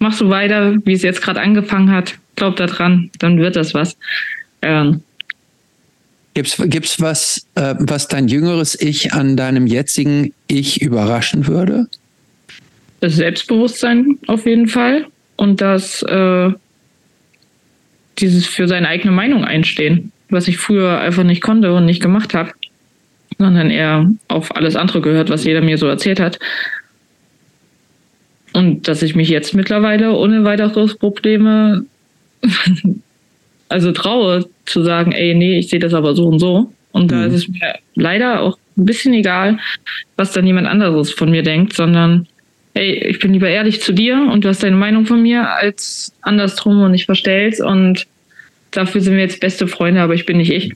[0.00, 2.18] mach so weiter, wie es jetzt gerade angefangen hat.
[2.34, 3.96] Glaub da dran, dann wird das was.
[4.62, 5.02] Ähm,
[6.34, 11.86] Gibt's, gibt's was, äh, was dein jüngeres Ich an deinem jetzigen Ich überraschen würde?
[13.00, 15.06] Das Selbstbewusstsein auf jeden Fall
[15.36, 16.50] und das äh,
[18.18, 22.34] dieses für seine eigene Meinung einstehen was ich früher einfach nicht konnte und nicht gemacht
[22.34, 22.52] habe,
[23.38, 26.38] sondern eher auf alles andere gehört, was jeder mir so erzählt hat.
[28.52, 31.84] Und dass ich mich jetzt mittlerweile ohne weiteres Probleme
[33.68, 36.72] also traue, zu sagen, ey, nee, ich sehe das aber so und so.
[36.92, 37.26] Und da mhm.
[37.26, 39.58] ist es mir leider auch ein bisschen egal,
[40.16, 42.26] was dann jemand anderes von mir denkt, sondern
[42.74, 46.12] hey, ich bin lieber ehrlich zu dir und du hast deine Meinung von mir als
[46.20, 48.06] andersrum und ich verstell's und
[48.76, 50.74] dafür sind wir jetzt beste Freunde, aber ich bin nicht ich.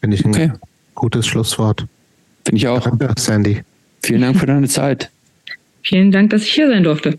[0.00, 0.52] Finde ich ein okay.
[0.94, 1.86] gutes Schlusswort.
[2.44, 2.82] Finde ich auch.
[2.82, 3.62] Danke, Sandy.
[4.02, 5.10] Vielen Dank für deine Zeit.
[5.82, 7.18] Vielen Dank, dass ich hier sein durfte.